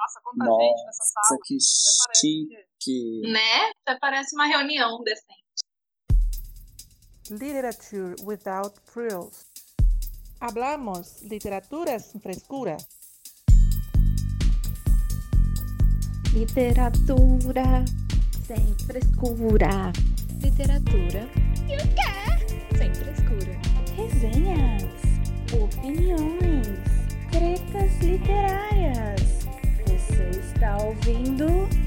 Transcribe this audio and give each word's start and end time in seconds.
Nossa, 0.00 0.20
quanta 0.24 0.44
Nossa, 0.46 0.62
gente 0.64 0.84
nessa 0.86 1.04
sala. 1.04 1.40
que 1.44 1.58
chique. 2.16 3.30
Né? 3.30 3.70
Até 3.84 3.98
parece 4.00 4.34
uma 4.34 4.46
reunião 4.46 5.02
decente. 5.04 5.40
Literature 7.30 8.14
without 8.24 8.80
frills. 8.84 9.44
Hablamos 10.40 11.20
literatura 11.20 11.98
sem 11.98 12.18
frescura. 12.18 12.78
Literatura 16.32 17.84
sem 18.46 18.74
frescura. 18.86 19.92
Literatura. 20.42 21.28
E 21.68 21.76
o 21.76 21.94
quê? 21.94 22.78
Sem 22.78 22.94
frescura. 22.94 23.60
Resenhas. 23.94 24.82
Opiniões. 25.52 26.78
Tretas 27.30 27.98
literárias. 28.02 29.39
Está 30.60 30.76
ouvindo 30.84 31.46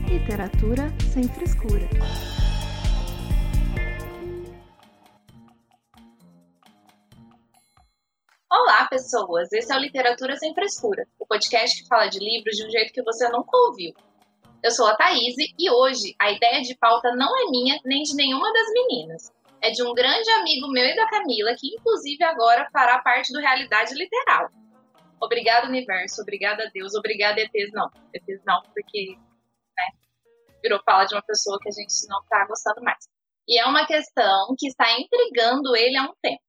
Literatura 0.10 0.92
sem 1.14 1.28
frescura. 1.28 1.88
Olá, 8.52 8.88
pessoas! 8.88 9.54
Esse 9.54 9.72
é 9.72 9.78
o 9.78 9.80
Literatura 9.80 10.36
Sem 10.38 10.56
Frescura, 10.56 11.06
o 11.20 11.28
podcast 11.28 11.84
que 11.84 11.88
fala 11.88 12.08
de 12.08 12.18
livros 12.18 12.56
de 12.56 12.66
um 12.66 12.72
jeito 12.72 12.92
que 12.92 13.04
você 13.04 13.30
nunca 13.30 13.56
ouviu. 13.56 13.94
Eu 14.64 14.72
sou 14.72 14.88
a 14.88 14.96
Thaís 14.96 15.36
e 15.38 15.70
hoje 15.70 16.16
a 16.20 16.32
ideia 16.32 16.64
de 16.64 16.76
pauta 16.76 17.16
não 17.16 17.30
é 17.46 17.52
minha 17.52 17.80
nem 17.86 18.02
de 18.02 18.16
nenhuma 18.16 18.52
das 18.52 18.74
meninas. 18.74 19.32
É 19.62 19.70
de 19.70 19.84
um 19.84 19.94
grande 19.94 20.28
amigo 20.32 20.68
meu 20.70 20.84
e 20.84 20.96
da 20.96 21.08
Camila, 21.08 21.54
que 21.60 21.76
inclusive 21.76 22.24
agora 22.24 22.68
fará 22.74 22.98
parte 23.04 23.32
do 23.34 23.40
Realidade 23.40 23.94
Literal. 23.94 24.50
Obrigado, 25.22 25.68
universo, 25.68 26.22
obrigada 26.22 26.64
a 26.64 26.70
Deus, 26.70 26.94
obrigada 26.96 27.40
ETs 27.40 27.72
não. 27.74 27.90
ETs 28.14 28.44
não, 28.46 28.62
porque 28.74 29.16
né, 29.78 29.88
virou 30.62 30.82
fala 30.84 31.06
de 31.06 31.16
uma 31.16 31.24
pessoa 31.24 31.58
que 31.62 31.70
a 31.70 31.72
gente 31.72 31.94
não 32.08 32.22
está 32.22 32.46
gostando 32.46 32.82
mais. 32.82 33.06
E 33.48 33.60
é 33.60 33.66
uma 33.66 33.86
questão 33.86 34.56
que 34.58 34.68
está 34.68 34.86
intrigando 35.00 35.76
ele 35.76 35.98
há 35.98 36.04
um 36.04 36.14
tempo. 36.22 36.42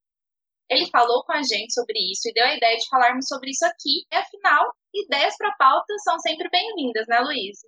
Ele 0.71 0.87
falou 0.87 1.25
com 1.25 1.33
a 1.33 1.43
gente 1.43 1.75
sobre 1.75 1.98
isso 2.11 2.29
e 2.29 2.33
deu 2.33 2.45
a 2.45 2.55
ideia 2.55 2.79
de 2.79 2.89
falarmos 2.89 3.27
sobre 3.29 3.51
isso 3.51 3.65
aqui. 3.67 4.06
E 4.11 4.17
afinal, 4.17 4.73
ideias 4.95 5.37
para 5.37 5.55
pauta 5.56 5.93
são 6.03 6.19
sempre 6.21 6.49
bem-vindas, 6.49 7.06
né, 7.06 7.21
Luiz? 7.21 7.59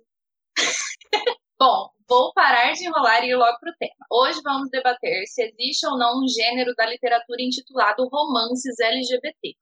Bom, 1.59 1.89
vou 2.07 2.33
parar 2.33 2.71
de 2.73 2.85
enrolar 2.85 3.23
e 3.23 3.29
ir 3.29 3.35
logo 3.35 3.59
para 3.59 3.71
o 3.71 3.75
tema. 3.77 4.05
Hoje 4.11 4.41
vamos 4.43 4.69
debater 4.69 5.25
se 5.27 5.43
existe 5.43 5.85
ou 5.87 5.97
não 5.97 6.23
um 6.23 6.27
gênero 6.27 6.73
da 6.75 6.85
literatura 6.85 7.41
intitulado 7.41 8.07
romances 8.07 8.79
LGBT. 8.79 9.57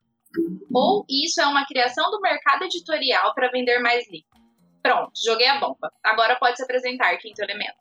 Ou 0.74 1.06
isso 1.10 1.42
é 1.42 1.46
uma 1.46 1.66
criação 1.66 2.10
do 2.12 2.20
mercado 2.22 2.64
editorial 2.64 3.34
para 3.34 3.52
vender 3.52 3.80
mais 3.80 4.06
livros. 4.10 4.30
Pronto, 4.82 5.12
joguei 5.26 5.48
a 5.48 5.60
bomba. 5.60 5.92
Agora 6.04 6.38
pode 6.40 6.58
se 6.58 6.64
apresentar, 6.64 7.18
quinto 7.18 7.42
elemento. 7.42 7.76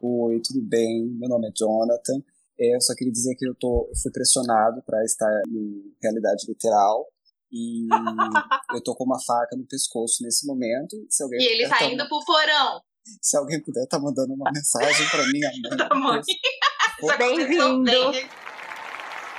Oi, 0.00 0.40
tudo 0.40 0.60
bem? 0.62 1.08
Meu 1.18 1.28
nome 1.28 1.48
é 1.48 1.52
Jonathan. 1.56 2.22
É, 2.60 2.76
eu 2.76 2.80
só 2.80 2.94
queria 2.94 3.12
dizer 3.12 3.34
que 3.36 3.48
eu, 3.48 3.54
tô, 3.54 3.88
eu 3.88 3.96
fui 4.00 4.12
pressionado 4.12 4.82
para 4.84 5.04
estar 5.04 5.30
em 5.48 5.94
realidade 6.02 6.46
literal 6.46 7.06
e 7.50 7.88
eu 8.74 8.82
tô 8.82 8.94
com 8.94 9.04
uma 9.04 9.20
faca 9.20 9.56
no 9.56 9.66
pescoço 9.66 10.22
nesse 10.22 10.46
momento. 10.46 10.96
Se 11.08 11.22
alguém 11.22 11.40
e 11.40 11.44
ele 11.44 11.68
tá, 11.68 11.78
tá 11.78 11.84
indo 11.86 12.06
pro 12.08 12.24
porão. 12.24 12.80
Se 13.22 13.36
alguém 13.36 13.60
puder 13.60 13.86
tá 13.86 13.98
mandando 13.98 14.34
uma 14.34 14.50
mensagem 14.52 15.08
para 15.08 15.26
minha 15.32 15.50
mãe. 15.98 16.22
Bem-vindo. 17.18 18.12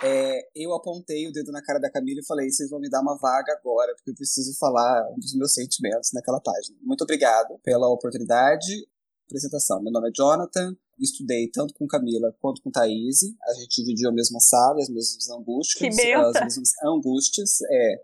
É, 0.02 0.48
eu 0.56 0.74
apontei 0.74 1.28
o 1.28 1.32
dedo 1.32 1.52
na 1.52 1.62
cara 1.62 1.80
da 1.80 1.92
Camila 1.92 2.22
e 2.22 2.26
falei: 2.26 2.50
vocês 2.50 2.70
vão 2.70 2.80
me 2.80 2.90
dar 2.90 3.02
uma 3.02 3.18
vaga 3.18 3.54
agora, 3.54 3.94
porque 3.96 4.12
eu 4.12 4.16
preciso 4.16 4.58
falar 4.58 5.02
dos 5.18 5.36
meus 5.36 5.54
sentimentos 5.54 6.12
naquela 6.14 6.40
página. 6.40 6.78
Muito 6.82 7.04
obrigado 7.04 7.60
pela 7.64 7.90
oportunidade. 7.90 8.88
Apresentação: 9.26 9.82
meu 9.82 9.92
nome 9.92 10.10
é 10.10 10.12
Jonathan, 10.16 10.76
estudei 11.00 11.50
tanto 11.50 11.74
com 11.74 11.86
Camila 11.88 12.34
quanto 12.40 12.62
com 12.62 12.72
Thaís. 12.72 13.20
A 13.48 13.54
gente 13.56 13.82
dividiu 13.82 14.10
a 14.10 14.14
mesma 14.14 14.40
sala, 14.40 14.80
as 14.80 14.90
mesmas 14.90 15.30
angústias. 15.30 15.82
as 16.38 16.44
mesmas 16.44 16.72
angústias, 16.84 17.62
é. 17.70 17.96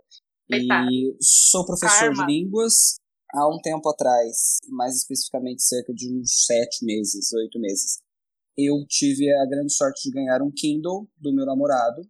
E 0.52 1.18
sou 1.22 1.66
professor 1.66 2.14
Karma. 2.14 2.28
de 2.28 2.34
línguas 2.34 2.98
há 3.34 3.48
um 3.48 3.60
tempo 3.62 3.90
atrás, 3.90 4.58
mais 4.70 4.96
especificamente 4.96 5.64
cerca 5.64 5.94
de 5.94 6.14
uns 6.14 6.46
sete 6.46 6.86
meses, 6.86 7.34
oito 7.34 7.60
meses. 7.60 8.05
Eu 8.58 8.86
tive 8.88 9.32
a 9.34 9.46
grande 9.46 9.74
sorte 9.74 10.04
de 10.04 10.12
ganhar 10.12 10.42
um 10.42 10.52
Kindle 10.52 11.08
do 11.18 11.34
meu 11.34 11.46
namorado. 11.46 12.02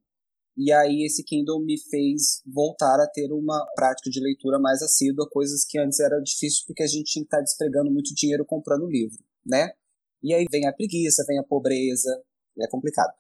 E 0.58 0.72
aí 0.72 1.04
esse 1.04 1.24
Kindle 1.24 1.60
me 1.64 1.78
fez 1.90 2.42
voltar 2.46 3.00
a 3.00 3.08
ter 3.08 3.32
uma 3.34 3.66
prática 3.76 4.10
de 4.10 4.22
leitura 4.22 4.58
mais 4.58 4.82
assídua, 4.82 5.30
coisas 5.30 5.66
que 5.66 5.78
antes 5.78 6.00
era 6.00 6.20
difícil 6.22 6.64
porque 6.66 6.84
a 6.84 6.88
gente 6.88 7.12
tinha 7.12 7.24
que 7.24 7.28
estar 7.28 7.42
despregando 7.42 7.92
muito 7.92 8.14
dinheiro 8.16 8.46
comprando 8.46 8.88
livro, 8.88 9.18
né? 9.46 9.72
E 10.24 10.34
aí 10.34 10.46
vem 10.50 10.66
a 10.66 10.74
preguiça, 10.74 11.26
vem 11.28 11.38
a 11.40 11.44
pobreza, 11.44 12.10
é 12.60 12.68
complicado. 12.70 13.14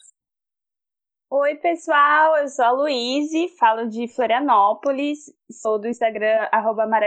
Oi, 1.37 1.55
pessoal, 1.55 2.37
eu 2.37 2.47
sou 2.47 2.63
a 2.63 2.71
Luíse, 2.71 3.49
falo 3.59 3.89
de 3.89 4.07
Florianópolis, 4.07 5.25
sou 5.51 5.77
do 5.77 5.85
Instagram 5.85 6.47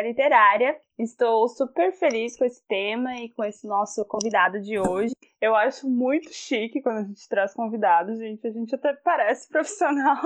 Literária. 0.05 0.79
Estou 0.99 1.49
super 1.49 1.95
feliz 1.95 2.37
com 2.37 2.45
esse 2.45 2.63
tema 2.69 3.17
e 3.17 3.31
com 3.31 3.43
esse 3.43 3.67
nosso 3.67 4.05
convidado 4.05 4.61
de 4.61 4.79
hoje. 4.79 5.15
Eu 5.41 5.55
acho 5.55 5.89
muito 5.89 6.31
chique 6.31 6.83
quando 6.83 6.99
a 6.99 7.05
gente 7.05 7.27
traz 7.27 7.55
convidados, 7.55 8.19
gente. 8.19 8.47
A 8.47 8.51
gente 8.51 8.75
até 8.75 8.93
parece 8.93 9.49
profissional. 9.49 10.23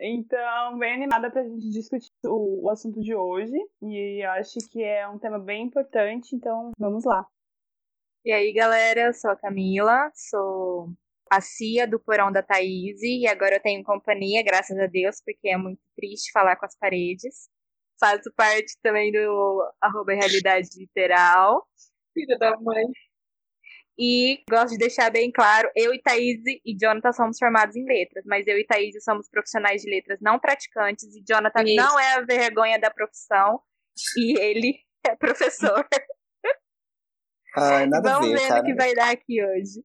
Então, 0.00 0.78
bem 0.78 0.94
animada 0.94 1.28
para 1.28 1.40
a 1.40 1.48
gente 1.48 1.68
discutir 1.70 2.12
o, 2.24 2.66
o 2.66 2.70
assunto 2.70 3.00
de 3.00 3.16
hoje. 3.16 3.56
E 3.82 4.24
eu 4.24 4.30
acho 4.30 4.60
que 4.70 4.80
é 4.80 5.08
um 5.08 5.18
tema 5.18 5.40
bem 5.40 5.64
importante, 5.64 6.36
então 6.36 6.70
vamos 6.78 7.04
lá. 7.04 7.26
E 8.24 8.30
aí, 8.30 8.52
galera, 8.52 9.08
eu 9.08 9.12
sou 9.12 9.32
a 9.32 9.36
Camila, 9.36 10.08
sou 10.14 10.88
a 11.36 11.40
Cia 11.40 11.86
do 11.86 11.98
Porão 11.98 12.30
da 12.30 12.42
Thaís, 12.42 13.00
e 13.02 13.26
agora 13.26 13.56
eu 13.56 13.62
tenho 13.62 13.82
companhia, 13.82 14.42
graças 14.42 14.78
a 14.78 14.86
Deus, 14.86 15.16
porque 15.24 15.48
é 15.48 15.56
muito 15.56 15.80
triste 15.96 16.30
falar 16.32 16.56
com 16.56 16.66
as 16.66 16.76
paredes. 16.78 17.48
Faço 17.98 18.32
parte 18.36 18.76
também 18.82 19.10
do 19.10 19.72
arroba 19.80 20.12
Realidade 20.12 20.68
Literal. 20.76 21.66
Filha 22.12 22.38
da 22.38 22.56
mãe. 22.60 22.84
E 23.98 24.42
gosto 24.50 24.72
de 24.72 24.78
deixar 24.78 25.10
bem 25.10 25.30
claro, 25.30 25.70
eu 25.76 25.94
e 25.94 26.02
Thaís 26.02 26.40
e 26.64 26.76
Jonathan 26.76 27.12
somos 27.12 27.38
formados 27.38 27.76
em 27.76 27.84
letras, 27.84 28.24
mas 28.26 28.44
eu 28.46 28.58
e 28.58 28.66
Thaís 28.66 28.92
somos 29.04 29.28
profissionais 29.28 29.82
de 29.82 29.90
letras 29.90 30.18
não 30.20 30.38
praticantes, 30.38 31.14
e 31.14 31.22
Jonathan 31.26 31.62
Isso. 31.62 31.76
não 31.76 31.98
é 31.98 32.14
a 32.14 32.20
vergonha 32.20 32.78
da 32.78 32.90
profissão, 32.90 33.60
e 34.16 34.38
ele 34.40 34.80
é 35.06 35.14
professor. 35.14 35.86
Ai, 37.56 37.86
nada 37.86 38.14
Vamos 38.14 38.32
a 38.32 38.36
ver, 38.36 38.48
cara. 38.48 38.60
o 38.60 38.64
que 38.64 38.74
vai 38.74 38.94
dar 38.94 39.12
aqui 39.12 39.44
hoje. 39.44 39.84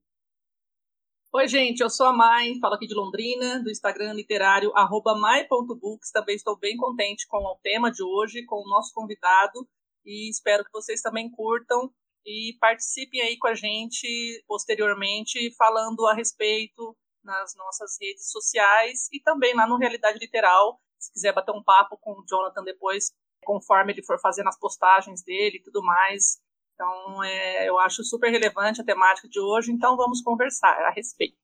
Oi, 1.32 1.48
gente, 1.48 1.82
eu 1.82 1.92
sou 1.92 2.08
a 2.08 2.12
Mai, 2.12 2.56
falo 2.60 2.74
aqui 2.74 2.88
de 2.88 2.96
Londrina, 2.96 3.62
do 3.62 3.70
Instagram 3.70 4.14
literário 4.14 4.74
mai.books. 4.74 6.10
Também 6.12 6.36
estou 6.36 6.58
bem 6.58 6.76
contente 6.76 7.28
com 7.28 7.38
o 7.38 7.60
tema 7.62 7.92
de 7.92 8.02
hoje, 8.02 8.44
com 8.48 8.56
o 8.56 8.68
nosso 8.68 8.92
convidado, 8.96 9.70
e 10.04 10.28
espero 10.28 10.64
que 10.64 10.72
vocês 10.74 11.04
também 11.04 11.30
curtam 11.30 11.94
e 12.26 12.58
participem 12.60 13.22
aí 13.22 13.38
com 13.38 13.48
a 13.48 13.54
gente 13.54 14.44
posteriormente, 14.48 15.56
falando 15.56 16.08
a 16.08 16.16
respeito 16.16 16.98
nas 17.24 17.56
nossas 17.56 17.96
redes 18.02 18.32
sociais 18.32 19.08
e 19.14 19.22
também 19.22 19.54
lá 19.54 19.68
no 19.68 19.78
Realidade 19.78 20.18
Literal. 20.18 20.82
Se 20.98 21.14
quiser 21.14 21.32
bater 21.32 21.52
um 21.52 21.64
papo 21.64 21.96
com 22.02 22.14
o 22.14 22.26
Jonathan 22.28 22.64
depois, 22.64 23.12
conforme 23.46 23.94
ele 23.94 24.04
for 24.04 24.20
fazendo 24.20 24.48
as 24.48 24.58
postagens 24.58 25.22
dele 25.22 25.58
e 25.58 25.62
tudo 25.62 25.84
mais, 25.84 26.40
então, 26.80 27.22
é, 27.26 27.68
eu 27.68 27.78
acho 27.78 28.06
super 28.06 28.32
relevante 28.32 28.80
a 28.80 28.86
temática 28.86 29.28
de 29.28 29.38
hoje, 29.38 29.70
então 29.70 29.98
vamos 29.98 30.22
conversar 30.22 30.72
a 30.86 30.92
respeito. 30.92 31.36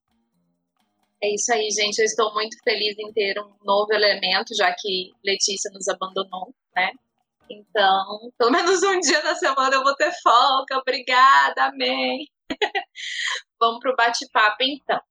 É 1.22 1.34
isso 1.34 1.52
aí, 1.52 1.70
gente. 1.72 2.00
Eu 2.00 2.06
estou 2.06 2.34
muito 2.34 2.58
feliz 2.64 2.98
em 2.98 3.12
ter 3.12 3.38
um 3.42 3.54
novo 3.62 3.92
elemento, 3.92 4.56
já 4.56 4.74
que 4.74 5.12
Letícia 5.26 5.70
nos 5.74 5.90
abandonou, 5.90 6.56
né? 6.74 6.92
Então, 7.50 8.32
pelo 8.38 8.52
menos 8.52 8.82
um 8.82 8.98
dia 9.00 9.22
da 9.22 9.36
semana 9.36 9.76
eu 9.76 9.84
vou 9.84 9.94
ter 9.96 10.12
folga. 10.24 10.78
Obrigada, 10.78 11.66
amém. 11.66 12.30
Vamos 13.60 13.80
para 13.82 13.92
o 13.92 13.96
bate-papo, 13.96 14.64
então. 14.64 15.02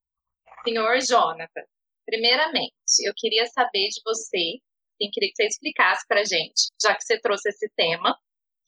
Senhor 0.63 0.99
Jonathan, 1.01 1.61
primeiramente, 2.03 2.73
eu 3.05 3.13
queria 3.15 3.45
saber 3.45 3.89
de 3.89 4.01
você, 4.03 4.57
sim, 4.99 5.09
queria 5.11 5.29
que 5.29 5.35
você 5.35 5.45
explicasse 5.45 6.03
para 6.07 6.23
gente, 6.23 6.71
já 6.81 6.95
que 6.95 7.03
você 7.03 7.19
trouxe 7.19 7.49
esse 7.49 7.69
tema, 7.75 8.17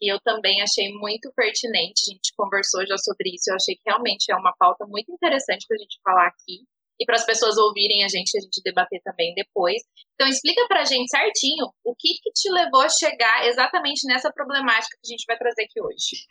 e 0.01 0.11
eu 0.11 0.19
também 0.21 0.61
achei 0.61 0.91
muito 0.93 1.31
pertinente. 1.35 2.09
A 2.09 2.13
gente 2.13 2.33
conversou 2.37 2.85
já 2.85 2.97
sobre 2.97 3.33
isso. 3.35 3.49
Eu 3.49 3.55
achei 3.55 3.75
que 3.75 3.81
realmente 3.85 4.31
é 4.31 4.35
uma 4.35 4.53
pauta 4.57 4.85
muito 4.87 5.11
interessante 5.11 5.65
para 5.67 5.75
a 5.75 5.79
gente 5.79 5.99
falar 6.03 6.27
aqui 6.27 6.65
e 6.99 7.05
para 7.05 7.15
as 7.15 7.25
pessoas 7.25 7.57
ouvirem 7.57 8.03
a 8.03 8.07
gente, 8.07 8.35
a 8.37 8.41
gente 8.41 8.61
debater 8.63 9.01
também 9.03 9.33
depois. 9.35 9.81
Então, 10.15 10.27
explica 10.27 10.67
para 10.67 10.81
a 10.81 10.85
gente 10.85 11.09
certinho 11.09 11.67
o 11.85 11.95
que, 11.95 12.15
que 12.21 12.31
te 12.31 12.49
levou 12.51 12.81
a 12.81 12.89
chegar 12.89 13.47
exatamente 13.47 14.07
nessa 14.07 14.31
problemática 14.31 14.97
que 15.01 15.07
a 15.07 15.13
gente 15.13 15.25
vai 15.27 15.37
trazer 15.37 15.63
aqui 15.63 15.81
hoje. 15.81 16.25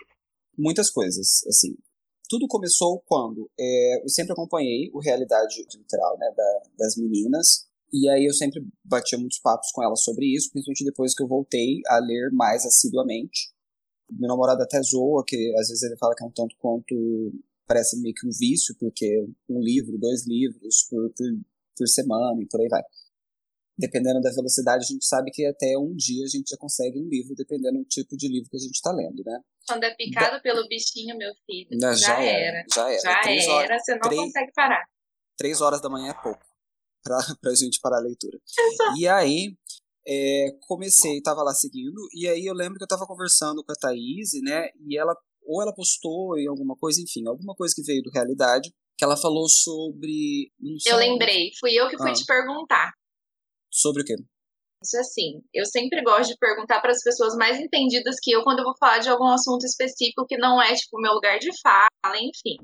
Muitas 0.59 0.91
coisas, 0.91 1.45
assim. 1.47 1.77
Tudo 2.29 2.49
começou 2.49 3.01
quando 3.07 3.49
é, 3.59 4.03
eu 4.03 4.09
sempre 4.09 4.33
acompanhei 4.33 4.91
o 4.93 4.99
Realidade 4.99 5.65
Literal 5.73 6.19
né, 6.19 6.27
da, 6.37 6.63
das 6.77 6.97
meninas, 6.97 7.69
E 7.93 8.09
aí 8.09 8.27
eu 8.27 8.35
sempre 8.35 8.61
batia 8.85 9.17
muitos 9.17 9.39
papos 9.39 9.71
com 9.73 9.85
ela 9.85 9.95
sobre 9.95 10.27
isso, 10.35 10.51
principalmente 10.51 10.85
depois 10.85 11.15
que 11.15 11.23
eu 11.23 11.29
voltei 11.29 11.81
a 11.87 11.99
ler 12.01 12.31
mais 12.33 12.67
assiduamente. 12.67 13.55
Meu 14.11 14.29
namorado 14.29 14.63
até 14.63 14.81
zoa, 14.83 15.25
que 15.27 15.37
às 15.59 15.69
vezes 15.69 15.83
ele 15.83 15.97
fala 15.97 16.15
que 16.15 16.23
é 16.23 16.27
um 16.27 16.31
tanto 16.31 16.57
quanto 16.59 16.95
parece 17.67 18.01
meio 18.01 18.15
que 18.15 18.27
um 18.27 18.31
vício, 18.31 18.75
porque 18.79 19.27
um 19.49 19.61
livro, 19.61 19.99
dois 19.99 20.27
livros 20.27 20.87
por, 20.89 21.11
por, 21.11 21.27
por 21.77 21.89
semana 21.89 22.41
e 22.41 22.47
por 22.47 22.61
aí 22.61 22.69
vai. 22.69 22.83
Dependendo 23.79 24.21
da 24.21 24.31
velocidade, 24.31 24.85
a 24.85 24.93
gente 24.93 25.05
sabe 25.05 25.31
que 25.31 25.45
até 25.45 25.77
um 25.77 25.95
dia 25.95 26.25
a 26.25 26.29
gente 26.29 26.49
já 26.49 26.57
consegue 26.57 26.99
um 26.99 27.09
livro, 27.09 27.35
dependendo 27.35 27.79
do 27.79 27.85
tipo 27.85 28.17
de 28.17 28.27
livro 28.29 28.49
que 28.49 28.57
a 28.57 28.61
gente 28.61 28.75
está 28.75 28.91
lendo, 28.91 29.23
né? 29.25 29.39
Quando 29.69 29.85
é 29.85 29.95
picado 29.95 30.37
da... 30.37 30.41
pelo 30.41 30.67
bichinho, 30.67 31.17
meu 31.19 31.35
filho, 31.45 31.69
já, 31.79 31.93
já 31.93 32.23
era. 32.23 32.65
Já 32.73 32.91
era. 32.91 33.01
Já 33.01 33.21
três 33.21 33.45
era, 33.45 33.53
horas, 33.53 33.85
você 33.85 33.93
não 33.93 34.01
três, 34.01 34.21
consegue 34.23 34.53
parar. 34.55 34.85
Três 35.37 35.61
horas 35.61 35.83
da 35.83 35.91
manhã 35.91 36.13
é 36.13 36.23
pouco 36.23 36.47
pra, 37.07 37.19
pra 37.41 37.55
gente 37.55 37.81
parar 37.81 37.99
a 37.99 38.03
leitura. 38.03 38.39
E 38.99 39.07
aí, 39.07 39.57
é, 40.07 40.57
comecei, 40.61 41.21
tava 41.21 41.43
lá 41.43 41.53
seguindo, 41.53 42.01
e 42.15 42.29
aí 42.29 42.47
eu 42.47 42.55
lembro 42.55 42.79
que 42.79 42.85
eu 42.85 42.89
tava 42.89 43.07
conversando 43.07 43.65
com 43.65 43.73
a 43.73 43.75
Thaís, 43.75 44.31
né, 44.43 44.69
e 44.87 44.99
ela, 44.99 45.15
ou 45.45 45.63
ela 45.63 45.75
postou 45.75 46.39
em 46.39 46.47
alguma 46.47 46.77
coisa, 46.77 47.01
enfim, 47.01 47.27
alguma 47.27 47.55
coisa 47.55 47.75
que 47.75 47.83
veio 47.83 48.03
do 48.03 48.11
Realidade, 48.11 48.73
que 48.97 49.05
ela 49.05 49.17
falou 49.17 49.49
sobre... 49.49 50.51
eu 50.87 50.97
lembrei, 50.97 51.51
fui 51.59 51.75
eu 51.75 51.89
que 51.89 51.99
fui 51.99 52.11
ah. 52.11 52.15
te 52.15 52.25
perguntar. 52.25 52.93
Sobre 53.71 54.03
o 54.03 54.05
quê? 54.05 54.15
Isso 54.83 54.99
assim, 54.99 55.43
eu 55.53 55.67
sempre 55.67 56.03
gosto 56.03 56.31
de 56.31 56.39
perguntar 56.39 56.81
para 56.81 56.93
as 56.93 57.03
pessoas 57.03 57.35
mais 57.35 57.59
entendidas 57.59 58.17
que 58.23 58.31
eu 58.31 58.43
quando 58.45 58.61
eu 58.61 58.65
vou 58.65 58.77
falar 58.79 58.99
de 58.99 59.09
algum 59.09 59.29
assunto 59.29 59.65
específico 59.65 60.27
que 60.27 60.37
não 60.37 60.63
é 60.63 60.75
tipo 60.75 60.97
o 60.97 61.01
meu 61.01 61.13
lugar 61.13 61.39
de 61.39 61.51
fala, 61.61 62.17
enfim. 62.17 62.57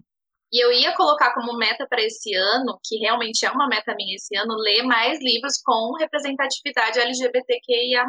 E 0.52 0.62
eu 0.62 0.70
ia 0.70 0.94
colocar 0.94 1.32
como 1.32 1.56
meta 1.56 1.86
para 1.88 2.02
esse 2.02 2.34
ano, 2.34 2.78
que 2.84 2.98
realmente 2.98 3.46
é 3.46 3.50
uma 3.50 3.66
meta 3.68 3.94
minha 3.96 4.16
esse 4.16 4.36
ano, 4.36 4.54
ler 4.54 4.82
mais 4.82 5.18
livros 5.22 5.54
com 5.64 5.96
representatividade 5.98 7.00
LGBTQIA+. 7.00 8.04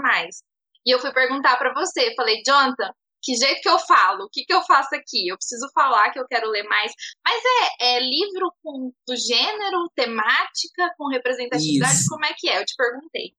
E 0.85 0.93
eu 0.93 0.99
fui 0.99 1.13
perguntar 1.13 1.57
para 1.57 1.73
você, 1.73 2.13
falei, 2.15 2.41
Jonathan, 2.45 2.91
que 3.23 3.35
jeito 3.35 3.61
que 3.61 3.69
eu 3.69 3.79
falo? 3.79 4.25
O 4.25 4.29
que, 4.29 4.43
que 4.43 4.53
eu 4.53 4.61
faço 4.63 4.93
aqui? 4.93 5.29
Eu 5.29 5.37
preciso 5.37 5.65
falar 5.73 6.11
que 6.11 6.19
eu 6.19 6.27
quero 6.27 6.49
ler 6.49 6.63
mais. 6.63 6.91
Mas 7.25 7.41
é, 7.79 7.95
é 7.95 7.99
livro 8.01 8.51
com 8.61 8.91
do 9.07 9.15
gênero, 9.15 9.89
temática, 9.95 10.93
com 10.97 11.07
representatividade? 11.07 11.93
Isso. 11.93 12.09
Como 12.09 12.25
é 12.25 12.33
que 12.37 12.49
é? 12.49 12.59
Eu 12.59 12.65
te 12.65 12.75
perguntei. 12.75 13.31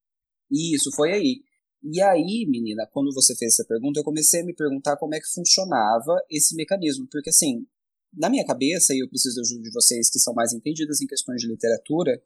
Isso, 0.51 0.91
foi 0.97 1.13
aí. 1.13 1.43
E 1.83 2.01
aí, 2.01 2.47
menina, 2.49 2.89
quando 2.91 3.13
você 3.13 3.37
fez 3.37 3.53
essa 3.53 3.69
pergunta, 3.69 4.01
eu 4.01 4.05
comecei 4.05 4.41
a 4.41 4.45
me 4.45 4.55
perguntar 4.55 4.97
como 4.97 5.15
é 5.15 5.21
que 5.21 5.31
funcionava 5.35 6.17
esse 6.31 6.57
mecanismo. 6.57 7.07
Porque, 7.11 7.29
assim, 7.29 7.67
na 8.17 8.29
minha 8.29 8.45
cabeça, 8.45 8.95
e 8.95 8.99
eu 8.99 9.09
preciso 9.09 9.37
da 9.37 9.43
ajuda 9.43 9.63
de 9.63 9.73
vocês 9.73 10.11
que 10.11 10.19
são 10.19 10.35
mais 10.35 10.53
entendidas 10.53 11.01
em 11.01 11.07
questões 11.07 11.41
de 11.41 11.49
literatura 11.49 12.21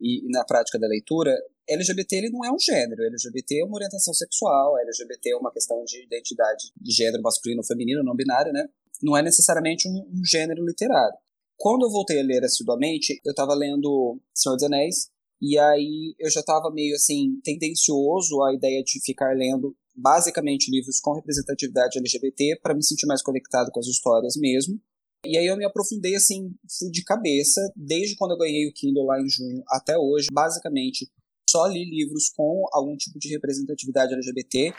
e, 0.00 0.26
e 0.26 0.30
na 0.30 0.44
prática 0.44 0.78
da 0.78 0.86
leitura, 0.86 1.36
LGBT 1.68 2.16
ele 2.16 2.30
não 2.30 2.44
é 2.44 2.50
um 2.50 2.58
gênero, 2.58 3.02
LGBT 3.04 3.60
é 3.60 3.64
uma 3.64 3.76
orientação 3.76 4.14
sexual, 4.14 4.78
LGBT 4.78 5.30
é 5.30 5.36
uma 5.36 5.52
questão 5.52 5.84
de 5.84 6.02
identidade 6.02 6.72
de 6.80 6.92
gênero 6.92 7.22
masculino 7.22 7.60
ou 7.60 7.66
feminino, 7.66 8.02
não 8.02 8.16
binário, 8.16 8.52
né? 8.52 8.66
Não 9.02 9.16
é 9.16 9.22
necessariamente 9.22 9.88
um, 9.88 10.08
um 10.12 10.24
gênero 10.24 10.64
literário. 10.64 11.16
Quando 11.56 11.84
eu 11.84 11.90
voltei 11.90 12.18
a 12.18 12.24
ler 12.24 12.42
assiduamente, 12.42 13.20
eu 13.24 13.30
estava 13.30 13.54
lendo 13.54 14.18
Senhor 14.34 14.56
dos 14.56 14.64
Anéis, 14.64 15.10
e 15.40 15.58
aí 15.58 16.14
eu 16.18 16.30
já 16.30 16.40
estava 16.40 16.70
meio 16.70 16.94
assim, 16.94 17.38
tendencioso 17.42 18.42
à 18.42 18.54
ideia 18.54 18.82
de 18.82 19.00
ficar 19.02 19.34
lendo 19.36 19.76
basicamente 19.94 20.70
livros 20.70 21.00
com 21.00 21.14
representatividade 21.14 21.98
LGBT 21.98 22.60
para 22.62 22.74
me 22.74 22.82
sentir 22.82 23.06
mais 23.06 23.22
conectado 23.22 23.70
com 23.70 23.80
as 23.80 23.86
histórias 23.86 24.36
mesmo. 24.36 24.80
E 25.24 25.36
aí 25.36 25.46
eu 25.46 25.56
me 25.56 25.66
aprofundei 25.66 26.14
assim, 26.14 26.50
fui 26.78 26.90
de 26.90 27.04
cabeça, 27.04 27.60
desde 27.76 28.16
quando 28.16 28.32
eu 28.32 28.38
ganhei 28.38 28.66
o 28.66 28.72
Kindle 28.72 29.04
lá 29.04 29.20
em 29.20 29.28
junho 29.28 29.62
até 29.68 29.96
hoje, 29.98 30.28
basicamente 30.32 31.10
só 31.48 31.66
li 31.66 31.84
livros 31.84 32.30
com 32.30 32.64
algum 32.72 32.96
tipo 32.96 33.18
de 33.18 33.28
representatividade 33.28 34.14
LGBT, 34.14 34.72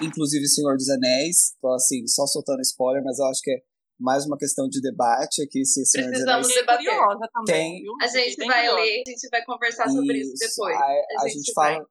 inclusive 0.00 0.48
Senhor 0.48 0.76
dos 0.76 0.88
Anéis, 0.88 1.54
então 1.58 1.72
assim, 1.74 2.06
só 2.06 2.26
soltando 2.26 2.62
spoiler, 2.62 3.04
mas 3.04 3.18
eu 3.18 3.26
acho 3.26 3.42
que 3.42 3.50
é 3.50 3.62
mais 3.98 4.26
uma 4.26 4.36
questão 4.36 4.68
de 4.68 4.80
debate 4.80 5.42
aqui 5.42 5.64
se 5.64 5.84
Senhor 5.84 6.08
Precisamos 6.08 6.48
dos 6.48 6.56
Anéis 6.56 6.66
debater. 6.66 7.44
tem. 7.46 7.82
A 8.00 8.06
gente 8.06 8.46
vai 8.46 8.74
ler, 8.74 9.02
a 9.06 9.10
gente 9.10 9.28
vai 9.30 9.44
conversar 9.44 9.88
sobre 9.88 10.18
isso, 10.18 10.34
isso. 10.34 10.48
depois. 10.48 10.74
A, 10.74 10.80
a, 10.80 11.22
a 11.22 11.28
gente, 11.28 11.36
gente 11.36 11.52
fala 11.52 11.86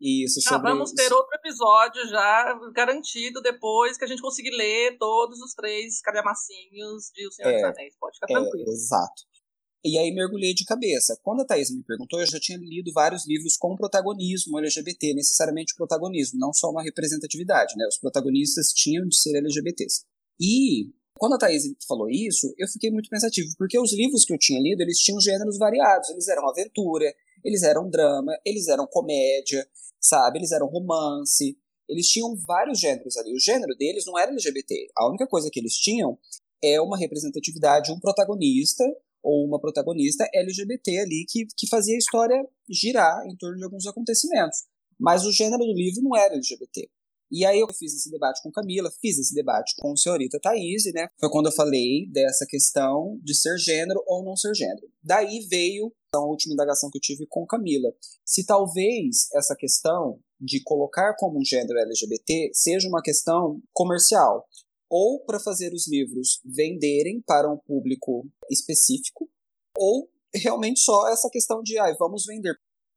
isso, 0.00 0.40
já 0.40 0.50
sobre 0.50 0.70
vamos 0.70 0.92
ter 0.92 1.12
outro 1.12 1.34
episódio 1.34 2.06
já 2.08 2.58
garantido 2.74 3.40
depois 3.40 3.96
que 3.96 4.04
a 4.04 4.08
gente 4.08 4.22
conseguir 4.22 4.50
ler 4.50 4.96
todos 4.98 5.40
os 5.40 5.54
três 5.54 6.00
calhamacinhos 6.00 7.10
de 7.14 7.26
O 7.26 7.32
Senhor 7.32 7.50
é, 7.50 7.54
dos 7.54 7.64
Anéis. 7.64 7.94
Pode 7.98 8.16
ficar 8.16 8.26
tranquilo. 8.26 8.68
É, 8.68 8.72
exato. 8.72 9.22
E 9.84 9.96
aí 9.98 10.12
mergulhei 10.12 10.52
de 10.52 10.64
cabeça. 10.64 11.16
Quando 11.22 11.42
a 11.42 11.44
Thaís 11.44 11.70
me 11.70 11.84
perguntou, 11.84 12.18
eu 12.18 12.26
já 12.26 12.40
tinha 12.40 12.58
lido 12.58 12.92
vários 12.92 13.24
livros 13.26 13.56
com 13.56 13.76
protagonismo 13.76 14.58
LGBT, 14.58 15.14
necessariamente 15.14 15.74
protagonismo, 15.76 16.40
não 16.40 16.52
só 16.52 16.70
uma 16.70 16.82
representatividade, 16.82 17.74
né? 17.76 17.86
Os 17.86 17.98
protagonistas 17.98 18.72
tinham 18.72 19.06
de 19.06 19.16
ser 19.16 19.36
LGBTs. 19.36 20.04
E 20.40 20.90
quando 21.16 21.34
a 21.34 21.38
Thaís 21.38 21.62
falou 21.86 22.10
isso, 22.10 22.52
eu 22.58 22.66
fiquei 22.68 22.90
muito 22.90 23.08
pensativo, 23.08 23.48
porque 23.56 23.78
os 23.78 23.92
livros 23.94 24.24
que 24.24 24.34
eu 24.34 24.38
tinha 24.38 24.60
lido, 24.60 24.82
eles 24.82 24.98
tinham 24.98 25.20
gêneros 25.20 25.56
variados, 25.56 26.10
eles 26.10 26.28
eram 26.28 26.48
aventura, 26.48 27.06
eles 27.44 27.62
eram 27.62 27.88
drama, 27.88 28.32
eles 28.44 28.68
eram 28.68 28.86
comédia, 28.86 29.66
sabe? 30.00 30.38
Eles 30.38 30.52
eram 30.52 30.66
romance, 30.66 31.56
eles 31.88 32.08
tinham 32.08 32.34
vários 32.46 32.78
gêneros 32.78 33.16
ali. 33.16 33.32
O 33.34 33.40
gênero 33.40 33.74
deles 33.76 34.04
não 34.06 34.18
era 34.18 34.30
LGBT. 34.30 34.88
A 34.96 35.08
única 35.08 35.26
coisa 35.26 35.48
que 35.50 35.60
eles 35.60 35.74
tinham 35.74 36.18
é 36.62 36.80
uma 36.80 36.98
representatividade, 36.98 37.92
um 37.92 38.00
protagonista 38.00 38.84
ou 39.22 39.44
uma 39.46 39.60
protagonista 39.60 40.28
LGBT 40.32 40.98
ali 40.98 41.24
que, 41.28 41.46
que 41.56 41.68
fazia 41.68 41.94
a 41.94 41.98
história 41.98 42.46
girar 42.70 43.24
em 43.26 43.36
torno 43.36 43.58
de 43.58 43.64
alguns 43.64 43.86
acontecimentos. 43.86 44.64
Mas 44.98 45.24
o 45.24 45.32
gênero 45.32 45.64
do 45.64 45.74
livro 45.74 46.02
não 46.02 46.16
era 46.16 46.34
LGBT. 46.34 46.88
E 47.30 47.44
aí 47.44 47.58
eu 47.58 47.66
fiz 47.74 47.92
esse 47.92 48.10
debate 48.10 48.40
com 48.42 48.52
Camila, 48.52 48.90
fiz 49.00 49.18
esse 49.18 49.34
debate 49.34 49.74
com 49.78 49.92
a 49.92 49.96
senhorita 49.96 50.38
Thaís, 50.40 50.84
né? 50.94 51.08
Foi 51.18 51.28
quando 51.28 51.46
eu 51.46 51.52
falei 51.52 52.08
dessa 52.08 52.46
questão 52.46 53.18
de 53.22 53.34
ser 53.34 53.58
gênero 53.58 54.00
ou 54.06 54.24
não 54.24 54.36
ser 54.36 54.54
gênero. 54.54 54.88
Daí 55.02 55.40
veio 55.50 55.92
a 56.22 56.26
última 56.26 56.54
indagação 56.54 56.90
que 56.90 56.98
eu 56.98 57.02
tive 57.02 57.26
com 57.26 57.46
Camila. 57.46 57.92
Se 58.24 58.44
talvez 58.44 59.28
essa 59.34 59.54
questão 59.56 60.18
de 60.40 60.62
colocar 60.62 61.14
como 61.16 61.38
um 61.38 61.44
gênero 61.44 61.78
LGBT 61.78 62.50
seja 62.52 62.88
uma 62.88 63.02
questão 63.02 63.60
comercial, 63.72 64.46
ou 64.88 65.24
para 65.24 65.40
fazer 65.40 65.72
os 65.72 65.88
livros 65.88 66.40
venderem 66.44 67.20
para 67.26 67.50
um 67.50 67.58
público 67.58 68.28
específico, 68.50 69.28
ou 69.76 70.08
realmente 70.34 70.80
só 70.80 71.08
essa 71.08 71.28
questão 71.30 71.62
de, 71.62 71.78
ah, 71.78 71.94
vamos 71.98 72.24
vender. 72.26 72.54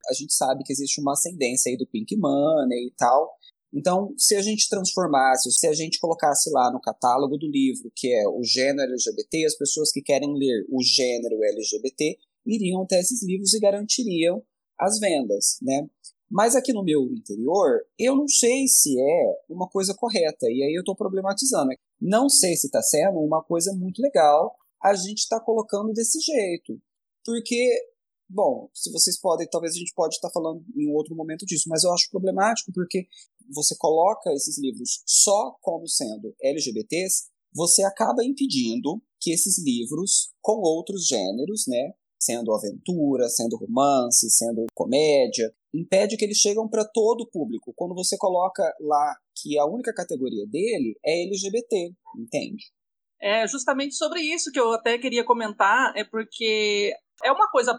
A 0.08 0.14
gente 0.14 0.32
sabe 0.32 0.62
que 0.64 0.72
existe 0.72 1.00
uma 1.00 1.12
ascendência 1.12 1.70
aí 1.70 1.76
do 1.76 1.86
pink 1.86 2.16
money 2.16 2.86
e 2.86 2.94
tal, 2.96 3.30
então, 3.72 4.12
se 4.18 4.34
a 4.34 4.42
gente 4.42 4.68
transformasse, 4.68 5.50
se 5.52 5.66
a 5.66 5.72
gente 5.72 6.00
colocasse 6.00 6.50
lá 6.50 6.72
no 6.72 6.80
catálogo 6.80 7.38
do 7.38 7.48
livro, 7.48 7.90
que 7.94 8.12
é 8.12 8.28
o 8.28 8.42
gênero 8.42 8.90
LGBT, 8.90 9.46
as 9.46 9.56
pessoas 9.56 9.92
que 9.92 10.02
querem 10.02 10.36
ler 10.36 10.66
o 10.68 10.82
gênero 10.82 11.42
LGBT 11.42 12.18
iriam 12.46 12.82
até 12.82 12.98
esses 13.00 13.22
livros 13.22 13.54
e 13.54 13.60
garantiriam 13.60 14.42
as 14.78 14.98
vendas, 14.98 15.58
né? 15.62 15.88
Mas 16.30 16.54
aqui 16.54 16.72
no 16.72 16.84
meu 16.84 17.12
interior, 17.12 17.80
eu 17.98 18.14
não 18.14 18.28
sei 18.28 18.68
se 18.68 18.96
é 19.00 19.36
uma 19.48 19.68
coisa 19.68 19.92
correta, 19.94 20.46
e 20.46 20.62
aí 20.62 20.74
eu 20.74 20.80
estou 20.80 20.94
problematizando. 20.94 21.70
Não 22.00 22.28
sei 22.28 22.56
se 22.56 22.66
está 22.68 22.80
sendo 22.80 23.18
uma 23.18 23.42
coisa 23.42 23.72
muito 23.74 24.00
legal 24.00 24.54
a 24.80 24.94
gente 24.94 25.18
estar 25.18 25.40
tá 25.40 25.44
colocando 25.44 25.92
desse 25.92 26.20
jeito. 26.20 26.80
Porque, 27.24 27.68
bom, 28.28 28.70
se 28.72 28.92
vocês 28.92 29.20
podem, 29.20 29.48
talvez 29.50 29.74
a 29.74 29.78
gente 29.78 29.92
pode 29.92 30.14
estar 30.14 30.28
tá 30.28 30.32
falando 30.32 30.64
em 30.76 30.90
outro 30.94 31.16
momento 31.16 31.44
disso, 31.44 31.68
mas 31.68 31.82
eu 31.82 31.92
acho 31.92 32.08
problemático 32.10 32.72
porque 32.72 33.06
você 33.52 33.76
coloca 33.76 34.32
esses 34.32 34.56
livros 34.56 35.02
só 35.04 35.56
como 35.60 35.88
sendo 35.88 36.34
LGBTs, 36.40 37.24
você 37.52 37.82
acaba 37.82 38.24
impedindo 38.24 39.02
que 39.20 39.32
esses 39.32 39.58
livros 39.58 40.32
com 40.40 40.60
outros 40.60 41.06
gêneros, 41.06 41.64
né, 41.66 41.92
sendo 42.20 42.52
aventura, 42.52 43.28
sendo 43.28 43.56
romance, 43.56 44.30
sendo 44.30 44.66
comédia, 44.74 45.52
impede 45.74 46.16
que 46.16 46.24
eles 46.24 46.36
chegam 46.36 46.68
para 46.68 46.84
todo 46.84 47.22
o 47.22 47.30
público. 47.30 47.72
Quando 47.74 47.94
você 47.94 48.16
coloca 48.18 48.62
lá 48.80 49.16
que 49.36 49.58
a 49.58 49.64
única 49.64 49.94
categoria 49.94 50.46
dele 50.46 50.98
é 51.04 51.22
LGBT, 51.24 51.92
entende? 52.16 52.64
É 53.20 53.46
justamente 53.46 53.94
sobre 53.94 54.20
isso 54.20 54.50
que 54.50 54.60
eu 54.60 54.72
até 54.72 54.98
queria 54.98 55.24
comentar, 55.24 55.92
é 55.96 56.04
porque 56.04 56.94
é 57.22 57.32
uma 57.32 57.50
coisa 57.50 57.78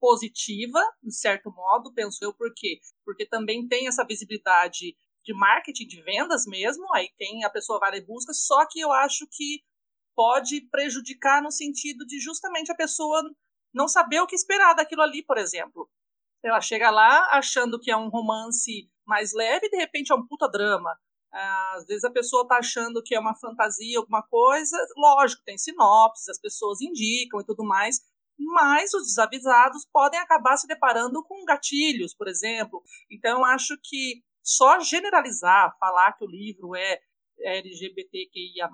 positiva, 0.00 0.80
de 1.02 1.14
certo 1.14 1.50
modo, 1.50 1.92
penso 1.94 2.18
eu, 2.22 2.34
por 2.34 2.52
quê? 2.56 2.78
Porque 3.04 3.26
também 3.26 3.68
tem 3.68 3.86
essa 3.86 4.04
visibilidade 4.04 4.96
de 5.22 5.34
marketing, 5.34 5.86
de 5.86 6.02
vendas 6.02 6.44
mesmo, 6.46 6.84
aí 6.94 7.08
tem 7.18 7.44
a 7.44 7.50
pessoa 7.50 7.78
vai 7.78 7.96
e 7.98 8.00
busca, 8.00 8.32
só 8.32 8.66
que 8.66 8.80
eu 8.80 8.90
acho 8.90 9.26
que 9.30 9.62
pode 10.16 10.62
prejudicar 10.70 11.42
no 11.42 11.52
sentido 11.52 12.04
de 12.06 12.18
justamente 12.18 12.72
a 12.72 12.74
pessoa 12.74 13.22
não 13.72 13.88
saber 13.88 14.20
o 14.20 14.26
que 14.26 14.34
esperar 14.34 14.74
daquilo 14.74 15.02
ali, 15.02 15.22
por 15.22 15.38
exemplo. 15.38 15.88
Ela 16.42 16.60
chega 16.60 16.90
lá 16.90 17.28
achando 17.32 17.78
que 17.78 17.90
é 17.90 17.96
um 17.96 18.08
romance 18.08 18.90
mais 19.06 19.32
leve 19.32 19.66
e 19.66 19.70
de 19.70 19.76
repente 19.76 20.12
é 20.12 20.14
um 20.14 20.26
puta 20.26 20.48
drama. 20.48 20.96
Às 21.32 21.86
vezes 21.86 22.04
a 22.04 22.10
pessoa 22.10 22.42
está 22.42 22.56
achando 22.56 23.02
que 23.02 23.14
é 23.14 23.20
uma 23.20 23.36
fantasia, 23.36 23.98
alguma 23.98 24.22
coisa. 24.22 24.76
Lógico, 24.96 25.42
tem 25.44 25.56
sinopses, 25.58 26.28
as 26.28 26.40
pessoas 26.40 26.80
indicam 26.80 27.40
e 27.40 27.44
tudo 27.44 27.64
mais. 27.64 28.00
mas 28.38 28.94
os 28.94 29.06
desavisados 29.06 29.86
podem 29.92 30.18
acabar 30.18 30.56
se 30.56 30.66
deparando 30.66 31.22
com 31.24 31.44
gatilhos, 31.44 32.14
por 32.14 32.26
exemplo. 32.26 32.82
Então, 33.10 33.44
acho 33.44 33.76
que 33.82 34.22
só 34.42 34.80
generalizar, 34.80 35.76
falar 35.78 36.12
que 36.14 36.24
o 36.24 36.28
livro 36.28 36.74
é 36.74 37.00
LGBTQIA+, 37.38 38.70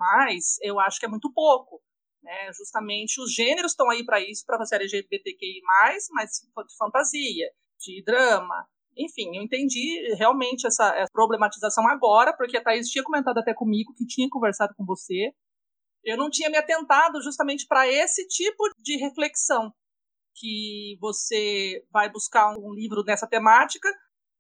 eu 0.63 0.79
acho 0.81 1.01
que 1.01 1.07
é 1.07 1.09
muito 1.09 1.33
pouco. 1.33 1.83
Né? 2.27 2.53
Justamente 2.53 3.21
os 3.21 3.33
gêneros 3.33 3.71
estão 3.71 3.89
aí 3.89 4.05
para 4.05 4.21
isso, 4.21 4.45
para 4.45 4.59
você 4.59 4.75
LGBTQI+, 4.75 5.63
mas 6.11 6.41
de 6.67 6.77
fantasia, 6.77 7.49
de 7.79 8.03
drama, 8.05 8.67
enfim, 8.97 9.37
eu 9.37 9.43
entendi 9.43 10.15
realmente 10.15 10.67
essa, 10.67 10.89
essa, 10.97 11.13
problematização 11.13 11.87
agora, 11.87 12.37
porque 12.37 12.57
a 12.57 12.65
Thaís 12.65 12.89
tinha 12.89 13.05
comentado 13.05 13.39
até 13.39 13.55
comigo 13.55 13.95
que 13.95 14.07
tinha 14.07 14.29
conversado 14.29 14.75
com 14.75 14.85
você. 14.85 15.33
Eu 16.03 16.17
não 16.17 16.31
tinha 16.31 16.51
me 16.51 16.57
atentado 16.57 17.23
justamente 17.23 17.67
para 17.69 17.87
esse 17.87 18.27
tipo 18.27 18.65
de 18.79 18.97
reflexão, 18.97 19.73
que 20.35 20.97
você 21.01 21.85
vai 21.93 22.11
buscar 22.11 22.57
um 22.59 22.73
livro 22.73 23.05
nessa 23.05 23.27
temática 23.29 23.89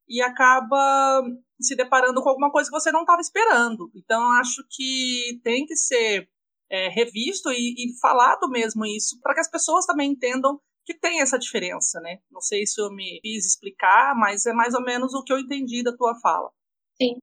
e 0.08 0.20
acaba 0.22 1.22
se 1.60 1.76
deparando 1.76 2.20
com 2.22 2.30
alguma 2.30 2.50
coisa 2.50 2.68
que 2.68 2.76
você 2.76 2.90
não 2.90 3.02
estava 3.02 3.20
esperando. 3.20 3.90
Então, 3.94 4.22
acho 4.32 4.64
que 4.70 5.40
tem 5.44 5.66
que 5.66 5.76
ser 5.76 6.28
é, 6.70 6.88
revisto 6.88 7.50
e, 7.50 7.74
e 7.78 7.98
falado 8.00 8.48
mesmo 8.48 8.84
isso, 8.84 9.18
para 9.22 9.34
que 9.34 9.40
as 9.40 9.50
pessoas 9.50 9.86
também 9.86 10.10
entendam 10.10 10.60
que 10.84 10.94
tem 10.94 11.20
essa 11.20 11.38
diferença, 11.38 12.00
né? 12.00 12.18
Não 12.30 12.40
sei 12.40 12.64
se 12.64 12.80
eu 12.80 12.90
me 12.92 13.18
fiz 13.20 13.44
explicar, 13.44 14.14
mas 14.14 14.46
é 14.46 14.52
mais 14.52 14.74
ou 14.74 14.82
menos 14.82 15.14
o 15.14 15.24
que 15.24 15.32
eu 15.32 15.38
entendi 15.38 15.82
da 15.82 15.96
tua 15.96 16.14
fala. 16.20 16.50
Sim. 16.94 17.16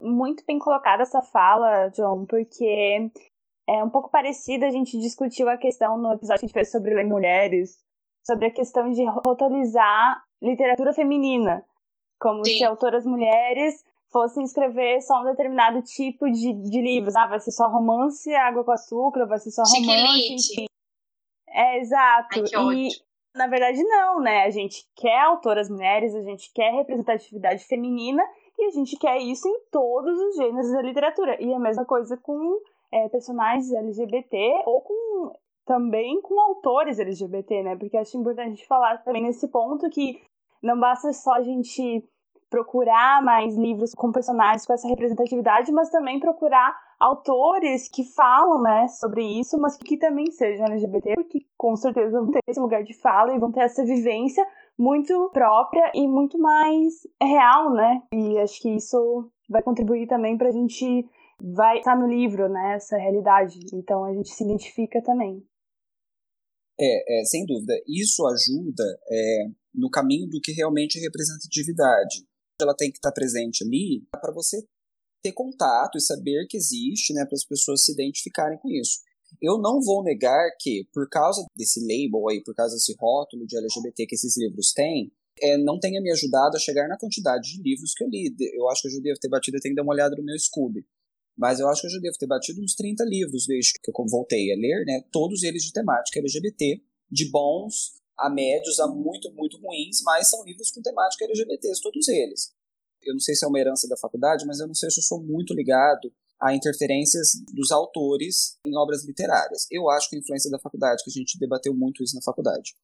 Muito 0.00 0.44
bem 0.46 0.58
colocada 0.60 1.02
essa 1.02 1.20
fala, 1.20 1.88
John, 1.88 2.24
porque 2.26 3.10
é 3.68 3.82
um 3.82 3.90
pouco 3.90 4.08
parecida, 4.08 4.66
a 4.66 4.70
gente 4.70 4.98
discutiu 4.98 5.48
a 5.48 5.56
questão 5.56 5.98
no 5.98 6.12
episódio 6.12 6.40
que 6.40 6.44
a 6.44 6.48
gente 6.48 6.54
fez 6.54 6.70
sobre 6.70 6.94
ler 6.94 7.06
mulheres, 7.06 7.78
sobre 8.24 8.46
a 8.46 8.52
questão 8.52 8.90
de 8.90 9.04
rotulizar 9.04 10.22
literatura 10.40 10.92
feminina, 10.92 11.64
como 12.20 12.44
Sim. 12.44 12.58
se 12.58 12.64
autoras 12.64 13.04
mulheres 13.04 13.84
fossem 14.10 14.44
escrever 14.44 15.00
só 15.02 15.20
um 15.20 15.24
determinado 15.24 15.82
tipo 15.82 16.30
de, 16.30 16.52
de 16.52 16.80
livros. 16.80 17.14
Ah, 17.16 17.26
vai 17.26 17.40
ser 17.40 17.52
só 17.52 17.68
romance, 17.68 18.34
água 18.34 18.64
com 18.64 18.72
açúcar, 18.72 19.26
vai 19.26 19.38
ser 19.38 19.50
só 19.50 19.62
romance, 19.62 20.34
enfim. 20.34 20.66
É, 21.48 21.78
exato. 21.78 22.40
Ai, 22.56 22.74
e 22.74 22.88
na 23.34 23.46
verdade, 23.46 23.82
não, 23.84 24.20
né? 24.20 24.44
A 24.44 24.50
gente 24.50 24.86
quer 24.96 25.20
autoras 25.20 25.70
mulheres, 25.70 26.14
a 26.14 26.22
gente 26.22 26.52
quer 26.52 26.72
representatividade 26.72 27.64
feminina 27.64 28.22
e 28.58 28.66
a 28.66 28.70
gente 28.70 28.96
quer 28.96 29.18
isso 29.18 29.46
em 29.46 29.60
todos 29.70 30.18
os 30.18 30.36
gêneros 30.36 30.72
da 30.72 30.82
literatura. 30.82 31.40
E 31.40 31.52
a 31.52 31.58
mesma 31.58 31.84
coisa 31.84 32.16
com 32.16 32.60
é, 32.90 33.08
personagens 33.08 33.70
LGBT 33.72 34.62
ou 34.66 34.80
com 34.80 35.32
também 35.64 36.20
com 36.22 36.40
autores 36.40 36.98
LGBT, 36.98 37.62
né? 37.62 37.76
Porque 37.76 37.96
acho 37.96 38.16
importante 38.16 38.66
falar 38.66 39.04
também 39.04 39.22
nesse 39.22 39.46
ponto 39.48 39.88
que 39.90 40.20
não 40.62 40.80
basta 40.80 41.12
só 41.12 41.34
a 41.34 41.42
gente 41.42 42.02
procurar 42.50 43.22
mais 43.22 43.56
livros 43.56 43.92
com 43.94 44.10
personagens 44.10 44.66
com 44.66 44.72
essa 44.72 44.88
representatividade, 44.88 45.70
mas 45.72 45.90
também 45.90 46.18
procurar 46.18 46.74
autores 46.98 47.88
que 47.88 48.04
falam, 48.04 48.60
né, 48.62 48.88
sobre 48.88 49.22
isso, 49.22 49.58
mas 49.58 49.76
que 49.76 49.96
também 49.96 50.30
sejam 50.30 50.66
LGBT, 50.66 51.14
porque 51.14 51.46
com 51.56 51.76
certeza 51.76 52.20
vão 52.20 52.30
ter 52.30 52.40
esse 52.46 52.60
lugar 52.60 52.82
de 52.82 52.94
fala 52.94 53.34
e 53.34 53.38
vão 53.38 53.52
ter 53.52 53.60
essa 53.60 53.84
vivência 53.84 54.44
muito 54.76 55.30
própria 55.32 55.90
e 55.94 56.06
muito 56.06 56.38
mais 56.38 57.06
real, 57.20 57.72
né? 57.72 58.02
E 58.12 58.38
acho 58.38 58.60
que 58.60 58.74
isso 58.74 59.30
vai 59.48 59.62
contribuir 59.62 60.06
também 60.06 60.36
para 60.36 60.48
a 60.48 60.52
gente 60.52 61.08
vai 61.40 61.78
estar 61.78 61.96
no 61.96 62.08
livro, 62.08 62.48
né, 62.48 62.74
essa 62.74 62.96
realidade. 62.96 63.58
Então 63.72 64.04
a 64.04 64.12
gente 64.12 64.30
se 64.30 64.44
identifica 64.44 65.02
também. 65.02 65.42
É, 66.80 67.20
é 67.20 67.24
sem 67.24 67.44
dúvida. 67.44 67.74
Isso 67.86 68.24
ajuda 68.26 68.84
é, 69.10 69.46
no 69.74 69.90
caminho 69.90 70.28
do 70.28 70.40
que 70.40 70.52
realmente 70.52 70.98
é 70.98 71.02
representatividade. 71.02 72.27
Ela 72.60 72.74
tem 72.74 72.90
que 72.90 72.98
estar 72.98 73.12
presente 73.12 73.64
ali 73.64 74.06
para 74.10 74.32
você 74.32 74.62
ter 75.22 75.32
contato 75.32 75.98
e 75.98 76.00
saber 76.00 76.46
que 76.48 76.56
existe, 76.56 77.12
né, 77.12 77.24
para 77.24 77.34
as 77.34 77.44
pessoas 77.44 77.84
se 77.84 77.92
identificarem 77.92 78.58
com 78.58 78.68
isso. 78.68 79.00
Eu 79.42 79.58
não 79.58 79.80
vou 79.80 80.02
negar 80.02 80.50
que, 80.58 80.88
por 80.92 81.08
causa 81.08 81.44
desse 81.54 81.80
label 81.80 82.28
aí, 82.28 82.42
por 82.42 82.54
causa 82.54 82.74
desse 82.74 82.94
rótulo 82.98 83.46
de 83.46 83.56
LGBT 83.56 84.06
que 84.06 84.14
esses 84.14 84.36
livros 84.36 84.72
têm, 84.72 85.12
é, 85.40 85.56
não 85.58 85.78
tenha 85.78 86.00
me 86.00 86.10
ajudado 86.10 86.56
a 86.56 86.60
chegar 86.60 86.88
na 86.88 86.98
quantidade 86.98 87.52
de 87.52 87.62
livros 87.62 87.92
que 87.94 88.02
eu 88.02 88.08
li. 88.08 88.34
Eu 88.54 88.68
acho 88.68 88.82
que 88.82 88.88
eu 88.88 88.92
já 88.92 89.00
devo 89.00 89.20
ter 89.20 89.28
batido, 89.28 89.56
eu 89.56 89.60
tenho 89.60 89.72
que 89.74 89.76
dar 89.76 89.82
uma 89.82 89.92
olhada 89.92 90.16
no 90.16 90.24
meu 90.24 90.38
Scooby. 90.38 90.84
Mas 91.36 91.60
eu 91.60 91.68
acho 91.68 91.82
que 91.82 91.86
eu 91.86 91.92
já 91.92 92.00
devo 92.00 92.18
ter 92.18 92.26
batido 92.26 92.60
uns 92.60 92.74
30 92.74 93.04
livros 93.04 93.46
desde 93.46 93.74
que 93.74 93.90
eu 93.90 94.06
voltei 94.10 94.52
a 94.52 94.56
ler, 94.56 94.84
né? 94.84 95.04
Todos 95.12 95.44
eles 95.44 95.62
de 95.62 95.72
temática 95.72 96.18
LGBT, 96.18 96.82
de 97.10 97.30
bons 97.30 97.97
a 98.18 98.28
médios 98.28 98.80
a 98.80 98.86
muito, 98.86 99.32
muito 99.32 99.58
ruins, 99.58 100.02
mas 100.02 100.28
são 100.28 100.44
livros 100.44 100.70
com 100.70 100.82
temática 100.82 101.24
LGBT, 101.24 101.72
todos 101.82 102.08
eles 102.08 102.52
eu 103.02 103.14
não 103.14 103.20
sei 103.20 103.34
se 103.34 103.44
é 103.44 103.48
uma 103.48 103.58
herança 103.58 103.88
da 103.88 103.96
faculdade, 103.96 104.46
mas 104.46 104.60
eu 104.60 104.66
não 104.66 104.74
sei 104.74 104.90
se 104.90 105.00
eu 105.00 105.04
sou 105.04 105.22
muito 105.22 105.54
ligado 105.54 106.12
a 106.40 106.54
interferências 106.54 107.32
dos 107.52 107.70
autores 107.72 108.58
em 108.66 108.76
obras 108.76 109.04
literárias. 109.04 109.66
Eu 109.70 109.88
acho 109.90 110.08
que 110.08 110.16
a 110.16 110.18
influência 110.18 110.50
da 110.50 110.58
faculdade, 110.58 111.02
que 111.02 111.10
a 111.10 111.12
gente 111.12 111.38
debateu 111.38 111.74
muito 111.74 112.02
isso 112.02 112.14
na 112.14 112.22
faculdade. 112.22 112.74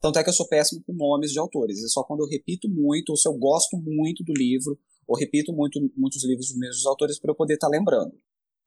Tanto 0.00 0.18
é 0.18 0.22
que 0.22 0.28
eu 0.28 0.34
sou 0.34 0.46
péssimo 0.46 0.82
com 0.84 0.92
nomes 0.92 1.32
de 1.32 1.38
autores. 1.38 1.82
É 1.82 1.88
só 1.88 2.02
quando 2.04 2.20
eu 2.20 2.28
repito 2.28 2.68
muito, 2.68 3.10
ou 3.10 3.16
se 3.16 3.26
eu 3.26 3.34
gosto 3.34 3.76
muito 3.78 4.22
do 4.22 4.32
livro, 4.32 4.78
ou 5.06 5.16
repito 5.16 5.52
muito, 5.52 5.80
muitos 5.96 6.22
livros 6.24 6.48
dos 6.48 6.58
mesmos 6.58 6.86
autores 6.86 7.18
para 7.18 7.30
eu 7.30 7.34
poder 7.34 7.54
estar 7.54 7.68
tá 7.68 7.70
lembrando. 7.70 8.12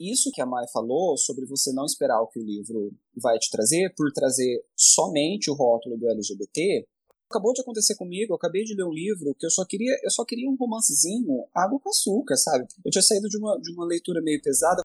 Isso 0.01 0.31
que 0.31 0.41
a 0.41 0.45
Mai 0.47 0.65
falou 0.73 1.15
sobre 1.15 1.45
você 1.45 1.71
não 1.71 1.85
esperar 1.85 2.19
o 2.21 2.27
que 2.27 2.39
o 2.39 2.43
livro 2.43 2.91
vai 3.15 3.37
te 3.37 3.51
trazer, 3.51 3.93
por 3.95 4.11
trazer 4.11 4.65
somente 4.75 5.51
o 5.51 5.53
rótulo 5.53 5.95
do 5.95 6.09
LGBT, 6.09 6.87
acabou 7.29 7.53
de 7.53 7.61
acontecer 7.61 7.95
comigo, 7.95 8.33
eu 8.33 8.35
acabei 8.35 8.63
de 8.63 8.75
ler 8.75 8.83
um 8.83 8.91
livro 8.91 9.35
que 9.37 9.45
eu 9.45 9.51
só 9.51 9.63
queria, 9.63 9.95
eu 10.03 10.09
só 10.09 10.25
queria 10.25 10.49
um 10.49 10.55
romancezinho, 10.55 11.45
água 11.53 11.79
com 11.79 11.89
açúcar, 11.89 12.35
sabe? 12.35 12.65
Eu 12.83 12.91
tinha 12.91 13.01
saído 13.01 13.29
de 13.29 13.37
uma, 13.37 13.59
de 13.59 13.71
uma 13.73 13.85
leitura 13.85 14.21
meio 14.21 14.41
pesada, 14.41 14.81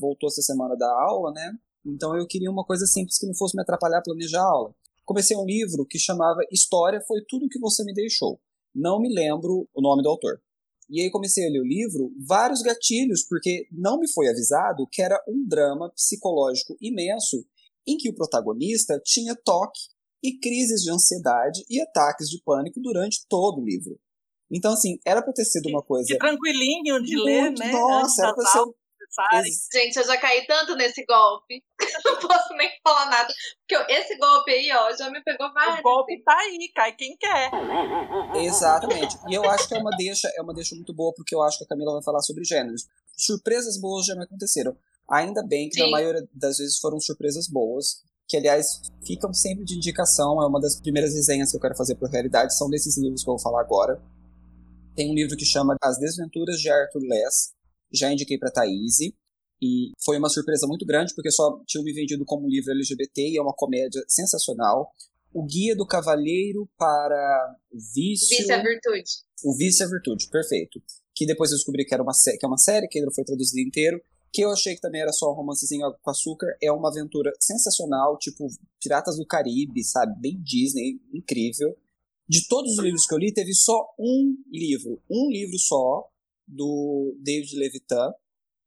voltou 0.00 0.28
essa 0.28 0.40
semana 0.40 0.76
da 0.76 0.88
aula, 1.02 1.32
né? 1.32 1.52
Então 1.84 2.16
eu 2.16 2.26
queria 2.26 2.50
uma 2.50 2.64
coisa 2.64 2.86
simples 2.86 3.18
que 3.18 3.26
não 3.26 3.34
fosse 3.34 3.56
me 3.56 3.62
atrapalhar 3.62 3.98
a 3.98 4.02
planejar 4.02 4.40
a 4.40 4.50
aula. 4.50 4.74
Comecei 5.04 5.36
um 5.36 5.44
livro 5.44 5.84
que 5.84 5.98
chamava 5.98 6.40
História 6.50 7.00
foi 7.06 7.22
tudo 7.28 7.48
que 7.48 7.58
você 7.58 7.84
me 7.84 7.92
deixou. 7.92 8.40
Não 8.74 8.98
me 8.98 9.12
lembro 9.12 9.68
o 9.74 9.82
nome 9.82 10.02
do 10.02 10.08
autor. 10.08 10.40
E 10.88 11.00
aí 11.00 11.10
comecei 11.10 11.46
a 11.46 11.50
ler 11.50 11.60
o 11.60 11.66
livro, 11.66 12.12
vários 12.26 12.62
gatilhos, 12.62 13.24
porque 13.26 13.66
não 13.72 13.98
me 13.98 14.10
foi 14.12 14.28
avisado 14.28 14.86
que 14.90 15.02
era 15.02 15.22
um 15.28 15.46
drama 15.46 15.90
psicológico 15.90 16.76
imenso 16.80 17.44
em 17.86 17.96
que 17.96 18.08
o 18.08 18.14
protagonista 18.14 19.00
tinha 19.04 19.34
toque 19.34 19.80
e 20.22 20.38
crises 20.38 20.82
de 20.82 20.90
ansiedade 20.90 21.64
e 21.68 21.80
ataques 21.80 22.28
de 22.28 22.40
pânico 22.42 22.80
durante 22.80 23.26
todo 23.28 23.60
o 23.60 23.64
livro. 23.64 23.98
Então, 24.50 24.72
assim, 24.72 24.98
era 25.04 25.22
pra 25.22 25.32
ter 25.32 25.44
sido 25.44 25.68
uma 25.68 25.82
coisa. 25.82 26.06
Que 26.06 26.18
tranquilinho 26.18 27.02
de 27.02 27.16
ler, 27.16 27.50
né? 27.52 27.72
Nossa, 27.72 28.22
era 28.22 28.34
pra 28.34 28.46
ser. 28.46 28.58
Gente, 29.72 29.96
eu 29.96 30.06
já 30.06 30.16
caí 30.16 30.46
tanto 30.46 30.74
nesse 30.76 31.04
golpe. 31.04 31.62
não 32.04 32.18
posso 32.18 32.54
nem 32.54 32.70
falar 32.82 33.06
nada. 33.06 33.32
Porque 33.66 33.92
esse 33.92 34.16
golpe 34.18 34.50
aí, 34.52 34.70
ó, 34.72 34.94
já 34.96 35.10
me 35.10 35.22
pegou 35.22 35.52
vários. 35.52 35.80
O 35.80 35.82
golpe 35.82 36.22
tá 36.22 36.36
aí, 36.36 36.70
cai 36.74 36.92
quem 36.94 37.16
quer. 37.16 37.50
Exatamente. 38.36 39.16
E 39.28 39.34
eu 39.34 39.48
acho 39.48 39.68
que 39.68 39.74
é 39.74 39.78
uma 39.78 39.90
deixa, 39.96 40.28
é 40.36 40.42
uma 40.42 40.54
deixa 40.54 40.74
muito 40.74 40.92
boa, 40.92 41.12
porque 41.14 41.34
eu 41.34 41.42
acho 41.42 41.58
que 41.58 41.64
a 41.64 41.68
Camila 41.68 41.92
vai 41.92 42.02
falar 42.02 42.20
sobre 42.22 42.44
gêneros. 42.44 42.86
Surpresas 43.16 43.78
boas 43.80 44.06
já 44.06 44.14
me 44.14 44.24
aconteceram. 44.24 44.76
Ainda 45.08 45.42
bem 45.42 45.68
que 45.68 45.76
Sim. 45.76 45.82
na 45.82 45.90
maioria 45.90 46.26
das 46.32 46.58
vezes 46.58 46.78
foram 46.78 46.98
surpresas 46.98 47.46
boas 47.46 48.02
que 48.26 48.36
aliás 48.36 48.80
ficam 49.06 49.32
sempre 49.32 49.64
de 49.64 49.76
indicação, 49.76 50.42
é 50.42 50.46
uma 50.46 50.60
das 50.60 50.80
primeiras 50.80 51.14
resenhas 51.14 51.50
que 51.50 51.56
eu 51.56 51.60
quero 51.60 51.76
fazer 51.76 51.94
para 51.94 52.08
Realidade, 52.08 52.56
são 52.56 52.70
desses 52.70 52.96
livros 52.96 53.22
que 53.22 53.28
eu 53.28 53.34
vou 53.34 53.42
falar 53.42 53.60
agora. 53.60 54.00
Tem 54.94 55.10
um 55.10 55.14
livro 55.14 55.36
que 55.36 55.44
chama 55.44 55.76
As 55.82 55.98
Desventuras 55.98 56.58
de 56.58 56.70
Arthur 56.70 57.02
Less, 57.02 57.52
já 57.92 58.12
indiquei 58.12 58.38
para 58.38 58.50
Thaís, 58.50 58.98
e 59.60 59.92
foi 60.04 60.18
uma 60.18 60.28
surpresa 60.28 60.66
muito 60.66 60.84
grande, 60.84 61.14
porque 61.14 61.30
só 61.30 61.60
tinham 61.66 61.84
me 61.84 61.92
vendido 61.92 62.24
como 62.24 62.46
um 62.46 62.50
livro 62.50 62.72
LGBT, 62.72 63.30
e 63.30 63.38
é 63.38 63.42
uma 63.42 63.54
comédia 63.54 64.02
sensacional. 64.08 64.90
O 65.32 65.44
Guia 65.44 65.74
do 65.74 65.86
Cavalheiro 65.86 66.68
para 66.78 67.56
o 67.72 67.78
Vício... 67.94 68.36
Vício 68.36 68.52
é 68.52 68.62
Virtude. 68.62 69.10
O 69.44 69.56
Vício 69.56 69.84
é 69.84 69.88
Virtude, 69.88 70.28
perfeito. 70.28 70.82
Que 71.14 71.26
depois 71.26 71.50
eu 71.50 71.56
descobri 71.56 71.84
que, 71.84 71.94
era 71.94 72.02
uma, 72.02 72.12
que 72.12 72.44
é 72.44 72.48
uma 72.48 72.58
série, 72.58 72.88
que 72.88 72.98
ainda 72.98 73.10
foi 73.10 73.24
traduzida 73.24 73.60
inteiro, 73.60 74.00
que 74.34 74.42
eu 74.42 74.50
achei 74.50 74.74
que 74.74 74.80
também 74.80 75.00
era 75.00 75.12
só 75.12 75.30
um 75.30 75.34
romancezinho 75.34 75.86
com 76.02 76.10
açúcar, 76.10 76.48
é 76.60 76.70
uma 76.72 76.88
aventura 76.88 77.32
sensacional, 77.38 78.18
tipo 78.18 78.48
Piratas 78.82 79.16
do 79.16 79.24
Caribe, 79.24 79.84
sabe? 79.84 80.20
Bem 80.20 80.42
Disney, 80.42 81.00
incrível. 81.12 81.76
De 82.28 82.48
todos 82.48 82.72
os 82.72 82.82
livros 82.82 83.06
que 83.06 83.14
eu 83.14 83.18
li, 83.18 83.32
teve 83.32 83.54
só 83.54 83.94
um 83.98 84.36
livro, 84.50 85.00
um 85.08 85.30
livro 85.30 85.56
só, 85.58 86.08
do 86.46 87.16
David 87.20 87.56
Levitan, 87.56 88.12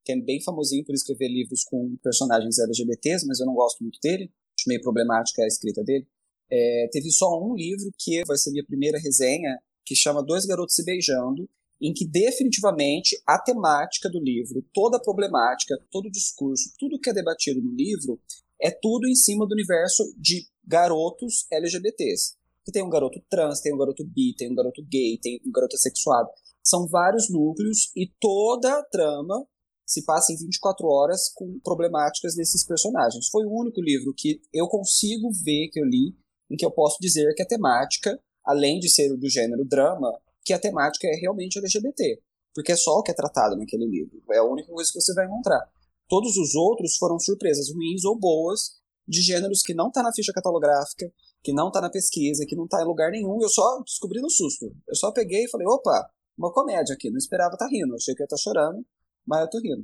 que 0.04 0.12
é 0.12 0.22
bem 0.22 0.42
famosinho 0.42 0.86
por 0.86 0.94
escrever 0.94 1.28
livros 1.28 1.64
com 1.64 1.98
personagens 2.02 2.60
LGBTs, 2.60 3.26
mas 3.28 3.40
eu 3.40 3.46
não 3.46 3.54
gosto 3.54 3.82
muito 3.82 4.00
dele, 4.02 4.32
acho 4.58 4.68
meio 4.68 4.82
problemática 4.82 5.44
a 5.44 5.48
escrita 5.48 5.84
dele. 5.84 6.08
É, 6.50 6.88
teve 6.92 7.12
só 7.12 7.28
um 7.44 7.56
livro 7.56 7.92
que 7.98 8.24
vai 8.26 8.38
ser 8.38 8.52
minha 8.52 8.66
primeira 8.66 8.98
resenha, 9.00 9.60
que 9.86 9.96
chama 9.96 10.24
Dois 10.24 10.46
Garotos 10.46 10.76
Se 10.76 10.84
Beijando, 10.84 11.50
em 11.82 11.94
que 11.94 12.08
definitivamente 12.08 13.22
a 13.26 13.40
temática 13.40 14.10
do 14.10 14.20
livro, 14.20 14.66
toda 14.74 14.98
a 14.98 15.02
problemática, 15.02 15.78
todo 15.92 16.08
o 16.08 16.12
discurso, 16.12 16.72
tudo 16.80 17.00
que 17.00 17.10
é 17.10 17.14
debatido 17.14 17.62
no 17.62 17.74
livro 17.74 18.20
é 18.60 18.72
tudo 18.72 19.08
em 19.08 19.16
cima 19.16 19.46
do 19.46 19.54
universo 19.54 20.04
de 20.18 20.48
garotos 20.66 21.46
LGBTs. 21.52 22.36
Que 22.66 22.72
tem 22.72 22.84
um 22.84 22.90
garoto 22.90 23.22
trans, 23.30 23.62
tem 23.62 23.74
um 23.74 23.78
garoto 23.78 24.04
bi, 24.04 24.36
tem 24.36 24.52
um 24.52 24.56
garoto 24.56 24.84
gay, 24.84 25.18
tem 25.22 25.40
um 25.46 25.52
garoto 25.52 25.78
sexuado. 25.78 26.30
São 26.68 26.86
vários 26.86 27.30
núcleos 27.30 27.94
e 27.96 28.12
toda 28.20 28.78
a 28.78 28.84
trama 28.84 29.48
se 29.86 30.04
passa 30.04 30.34
em 30.34 30.36
24 30.36 30.86
horas 30.86 31.32
com 31.34 31.58
problemáticas 31.64 32.36
desses 32.36 32.66
personagens. 32.66 33.30
Foi 33.30 33.46
o 33.46 33.54
único 33.54 33.80
livro 33.82 34.14
que 34.14 34.42
eu 34.54 34.68
consigo 34.68 35.32
ver 35.46 35.70
que 35.70 35.80
eu 35.80 35.86
li 35.86 36.14
em 36.52 36.58
que 36.58 36.66
eu 36.66 36.72
posso 36.72 36.98
dizer 37.00 37.34
que 37.36 37.42
a 37.42 37.48
temática, 37.48 38.20
além 38.46 38.80
de 38.80 38.90
ser 38.90 39.16
do 39.16 39.30
gênero 39.30 39.64
drama, 39.64 40.12
que 40.44 40.52
a 40.52 40.60
temática 40.60 41.08
é 41.08 41.16
realmente 41.16 41.58
LGBT. 41.58 42.22
Porque 42.54 42.74
é 42.74 42.76
só 42.76 42.92
o 42.98 43.04
que 43.04 43.12
é 43.12 43.16
tratado 43.16 43.56
naquele 43.56 43.86
livro. 43.86 44.22
É 44.32 44.40
a 44.40 44.44
única 44.44 44.70
coisa 44.70 44.92
que 44.92 45.00
você 45.00 45.14
vai 45.14 45.26
encontrar. 45.26 45.64
Todos 46.10 46.36
os 46.36 46.54
outros 46.54 46.98
foram 46.98 47.18
surpresas 47.18 47.72
ruins 47.74 48.04
ou 48.04 48.20
boas 48.20 48.82
de 49.08 49.22
gêneros 49.22 49.62
que 49.62 49.74
não 49.74 49.90
tá 49.90 50.04
na 50.04 50.12
ficha 50.12 50.34
catalográfica, 50.34 51.10
que 51.42 51.54
não 51.54 51.72
tá 51.72 51.80
na 51.80 51.90
pesquisa, 51.90 52.46
que 52.46 52.58
não 52.58 52.68
tá 52.68 52.82
em 52.82 52.86
lugar 52.86 53.10
nenhum. 53.12 53.42
Eu 53.42 53.48
só 53.48 53.82
descobri 53.86 54.20
no 54.20 54.30
susto. 54.30 54.70
Eu 54.86 54.96
só 54.96 55.14
peguei 55.14 55.46
e 55.46 55.50
falei, 55.50 55.66
opa, 55.66 56.10
uma 56.38 56.52
comédia 56.52 56.94
aqui. 56.94 57.10
Não 57.10 57.18
esperava 57.18 57.54
estar 57.54 57.66
tá 57.66 57.72
rindo. 57.72 57.96
Achei 57.96 58.14
que 58.14 58.22
ia 58.22 58.26
estar 58.26 58.36
tá 58.36 58.42
chorando 58.42 58.86
mas 59.28 59.42
eu 59.42 59.50
tô 59.50 59.60
rindo. 59.60 59.84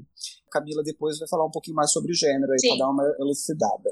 Camila 0.50 0.81
depois 0.81 1.19
vai 1.19 1.27
falar 1.27 1.45
um 1.45 1.51
pouquinho 1.51 1.75
mais 1.75 1.91
sobre 1.91 2.13
o 2.13 2.15
gênero 2.15 2.51
aí, 2.53 2.69
pra 2.69 2.86
dar 2.86 2.91
uma 2.91 3.03
elucidada. 3.19 3.89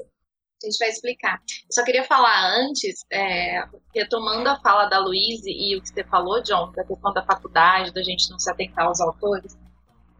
A 0.62 0.66
gente 0.66 0.78
vai 0.78 0.88
explicar. 0.88 1.34
Eu 1.34 1.72
só 1.72 1.84
queria 1.84 2.04
falar 2.04 2.56
antes, 2.56 3.04
é, 3.12 3.62
retomando 3.94 4.48
a 4.48 4.58
fala 4.60 4.86
da 4.86 4.98
Luíse 4.98 5.50
e 5.50 5.76
o 5.76 5.82
que 5.82 5.88
você 5.88 6.04
falou, 6.04 6.40
John, 6.42 6.70
da 6.72 6.84
questão 6.84 7.12
da 7.12 7.24
faculdade, 7.24 7.92
da 7.92 8.02
gente 8.02 8.30
não 8.30 8.38
se 8.38 8.50
atentar 8.50 8.86
aos 8.86 9.00
autores. 9.00 9.58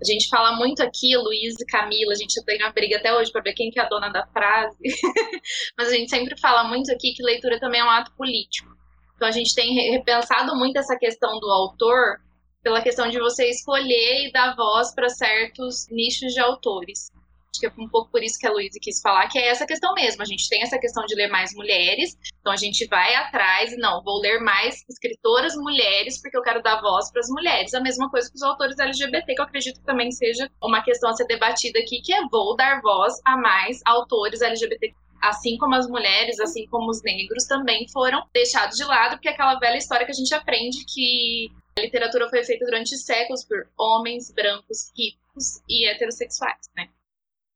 A 0.01 0.05
gente 0.05 0.29
fala 0.29 0.57
muito 0.57 0.83
aqui, 0.83 1.17
Luiz 1.17 1.55
e 1.61 1.65
Camila, 1.65 2.13
a 2.13 2.17
gente 2.17 2.43
tem 2.45 2.61
uma 2.61 2.73
briga 2.73 2.97
até 2.97 3.15
hoje 3.15 3.31
para 3.31 3.41
ver 3.41 3.55
quem 3.55 3.71
que 3.71 3.79
é 3.79 3.85
a 3.85 3.89
dona 3.89 4.09
da 4.09 4.27
frase, 4.27 4.77
mas 5.79 5.89
a 5.89 5.93
gente 5.93 6.11
sempre 6.11 6.39
fala 6.41 6.65
muito 6.65 6.91
aqui 6.91 7.15
que 7.15 7.23
leitura 7.23 7.61
também 7.61 7.81
é 7.81 7.85
um 7.85 7.91
ato 7.91 8.13
político. 8.17 8.69
Então 9.15 9.29
a 9.29 9.31
gente 9.31 9.55
tem 9.55 9.93
repensado 9.93 10.57
muito 10.57 10.77
essa 10.77 10.97
questão 10.99 11.39
do 11.39 11.49
autor 11.49 12.19
pela 12.63 12.83
questão 12.83 13.09
de 13.09 13.19
você 13.19 13.49
escolher 13.49 14.27
e 14.27 14.33
dar 14.33 14.55
voz 14.55 14.95
para 14.95 15.09
certos 15.09 15.87
nichos 15.91 16.33
de 16.33 16.41
autores. 16.41 17.11
Acho 17.53 17.61
que 17.61 17.67
é 17.67 17.85
um 17.85 17.89
pouco 17.89 18.11
por 18.11 18.23
isso 18.23 18.39
que 18.39 18.47
a 18.47 18.51
Luísa 18.51 18.79
quis 18.81 18.99
falar, 19.03 19.29
que 19.29 19.39
é 19.39 19.49
essa 19.49 19.67
questão 19.67 19.93
mesmo. 19.93 20.23
A 20.23 20.25
gente 20.25 20.49
tem 20.49 20.63
essa 20.63 20.79
questão 20.79 21.05
de 21.05 21.15
ler 21.15 21.29
mais 21.29 21.53
mulheres, 21.55 22.17
então 22.41 22.51
a 22.51 22.57
gente 22.57 22.87
vai 22.87 23.15
atrás 23.15 23.73
e 23.73 23.77
não, 23.77 24.03
vou 24.03 24.21
ler 24.21 24.41
mais 24.41 24.83
escritoras 24.89 25.55
mulheres 25.57 26.19
porque 26.21 26.37
eu 26.37 26.43
quero 26.43 26.63
dar 26.63 26.81
voz 26.81 27.11
para 27.11 27.21
as 27.21 27.29
mulheres. 27.29 27.75
A 27.75 27.81
mesma 27.81 28.11
coisa 28.11 28.31
com 28.31 28.37
os 28.37 28.43
autores 28.43 28.79
LGBT, 28.79 29.35
que 29.35 29.41
eu 29.41 29.45
acredito 29.45 29.81
que 29.81 29.87
também 29.87 30.11
seja 30.11 30.49
uma 30.63 30.83
questão 30.83 31.11
a 31.11 31.15
ser 31.15 31.27
debatida 31.27 31.79
aqui, 31.79 32.01
que 32.01 32.15
é 32.15 32.27
vou 32.31 32.57
dar 32.57 32.81
voz 32.81 33.21
a 33.27 33.37
mais 33.37 33.81
autores 33.85 34.41
LGBT 34.41 34.95
assim 35.23 35.57
como 35.57 35.77
as 35.77 35.87
mulheres, 35.87 36.41
assim 36.41 36.67
como 36.67 36.91
os 36.91 37.01
negros, 37.01 37.45
também 37.45 37.87
foram 37.93 38.27
deixados 38.35 38.77
de 38.77 38.83
lado, 38.83 39.13
porque 39.13 39.29
é 39.29 39.31
aquela 39.31 39.55
velha 39.55 39.77
história 39.77 40.05
que 40.05 40.11
a 40.11 40.15
gente 40.15 40.35
aprende 40.35 40.85
que 40.85 41.49
a 41.77 41.81
literatura 41.81 42.29
foi 42.29 42.45
feita 42.45 42.65
durante 42.65 42.97
séculos 42.97 43.45
por 43.45 43.69
homens 43.79 44.31
brancos, 44.31 44.91
ricos 44.97 45.63
e 45.69 45.89
heterossexuais, 45.89 46.69
né? 46.77 46.89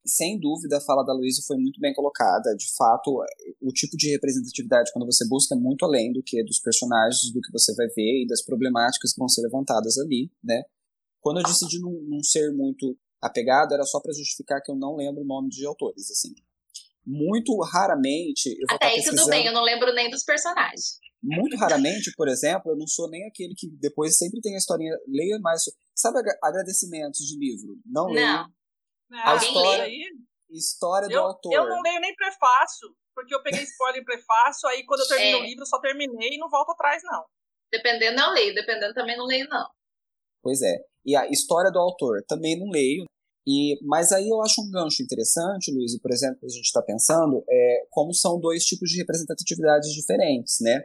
Sem 0.07 0.39
dúvida, 0.39 0.79
a 0.79 0.81
fala 0.81 1.03
da 1.03 1.13
Luísa 1.13 1.43
foi 1.47 1.57
muito 1.57 1.81
bem 1.81 1.93
colocada. 1.93 2.55
De 2.57 2.73
fato, 2.77 3.19
o 3.61 3.73
tipo 3.73 3.97
de 3.97 4.13
representatividade, 4.13 4.93
quando 4.93 5.05
você 5.05 5.27
busca, 5.29 5.55
é 5.55 5.59
muito 5.59 5.85
além 5.85 6.13
do 6.13 6.23
que 6.23 6.45
dos 6.45 6.61
personagens, 6.61 7.33
do 7.33 7.41
que 7.41 7.51
você 7.51 7.75
vai 7.75 7.89
ver 7.89 8.23
e 8.23 8.27
das 8.27 8.43
problemáticas 8.45 9.13
que 9.13 9.19
vão 9.19 9.29
ser 9.29 9.43
levantadas 9.43 9.99
ali, 9.99 10.31
né? 10.43 10.63
Quando 11.21 11.41
eu 11.41 11.43
decidi 11.43 11.81
não, 11.81 11.91
não 11.91 12.23
ser 12.23 12.53
muito 12.53 12.97
apegado, 13.21 13.75
era 13.75 13.83
só 13.83 14.01
para 14.01 14.13
justificar 14.13 14.63
que 14.63 14.71
eu 14.71 14.77
não 14.77 14.95
lembro 14.95 15.23
o 15.23 15.27
nome 15.27 15.49
de 15.49 15.67
autores, 15.67 16.09
assim. 16.09 16.33
Muito 17.05 17.59
raramente. 17.63 18.47
Eu 18.47 18.67
vou 18.69 18.77
Até 18.77 18.87
aí 18.87 19.03
tudo 19.03 19.27
bem, 19.27 19.47
eu 19.47 19.53
não 19.53 19.65
lembro 19.65 19.93
nem 19.93 20.09
dos 20.09 20.23
personagens. 20.23 21.01
Muito 21.27 21.57
raramente, 21.57 22.13
por 22.17 22.29
exemplo, 22.29 22.73
eu 22.73 22.77
não 22.77 22.87
sou 22.87 23.11
nem 23.11 23.27
aquele 23.27 23.55
que 23.57 23.69
depois 23.81 24.17
sempre 24.17 24.41
tem 24.41 24.55
a 24.55 24.59
historinha, 24.59 24.97
leia 25.09 25.39
mais. 25.41 25.63
Sabe 25.95 26.19
agradecimentos 26.43 27.19
de 27.19 27.39
livro? 27.39 27.77
Não, 27.85 28.07
leio. 28.07 28.27
Não. 28.27 28.57
A 29.11 29.37
história, 29.37 29.89
história 30.51 31.09
do 31.09 31.15
eu, 31.15 31.23
autor. 31.23 31.53
Eu 31.53 31.69
não 31.69 31.81
leio 31.83 32.01
nem 32.01 32.15
prefácio, 32.15 32.89
porque 33.15 33.35
eu 33.35 33.43
peguei 33.43 33.63
spoiler 33.63 34.03
em 34.03 34.05
prefácio, 34.05 34.69
aí 34.69 34.85
quando 34.85 35.01
eu 35.01 35.09
termino 35.09 35.39
é. 35.39 35.41
o 35.41 35.45
livro, 35.45 35.63
eu 35.63 35.67
só 35.67 35.81
terminei 35.81 36.35
e 36.35 36.39
não 36.39 36.49
volto 36.49 36.71
atrás, 36.71 37.03
não. 37.05 37.25
Dependendo, 37.71 38.21
eu 38.21 38.31
leio, 38.33 38.55
dependendo 38.55 38.95
também 38.95 39.17
não 39.17 39.27
leio, 39.27 39.49
não. 39.49 39.67
Pois 40.43 40.63
é. 40.63 40.77
E 41.05 41.17
a 41.17 41.29
história 41.29 41.71
do 41.71 41.79
autor 41.79 42.23
também 42.29 42.59
não 42.59 42.69
leio. 42.69 43.05
E, 43.49 43.79
mas 43.87 44.11
aí 44.11 44.29
eu 44.29 44.43
acho 44.43 44.61
um 44.61 44.71
gancho 44.71 45.03
interessante, 45.03 45.73
Luiz, 45.73 45.97
por 46.01 46.11
exemplo, 46.11 46.41
a 46.43 46.49
gente 46.49 46.65
está 46.65 46.83
pensando, 46.83 47.45
é 47.49 47.87
como 47.91 48.13
são 48.13 48.41
dois 48.41 48.65
tipos 48.65 48.91
de 48.91 48.99
representatividades 48.99 49.93
diferentes, 49.93 50.57
né? 50.61 50.83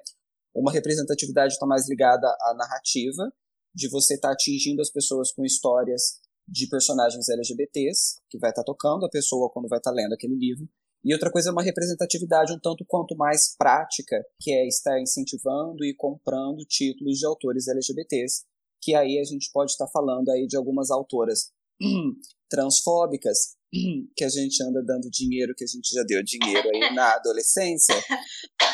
Uma 0.53 0.71
representatividade 0.71 1.53
está 1.53 1.65
mais 1.65 1.87
ligada 1.89 2.27
à 2.27 2.53
narrativa, 2.53 3.31
de 3.73 3.89
você 3.89 4.15
estar 4.15 4.29
tá 4.29 4.33
atingindo 4.33 4.81
as 4.81 4.91
pessoas 4.91 5.31
com 5.31 5.45
histórias 5.45 6.19
de 6.47 6.67
personagens 6.67 7.29
LGBTs, 7.29 8.19
que 8.29 8.37
vai 8.37 8.49
estar 8.49 8.63
tá 8.63 8.65
tocando 8.65 9.05
a 9.05 9.09
pessoa 9.09 9.49
quando 9.49 9.69
vai 9.69 9.79
estar 9.79 9.91
tá 9.91 9.95
lendo 9.95 10.13
aquele 10.13 10.35
livro. 10.35 10.67
E 11.03 11.13
outra 11.13 11.31
coisa 11.31 11.49
é 11.49 11.51
uma 11.51 11.63
representatividade 11.63 12.53
um 12.53 12.59
tanto 12.59 12.85
quanto 12.85 13.15
mais 13.15 13.55
prática, 13.57 14.23
que 14.39 14.51
é 14.51 14.67
estar 14.67 14.99
incentivando 14.99 15.83
e 15.83 15.95
comprando 15.95 16.65
títulos 16.65 17.17
de 17.17 17.25
autores 17.25 17.67
LGBTs, 17.67 18.43
que 18.81 18.93
aí 18.93 19.19
a 19.19 19.23
gente 19.23 19.49
pode 19.51 19.71
estar 19.71 19.87
falando 19.87 20.29
aí 20.29 20.45
de 20.45 20.57
algumas 20.57 20.91
autoras 20.91 21.51
transfóbicas, 22.49 23.55
que 24.15 24.23
a 24.23 24.29
gente 24.29 24.61
anda 24.63 24.83
dando 24.83 25.09
dinheiro, 25.09 25.53
que 25.55 25.63
a 25.63 25.67
gente 25.67 25.93
já 25.93 26.03
deu 26.03 26.21
dinheiro 26.23 26.69
aí 26.73 26.93
na 26.93 27.13
adolescência, 27.15 27.95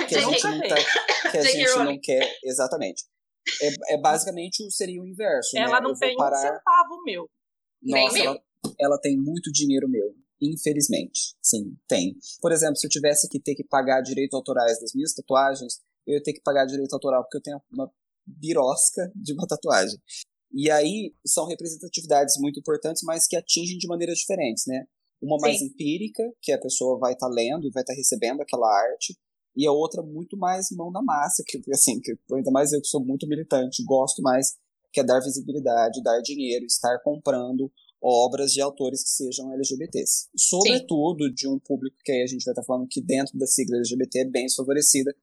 que 0.08 0.16
a 0.16 0.22
gente 0.22 0.44
não, 0.44 0.60
tá, 0.62 0.76
que 1.32 1.38
a 1.38 1.44
gente 1.44 1.76
não 1.78 2.00
quer. 2.00 2.38
Exatamente. 2.44 3.04
É, 3.62 3.96
é 3.96 3.98
basicamente 4.02 4.70
seria 4.72 5.02
o 5.02 5.08
inverso. 5.08 5.58
Ela 5.58 5.80
né? 5.80 5.88
não 5.88 5.94
tem 5.94 6.16
parar... 6.16 6.38
um 6.38 6.42
centavo 6.42 7.04
meu. 7.06 7.30
Nossa, 7.82 8.14
Nem 8.14 8.26
ela, 8.26 8.34
meu. 8.34 8.76
ela 8.80 9.00
tem 9.00 9.18
muito 9.18 9.52
dinheiro 9.52 9.88
meu. 9.88 10.14
Infelizmente. 10.42 11.36
Sim, 11.42 11.76
tem. 11.88 12.16
Por 12.42 12.52
exemplo, 12.52 12.76
se 12.76 12.86
eu 12.86 12.92
tivesse 12.92 13.28
que 13.28 13.40
ter 13.40 13.56
que 13.56 13.64
pagar 13.64 14.02
direitos 14.02 14.36
autorais 14.36 14.80
das 14.80 14.94
minhas 14.94 15.14
tatuagens, 15.14 15.80
eu 16.06 16.16
ia 16.16 16.24
ter 16.24 16.34
que 16.34 16.42
pagar 16.42 16.66
direito 16.66 16.94
autoral 16.94 17.24
porque 17.24 17.38
eu 17.38 17.42
tenho 17.42 17.62
uma 17.72 17.92
birosca 18.26 19.12
de 19.16 19.34
uma 19.34 19.48
tatuagem. 19.48 20.00
E 20.52 20.72
aí 20.72 21.14
são 21.26 21.46
representatividades 21.46 22.36
muito 22.40 22.60
importantes, 22.60 23.04
mas 23.04 23.28
que 23.28 23.36
atingem 23.36 23.78
de 23.78 23.88
maneiras 23.88 24.18
diferentes, 24.18 24.66
né? 24.66 24.86
Uma 25.22 25.38
mais 25.40 25.60
Sim. 25.60 25.66
empírica, 25.66 26.24
que 26.42 26.52
a 26.52 26.60
pessoa 26.60 26.98
vai 26.98 27.14
estar 27.14 27.28
tá 27.28 27.34
lendo 27.34 27.68
e 27.68 27.72
vai 27.72 27.84
estar 27.84 27.94
tá 27.94 27.98
recebendo 27.98 28.42
aquela 28.42 28.68
arte, 28.68 29.18
e 29.56 29.66
a 29.66 29.72
outra 29.72 30.04
muito 30.04 30.38
mais 30.38 30.68
mão 30.72 30.92
na 30.92 31.02
massa, 31.02 31.44
que 31.46 31.60
assim, 31.74 32.00
que 32.00 32.16
ainda 32.32 32.52
mais 32.52 32.72
eu 32.72 32.82
que 32.82 32.88
sou 32.88 33.04
muito 33.04 33.28
militante, 33.28 33.84
gosto 33.84 34.22
mais, 34.22 34.56
que 34.94 35.00
é 35.00 35.04
dar 35.04 35.20
visibilidade, 35.20 36.04
dar 36.04 36.22
dinheiro, 36.22 36.66
estar 36.66 37.00
comprando 37.04 37.72
obras 38.02 38.52
de 38.52 38.62
autores 38.62 39.04
que 39.04 39.10
sejam 39.10 39.52
LGBTs. 39.54 40.30
Sobretudo 40.38 41.26
Sim. 41.26 41.34
de 41.34 41.48
um 41.48 41.60
público 41.60 41.98
que 42.06 42.12
aí 42.12 42.22
a 42.22 42.28
gente 42.28 42.46
vai 42.46 42.52
estar 42.52 42.62
tá 42.62 42.66
falando 42.66 42.88
que 42.88 43.02
dentro 43.02 43.38
da 43.38 43.48
sigla 43.48 43.78
LGBT 43.78 44.20
é 44.20 44.26
bem 44.26 44.46
desfavorecida. 44.46 45.14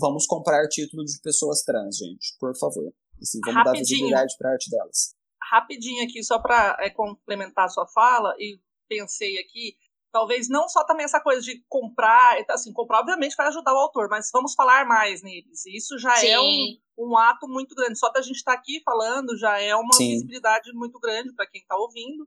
Vamos 0.00 0.26
comprar 0.26 0.66
títulos 0.68 1.12
de 1.12 1.20
pessoas 1.20 1.62
trans, 1.62 1.96
gente, 1.96 2.36
por 2.40 2.56
favor. 2.58 2.92
Assim, 3.20 3.40
vamos 3.44 3.54
Rapidinho. 3.54 3.74
dar 3.74 3.78
visibilidade 3.78 4.34
para 4.38 4.50
a 4.50 4.52
arte 4.52 4.70
delas. 4.70 5.16
Rapidinho 5.50 6.04
aqui, 6.04 6.22
só 6.22 6.38
para 6.38 6.76
é, 6.80 6.90
complementar 6.90 7.66
a 7.66 7.68
sua 7.68 7.86
fala, 7.86 8.34
e 8.38 8.58
pensei 8.88 9.38
aqui, 9.38 9.76
talvez 10.12 10.48
não 10.48 10.68
só 10.68 10.84
também 10.84 11.04
essa 11.04 11.20
coisa 11.20 11.42
de 11.42 11.62
comprar, 11.68 12.42
assim, 12.50 12.72
comprar 12.72 13.00
obviamente 13.00 13.36
para 13.36 13.48
ajudar 13.48 13.74
o 13.74 13.78
autor, 13.78 14.08
mas 14.08 14.30
vamos 14.32 14.54
falar 14.54 14.86
mais 14.86 15.22
neles. 15.22 15.66
Isso 15.66 15.98
já 15.98 16.16
Sim. 16.16 16.28
é 16.28 16.40
um, 16.40 17.06
um 17.10 17.18
ato 17.18 17.46
muito 17.46 17.74
grande. 17.74 17.98
Só 17.98 18.10
da 18.10 18.22
gente 18.22 18.36
estar 18.36 18.54
tá 18.54 18.58
aqui 18.58 18.80
falando 18.84 19.36
já 19.36 19.60
é 19.60 19.74
uma 19.76 19.92
Sim. 19.92 20.12
visibilidade 20.12 20.72
muito 20.72 20.98
grande 20.98 21.34
para 21.34 21.46
quem 21.46 21.60
está 21.60 21.76
ouvindo. 21.76 22.26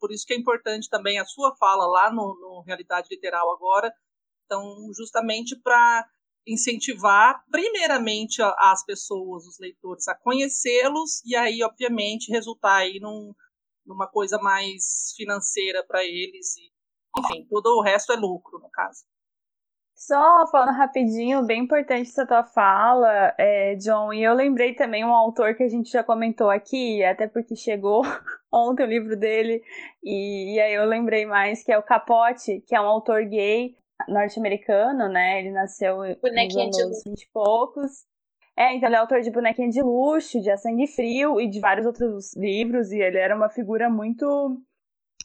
Por 0.00 0.10
isso 0.10 0.26
que 0.26 0.34
é 0.34 0.36
importante 0.36 0.88
também 0.88 1.18
a 1.18 1.24
sua 1.24 1.54
fala 1.56 1.86
lá 1.86 2.10
no, 2.10 2.38
no 2.40 2.62
Realidade 2.66 3.08
Literal 3.10 3.52
agora. 3.52 3.92
Então, 4.46 4.90
justamente 4.94 5.56
para 5.56 6.08
incentivar 6.46 7.42
primeiramente 7.50 8.40
as 8.42 8.84
pessoas, 8.84 9.44
os 9.46 9.58
leitores, 9.58 10.06
a 10.08 10.14
conhecê-los 10.14 11.22
e 11.24 11.34
aí, 11.34 11.62
obviamente, 11.62 12.30
resultar 12.30 12.76
aí 12.76 13.00
num, 13.00 13.34
numa 13.84 14.06
coisa 14.06 14.38
mais 14.38 15.12
financeira 15.16 15.84
para 15.84 16.04
eles. 16.04 16.56
E, 16.56 16.72
enfim, 17.18 17.46
todo 17.50 17.66
o 17.78 17.82
resto 17.82 18.12
é 18.12 18.16
lucro, 18.16 18.58
no 18.58 18.70
caso. 18.70 19.04
Só 19.96 20.46
falando 20.52 20.76
rapidinho, 20.76 21.46
bem 21.46 21.62
importante 21.62 22.10
essa 22.10 22.26
tua 22.26 22.44
fala, 22.44 23.34
é, 23.38 23.74
John, 23.76 24.12
e 24.12 24.22
eu 24.22 24.34
lembrei 24.34 24.74
também 24.74 25.02
um 25.02 25.14
autor 25.14 25.54
que 25.54 25.62
a 25.62 25.68
gente 25.68 25.90
já 25.90 26.04
comentou 26.04 26.50
aqui, 26.50 27.02
até 27.02 27.26
porque 27.26 27.56
chegou 27.56 28.02
ontem 28.52 28.84
o 28.84 28.86
livro 28.86 29.16
dele, 29.16 29.62
e, 30.04 30.54
e 30.54 30.60
aí 30.60 30.74
eu 30.74 30.84
lembrei 30.84 31.24
mais 31.24 31.64
que 31.64 31.72
é 31.72 31.78
o 31.78 31.82
Capote, 31.82 32.60
que 32.66 32.76
é 32.76 32.80
um 32.80 32.84
autor 32.84 33.24
gay, 33.24 33.74
norte-americano, 34.08 35.08
né? 35.08 35.40
Ele 35.40 35.50
nasceu 35.50 35.98
Bonequinha 36.20 36.66
nos 36.66 36.78
anos 36.78 37.02
20 37.04 37.22
e 37.22 37.28
poucos. 37.32 38.04
É, 38.56 38.74
então 38.74 38.88
ele 38.88 38.96
é 38.96 38.98
autor 38.98 39.20
de 39.20 39.30
Bonequinha 39.30 39.68
de 39.68 39.82
Luxo, 39.82 40.40
de 40.40 40.50
A 40.50 40.56
Sangue 40.56 40.86
Frio 40.86 41.38
e 41.38 41.48
de 41.48 41.60
vários 41.60 41.86
outros 41.86 42.34
livros, 42.34 42.90
e 42.90 42.98
ele 42.98 43.18
era 43.18 43.36
uma 43.36 43.50
figura 43.50 43.90
muito 43.90 44.58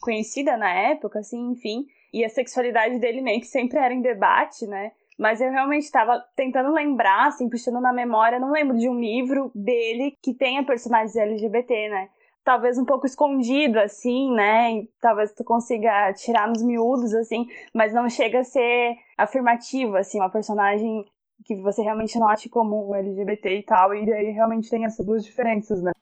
conhecida 0.02 0.56
na 0.56 0.70
época, 0.70 1.20
assim, 1.20 1.52
enfim. 1.52 1.86
e 2.12 2.24
a 2.24 2.28
sexualidade 2.28 2.98
dele 2.98 3.22
meio 3.22 3.40
que 3.40 3.46
sempre 3.46 3.78
era 3.78 3.94
em 3.94 4.02
debate, 4.02 4.66
né? 4.66 4.92
Mas 5.18 5.40
eu 5.40 5.50
realmente 5.50 5.84
estava 5.84 6.22
tentando 6.36 6.72
lembrar, 6.72 7.28
assim, 7.28 7.48
puxando 7.48 7.80
na 7.80 7.92
memória, 7.92 8.40
não 8.40 8.50
lembro 8.50 8.76
de 8.76 8.88
um 8.88 8.98
livro 8.98 9.50
dele 9.54 10.18
que 10.22 10.34
tenha 10.34 10.64
personagens 10.64 11.16
LGBT, 11.16 11.88
né? 11.88 12.08
Talvez 12.44 12.76
um 12.76 12.84
pouco 12.84 13.06
escondido, 13.06 13.78
assim, 13.78 14.32
né? 14.34 14.72
E 14.72 14.90
talvez 15.00 15.32
tu 15.32 15.44
consiga 15.44 16.12
tirar 16.12 16.48
nos 16.48 16.62
miúdos, 16.62 17.14
assim, 17.14 17.46
mas 17.72 17.92
não 17.92 18.08
chega 18.08 18.40
a 18.40 18.44
ser 18.44 18.96
afirmativo, 19.16 19.96
assim, 19.96 20.18
uma 20.18 20.30
personagem 20.30 21.04
que 21.44 21.56
você 21.56 21.82
realmente 21.82 22.18
note 22.18 22.48
como 22.48 22.94
LGBT 22.94 23.58
e 23.58 23.62
tal, 23.62 23.94
e 23.94 24.12
aí 24.12 24.30
realmente 24.30 24.70
tem 24.70 24.84
essas 24.84 25.04
duas 25.04 25.24
diferenças, 25.24 25.82
né? 25.82 25.92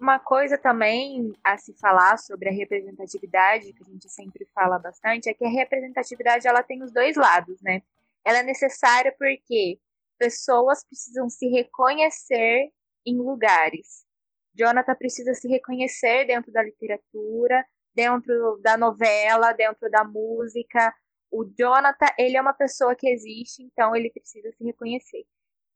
Uma 0.00 0.18
coisa 0.18 0.56
também 0.56 1.32
a 1.42 1.56
se 1.56 1.72
falar 1.74 2.18
sobre 2.18 2.48
a 2.48 2.52
representatividade, 2.52 3.72
que 3.72 3.82
a 3.82 3.86
gente 3.86 4.08
sempre 4.08 4.46
fala 4.54 4.78
bastante, 4.78 5.28
é 5.28 5.34
que 5.34 5.44
a 5.44 5.48
representatividade 5.48 6.46
ela 6.46 6.62
tem 6.62 6.82
os 6.82 6.92
dois 6.92 7.16
lados, 7.16 7.60
né? 7.60 7.82
Ela 8.24 8.38
é 8.38 8.42
necessária 8.42 9.12
porque 9.18 9.78
pessoas 10.16 10.84
precisam 10.84 11.28
se 11.28 11.48
reconhecer 11.48 12.70
em 13.04 13.16
lugares. 13.16 14.07
Jonathan 14.58 14.94
precisa 14.96 15.34
se 15.34 15.48
reconhecer 15.48 16.26
dentro 16.26 16.50
da 16.50 16.62
literatura, 16.62 17.64
dentro 17.94 18.58
da 18.62 18.76
novela, 18.76 19.52
dentro 19.52 19.88
da 19.90 20.04
música. 20.04 20.92
O 21.30 21.44
Jonathan, 21.44 22.06
ele 22.18 22.36
é 22.36 22.40
uma 22.40 22.54
pessoa 22.54 22.96
que 22.96 23.08
existe, 23.08 23.62
então 23.62 23.94
ele 23.94 24.10
precisa 24.10 24.50
se 24.52 24.64
reconhecer. 24.64 25.24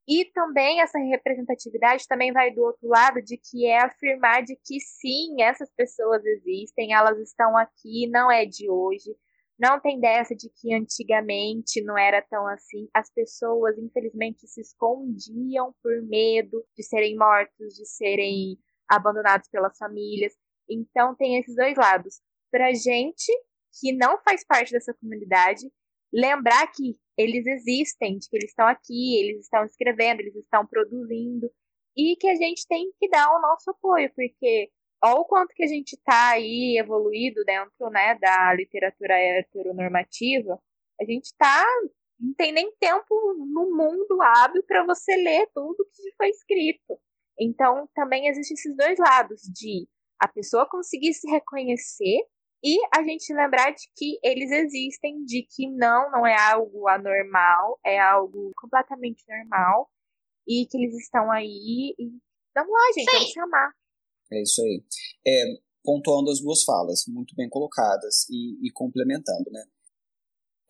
E 0.08 0.24
também 0.32 0.80
essa 0.80 0.98
representatividade 0.98 2.08
também 2.08 2.32
vai 2.32 2.52
do 2.52 2.62
outro 2.62 2.88
lado 2.88 3.22
de 3.22 3.38
que 3.38 3.66
é 3.66 3.78
afirmar 3.78 4.42
de 4.42 4.56
que 4.56 4.80
sim, 4.80 5.40
essas 5.40 5.70
pessoas 5.76 6.24
existem, 6.24 6.92
elas 6.92 7.18
estão 7.20 7.56
aqui, 7.56 8.08
não 8.08 8.30
é 8.30 8.44
de 8.44 8.68
hoje. 8.68 9.14
Não 9.58 9.78
tem 9.78 10.00
dessa 10.00 10.34
de 10.34 10.50
que 10.50 10.74
antigamente 10.74 11.80
não 11.84 11.96
era 11.96 12.20
tão 12.20 12.48
assim. 12.48 12.88
As 12.92 13.12
pessoas, 13.12 13.78
infelizmente, 13.78 14.44
se 14.48 14.60
escondiam 14.60 15.72
por 15.80 16.02
medo 16.02 16.64
de 16.76 16.82
serem 16.82 17.16
mortos, 17.16 17.74
de 17.74 17.86
serem 17.86 18.58
abandonados 18.96 19.48
pelas 19.48 19.76
famílias. 19.76 20.32
Então, 20.68 21.14
tem 21.14 21.38
esses 21.38 21.54
dois 21.54 21.76
lados. 21.76 22.20
Pra 22.50 22.72
gente 22.72 23.32
que 23.80 23.92
não 23.92 24.18
faz 24.22 24.44
parte 24.44 24.72
dessa 24.72 24.94
comunidade, 24.94 25.70
lembrar 26.12 26.66
que 26.72 26.96
eles 27.16 27.46
existem, 27.46 28.18
que 28.18 28.36
eles 28.36 28.50
estão 28.50 28.66
aqui, 28.66 29.18
eles 29.18 29.44
estão 29.44 29.64
escrevendo, 29.64 30.20
eles 30.20 30.36
estão 30.36 30.66
produzindo, 30.66 31.50
e 31.96 32.16
que 32.16 32.28
a 32.28 32.34
gente 32.34 32.66
tem 32.66 32.90
que 32.98 33.08
dar 33.08 33.34
o 33.34 33.40
nosso 33.40 33.70
apoio, 33.70 34.10
porque 34.14 34.70
olha 35.02 35.14
o 35.14 35.24
quanto 35.24 35.54
que 35.54 35.64
a 35.64 35.66
gente 35.66 35.92
está 35.92 36.30
aí 36.30 36.78
evoluído 36.78 37.44
dentro 37.44 37.90
né, 37.90 38.18
da 38.18 38.54
literatura 38.54 39.14
heteronormativa, 39.14 40.58
a 41.00 41.04
gente 41.04 41.26
está 41.26 41.64
não 42.22 42.34
tem 42.34 42.52
nem 42.52 42.72
tempo 42.78 43.34
no 43.36 43.76
mundo 43.76 44.22
hábil 44.22 44.62
para 44.62 44.84
você 44.84 45.16
ler 45.16 45.48
tudo 45.52 45.84
que 45.92 46.12
foi 46.16 46.28
escrito. 46.28 46.96
Então, 47.38 47.88
também 47.94 48.28
existem 48.28 48.54
esses 48.54 48.76
dois 48.76 48.98
lados 48.98 49.40
de 49.42 49.88
a 50.20 50.28
pessoa 50.28 50.68
conseguir 50.68 51.12
se 51.14 51.28
reconhecer 51.28 52.20
e 52.64 52.78
a 52.94 53.02
gente 53.02 53.34
lembrar 53.34 53.70
de 53.70 53.88
que 53.96 54.18
eles 54.22 54.50
existem, 54.52 55.24
de 55.24 55.44
que 55.50 55.68
não, 55.68 56.10
não 56.12 56.24
é 56.24 56.36
algo 56.52 56.86
anormal, 56.86 57.78
é 57.84 57.98
algo 57.98 58.52
completamente 58.56 59.24
normal 59.28 59.90
e 60.46 60.66
que 60.66 60.76
eles 60.76 60.94
estão 60.94 61.30
aí 61.30 61.94
e 61.98 62.04
vamos 62.54 62.72
lá, 62.72 62.92
gente, 62.94 63.10
Sim. 63.10 63.16
vamos 63.16 63.32
chamar. 63.32 63.72
É 64.32 64.42
isso 64.42 64.62
aí. 64.62 64.82
É, 65.26 65.44
pontuando 65.82 66.30
as 66.30 66.40
duas 66.40 66.62
falas, 66.62 67.04
muito 67.08 67.34
bem 67.34 67.48
colocadas 67.48 68.28
e, 68.30 68.66
e 68.66 68.70
complementando, 68.72 69.50
né? 69.50 69.64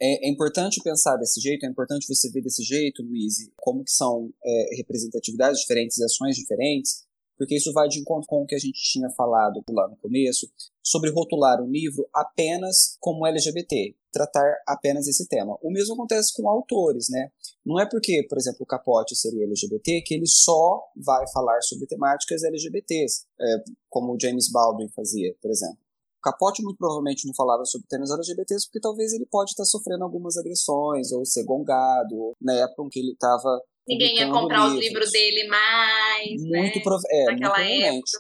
É, 0.04 0.26
é, 0.26 0.28
importante 0.28 0.82
pensar 0.82 1.16
desse 1.16 1.40
jeito, 1.40 1.64
é 1.64 1.68
importante 1.68 2.08
você 2.08 2.28
ver 2.28 2.42
desse 2.42 2.64
jeito, 2.64 3.04
Luiz, 3.04 3.34
como 3.56 3.84
que 3.84 3.92
são 3.92 4.32
é, 4.44 4.76
representatividades 4.76 5.60
diferentes 5.60 5.96
e 5.96 6.04
ações 6.04 6.34
diferentes, 6.34 7.04
porque 7.38 7.54
isso 7.54 7.72
vai 7.72 7.86
de 7.86 8.00
encontro 8.00 8.26
com 8.26 8.42
o 8.42 8.46
que 8.46 8.56
a 8.56 8.58
gente 8.58 8.82
tinha 8.82 9.08
falado 9.10 9.62
lá 9.70 9.88
no 9.88 9.96
começo, 9.98 10.50
sobre 10.82 11.10
rotular 11.10 11.62
um 11.62 11.70
livro 11.70 12.04
apenas 12.12 12.96
como 12.98 13.24
LGBT, 13.24 13.94
tratar 14.12 14.56
apenas 14.66 15.06
esse 15.06 15.28
tema. 15.28 15.56
O 15.62 15.70
mesmo 15.70 15.94
acontece 15.94 16.32
com 16.34 16.48
autores, 16.48 17.08
né? 17.08 17.30
Não 17.64 17.78
é 17.80 17.88
porque, 17.88 18.26
por 18.28 18.38
exemplo, 18.38 18.58
o 18.62 18.66
Capote 18.66 19.14
seria 19.14 19.44
LGBT 19.44 20.02
que 20.02 20.14
ele 20.14 20.26
só 20.26 20.82
vai 20.96 21.24
falar 21.32 21.62
sobre 21.62 21.86
temáticas 21.86 22.42
LGBTs, 22.42 23.24
é, 23.40 23.64
como 23.88 24.14
o 24.14 24.18
James 24.20 24.50
Baldwin 24.50 24.88
fazia, 24.88 25.32
por 25.40 25.50
exemplo. 25.50 25.81
Capote 26.22 26.62
muito 26.62 26.78
provavelmente 26.78 27.26
não 27.26 27.34
falava 27.34 27.64
sobre 27.64 27.86
temas 27.88 28.10
LGBTs 28.10 28.66
porque 28.66 28.80
talvez 28.80 29.12
ele 29.12 29.26
pode 29.26 29.50
estar 29.50 29.64
sofrendo 29.64 30.04
algumas 30.04 30.36
agressões 30.36 31.10
ou 31.12 31.24
ser 31.24 31.44
gongado 31.44 32.32
na 32.40 32.54
época 32.54 32.84
em 32.84 32.88
que 32.88 33.00
ele 33.00 33.12
estava 33.12 33.60
Ninguém 33.86 34.16
ia 34.16 34.30
comprar 34.30 34.64
livros. 34.66 34.78
os 34.78 34.84
livros 34.84 35.10
dele 35.10 35.48
mais. 35.48 36.40
Muito, 36.40 36.76
né? 36.76 36.82
prov 36.82 37.02
é, 37.10 37.92
muito. 37.92 38.10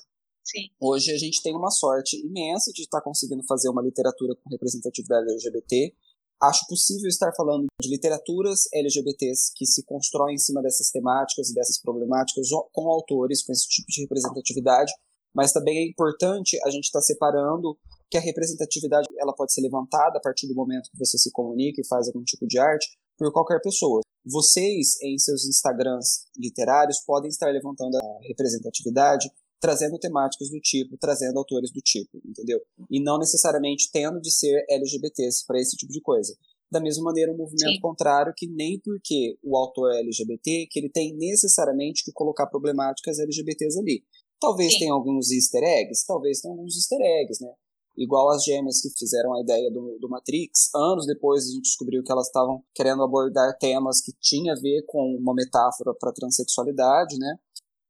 Sim. 0.44 0.68
Hoje 0.80 1.12
a 1.12 1.18
gente 1.18 1.40
tem 1.42 1.54
uma 1.54 1.70
sorte 1.70 2.16
imensa 2.16 2.72
de 2.72 2.82
estar 2.82 3.00
conseguindo 3.00 3.44
fazer 3.46 3.68
uma 3.68 3.82
literatura 3.82 4.34
com 4.34 4.50
representatividade 4.50 5.30
LGBT. 5.30 5.94
Acho 6.42 6.66
possível 6.66 7.08
estar 7.08 7.32
falando 7.36 7.66
de 7.80 7.88
literaturas 7.88 8.64
LGBTs 8.74 9.52
que 9.54 9.64
se 9.64 9.84
constroem 9.84 10.34
em 10.34 10.38
cima 10.38 10.60
dessas 10.60 10.90
temáticas 10.90 11.50
e 11.50 11.54
dessas 11.54 11.80
problemáticas 11.80 12.48
com 12.72 12.88
autores 12.90 13.44
com 13.44 13.52
esse 13.52 13.68
tipo 13.68 13.86
de 13.88 14.02
representatividade, 14.02 14.92
mas 15.34 15.52
também 15.52 15.78
é 15.78 15.88
importante 15.88 16.58
a 16.64 16.70
gente 16.70 16.84
estar 16.84 17.00
separando 17.00 17.76
que 18.10 18.18
a 18.18 18.20
representatividade 18.20 19.08
ela 19.18 19.34
pode 19.34 19.52
ser 19.52 19.62
levantada 19.62 20.18
a 20.18 20.20
partir 20.20 20.46
do 20.46 20.54
momento 20.54 20.90
que 20.90 20.98
você 20.98 21.16
se 21.16 21.30
comunica 21.32 21.80
e 21.80 21.86
faz 21.86 22.08
algum 22.08 22.22
tipo 22.22 22.46
de 22.46 22.58
arte 22.58 22.86
por 23.16 23.32
qualquer 23.32 23.60
pessoa. 23.60 24.00
Vocês, 24.24 25.00
em 25.02 25.18
seus 25.18 25.46
Instagrams 25.46 26.26
literários, 26.36 27.00
podem 27.04 27.28
estar 27.28 27.50
levantando 27.50 27.96
a 27.96 28.18
representatividade, 28.28 29.30
trazendo 29.60 29.98
temáticas 29.98 30.50
do 30.50 30.60
tipo, 30.60 30.96
trazendo 30.98 31.38
autores 31.38 31.72
do 31.72 31.80
tipo, 31.80 32.20
entendeu? 32.24 32.60
E 32.90 33.02
não 33.02 33.18
necessariamente 33.18 33.90
tendo 33.92 34.20
de 34.20 34.30
ser 34.30 34.64
LGBTs 34.68 35.44
para 35.46 35.58
esse 35.58 35.76
tipo 35.76 35.92
de 35.92 36.00
coisa. 36.00 36.36
Da 36.70 36.80
mesma 36.80 37.04
maneira, 37.04 37.32
um 37.32 37.36
movimento 37.36 37.74
Sim. 37.74 37.80
contrário, 37.80 38.32
que 38.36 38.46
nem 38.46 38.80
porque 38.80 39.36
o 39.42 39.56
autor 39.56 39.92
é 39.92 40.00
LGBT, 40.00 40.66
que 40.70 40.80
ele 40.80 40.88
tem 40.88 41.14
necessariamente 41.16 42.02
que 42.04 42.12
colocar 42.12 42.46
problemáticas 42.46 43.18
LGBTs 43.18 43.78
ali. 43.78 44.02
Talvez 44.42 44.72
Sim. 44.72 44.78
tenha 44.80 44.92
alguns 44.92 45.30
easter 45.30 45.62
eggs, 45.62 46.04
talvez 46.06 46.40
tenha 46.40 46.52
alguns 46.52 46.76
easter 46.76 47.00
eggs, 47.00 47.42
né? 47.42 47.52
igual 47.96 48.30
as 48.30 48.44
gêmeas 48.44 48.80
que 48.80 48.90
fizeram 48.98 49.34
a 49.34 49.40
ideia 49.40 49.70
do, 49.70 49.98
do 50.00 50.08
Matrix. 50.08 50.70
Anos 50.74 51.06
depois 51.06 51.44
a 51.44 51.52
gente 51.52 51.62
descobriu 51.62 52.02
que 52.02 52.10
elas 52.10 52.26
estavam 52.26 52.62
querendo 52.74 53.02
abordar 53.02 53.56
temas 53.58 54.00
que 54.00 54.12
tinham 54.20 54.54
a 54.54 54.60
ver 54.60 54.84
com 54.86 55.16
uma 55.16 55.34
metáfora 55.34 55.94
para 55.98 56.12
transexualidade, 56.12 57.18
né? 57.18 57.36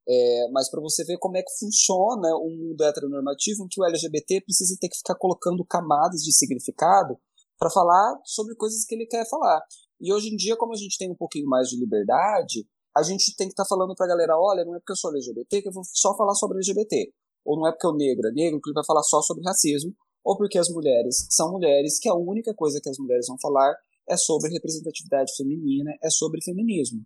É, 0.08 0.48
mas 0.50 0.68
para 0.68 0.80
você 0.80 1.04
ver 1.04 1.16
como 1.18 1.36
é 1.36 1.42
que 1.42 1.58
funciona 1.60 2.36
um 2.36 2.56
mundo 2.56 2.82
heteronormativo 2.82 3.64
em 3.64 3.68
que 3.68 3.80
o 3.80 3.84
LGBT 3.84 4.40
precisa 4.40 4.76
ter 4.80 4.88
que 4.88 4.96
ficar 4.96 5.14
colocando 5.14 5.64
camadas 5.64 6.22
de 6.22 6.32
significado 6.32 7.16
para 7.56 7.70
falar 7.70 8.20
sobre 8.24 8.56
coisas 8.56 8.84
que 8.84 8.96
ele 8.96 9.06
quer 9.06 9.28
falar. 9.28 9.62
E 10.00 10.12
hoje 10.12 10.28
em 10.28 10.36
dia, 10.36 10.56
como 10.56 10.72
a 10.72 10.76
gente 10.76 10.98
tem 10.98 11.08
um 11.08 11.14
pouquinho 11.14 11.46
mais 11.46 11.68
de 11.68 11.78
liberdade, 11.78 12.66
a 12.96 13.02
gente 13.02 13.34
tem 13.36 13.46
que 13.46 13.52
estar 13.52 13.64
tá 13.64 13.68
falando 13.68 13.94
para 13.94 14.06
a 14.06 14.08
galera, 14.08 14.38
olha, 14.38 14.64
não 14.64 14.74
é 14.74 14.78
porque 14.78 14.92
eu 14.92 14.96
sou 14.96 15.10
LGBT 15.10 15.62
que 15.62 15.68
eu 15.68 15.72
vou 15.72 15.82
só 15.84 16.16
falar 16.16 16.34
sobre 16.34 16.58
LGBT 16.58 17.12
ou 17.44 17.56
não 17.56 17.66
é 17.66 17.72
porque 17.72 17.86
o 17.86 17.92
negro 17.92 18.28
é 18.28 18.32
negro 18.32 18.60
que 18.60 18.70
ele 18.70 18.74
vai 18.74 18.84
falar 18.84 19.02
só 19.02 19.20
sobre 19.20 19.44
racismo, 19.44 19.94
ou 20.24 20.36
porque 20.36 20.58
as 20.58 20.68
mulheres 20.68 21.26
são 21.30 21.50
mulheres, 21.50 21.98
que 21.98 22.08
a 22.08 22.14
única 22.14 22.54
coisa 22.54 22.80
que 22.80 22.88
as 22.88 22.98
mulheres 22.98 23.26
vão 23.26 23.36
falar 23.40 23.74
é 24.08 24.16
sobre 24.16 24.50
representatividade 24.50 25.32
feminina, 25.36 25.92
é 26.02 26.10
sobre 26.10 26.42
feminismo. 26.42 27.04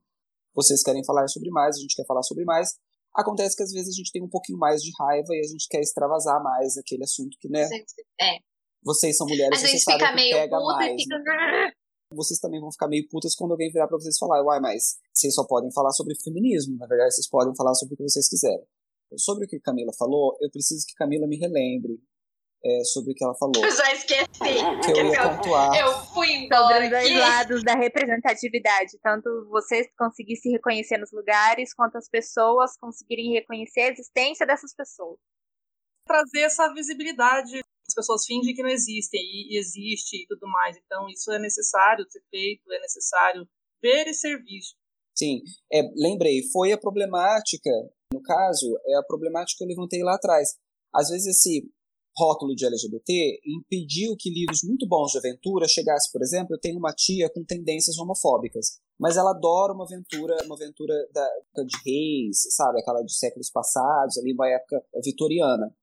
Vocês 0.55 0.83
querem 0.83 1.05
falar 1.05 1.27
sobre 1.29 1.51
mais, 1.51 1.77
a 1.77 1.81
gente 1.81 1.95
quer 1.95 2.07
falar 2.07 2.23
sobre 2.23 2.45
mais. 2.45 2.75
Acontece 3.15 3.57
que 3.57 3.63
às 3.63 3.73
vezes 3.73 3.95
a 3.95 3.97
gente 3.97 4.13
tem 4.13 4.23
um 4.23 4.29
pouquinho 4.29 4.59
mais 4.59 4.83
de 4.83 4.91
raiva 4.99 5.35
e 5.35 5.41
a 5.41 5.49
gente 5.49 5.67
quer 5.69 5.81
extravasar 5.81 6.43
mais 6.43 6.77
aquele 6.77 7.05
assunto 7.05 7.37
que, 7.41 7.49
né? 7.49 7.69
É. 8.21 8.39
Vocês 8.83 9.17
são 9.17 9.27
mulheres, 9.27 9.59
a 9.59 9.67
vocês 9.67 9.83
sabem 9.83 10.01
fica 10.01 10.15
meio 10.15 10.37
pega 10.37 10.59
puta 10.59 10.75
mais. 10.75 10.95
E 10.95 11.05
fica... 11.05 11.19
Né? 11.19 11.73
Vocês 12.17 12.41
também 12.41 12.61
vão 12.61 12.73
ficar 12.73 12.89
meio 12.89 13.07
putas 13.09 13.35
quando 13.35 13.53
alguém 13.53 13.71
virar 13.71 13.87
pra 13.87 13.99
vocês 13.99 14.17
falar, 14.19 14.43
uai, 14.43 14.61
mas 14.61 14.97
vocês 15.13 15.35
só 15.35 15.45
podem 15.47 15.71
falar 15.73 15.93
sobre 15.93 16.15
feminismo. 16.23 16.77
Na 16.79 16.87
verdade, 16.87 17.15
vocês 17.15 17.29
podem 17.29 17.55
falar 17.55 17.75
sobre 17.75 17.95
o 17.95 17.97
que 17.97 18.03
vocês 18.03 18.29
quiserem. 18.29 18.67
Sobre 19.17 19.45
o 19.45 19.49
que 19.49 19.61
Camila 19.61 19.93
falou, 19.97 20.37
eu 20.41 20.51
preciso 20.51 20.85
que 20.87 20.95
Camila 20.95 21.27
me 21.27 21.39
relembre 21.39 22.01
é, 22.65 22.85
sobre 22.85 23.13
o 23.13 23.15
que 23.15 23.25
ela 23.25 23.35
falou. 23.35 23.65
Eu 23.65 23.71
já 23.71 23.93
esqueci. 23.93 24.27
Que 24.85 24.91
eu 24.91 25.07
ia 25.07 25.37
pontuar. 25.37 25.77
Eu 25.77 25.93
fui 26.07 26.29
embora 26.33 26.75
Sobre 26.75 26.85
os 26.85 26.91
dois 26.91 27.19
lados 27.19 27.63
da 27.63 27.75
representatividade. 27.75 28.99
Tanto 29.03 29.49
vocês 29.49 29.87
conseguirem 29.97 30.41
se 30.41 30.51
reconhecer 30.51 30.99
nos 30.99 31.13
lugares, 31.13 31.73
quanto 31.73 31.97
as 31.97 32.09
pessoas 32.09 32.77
conseguirem 32.79 33.33
reconhecer 33.33 33.83
a 33.83 33.93
existência 33.93 34.47
dessas 34.47 34.75
pessoas. 34.75 35.19
Trazer 36.07 36.41
essa 36.41 36.73
visibilidade. 36.73 37.61
As 37.99 38.05
pessoas 38.05 38.27
fingem 38.27 38.55
que 38.55 38.63
não 38.63 38.69
existem 38.69 39.21
e 39.23 39.59
existe 39.59 40.23
e 40.23 40.27
tudo 40.27 40.47
mais. 40.47 40.77
Então, 40.77 41.09
isso 41.09 41.33
é 41.33 41.39
necessário 41.39 42.05
ser 42.11 42.23
feito, 42.31 42.71
é 42.71 42.81
necessário 42.81 43.49
ver 43.83 44.07
e 44.07 44.15
ser 44.15 44.43
visto. 44.43 44.77
Sim, 45.17 45.41
é, 45.73 45.83
lembrei, 45.97 46.43
foi 46.53 46.73
a 46.73 46.79
problemática 46.79 47.71
no 48.13 48.23
caso, 48.23 48.79
é 48.87 48.97
a 48.97 49.03
problemática 49.03 49.59
que 49.59 49.65
eu 49.65 49.69
levantei 49.69 50.03
lá 50.03 50.15
atrás. 50.15 50.57
Às 50.95 51.09
vezes 51.09 51.37
esse 51.37 51.69
rótulo 52.17 52.55
de 52.55 52.65
LGBT 52.65 53.41
impediu 53.45 54.17
que 54.19 54.31
livros 54.31 54.63
muito 54.63 54.87
bons 54.89 55.13
de 55.13 55.19
aventura 55.19 55.69
chegassem, 55.69 56.11
por 56.11 56.23
exemplo, 56.23 56.55
eu 56.55 56.61
tenho 56.61 56.79
uma 56.79 56.95
tia 56.95 57.29
com 57.29 57.45
tendências 57.45 57.99
homofóbicas, 57.99 58.79
mas 58.99 59.19
ela 59.19 59.33
adora 59.33 59.75
uma 59.75 59.85
aventura, 59.85 60.35
uma 60.47 60.55
aventura 60.55 60.95
da 61.13 61.23
época 61.23 61.67
de 61.67 61.77
reis, 61.85 62.39
sabe, 62.55 62.81
aquela 62.81 63.03
de 63.03 63.15
séculos 63.15 63.51
passados, 63.51 64.17
ali 64.17 64.33
uma 64.33 64.49
época 64.49 64.83
vitoriana. 65.05 65.75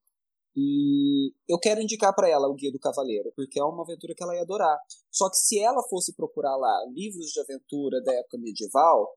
E 0.56 1.32
eu 1.50 1.58
quero 1.60 1.82
indicar 1.82 2.14
para 2.14 2.30
ela 2.30 2.48
o 2.48 2.54
Guia 2.54 2.72
do 2.72 2.80
Cavaleiro, 2.80 3.32
porque 3.36 3.60
é 3.60 3.64
uma 3.64 3.84
aventura 3.84 4.14
que 4.16 4.24
ela 4.24 4.36
ia 4.36 4.42
adorar. 4.44 4.78
Só 5.12 5.30
que 5.30 5.38
se 5.38 5.60
ela 5.60 5.82
fosse 5.90 6.14
procurar 6.16 6.56
lá 6.56 6.86
livros 6.94 7.32
de 7.32 7.40
aventura 7.40 8.02
da 8.04 8.14
época 8.14 8.38
medieval, 8.38 9.16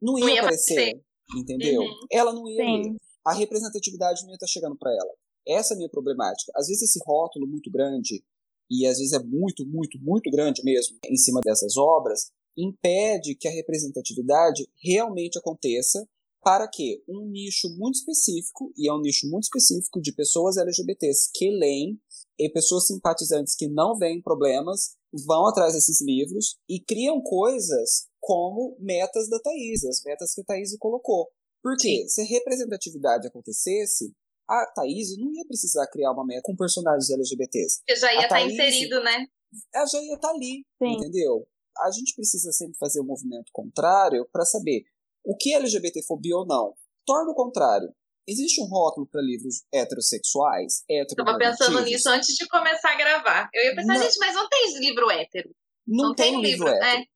não 0.00 0.18
ia, 0.18 0.24
Não 0.24 0.34
ia 0.34 0.40
aparecer, 0.40 0.72
aparecer. 0.72 1.04
entendeu? 1.36 1.82
Uhum. 1.82 2.06
Ela 2.10 2.32
não 2.32 2.48
ia 2.48 2.64
Sim. 2.64 2.82
ler. 2.82 2.96
A 3.26 3.34
representatividade 3.34 4.22
não 4.22 4.30
ia 4.30 4.34
estar 4.36 4.46
chegando 4.46 4.76
para 4.78 4.90
ela. 4.92 5.12
Essa 5.46 5.74
é 5.74 5.74
a 5.74 5.76
minha 5.76 5.90
problemática. 5.90 6.50
Às 6.56 6.68
vezes 6.68 6.82
esse 6.82 6.98
rótulo 7.06 7.46
muito 7.46 7.70
grande, 7.70 8.24
e 8.70 8.86
às 8.86 8.98
vezes 8.98 9.12
é 9.12 9.18
muito, 9.22 9.66
muito, 9.66 9.98
muito 10.00 10.30
grande 10.30 10.62
mesmo, 10.64 10.96
em 11.04 11.16
cima 11.16 11.40
dessas 11.44 11.76
obras, 11.76 12.30
impede 12.56 13.34
que 13.34 13.48
a 13.48 13.50
representatividade 13.50 14.66
realmente 14.82 15.38
aconteça 15.38 16.06
para 16.42 16.66
que 16.68 17.02
um 17.08 17.26
nicho 17.30 17.68
muito 17.76 17.96
específico, 17.96 18.72
e 18.76 18.88
é 18.88 18.92
um 18.92 19.00
nicho 19.00 19.28
muito 19.28 19.44
específico 19.44 20.00
de 20.00 20.12
pessoas 20.14 20.56
LGBTs 20.56 21.30
que 21.34 21.50
leem, 21.50 22.00
e 22.38 22.48
pessoas 22.50 22.86
simpatizantes 22.86 23.54
que 23.54 23.68
não 23.68 23.98
veem 23.98 24.22
problemas, 24.22 24.96
vão 25.26 25.46
atrás 25.46 25.74
desses 25.74 26.00
livros 26.00 26.56
e 26.68 26.80
criam 26.80 27.20
coisas 27.20 28.06
como 28.18 28.76
metas 28.80 29.28
da 29.28 29.38
Thaís, 29.40 29.84
as 29.84 30.02
metas 30.04 30.32
que 30.34 30.40
a 30.40 30.44
Thaís 30.44 30.74
colocou. 30.78 31.28
Porque 31.62 32.08
se 32.08 32.22
a 32.22 32.24
representatividade 32.24 33.26
acontecesse, 33.26 34.14
a 34.48 34.64
Thaís 34.74 35.16
não 35.18 35.30
ia 35.34 35.44
precisar 35.46 35.86
criar 35.88 36.12
uma 36.12 36.24
meta 36.24 36.40
com 36.44 36.56
personagens 36.56 37.10
LGBTs. 37.10 37.80
Porque 37.86 38.00
já 38.00 38.12
ia 38.14 38.20
A 38.20 38.22
estar 38.22 38.36
Thaís- 38.36 38.52
inserido, 38.54 39.02
né? 39.02 39.26
Ela 39.74 39.86
já 39.86 40.00
ia 40.02 40.14
estar 40.14 40.30
ali, 40.30 40.64
Sim. 40.82 40.92
entendeu? 40.96 41.46
A 41.78 41.90
gente 41.90 42.14
precisa 42.14 42.52
sempre 42.52 42.78
fazer 42.78 43.00
o 43.00 43.04
movimento 43.04 43.50
contrário 43.52 44.26
para 44.32 44.44
saber 44.46 44.84
o 45.24 45.36
que 45.36 45.52
é 45.52 45.56
LGBTfobia 45.56 46.36
ou 46.36 46.46
não. 46.46 46.74
Torna 47.06 47.30
o 47.32 47.34
contrário. 47.34 47.88
Existe 48.28 48.62
um 48.62 48.66
rótulo 48.66 49.08
para 49.10 49.20
livros 49.22 49.64
heterossexuais, 49.72 50.84
Tava 51.16 51.36
pensando 51.36 51.42
heteronormativos? 51.42 51.90
nisso 51.90 52.08
antes 52.10 52.34
de 52.36 52.46
começar 52.46 52.92
a 52.92 52.96
gravar. 52.96 53.50
Eu 53.52 53.64
ia 53.64 53.74
pensar, 53.74 53.94
Não. 53.94 54.02
gente, 54.02 54.18
mas 54.18 54.34
não 54.34 54.48
tem 54.48 54.78
livro 54.78 55.10
hétero. 55.10 55.50
Não, 55.86 56.08
Não 56.08 56.14
tem, 56.14 56.30
tem 56.30 56.36
um 56.38 56.40
livro, 56.40 56.66
livro, 56.66 56.84
hétero. 56.84 57.06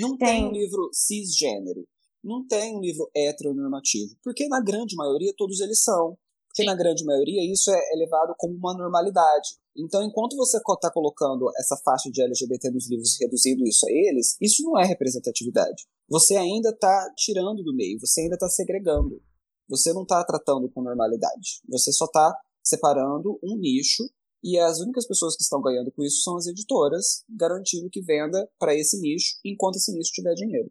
Não 0.00 0.16
tem. 0.18 0.28
Tem. 0.28 0.44
um 0.46 0.52
livro 0.52 0.90
cisgênero. 0.92 1.86
Não 2.22 2.46
tem 2.46 2.76
um 2.76 2.80
livro 2.80 3.10
heteronormativo. 3.16 4.14
Porque 4.22 4.46
na 4.48 4.60
grande 4.60 4.94
maioria 4.94 5.32
todos 5.36 5.60
eles 5.60 5.82
são. 5.82 6.16
Porque 6.46 6.62
Sim. 6.62 6.66
na 6.66 6.74
grande 6.76 7.04
maioria 7.04 7.50
isso 7.52 7.70
é, 7.70 7.78
é 7.78 7.96
levado 7.96 8.34
como 8.36 8.54
uma 8.54 8.74
normalidade. 8.74 9.48
Então, 9.76 10.02
enquanto 10.02 10.36
você 10.36 10.58
está 10.58 10.90
colocando 10.92 11.48
essa 11.56 11.76
faixa 11.84 12.10
de 12.10 12.22
LGBT 12.22 12.70
nos 12.70 12.90
livros 12.90 13.18
e 13.20 13.24
reduzindo 13.24 13.64
isso 13.66 13.86
a 13.86 13.90
eles, 13.90 14.36
isso 14.40 14.62
não 14.64 14.78
é 14.78 14.84
representatividade. 14.84 15.86
Você 16.08 16.36
ainda 16.36 16.70
está 16.70 17.12
tirando 17.16 17.62
do 17.62 17.74
meio, 17.74 17.98
você 18.00 18.22
ainda 18.22 18.34
está 18.34 18.48
segregando. 18.48 19.22
Você 19.68 19.92
não 19.92 20.02
está 20.02 20.24
tratando 20.24 20.68
com 20.70 20.82
normalidade. 20.82 21.60
Você 21.68 21.92
só 21.92 22.06
está 22.06 22.36
separando 22.62 23.38
um 23.42 23.56
nicho 23.56 24.02
e 24.42 24.58
as 24.58 24.80
únicas 24.80 25.06
pessoas 25.06 25.36
que 25.36 25.42
estão 25.42 25.62
ganhando 25.62 25.92
com 25.92 26.02
isso 26.02 26.22
são 26.22 26.36
as 26.36 26.46
editoras, 26.46 27.24
garantindo 27.28 27.88
que 27.90 28.02
venda 28.02 28.48
para 28.58 28.74
esse 28.74 29.00
nicho 29.00 29.36
enquanto 29.44 29.76
esse 29.76 29.92
nicho 29.96 30.10
tiver 30.12 30.34
dinheiro. 30.34 30.70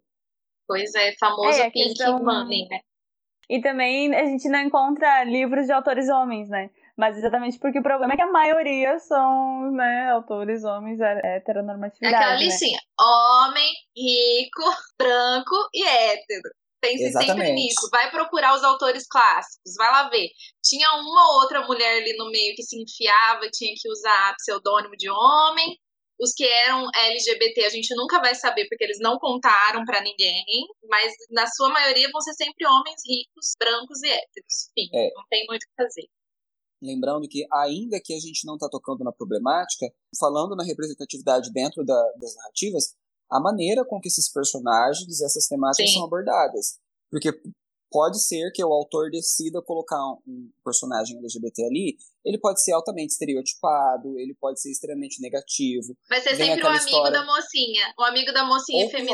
Pois 0.68 0.94
é, 0.94 1.16
famoso 1.18 1.58
É, 1.58 1.70
Pink 1.72 1.90
questão- 1.90 2.24
Money, 2.24 2.68
né? 2.68 2.82
E 3.50 3.62
também 3.62 4.14
a 4.14 4.26
gente 4.26 4.48
não 4.50 4.60
encontra 4.60 5.24
livros 5.24 5.66
de 5.66 5.72
autores 5.72 6.08
homens, 6.10 6.50
né? 6.50 6.70
Mas 7.00 7.18
exatamente 7.18 7.58
porque 7.60 7.80
o 7.80 7.84
problema 7.84 8.12
é 8.14 8.18
que 8.18 8.22
a 8.22 8.30
maioria 8.32 9.00
são, 9.00 9.72
né, 9.72 10.10
autores 10.12 10.66
homens 10.66 11.00
é- 11.00 11.22
É 11.36 11.38
aquela 11.38 11.64
né? 11.64 12.38
listinha. 12.38 12.78
Homem, 13.00 13.72
rico, 13.96 14.64
branco 15.00 15.56
e 15.74 15.82
hétero. 15.88 16.50
Pense 16.82 17.04
sempre 17.12 17.24
Exatamente. 17.26 17.52
nisso. 17.54 17.90
Vai 17.92 18.10
procurar 18.12 18.54
os 18.56 18.64
autores 18.64 19.06
clássicos. 19.08 19.74
Vai 19.78 19.92
lá 19.92 20.10
ver. 20.10 20.28
Tinha 20.64 20.90
uma 20.96 21.28
ou 21.34 21.42
outra 21.42 21.66
mulher 21.66 22.02
ali 22.02 22.16
no 22.18 22.30
meio 22.30 22.54
que 22.56 22.64
se 22.64 22.82
enfiava 22.82 23.46
e 23.46 23.52
tinha 23.52 23.72
que 23.78 23.90
usar 23.90 24.34
pseudônimo 24.38 24.96
de 24.98 25.10
homem. 25.10 25.78
Os 26.22 26.34
que 26.34 26.46
eram 26.46 26.86
LGBT 26.96 27.66
a 27.66 27.70
gente 27.70 27.94
nunca 27.96 28.20
vai 28.20 28.36
saber 28.36 28.66
porque 28.68 28.84
eles 28.84 29.00
não 29.00 29.18
contaram 29.20 29.84
pra 29.86 30.02
ninguém. 30.02 30.44
Mas 30.90 31.14
na 31.32 31.48
sua 31.48 31.70
maioria 31.70 32.10
vão 32.12 32.20
ser 32.22 32.34
sempre 32.34 32.66
homens 32.68 33.02
ricos, 33.08 33.56
brancos 33.60 34.02
e 34.04 34.10
héteros. 34.10 34.70
Enfim, 34.78 34.90
É. 34.94 35.10
não 35.16 35.24
tem 35.30 35.46
muito 35.48 35.64
o 35.64 35.68
que 35.68 35.84
fazer. 35.84 36.08
Lembrando 36.82 37.28
que, 37.28 37.46
ainda 37.52 38.00
que 38.00 38.14
a 38.14 38.20
gente 38.20 38.46
não 38.46 38.56
está 38.56 38.70
tocando 38.70 39.04
na 39.04 39.12
problemática, 39.12 39.86
falando 40.20 40.56
na 40.56 40.64
representatividade 40.64 41.52
dentro 41.52 41.84
da- 41.86 42.12
das 42.20 42.36
narrativas, 42.36 42.96
a 43.30 43.40
maneira 43.40 43.84
com 43.86 44.00
que 44.00 44.08
esses 44.08 44.32
personagens 44.32 45.20
e 45.20 45.26
essas 45.26 45.48
temáticas 45.48 45.90
Sim. 45.90 45.96
são 45.98 46.06
abordadas. 46.06 46.80
Porque 47.12 47.32
pode 47.92 48.24
ser 48.24 48.52
que 48.52 48.64
o 48.64 48.72
autor 48.72 49.10
decida 49.12 49.62
colocar 49.62 50.00
um, 50.28 50.50
personagem 50.64 51.18
LGBT 51.18 51.64
ali, 51.66 51.98
ele 52.24 52.38
pode 52.38 52.64
ser 52.64 52.72
altamente 52.72 53.14
estereotipado, 53.14 54.18
ele 54.20 54.36
pode 54.40 54.62
ser 54.62 54.72
extremamente 54.72 55.20
negativo, 55.22 55.96
Vai 56.08 56.22
ser 56.22 56.36
Vem 56.36 56.48
sempre 56.48 56.64
o 56.64 56.68
amigo 56.68 56.86
história- 56.86 57.12
da 57.12 57.26
mocinha. 57.26 57.94
O 57.98 58.04
amigo 58.04 58.32
da 58.32 58.44
mocinha 58.46 58.86
Ou 58.86 58.92
pior. 58.92 59.06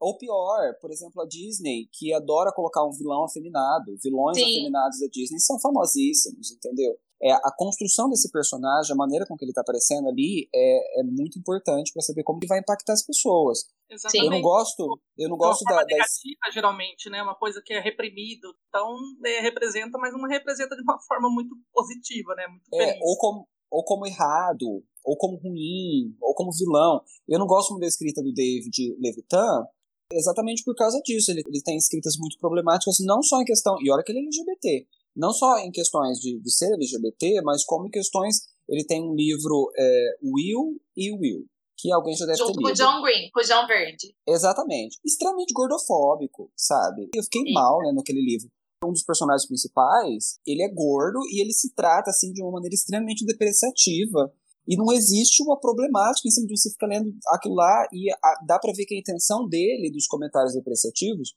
Ou 0.00 0.16
pior, 0.18 0.74
por 0.80 0.90
exemplo, 0.90 1.22
a 1.22 1.26
Disney, 1.26 1.88
que 1.92 2.12
adora 2.12 2.52
colocar 2.52 2.84
um 2.84 2.92
vilão 2.92 3.24
afeminado. 3.24 3.96
Vilões 4.02 4.36
Sim. 4.36 4.44
afeminados 4.44 5.00
da 5.00 5.06
Disney 5.10 5.40
são 5.40 5.58
famosíssimos, 5.58 6.52
entendeu? 6.52 6.94
É, 7.22 7.32
a 7.32 7.50
construção 7.56 8.10
desse 8.10 8.30
personagem, 8.30 8.92
a 8.92 8.96
maneira 8.96 9.24
com 9.26 9.36
que 9.36 9.44
ele 9.44 9.52
tá 9.52 9.62
aparecendo 9.62 10.06
ali, 10.06 10.50
é, 10.54 11.00
é 11.00 11.02
muito 11.02 11.38
importante 11.38 11.90
para 11.92 12.02
saber 12.02 12.22
como 12.22 12.38
que 12.38 12.46
vai 12.46 12.58
impactar 12.58 12.92
as 12.92 13.06
pessoas. 13.06 13.64
Exatamente. 13.88 14.26
Eu 14.26 14.30
não 14.30 14.42
gosto, 14.42 15.00
eu 15.16 15.28
não 15.30 15.36
gosto 15.38 15.64
da, 15.64 15.76
negativa, 15.76 16.50
geralmente, 16.52 17.08
né? 17.08 17.22
Uma 17.22 17.34
coisa 17.34 17.62
que 17.64 17.72
é 17.72 17.80
reprimido. 17.80 18.54
Então, 18.68 18.94
é, 19.24 19.40
representa, 19.40 19.96
mas 19.96 20.12
não 20.12 20.28
representa 20.28 20.76
de 20.76 20.82
uma 20.82 20.98
forma 21.08 21.30
muito 21.30 21.56
positiva, 21.72 22.34
né? 22.34 22.46
Muito 22.48 22.64
é, 22.74 22.86
feliz. 22.86 23.00
ou 23.02 23.16
como 23.16 23.48
ou 23.70 23.84
como 23.84 24.06
errado, 24.06 24.82
ou 25.04 25.16
como 25.16 25.36
ruim, 25.36 26.16
ou 26.20 26.34
como 26.34 26.52
vilão. 26.52 27.02
Eu 27.28 27.38
não 27.38 27.46
gosto 27.46 27.70
muito 27.70 27.82
da 27.82 27.88
escrita 27.88 28.22
do 28.22 28.32
David 28.32 28.96
Levitan, 28.98 29.66
exatamente 30.12 30.62
por 30.64 30.74
causa 30.74 31.00
disso. 31.04 31.30
Ele, 31.30 31.42
ele 31.46 31.62
tem 31.62 31.76
escritas 31.76 32.16
muito 32.18 32.38
problemáticas, 32.38 32.96
não 33.00 33.22
só 33.22 33.40
em 33.40 33.44
questão. 33.44 33.76
E 33.80 33.90
olha 33.90 34.02
que 34.02 34.12
ele 34.12 34.20
é 34.20 34.22
LGBT. 34.22 34.86
Não 35.14 35.32
só 35.32 35.58
em 35.58 35.70
questões 35.70 36.18
de, 36.18 36.38
de 36.40 36.52
ser 36.52 36.72
LGBT, 36.74 37.40
mas 37.42 37.64
como 37.64 37.86
em 37.86 37.90
questões. 37.90 38.54
Ele 38.68 38.84
tem 38.84 39.00
um 39.00 39.14
livro 39.14 39.70
é, 39.78 40.18
Will 40.24 40.76
e 40.96 41.12
Will, 41.12 41.46
que 41.78 41.92
alguém 41.92 42.16
já 42.16 42.26
deve 42.26 42.38
Junto 42.38 42.54
ter 42.54 42.58
com 42.58 42.64
o 42.64 42.68
lido. 42.68 42.76
John 42.76 43.00
Green, 43.00 43.30
com 43.32 43.40
o 43.40 43.44
John 43.44 43.64
Verde. 43.64 44.12
Exatamente. 44.26 44.98
Extremamente 45.04 45.52
gordofóbico, 45.54 46.50
sabe? 46.56 47.08
Eu 47.14 47.22
fiquei 47.22 47.42
Sim. 47.42 47.52
mal, 47.52 47.78
né, 47.82 47.92
naquele 47.92 48.20
livro. 48.20 48.50
Um 48.84 48.90
dos 48.90 49.04
personagens 49.04 49.46
principais, 49.46 50.40
ele 50.44 50.62
é 50.62 50.68
gordo 50.68 51.20
e 51.30 51.40
ele 51.40 51.52
se 51.52 51.72
trata, 51.74 52.10
assim, 52.10 52.32
de 52.32 52.42
uma 52.42 52.50
maneira 52.50 52.74
extremamente 52.74 53.24
depreciativa. 53.24 54.32
E 54.68 54.76
não 54.76 54.92
existe 54.92 55.42
uma 55.42 55.58
problemática 55.58 56.26
em 56.28 56.30
cima 56.30 56.46
de 56.46 56.56
você 56.56 56.70
ficar 56.70 56.86
lendo 56.88 57.14
aquilo 57.28 57.54
lá 57.54 57.86
e 57.92 58.10
a- 58.12 58.44
dá 58.46 58.58
pra 58.58 58.72
ver 58.72 58.84
que 58.86 58.94
a 58.94 58.98
intenção 58.98 59.48
dele, 59.48 59.90
dos 59.90 60.06
comentários 60.06 60.54
depreciativos, 60.54 61.34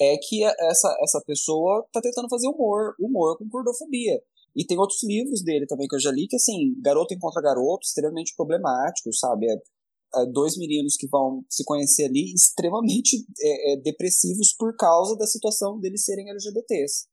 é 0.00 0.16
que 0.18 0.44
essa, 0.44 0.96
essa 1.02 1.22
pessoa 1.26 1.86
tá 1.92 2.00
tentando 2.00 2.28
fazer 2.28 2.48
humor, 2.48 2.94
humor 3.00 3.38
com 3.38 3.48
gordofobia. 3.48 4.20
E 4.54 4.64
tem 4.64 4.78
outros 4.78 5.02
livros 5.02 5.42
dele 5.42 5.66
também 5.66 5.86
que 5.86 5.94
eu 5.96 6.00
já 6.00 6.10
li 6.10 6.26
que, 6.28 6.36
assim, 6.36 6.74
garoto 6.80 7.14
encontra 7.14 7.42
garoto, 7.42 7.86
extremamente 7.86 8.34
problemático, 8.36 9.12
sabe? 9.12 9.46
É, 9.50 9.54
é, 10.22 10.26
dois 10.26 10.56
meninos 10.56 10.96
que 10.96 11.08
vão 11.08 11.44
se 11.50 11.64
conhecer 11.64 12.04
ali 12.06 12.32
extremamente 12.34 13.16
é, 13.40 13.74
é, 13.74 13.76
depressivos 13.78 14.54
por 14.58 14.74
causa 14.76 15.16
da 15.16 15.26
situação 15.26 15.78
deles 15.78 16.04
serem 16.04 16.30
LGBTs. 16.30 17.06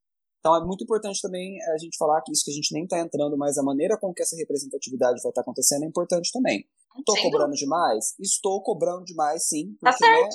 Então 0.44 0.58
é 0.58 0.66
muito 0.66 0.84
importante 0.84 1.22
também 1.22 1.56
a 1.74 1.78
gente 1.78 1.98
falar 1.98 2.22
que 2.22 2.30
isso 2.30 2.44
que 2.44 2.52
a 2.52 2.54
gente 2.54 2.74
nem 2.74 2.84
está 2.84 3.00
entrando, 3.00 3.38
mas 3.38 3.58
a 3.58 3.64
maneira 3.64 3.98
com 3.98 4.14
que 4.14 4.22
essa 4.22 4.36
representatividade 4.36 5.22
vai 5.24 5.30
estar 5.30 5.40
acontecendo 5.40 5.84
é 5.84 5.88
importante 5.88 6.30
também. 6.34 6.68
Estou 7.00 7.16
cobrando 7.22 7.54
demais? 7.54 8.14
Estou 8.20 8.62
cobrando 8.62 9.06
demais, 9.06 9.48
sim, 9.48 9.74
Tá 9.80 9.92
porque 9.92 10.06
né, 10.06 10.30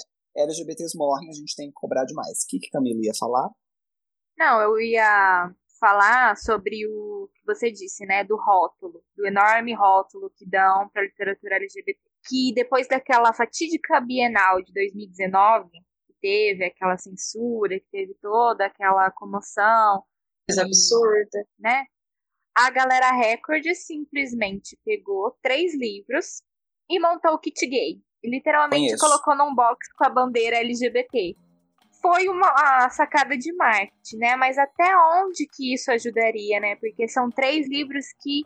LGBTs 0.44 0.96
morrem, 0.96 1.28
a 1.28 1.34
gente 1.34 1.54
tem 1.54 1.68
que 1.68 1.74
cobrar 1.74 2.06
demais. 2.06 2.42
O 2.42 2.46
que, 2.48 2.58
que 2.58 2.70
Camila 2.70 2.98
ia 3.02 3.12
falar? 3.20 3.50
Não, 4.38 4.62
eu 4.62 4.80
ia 4.80 5.52
falar 5.78 6.38
sobre 6.38 6.86
o 6.86 7.28
que 7.34 7.44
você 7.44 7.70
disse, 7.70 8.06
né, 8.06 8.24
do 8.24 8.36
rótulo, 8.36 9.02
do 9.14 9.26
enorme 9.26 9.74
rótulo 9.74 10.32
que 10.36 10.48
dão 10.48 10.88
para 10.88 11.02
a 11.02 11.04
literatura 11.04 11.56
LGBT. 11.56 11.98
Que 12.26 12.52
depois 12.54 12.88
daquela 12.88 13.32
fatídica 13.34 14.00
Bienal 14.00 14.62
de 14.62 14.72
2019, 14.72 15.68
que 15.70 15.78
teve 16.20 16.64
aquela 16.64 16.96
censura, 16.96 17.78
que 17.78 17.86
teve 17.90 18.14
toda 18.20 18.66
aquela 18.66 19.10
comoção, 19.10 20.02
Coisa 20.48 20.62
absurda. 20.62 21.44
né? 21.58 21.84
A 22.56 22.70
galera 22.70 23.12
Record 23.12 23.64
simplesmente 23.74 24.78
pegou 24.84 25.36
três 25.42 25.74
livros 25.78 26.42
e 26.90 26.98
montou 26.98 27.32
o 27.34 27.38
kit 27.38 27.66
gay. 27.66 28.00
E 28.22 28.28
literalmente 28.30 28.86
Conheço. 28.86 29.04
colocou 29.04 29.36
num 29.36 29.54
box 29.54 29.92
com 29.96 30.04
a 30.04 30.10
bandeira 30.10 30.56
LGBT. 30.56 31.36
foi 32.00 32.28
uma 32.28 32.88
sacada 32.90 33.36
de 33.36 33.52
marketing, 33.54 34.18
né? 34.18 34.36
Mas 34.36 34.56
até 34.56 34.96
onde 35.16 35.46
que 35.46 35.74
isso 35.74 35.90
ajudaria, 35.90 36.58
né? 36.60 36.76
Porque 36.76 37.08
são 37.08 37.28
três 37.30 37.68
livros 37.68 38.06
que 38.20 38.42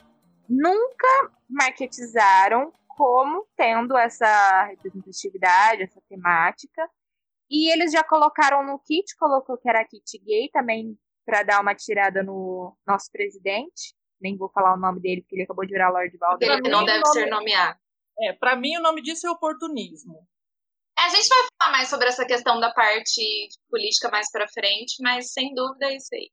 nunca 0.49 1.31
marketizaram 1.49 2.73
como 2.89 3.47
tendo 3.57 3.97
essa 3.97 4.65
representatividade, 4.65 5.83
essa 5.83 6.01
temática. 6.09 6.89
E 7.53 7.71
eles 7.71 7.93
já 7.93 8.03
colocaram 8.03 8.65
no 8.65 8.79
kit, 8.79 9.15
colocou 9.19 9.59
que 9.59 9.69
era 9.69 9.85
kit 9.85 10.19
gay 10.25 10.49
também 10.51 10.97
para 11.27 11.43
dar 11.43 11.61
uma 11.61 11.75
tirada 11.75 12.23
no 12.23 12.75
nosso 12.87 13.11
presidente. 13.13 13.95
Nem 14.19 14.37
vou 14.39 14.49
falar 14.51 14.75
o 14.75 14.81
nome 14.81 15.01
dele, 15.01 15.21
porque 15.21 15.35
ele 15.37 15.43
acabou 15.43 15.67
de 15.67 15.73
virar 15.73 15.91
Lord 15.91 16.17
Voldemort. 16.17 16.59
Ele 16.61 16.69
não 16.71 16.85
deve 16.85 17.01
nome- 17.01 17.13
ser 17.13 17.27
nomeado. 17.29 17.79
É, 18.21 18.33
pra 18.33 18.57
mim 18.57 18.77
o 18.79 18.81
nome 18.83 19.03
disso 19.03 19.27
é 19.27 19.31
oportunismo. 19.31 20.27
A 20.99 21.09
gente 21.11 21.29
vai 21.29 21.39
falar 21.61 21.73
mais 21.73 21.89
sobre 21.89 22.09
essa 22.09 22.25
questão 22.25 22.59
da 22.61 22.73
parte 22.73 23.49
política 23.69 24.11
mais 24.11 24.31
pra 24.31 24.49
frente, 24.49 25.03
mas 25.03 25.33
sem 25.33 25.53
dúvida 25.55 25.87
é 25.91 25.97
isso 25.97 26.09
aí. 26.15 26.31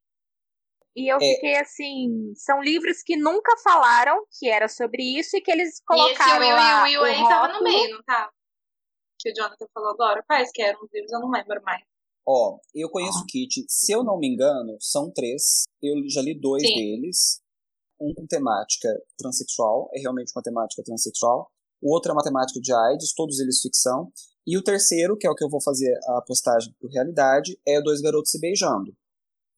E 0.95 1.12
eu 1.12 1.17
É. 1.17 1.19
fiquei 1.19 1.55
assim, 1.58 2.34
são 2.36 2.62
livros 2.62 3.01
que 3.03 3.15
nunca 3.15 3.55
falaram 3.63 4.25
que 4.38 4.49
era 4.49 4.67
sobre 4.67 5.01
isso 5.17 5.36
e 5.38 5.41
que 5.41 5.51
eles 5.51 5.67
E 5.69 5.71
esse 5.71 5.84
colocaram 5.86 6.39
Will 6.45 6.55
lá 6.55 6.89
e 6.89 6.97
o 6.97 7.01
Will 7.01 7.01
o 7.01 7.05
aí 7.05 7.23
tava 7.29 7.47
no 7.47 7.53
rótulo. 7.55 7.63
meio, 7.63 7.95
não 7.95 8.03
tá? 8.03 8.29
Que 9.19 9.32
o 9.32 9.36
Jonathan 9.36 9.67
falou 9.73 9.91
agora. 9.91 10.23
Quais 10.25 10.49
que 10.51 10.62
eram 10.62 10.79
os 10.82 10.89
livros? 10.93 11.12
Eu 11.12 11.19
não 11.19 11.29
lembro 11.29 11.62
mais. 11.63 11.84
Ó, 12.25 12.60
eu 12.75 12.89
conheço 12.89 13.19
o 13.19 13.25
Kit, 13.25 13.65
se 13.67 13.91
eu 13.91 14.03
não 14.03 14.17
me 14.19 14.27
engano, 14.27 14.77
são 14.79 15.12
três. 15.12 15.63
Eu 15.82 15.95
já 16.08 16.21
li 16.21 16.39
dois 16.39 16.63
Sim. 16.63 16.75
deles. 16.75 17.41
Um 17.99 18.13
com 18.13 18.25
temática 18.25 18.88
transexual, 19.17 19.89
é 19.93 19.99
realmente 19.99 20.32
uma 20.34 20.41
temática 20.41 20.82
transexual. 20.84 21.51
O 21.82 21.93
outro 21.93 22.12
é 22.12 22.13
uma 22.13 22.23
temática 22.23 22.60
de 22.62 22.71
AIDS, 22.73 23.13
todos 23.13 23.39
eles 23.39 23.62
ficção. 23.62 24.12
E 24.47 24.58
o 24.58 24.63
terceiro, 24.63 25.17
que 25.17 25.27
é 25.27 25.29
o 25.29 25.36
que 25.36 25.43
eu 25.43 25.49
vou 25.49 25.62
fazer 25.62 25.93
a 26.08 26.21
postagem 26.21 26.73
por 26.79 26.89
realidade, 26.89 27.60
é 27.67 27.82
Dois 27.82 27.99
Garotos 27.99 28.32
Se 28.32 28.39
Beijando. 28.39 28.95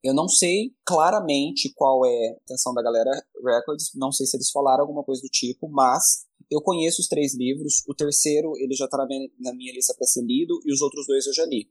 Eu 0.04 0.16
não 0.16 0.28
sei 0.28 0.74
claramente 0.84 1.72
qual 1.76 2.04
é 2.06 2.30
a 2.30 2.38
intenção 2.44 2.74
da 2.74 2.82
galera 2.82 3.12
Records, 3.44 3.92
não 3.96 4.12
sei 4.12 4.26
se 4.26 4.36
eles 4.36 4.50
falaram 4.50 4.82
alguma 4.82 5.04
coisa 5.04 5.22
do 5.22 5.30
tipo, 5.30 5.70
mas 5.70 6.26
eu 6.50 6.60
conheço 6.62 7.02
os 7.02 7.08
três 7.08 7.36
livros. 7.36 7.84
O 7.88 7.94
terceiro, 7.94 8.54
ele 8.58 8.74
já 8.74 8.86
está 8.86 8.98
na 8.98 9.06
minha, 9.54 9.74
lista 9.74 9.94
para 9.96 10.08
ser 10.08 10.24
lido, 10.24 10.60
e 10.66 10.74
os 10.74 10.82
outros 10.82 11.06
dois 11.06 11.28
eu 11.28 11.34
já 11.34 11.46
li. 11.46 11.70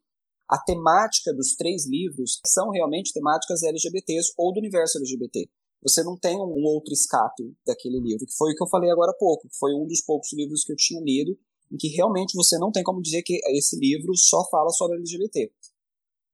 A 0.48 0.58
temática 0.58 1.32
dos 1.34 1.54
três 1.56 1.86
livros 1.86 2.40
são 2.46 2.70
realmente 2.70 3.12
temáticas 3.12 3.62
LGBTs 3.62 4.32
ou 4.36 4.52
do 4.52 4.58
universo 4.58 4.98
LGBT. 4.98 5.48
Você 5.82 6.02
não 6.02 6.16
tem 6.16 6.36
um 6.36 6.62
outro 6.64 6.92
escape 6.92 7.56
daquele 7.66 8.00
livro, 8.00 8.26
que 8.26 8.36
foi 8.36 8.52
o 8.52 8.54
que 8.54 8.62
eu 8.62 8.68
falei 8.68 8.90
agora 8.90 9.12
há 9.12 9.18
pouco, 9.18 9.48
que 9.48 9.56
foi 9.56 9.74
um 9.74 9.86
dos 9.86 10.02
poucos 10.02 10.32
livros 10.32 10.62
que 10.64 10.72
eu 10.72 10.76
tinha 10.76 11.00
lido, 11.00 11.36
em 11.72 11.76
que 11.76 11.88
realmente 11.88 12.34
você 12.34 12.58
não 12.58 12.70
tem 12.70 12.82
como 12.82 13.00
dizer 13.00 13.22
que 13.22 13.40
esse 13.56 13.78
livro 13.78 14.14
só 14.16 14.44
fala 14.50 14.70
sobre 14.70 14.98
LGBT. 14.98 15.52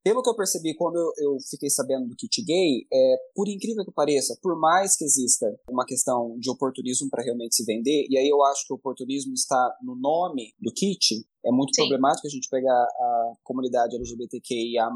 Pelo 0.07 0.23
que 0.23 0.31
eu 0.31 0.37
percebi 0.37 0.73
quando 0.73 0.95
eu, 0.95 1.13
eu 1.19 1.37
fiquei 1.51 1.69
sabendo 1.69 2.07
do 2.07 2.15
kit 2.15 2.41
gay, 2.45 2.87
é, 2.93 3.17
por 3.35 3.49
incrível 3.49 3.85
que 3.85 3.91
pareça, 3.91 4.39
por 4.41 4.57
mais 4.57 4.95
que 4.95 5.03
exista 5.03 5.53
uma 5.69 5.85
questão 5.85 6.39
de 6.39 6.49
oportunismo 6.49 7.11
para 7.11 7.25
realmente 7.25 7.57
se 7.57 7.65
vender, 7.65 8.07
e 8.09 8.17
aí 8.17 8.29
eu 8.29 8.41
acho 8.45 8.65
que 8.65 8.73
o 8.73 8.77
oportunismo 8.77 9.35
está 9.35 9.77
no 9.83 9.97
nome 9.97 10.55
do 10.61 10.73
kit, 10.73 11.27
é 11.45 11.51
muito 11.51 11.75
Sim. 11.75 11.83
problemático 11.83 12.25
a 12.25 12.31
gente 12.31 12.49
pegar 12.49 12.85
a 12.85 13.33
comunidade 13.43 13.97
LGBTQIA+, 13.97 14.89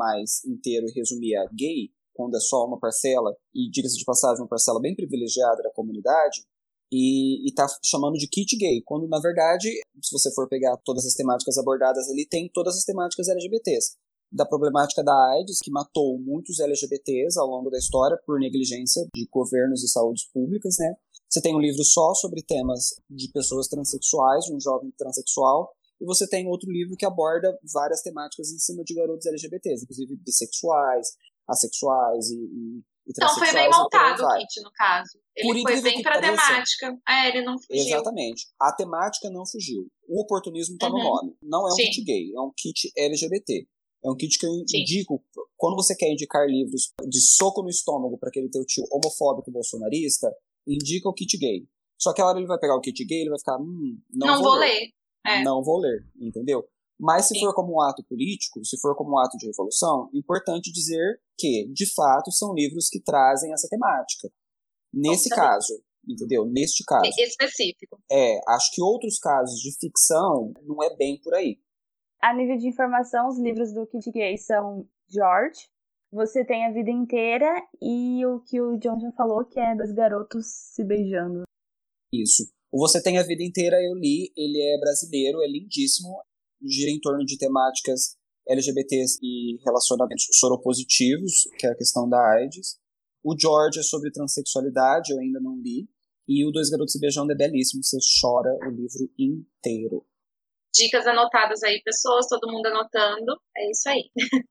inteiro 0.46 0.86
e 0.86 0.92
resumir 0.92 1.34
a 1.38 1.44
gay, 1.52 1.90
quando 2.14 2.36
é 2.36 2.40
só 2.40 2.64
uma 2.64 2.78
parcela, 2.78 3.34
e 3.52 3.68
diga-se 3.68 3.98
de 3.98 4.04
passagem, 4.04 4.40
uma 4.40 4.48
parcela 4.48 4.80
bem 4.80 4.94
privilegiada 4.94 5.60
da 5.60 5.72
comunidade, 5.72 6.44
e, 6.92 7.48
e 7.48 7.52
tá 7.52 7.66
chamando 7.84 8.14
de 8.14 8.28
kit 8.28 8.56
gay, 8.56 8.80
quando 8.84 9.08
na 9.08 9.18
verdade, 9.18 9.70
se 10.00 10.12
você 10.12 10.32
for 10.32 10.48
pegar 10.48 10.76
todas 10.84 11.04
as 11.04 11.14
temáticas 11.14 11.58
abordadas 11.58 12.08
ali, 12.08 12.28
tem 12.28 12.48
todas 12.54 12.76
as 12.76 12.84
temáticas 12.84 13.26
LGBTs. 13.26 13.98
Da 14.32 14.46
problemática 14.46 15.02
da 15.02 15.12
AIDS, 15.32 15.58
que 15.62 15.70
matou 15.70 16.18
muitos 16.18 16.60
LGBTs 16.60 17.38
ao 17.38 17.46
longo 17.46 17.68
da 17.68 17.78
história 17.78 18.16
por 18.24 18.38
negligência 18.38 19.02
de 19.14 19.26
governos 19.30 19.82
e 19.82 19.88
saúdes 19.88 20.24
públicas, 20.32 20.76
né? 20.78 20.94
Você 21.28 21.40
tem 21.40 21.54
um 21.54 21.60
livro 21.60 21.82
só 21.84 22.14
sobre 22.14 22.42
temas 22.42 22.94
de 23.08 23.28
pessoas 23.32 23.66
transexuais, 23.68 24.44
de 24.44 24.54
um 24.54 24.60
jovem 24.60 24.90
transexual, 24.96 25.72
e 26.00 26.04
você 26.04 26.28
tem 26.28 26.46
outro 26.48 26.70
livro 26.70 26.96
que 26.96 27.04
aborda 27.04 27.56
várias 27.72 28.02
temáticas 28.02 28.50
em 28.52 28.58
cima 28.58 28.82
de 28.84 28.94
garotos 28.94 29.26
LGBTs, 29.26 29.82
inclusive 29.84 30.16
bissexuais, 30.16 31.08
assexuais 31.48 32.30
e, 32.30 32.36
e, 32.36 32.78
e 32.78 32.82
Então 33.10 33.28
foi 33.36 33.52
bem 33.52 33.68
montado 33.68 34.22
o 34.24 34.38
kit, 34.38 34.62
no 34.62 34.70
caso. 34.72 35.18
Ele 35.36 35.62
Por 35.62 35.72
foi 35.72 35.80
bem 35.82 36.02
pra 36.02 36.20
pareça. 36.20 36.32
temática. 36.46 36.98
É, 37.08 37.28
ele 37.28 37.42
não 37.44 37.58
fugiu. 37.58 37.84
Exatamente. 37.84 38.46
A 38.60 38.72
temática 38.72 39.28
não 39.30 39.44
fugiu. 39.46 39.86
O 40.08 40.22
oportunismo 40.22 40.74
está 40.74 40.88
no 40.88 40.96
Uhum. 40.96 41.04
nome. 41.04 41.36
Não 41.42 41.68
é 41.68 41.72
um 41.72 41.76
Sim. 41.76 41.82
kit 41.84 42.04
gay, 42.04 42.32
é 42.34 42.40
um 42.40 42.52
kit 42.56 42.92
LGBT. 42.96 43.66
É 44.02 44.10
um 44.10 44.16
kit 44.16 44.38
que 44.38 44.46
eu 44.46 44.52
Sim. 44.66 44.80
indico 44.80 45.22
quando 45.56 45.76
você 45.76 45.94
quer 45.94 46.10
indicar 46.10 46.46
livros 46.46 46.92
de 47.06 47.20
soco 47.20 47.62
no 47.62 47.68
estômago 47.68 48.16
para 48.18 48.30
aquele 48.30 48.48
teu 48.48 48.64
tio 48.64 48.84
homofóbico 48.90 49.50
bolsonarista, 49.50 50.34
indica 50.66 51.08
o 51.08 51.12
kit 51.12 51.36
gay. 51.36 51.66
Só 51.98 52.14
que 52.14 52.22
a 52.22 52.26
hora 52.26 52.38
ele 52.38 52.46
vai 52.46 52.58
pegar 52.58 52.76
o 52.76 52.80
kit 52.80 53.04
gay, 53.04 53.20
ele 53.20 53.30
vai 53.30 53.38
ficar, 53.38 53.58
hum, 53.58 54.00
não, 54.10 54.26
Não, 54.26 54.42
vou 54.42 54.54
ler. 54.54 54.90
É. 55.26 55.44
não 55.44 55.62
vou 55.62 55.78
ler, 55.78 56.02
entendeu? 56.18 56.66
Mas 56.98 57.26
se 57.26 57.34
Sim. 57.34 57.40
for 57.40 57.54
como 57.54 57.74
um 57.74 57.80
ato 57.80 58.02
político, 58.04 58.64
se 58.64 58.78
for 58.78 58.94
como 58.96 59.12
um 59.12 59.18
ato 59.18 59.36
de 59.36 59.46
revolução, 59.46 60.08
importante 60.14 60.72
dizer 60.72 61.20
que, 61.38 61.66
de 61.72 61.86
fato, 61.92 62.30
são 62.30 62.54
livros 62.54 62.88
que 62.88 63.00
trazem 63.02 63.52
essa 63.52 63.68
temática. 63.68 64.30
Nesse 64.92 65.28
caso, 65.30 65.82
entendeu? 66.06 66.44
Neste 66.44 66.84
caso. 66.84 67.10
Específico. 67.18 67.98
É, 68.10 68.40
acho 68.48 68.70
que 68.74 68.82
outros 68.82 69.18
casos 69.18 69.58
de 69.60 69.72
ficção 69.78 70.52
não 70.62 70.82
é 70.82 70.94
bem 70.96 71.18
por 71.22 71.34
aí. 71.34 71.58
A 72.22 72.34
nível 72.34 72.58
de 72.58 72.68
informação, 72.68 73.28
os 73.28 73.38
livros 73.38 73.72
do 73.72 73.86
Kid 73.86 74.10
Gay 74.12 74.36
são 74.36 74.86
George, 75.08 75.68
Você 76.12 76.44
Tem 76.44 76.66
a 76.66 76.72
Vida 76.72 76.90
Inteira 76.90 77.48
e 77.80 78.24
o 78.26 78.40
que 78.40 78.60
o 78.60 78.76
John 78.76 79.00
já 79.00 79.10
falou, 79.12 79.44
que 79.46 79.58
é 79.58 79.74
Dois 79.74 79.92
Garotos 79.92 80.46
Se 80.46 80.84
Beijando. 80.84 81.44
Isso. 82.12 82.52
O 82.70 82.78
Você 82.78 83.02
Tem 83.02 83.18
a 83.18 83.22
Vida 83.22 83.42
Inteira 83.42 83.76
eu 83.82 83.94
li, 83.94 84.30
ele 84.36 84.60
é 84.60 84.78
brasileiro, 84.78 85.42
é 85.42 85.48
lindíssimo, 85.48 86.22
gira 86.62 86.90
em 86.90 87.00
torno 87.00 87.24
de 87.24 87.38
temáticas 87.38 88.18
LGBTs 88.46 89.18
e 89.22 89.56
relacionamentos 89.64 90.26
soropositivos, 90.32 91.48
que 91.58 91.66
é 91.66 91.70
a 91.70 91.76
questão 91.76 92.06
da 92.06 92.20
AIDS. 92.34 92.78
O 93.24 93.34
George 93.38 93.78
é 93.78 93.82
sobre 93.82 94.10
transexualidade, 94.10 95.12
eu 95.12 95.18
ainda 95.20 95.40
não 95.40 95.56
li. 95.56 95.88
E 96.28 96.46
o 96.46 96.50
Dois 96.50 96.68
Garotos 96.68 96.92
Se 96.92 97.00
Beijando 97.00 97.32
é 97.32 97.36
belíssimo, 97.36 97.82
você 97.82 97.96
chora 98.20 98.50
o 98.66 98.70
livro 98.70 99.10
inteiro. 99.18 100.04
Dicas 100.74 101.06
anotadas 101.06 101.62
aí, 101.62 101.82
pessoas, 101.82 102.26
todo 102.28 102.50
mundo 102.50 102.66
anotando. 102.66 103.40
É 103.56 103.70
isso 103.70 103.88
aí. 103.88 104.10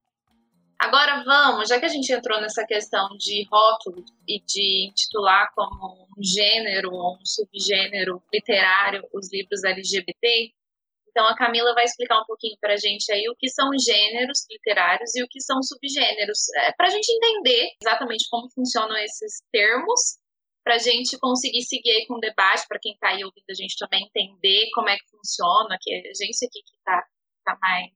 Agora 0.79 1.23
vamos, 1.25 1.67
já 1.67 1.77
que 1.77 1.85
a 1.85 1.89
gente 1.89 2.09
entrou 2.11 2.39
nessa 2.39 2.65
questão 2.65 3.09
de 3.17 3.45
rótulo 3.51 4.03
e 4.25 4.39
de 4.39 4.87
intitular 4.87 5.51
como 5.53 6.07
um 6.17 6.23
gênero 6.23 6.93
ou 6.93 7.15
um 7.15 7.25
subgênero 7.25 8.23
literário 8.33 9.05
os 9.13 9.29
livros 9.29 9.61
LGBT, 9.65 10.53
então 11.09 11.27
a 11.27 11.35
Camila 11.35 11.73
vai 11.73 11.83
explicar 11.83 12.21
um 12.21 12.25
pouquinho 12.25 12.55
para 12.61 12.75
a 12.75 12.77
gente 12.77 13.11
aí 13.11 13.27
o 13.27 13.35
que 13.35 13.49
são 13.49 13.69
gêneros 13.77 14.45
literários 14.49 15.13
e 15.15 15.21
o 15.21 15.27
que 15.27 15.41
são 15.41 15.61
subgêneros, 15.61 16.47
é, 16.55 16.71
para 16.71 16.87
a 16.87 16.89
gente 16.89 17.09
entender 17.09 17.71
exatamente 17.81 18.25
como 18.29 18.49
funcionam 18.49 18.95
esses 18.97 19.43
termos, 19.51 20.17
para 20.63 20.75
a 20.75 20.77
gente 20.77 21.17
conseguir 21.19 21.63
seguir 21.63 21.91
aí 21.91 22.07
com 22.07 22.15
o 22.15 22.19
debate, 22.19 22.67
para 22.67 22.79
quem 22.79 22.93
está 22.93 23.09
aí 23.09 23.23
ouvindo 23.23 23.49
a 23.49 23.53
gente 23.53 23.77
também 23.77 24.05
entender 24.05 24.69
como 24.73 24.89
é 24.89 24.97
que 24.97 25.09
funciona, 25.09 25.77
que 25.81 25.93
a 25.93 26.13
gente 26.13 26.45
aqui 26.45 26.61
que 26.63 26.75
está 26.77 27.03
tá 27.45 27.57
mais 27.61 27.91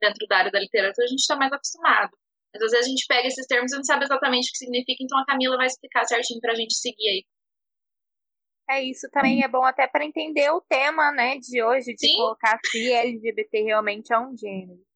dentro 0.00 0.26
da 0.26 0.38
área 0.38 0.50
da 0.50 0.60
literatura, 0.60 1.04
a 1.04 1.08
gente 1.08 1.20
está 1.20 1.36
mais 1.36 1.52
acostumado. 1.52 2.16
Mas 2.52 2.62
às 2.62 2.70
vezes 2.70 2.86
a 2.86 2.88
gente 2.88 3.06
pega 3.06 3.28
esses 3.28 3.46
termos 3.46 3.72
e 3.72 3.76
não 3.76 3.84
sabe 3.84 4.04
exatamente 4.04 4.48
o 4.48 4.52
que 4.52 4.58
significa, 4.58 5.02
então 5.02 5.18
a 5.18 5.26
Camila 5.26 5.56
vai 5.56 5.66
explicar 5.66 6.04
certinho 6.04 6.40
para 6.40 6.52
a 6.52 6.56
gente 6.56 6.74
seguir 6.74 7.08
aí. 7.08 7.24
É 8.70 8.82
isso 8.82 9.08
também 9.10 9.42
é 9.42 9.48
bom 9.48 9.64
até 9.64 9.86
para 9.86 10.04
entender 10.04 10.50
o 10.50 10.60
tema, 10.60 11.10
né, 11.12 11.38
de 11.38 11.62
hoje, 11.62 11.94
de 11.94 12.06
Sim. 12.06 12.16
colocar 12.16 12.58
se 12.66 12.92
LGBT 12.92 13.62
realmente 13.62 14.12
é 14.12 14.18
um 14.18 14.36
gênero. 14.36 14.87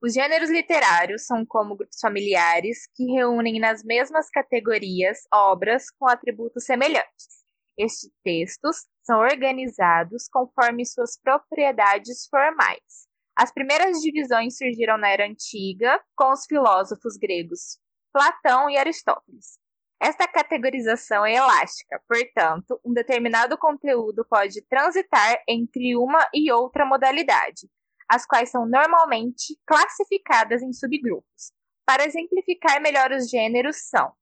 Os 0.00 0.14
gêneros 0.14 0.48
literários 0.48 1.26
são 1.26 1.44
como 1.44 1.74
grupos 1.74 1.98
familiares 2.00 2.86
que 2.94 3.04
reúnem 3.12 3.58
nas 3.58 3.82
mesmas 3.82 4.30
categorias 4.30 5.18
obras 5.34 5.90
com 5.90 6.06
atributos 6.06 6.64
semelhantes. 6.64 7.44
Estes 7.76 8.08
textos 8.22 8.86
são 9.02 9.18
organizados 9.18 10.28
conforme 10.28 10.86
suas 10.86 11.18
propriedades 11.20 12.28
formais. 12.30 13.08
As 13.36 13.52
primeiras 13.52 14.00
divisões 14.00 14.56
surgiram 14.56 14.96
na 14.96 15.08
Era 15.08 15.26
Antiga 15.26 16.00
com 16.16 16.30
os 16.32 16.46
filósofos 16.46 17.16
gregos 17.16 17.80
Platão 18.12 18.70
e 18.70 18.76
Aristóteles. 18.76 19.58
Esta 20.00 20.28
categorização 20.28 21.26
é 21.26 21.34
elástica, 21.34 22.00
portanto, 22.06 22.80
um 22.84 22.92
determinado 22.92 23.58
conteúdo 23.58 24.24
pode 24.30 24.62
transitar 24.68 25.42
entre 25.48 25.96
uma 25.96 26.24
e 26.32 26.52
outra 26.52 26.86
modalidade, 26.86 27.68
as 28.08 28.26
quais 28.26 28.50
são 28.50 28.66
normalmente 28.66 29.58
classificadas 29.66 30.62
em 30.62 30.72
subgrupos. 30.72 31.52
Para 31.86 32.04
exemplificar 32.04 32.80
melhor 32.80 33.12
os 33.12 33.28
gêneros 33.28 33.88
são 33.88 34.12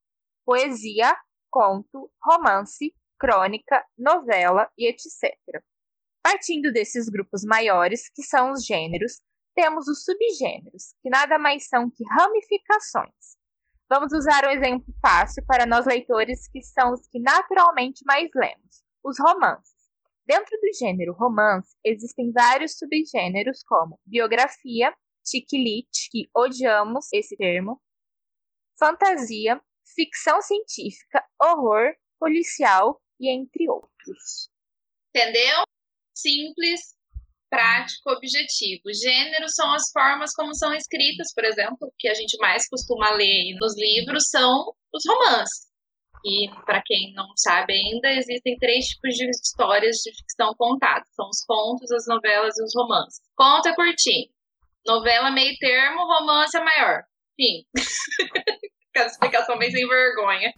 poesia, 0.44 1.16
conto, 1.50 2.10
romance, 2.22 2.94
crônica, 3.18 3.84
novela 3.98 4.70
e 4.78 4.88
etc. 4.88 5.34
Partindo 6.22 6.72
desses 6.72 7.08
grupos 7.08 7.44
maiores, 7.44 8.08
que 8.10 8.22
são 8.22 8.52
os 8.52 8.64
gêneros, 8.64 9.20
temos 9.54 9.88
os 9.88 10.04
subgêneros, 10.04 10.94
que 11.02 11.08
nada 11.08 11.38
mais 11.38 11.66
são 11.66 11.90
que 11.90 12.04
ramificações. 12.04 13.36
Vamos 13.88 14.12
usar 14.12 14.44
um 14.44 14.50
exemplo 14.50 14.92
fácil 15.00 15.44
para 15.46 15.64
nós 15.64 15.86
leitores, 15.86 16.48
que 16.48 16.60
são 16.62 16.92
os 16.92 17.06
que 17.08 17.20
naturalmente 17.20 18.04
mais 18.04 18.28
lemos: 18.34 18.84
os 19.04 19.18
romances. 19.18 19.75
Dentro 20.26 20.58
do 20.60 20.72
gênero 20.76 21.12
romance, 21.12 21.76
existem 21.84 22.32
vários 22.32 22.76
subgêneros, 22.76 23.62
como 23.62 24.00
biografia, 24.04 24.92
chick 25.24 25.46
que 26.10 26.28
odiamos 26.34 27.06
esse 27.12 27.36
termo, 27.36 27.80
fantasia, 28.76 29.60
ficção 29.94 30.42
científica, 30.42 31.24
horror, 31.40 31.94
policial 32.18 33.00
e 33.20 33.28
entre 33.30 33.68
outros. 33.68 34.50
Entendeu? 35.14 35.62
Simples, 36.12 36.96
prático, 37.48 38.10
objetivo. 38.10 38.92
Gênero 38.92 39.48
são 39.48 39.72
as 39.72 39.90
formas 39.92 40.32
como 40.34 40.54
são 40.54 40.74
escritas, 40.74 41.32
por 41.34 41.44
exemplo, 41.44 41.92
que 41.98 42.08
a 42.08 42.14
gente 42.14 42.36
mais 42.38 42.68
costuma 42.68 43.12
ler 43.12 43.54
nos 43.60 43.76
livros 43.76 44.28
são 44.28 44.74
os 44.92 45.02
romances. 45.06 45.66
E, 46.24 46.48
para 46.64 46.82
quem 46.84 47.12
não 47.14 47.28
sabe 47.36 47.72
ainda, 47.72 48.10
existem 48.12 48.56
três 48.58 48.86
tipos 48.86 49.14
de 49.14 49.28
histórias 49.30 49.96
de 49.98 50.10
ficção 50.14 50.54
contadas: 50.56 51.08
são 51.14 51.28
os 51.28 51.44
contos, 51.44 51.90
as 51.92 52.06
novelas 52.06 52.56
e 52.58 52.64
os 52.64 52.74
romances. 52.74 53.20
Conto 53.36 53.68
é 53.68 53.74
curtinho, 53.74 54.28
novela 54.86 55.30
meio 55.30 55.56
termo, 55.58 56.06
romance 56.06 56.56
é 56.56 56.64
maior. 56.64 57.02
Enfim. 57.38 57.64
Aquela 58.90 59.06
explicação 59.08 59.58
bem 59.58 59.70
sem 59.70 59.86
vergonha. 59.86 60.52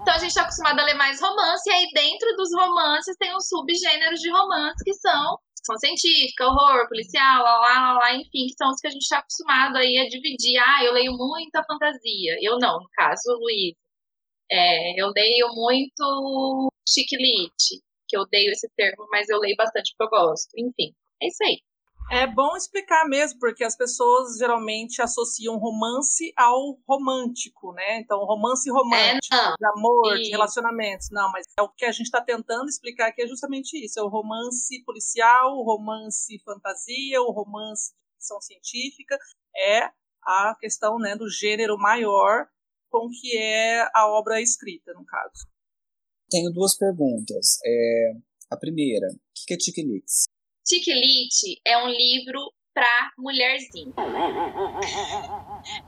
Então 0.00 0.14
a 0.14 0.18
gente 0.18 0.28
está 0.28 0.42
acostumado 0.42 0.80
a 0.80 0.84
ler 0.84 0.94
mais 0.94 1.20
romance, 1.20 1.68
e 1.68 1.72
aí 1.72 1.86
dentro 1.94 2.34
dos 2.36 2.50
romances 2.54 3.16
tem 3.16 3.34
os 3.34 3.48
subgêneros 3.48 4.20
de 4.20 4.30
romance 4.30 4.84
que 4.84 4.92
são 4.94 5.38
ficção 5.60 5.76
científica, 5.78 6.46
horror, 6.46 6.88
policial, 6.88 7.42
lá, 7.42 7.60
lá, 7.60 7.80
lá, 7.80 7.98
lá, 7.98 8.14
enfim, 8.16 8.46
que 8.48 8.54
são 8.56 8.70
os 8.70 8.80
que 8.80 8.88
a 8.88 8.90
gente 8.90 9.02
está 9.02 9.18
acostumado 9.18 9.76
aí 9.76 9.98
a 9.98 10.08
dividir. 10.08 10.58
Ah, 10.58 10.84
eu 10.84 10.92
leio 10.92 11.12
muita 11.12 11.62
fantasia. 11.64 12.36
Eu 12.40 12.58
não, 12.58 12.80
no 12.80 12.88
caso, 12.94 13.22
Luiz. 13.40 13.74
É, 14.50 15.00
eu 15.00 15.12
leio 15.14 15.48
muito 15.54 16.70
chiquilite, 16.88 17.80
que 18.08 18.16
eu 18.16 18.22
odeio 18.22 18.50
esse 18.52 18.68
termo, 18.76 19.06
mas 19.10 19.28
eu 19.28 19.38
leio 19.38 19.56
bastante 19.56 19.94
porque 19.96 20.14
eu 20.14 20.18
gosto. 20.20 20.48
Enfim, 20.58 20.92
é 21.22 21.28
isso 21.28 21.44
aí. 21.44 21.58
É 22.12 22.26
bom 22.26 22.56
explicar 22.56 23.08
mesmo, 23.08 23.38
porque 23.38 23.62
as 23.62 23.76
pessoas 23.76 24.36
geralmente 24.36 25.00
associam 25.00 25.56
romance 25.58 26.32
ao 26.36 26.76
romântico, 26.84 27.72
né? 27.72 28.00
Então, 28.00 28.18
romance 28.24 28.68
romântico, 28.68 29.32
é, 29.32 29.54
de 29.56 29.66
amor, 29.66 30.16
e... 30.18 30.22
de 30.24 30.30
relacionamentos. 30.30 31.08
Não, 31.12 31.30
mas 31.30 31.46
é 31.56 31.62
o 31.62 31.68
que 31.68 31.84
a 31.84 31.92
gente 31.92 32.06
está 32.06 32.20
tentando 32.20 32.68
explicar 32.68 33.08
aqui 33.08 33.22
é 33.22 33.28
justamente 33.28 33.74
isso: 33.82 34.00
é 34.00 34.02
o 34.02 34.08
romance 34.08 34.82
policial, 34.84 35.56
o 35.56 35.62
romance 35.62 36.36
fantasia, 36.44 37.22
o 37.22 37.30
romance 37.30 37.92
de 37.92 38.14
ficção 38.16 38.40
científica. 38.40 39.16
É 39.56 39.88
a 40.24 40.56
questão 40.58 40.98
né, 40.98 41.14
do 41.14 41.30
gênero 41.30 41.78
maior 41.78 42.48
com 42.90 43.08
que 43.08 43.36
é 43.36 43.88
a 43.94 44.08
obra 44.08 44.40
escrita, 44.40 44.92
no 44.94 45.04
caso. 45.04 45.46
Tenho 46.28 46.50
duas 46.50 46.76
perguntas. 46.76 47.58
É, 47.64 48.12
a 48.50 48.56
primeira, 48.56 49.06
o 49.06 49.46
que 49.46 49.54
é 49.54 49.56
Tiquilix? 49.56 50.24
Tiquilite 50.64 51.60
é 51.66 51.78
um 51.78 51.88
livro 51.88 52.52
pra 52.72 53.10
mulherzinha. 53.18 53.92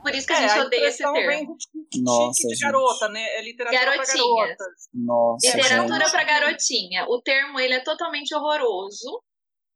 Por 0.01 0.13
isso 0.13 0.27
que 0.27 0.33
a 0.33 0.41
é, 0.41 0.47
gente 0.47 0.59
odeia 0.65 0.87
esse 0.87 1.03
termo. 1.03 1.57
Nossa, 2.01 2.47
de 2.47 2.59
garota, 2.59 3.09
né? 3.09 3.23
É 3.37 3.41
literatura 3.41 3.85
Garotinhas. 3.85 4.07
pra 4.13 4.45
garotas. 4.45 4.89
Nossa, 4.93 5.57
literatura 5.57 5.99
gente. 5.99 6.11
pra 6.11 6.23
garotinha. 6.23 7.05
O 7.07 7.21
termo 7.21 7.59
ele 7.59 7.73
é 7.73 7.83
totalmente 7.83 8.35
horroroso. 8.35 9.23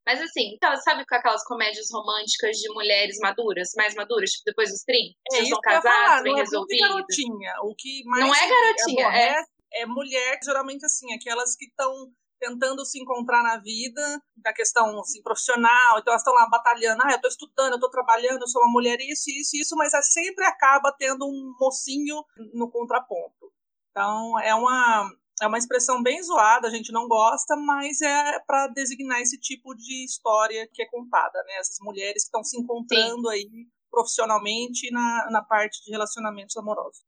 Mas 0.05 0.21
assim, 0.21 0.57
sabe 0.85 1.05
com 1.05 1.15
aquelas 1.15 1.43
comédias 1.43 1.87
românticas 1.91 2.55
de 2.55 2.73
mulheres 2.73 3.17
maduras, 3.19 3.71
mais 3.75 3.93
maduras, 3.93 4.29
tipo 4.29 4.45
depois 4.45 4.69
dos 4.69 4.81
30? 4.83 5.13
É, 5.33 5.35
já 5.35 5.43
estão 5.43 5.59
casadas, 5.59 6.23
bem 6.23 6.31
não 6.31 6.39
é 6.39 6.45
garotinha. 6.79 7.53
O 7.63 7.75
que 7.75 8.05
mais 8.05 8.23
não 8.23 8.33
é 8.33 8.47
garotinha, 8.47 9.05
é, 9.07 9.43
é, 9.73 9.81
é 9.81 9.85
mulher, 9.85 10.39
geralmente 10.41 10.85
assim, 10.85 11.13
aquelas 11.13 11.57
que 11.57 11.65
estão 11.65 12.09
tentando 12.39 12.85
se 12.85 12.99
encontrar 12.99 13.43
na 13.43 13.57
vida, 13.57 14.01
da 14.37 14.53
questão 14.53 14.99
assim, 14.99 15.21
profissional, 15.21 15.99
então 15.99 16.11
elas 16.11 16.21
estão 16.21 16.33
lá 16.33 16.47
batalhando, 16.49 17.01
ah, 17.03 17.11
eu 17.11 17.15
estou 17.15 17.29
estudando, 17.29 17.71
eu 17.71 17.75
estou 17.75 17.89
trabalhando, 17.89 18.41
eu 18.41 18.47
sou 18.47 18.61
uma 18.61 18.71
mulher, 18.71 18.97
isso, 19.01 19.29
isso, 19.29 19.55
isso, 19.55 19.75
mas 19.75 19.93
é 19.93 20.01
sempre 20.01 20.45
acaba 20.45 20.91
tendo 20.97 21.25
um 21.25 21.55
mocinho 21.59 22.23
no 22.53 22.69
contraponto. 22.69 23.51
Então, 23.91 24.39
é 24.39 24.53
uma, 24.53 25.09
é 25.41 25.47
uma 25.47 25.57
expressão 25.57 26.01
bem 26.03 26.21
zoada, 26.21 26.67
a 26.67 26.71
gente 26.71 26.91
não 26.91 27.07
gosta, 27.07 27.55
mas 27.55 28.01
é 28.01 28.39
para 28.45 28.67
designar 28.67 29.21
esse 29.21 29.39
tipo 29.39 29.75
de 29.75 30.05
história 30.05 30.67
que 30.71 30.83
é 30.83 30.87
contada, 30.87 31.43
né? 31.47 31.55
Essas 31.59 31.77
mulheres 31.81 32.23
que 32.23 32.27
estão 32.27 32.43
se 32.43 32.59
encontrando 32.59 33.29
Sim. 33.29 33.33
aí 33.33 33.67
profissionalmente 33.89 34.91
na, 34.91 35.27
na 35.31 35.41
parte 35.41 35.83
de 35.83 35.91
relacionamentos 35.91 36.55
amorosos. 36.57 37.03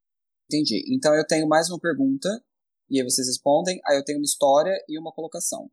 Entendi. 0.46 0.84
Então 0.96 1.14
eu 1.14 1.26
tenho 1.28 1.48
mais 1.48 1.70
uma 1.70 1.80
pergunta 1.80 2.28
e 2.90 3.00
aí 3.00 3.04
vocês 3.04 3.28
respondem, 3.28 3.80
aí 3.88 3.98
eu 3.98 4.04
tenho 4.04 4.20
uma 4.20 4.26
história 4.26 4.74
e 4.88 5.00
uma 5.00 5.12
colocação. 5.12 5.70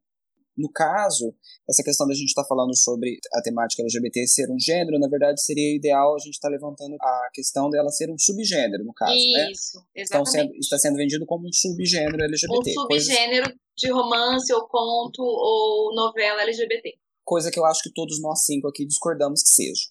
No 0.56 0.70
caso, 0.72 1.34
essa 1.68 1.82
questão 1.82 2.06
da 2.06 2.14
gente 2.14 2.28
estar 2.28 2.42
tá 2.42 2.48
falando 2.48 2.74
sobre 2.74 3.18
a 3.34 3.42
temática 3.42 3.82
LGBT 3.82 4.26
ser 4.26 4.50
um 4.50 4.58
gênero, 4.58 4.98
na 4.98 5.08
verdade 5.08 5.42
seria 5.42 5.76
ideal 5.76 6.14
a 6.14 6.18
gente 6.18 6.34
estar 6.34 6.48
tá 6.48 6.54
levantando 6.54 6.96
a 6.98 7.28
questão 7.34 7.68
dela 7.68 7.90
ser 7.90 8.10
um 8.10 8.18
subgênero, 8.18 8.82
no 8.82 8.94
caso, 8.94 9.12
Isso, 9.12 9.32
né? 9.32 9.50
Isso, 9.52 9.86
exatamente. 9.94 10.06
Então 10.06 10.24
sendo, 10.24 10.54
está 10.56 10.78
sendo 10.78 10.96
vendido 10.96 11.26
como 11.26 11.46
um 11.46 11.52
subgênero 11.52 12.24
LGBT. 12.24 12.70
Um 12.70 12.72
subgênero 12.72 13.44
coisas... 13.44 13.60
de 13.76 13.90
romance 13.90 14.52
ou 14.54 14.66
conto 14.66 15.22
ou 15.22 15.94
novela 15.94 16.42
LGBT. 16.42 16.96
Coisa 17.22 17.50
que 17.50 17.58
eu 17.58 17.66
acho 17.66 17.82
que 17.82 17.92
todos 17.92 18.20
nós 18.22 18.44
cinco 18.44 18.66
aqui 18.68 18.86
discordamos 18.86 19.42
que 19.42 19.50
seja. 19.50 19.90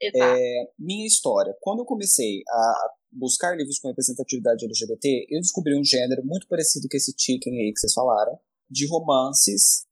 Exato. 0.00 0.38
É, 0.38 0.70
minha 0.78 1.06
história. 1.06 1.56
Quando 1.60 1.80
eu 1.80 1.84
comecei 1.84 2.42
a 2.48 2.88
buscar 3.14 3.56
livros 3.56 3.78
com 3.78 3.88
representatividade 3.88 4.64
LGBT, 4.64 5.26
eu 5.30 5.40
descobri 5.40 5.78
um 5.78 5.84
gênero 5.84 6.24
muito 6.24 6.46
parecido 6.48 6.88
com 6.90 6.96
esse 6.96 7.14
chicken 7.16 7.58
aí 7.60 7.72
que 7.72 7.80
vocês 7.80 7.92
falaram, 7.92 8.38
de 8.68 8.86
romances, 8.86 9.86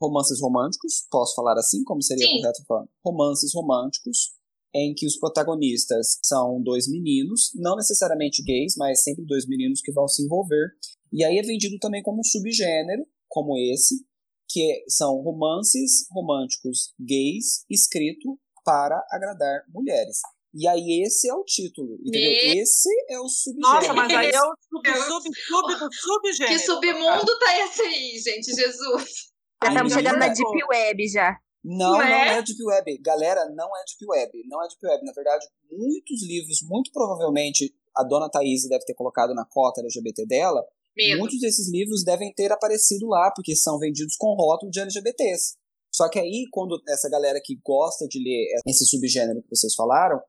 romances 0.00 0.40
românticos, 0.40 1.06
posso 1.10 1.34
falar 1.34 1.56
assim, 1.58 1.84
como 1.84 2.02
seria 2.02 2.26
Sim. 2.26 2.40
correto 2.40 2.64
falar? 2.66 2.86
Romances 3.04 3.54
românticos, 3.54 4.32
em 4.74 4.92
que 4.92 5.06
os 5.06 5.16
protagonistas 5.16 6.18
são 6.22 6.60
dois 6.60 6.88
meninos, 6.88 7.52
não 7.54 7.76
necessariamente 7.76 8.42
gays, 8.42 8.74
mas 8.76 9.02
sempre 9.02 9.24
dois 9.24 9.46
meninos 9.46 9.80
que 9.80 9.92
vão 9.92 10.08
se 10.08 10.24
envolver. 10.24 10.72
E 11.12 11.24
aí 11.24 11.38
é 11.38 11.42
vendido 11.42 11.78
também 11.78 12.02
como 12.02 12.20
um 12.20 12.24
subgênero, 12.24 13.06
como 13.28 13.56
esse, 13.56 14.04
que 14.48 14.84
são 14.88 15.22
romances 15.22 16.06
românticos 16.10 16.92
gays 16.98 17.64
escrito 17.70 18.38
para 18.64 19.04
agradar 19.10 19.62
mulheres. 19.72 20.18
E 20.54 20.68
aí 20.68 21.02
esse 21.04 21.28
é 21.28 21.34
o 21.34 21.42
título, 21.42 21.94
entendeu? 22.00 22.30
Me... 22.30 22.60
Esse 22.60 22.88
é 23.10 23.18
o 23.18 23.28
subgênero. 23.28 23.74
Nossa, 23.74 23.92
mas 23.92 24.12
aí 24.12 24.30
é 24.30 24.40
o 24.40 24.54
sub, 24.70 24.88
sub, 24.88 25.36
sub 25.36 25.74
do 25.74 25.92
subgênero. 25.92 26.54
Que 26.54 26.58
submundo 26.64 27.38
tá 27.40 27.60
esse 27.64 27.82
aí, 27.82 28.18
gente? 28.18 28.54
Jesus. 28.54 29.34
Já 29.62 29.70
estamos 29.70 29.92
chegando 29.92 30.18
na 30.18 30.28
Deep 30.28 30.64
Web 30.70 31.08
já. 31.08 31.36
Não, 31.64 31.92
não 31.92 32.02
é? 32.02 32.08
não 32.08 32.32
é 32.34 32.42
Deep 32.42 32.62
Web. 32.62 32.98
Galera, 32.98 33.48
não 33.50 33.66
é 33.76 33.84
Deep 33.84 34.06
Web. 34.06 34.42
Não 34.46 34.62
é 34.62 34.68
Deep 34.68 34.86
Web. 34.86 35.04
Na 35.04 35.12
verdade, 35.12 35.46
muitos 35.72 36.22
livros, 36.22 36.58
muito 36.62 36.92
provavelmente, 36.92 37.74
a 37.96 38.04
dona 38.04 38.30
Thaís 38.30 38.68
deve 38.68 38.84
ter 38.84 38.94
colocado 38.94 39.34
na 39.34 39.44
cota 39.44 39.80
LGBT 39.80 40.26
dela. 40.26 40.62
Medo. 40.96 41.18
Muitos 41.18 41.40
desses 41.40 41.68
livros 41.72 42.04
devem 42.04 42.32
ter 42.32 42.52
aparecido 42.52 43.08
lá, 43.08 43.32
porque 43.34 43.56
são 43.56 43.78
vendidos 43.78 44.14
com 44.16 44.34
rótulo 44.34 44.70
de 44.70 44.78
LGBTs. 44.78 45.56
Só 45.92 46.08
que 46.08 46.18
aí, 46.18 46.46
quando 46.52 46.80
essa 46.88 47.08
galera 47.08 47.40
que 47.42 47.58
gosta 47.64 48.06
de 48.06 48.18
ler 48.18 48.46
esse 48.66 48.84
subgênero 48.84 49.42
que 49.42 49.48
vocês 49.48 49.74
falaram, 49.74 50.20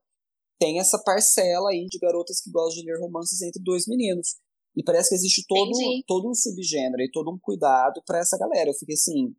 tem 0.60 0.80
essa 0.80 1.02
parcela 1.04 1.70
aí 1.70 1.86
de 1.90 2.00
garotas 2.00 2.42
que 2.42 2.52
gostam 2.52 2.82
de 2.82 2.92
ler 2.92 3.00
romances 3.00 3.42
entre 3.42 3.62
dois 3.64 3.88
meninos. 3.88 4.36
E 4.76 4.84
parece 4.84 5.10
que 5.10 5.16
existe 5.16 5.46
todo, 5.48 5.72
todo 6.06 6.30
um 6.30 6.34
subgênero 6.34 7.02
e 7.02 7.12
todo 7.12 7.32
um 7.32 7.40
cuidado 7.42 8.02
para 8.06 8.20
essa 8.20 8.38
galera. 8.38 8.70
Eu 8.70 8.74
fiquei 8.74 8.96
assim, 8.96 9.34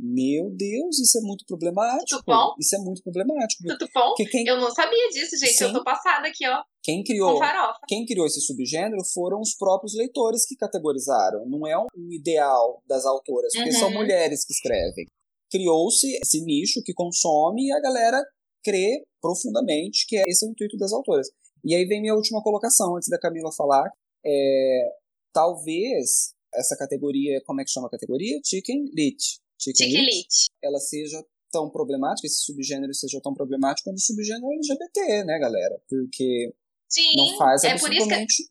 meu 0.00 0.48
Deus, 0.50 0.98
isso 0.98 1.18
é 1.18 1.20
muito 1.20 1.44
problemático. 1.44 2.20
Tudo 2.20 2.24
bom? 2.24 2.54
Isso 2.58 2.76
é 2.76 2.78
muito 2.78 3.02
problemático. 3.02 3.64
Tudo 3.66 3.88
bom? 3.92 4.14
Quem... 4.14 4.46
Eu 4.46 4.58
não 4.58 4.70
sabia 4.70 5.08
disso, 5.08 5.36
gente. 5.36 5.54
Sim. 5.54 5.64
Eu 5.64 5.72
tô 5.72 5.84
passada 5.84 6.28
aqui, 6.28 6.46
ó. 6.48 6.62
Quem 6.82 7.02
criou, 7.02 7.38
quem 7.86 8.06
criou 8.06 8.26
esse 8.26 8.40
subgênero 8.40 9.04
foram 9.12 9.40
os 9.40 9.54
próprios 9.54 9.94
leitores 9.94 10.46
que 10.46 10.56
categorizaram. 10.56 11.44
Não 11.46 11.66
é 11.66 11.76
um 11.76 12.12
ideal 12.12 12.82
das 12.86 13.04
autoras, 13.04 13.52
porque 13.52 13.70
uhum. 13.70 13.78
são 13.78 13.90
mulheres 13.90 14.44
que 14.46 14.52
escrevem. 14.52 15.04
Criou-se 15.50 16.06
esse 16.22 16.40
nicho 16.42 16.82
que 16.84 16.94
consome 16.94 17.66
e 17.66 17.72
a 17.72 17.80
galera 17.80 18.22
crê 18.64 19.04
profundamente 19.20 20.06
que 20.06 20.16
esse 20.16 20.44
é 20.44 20.48
o 20.48 20.52
intuito 20.52 20.76
das 20.76 20.92
autoras. 20.92 21.28
E 21.64 21.74
aí 21.74 21.84
vem 21.86 22.00
minha 22.00 22.14
última 22.14 22.42
colocação, 22.42 22.96
antes 22.96 23.08
da 23.08 23.18
Camila 23.18 23.50
falar. 23.56 23.90
É, 24.24 24.88
talvez 25.32 26.34
essa 26.54 26.76
categoria, 26.76 27.40
como 27.44 27.60
é 27.60 27.64
que 27.64 27.70
chama 27.70 27.88
a 27.88 27.90
categoria? 27.90 28.38
Chicken 28.44 28.90
Lit. 28.94 29.40
Chicken, 29.60 29.86
Chicken 29.86 30.04
lit. 30.04 30.28
Ela 30.62 30.78
seja 30.78 31.22
tão 31.50 31.70
problemática, 31.70 32.26
esse 32.26 32.44
subgênero 32.44 32.94
seja 32.94 33.20
tão 33.22 33.34
problemático 33.34 33.88
quanto 33.88 33.96
o 33.96 34.00
subgênero 34.00 34.52
LGBT, 34.52 35.24
né, 35.24 35.38
galera? 35.38 35.80
Porque 35.88 36.54
Sim, 36.88 37.16
não 37.16 37.36
faz 37.36 37.64
é 37.64 37.78
por 37.78 37.92
isso 37.92 38.06
que 38.08 38.48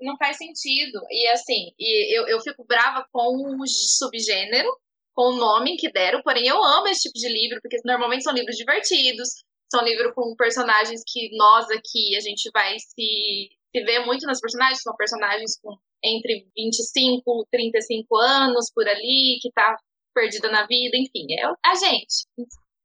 não 0.00 0.16
faz 0.16 0.36
sentido. 0.36 1.00
E 1.10 1.28
assim, 1.28 1.72
e 1.78 2.18
eu, 2.18 2.26
eu 2.26 2.40
fico 2.40 2.64
brava 2.64 3.06
com 3.12 3.60
o 3.60 3.66
subgênero, 3.66 4.68
com 5.14 5.34
o 5.34 5.36
nome 5.36 5.76
que 5.76 5.90
deram, 5.92 6.22
porém 6.22 6.46
eu 6.46 6.62
amo 6.62 6.88
esse 6.88 7.02
tipo 7.02 7.18
de 7.18 7.28
livro, 7.28 7.60
porque 7.62 7.76
normalmente 7.84 8.24
são 8.24 8.32
livros 8.32 8.56
divertidos, 8.56 9.28
são 9.70 9.84
livros 9.84 10.12
com 10.14 10.34
personagens 10.36 11.02
que 11.06 11.30
nós 11.36 11.70
aqui, 11.70 12.16
a 12.16 12.20
gente 12.20 12.50
vai 12.52 12.78
se, 12.78 13.48
se 13.70 13.84
ver 13.84 14.04
muito 14.04 14.26
nos 14.26 14.40
personagens, 14.40 14.82
são 14.82 14.94
personagens 14.96 15.58
com 15.60 15.76
entre 16.02 16.46
25 16.56 17.46
35 17.50 18.16
anos 18.16 18.70
por 18.74 18.88
ali, 18.88 19.38
que 19.40 19.50
tá 19.52 19.76
perdida 20.14 20.50
na 20.50 20.66
vida, 20.66 20.96
enfim, 20.96 21.26
é 21.38 21.44
a 21.64 21.74
gente 21.74 22.26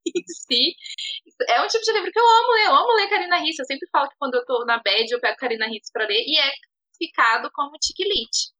si. 0.28 0.76
É 1.50 1.62
um 1.62 1.68
tipo 1.68 1.84
de 1.84 1.92
livro 1.94 2.12
que 2.12 2.20
eu 2.20 2.24
amo 2.24 2.54
ler. 2.54 2.66
Eu 2.66 2.76
amo 2.76 2.96
ler 2.96 3.10
Karina 3.10 3.38
Risse. 3.38 3.62
Eu 3.62 3.66
sempre 3.66 3.88
falo 3.92 4.10
que 4.10 4.16
quando 4.20 4.36
eu 4.36 4.46
tô 4.46 4.64
na 4.66 4.80
bed, 4.80 5.12
eu 5.12 5.20
pego 5.20 5.38
Karina 5.38 5.68
Risse 5.68 5.92
pra 5.92 6.06
ler. 6.06 6.24
E 6.26 6.38
é 6.40 6.52
ficado 6.98 7.50
como 7.54 7.78
Tiquilite. 7.80 8.55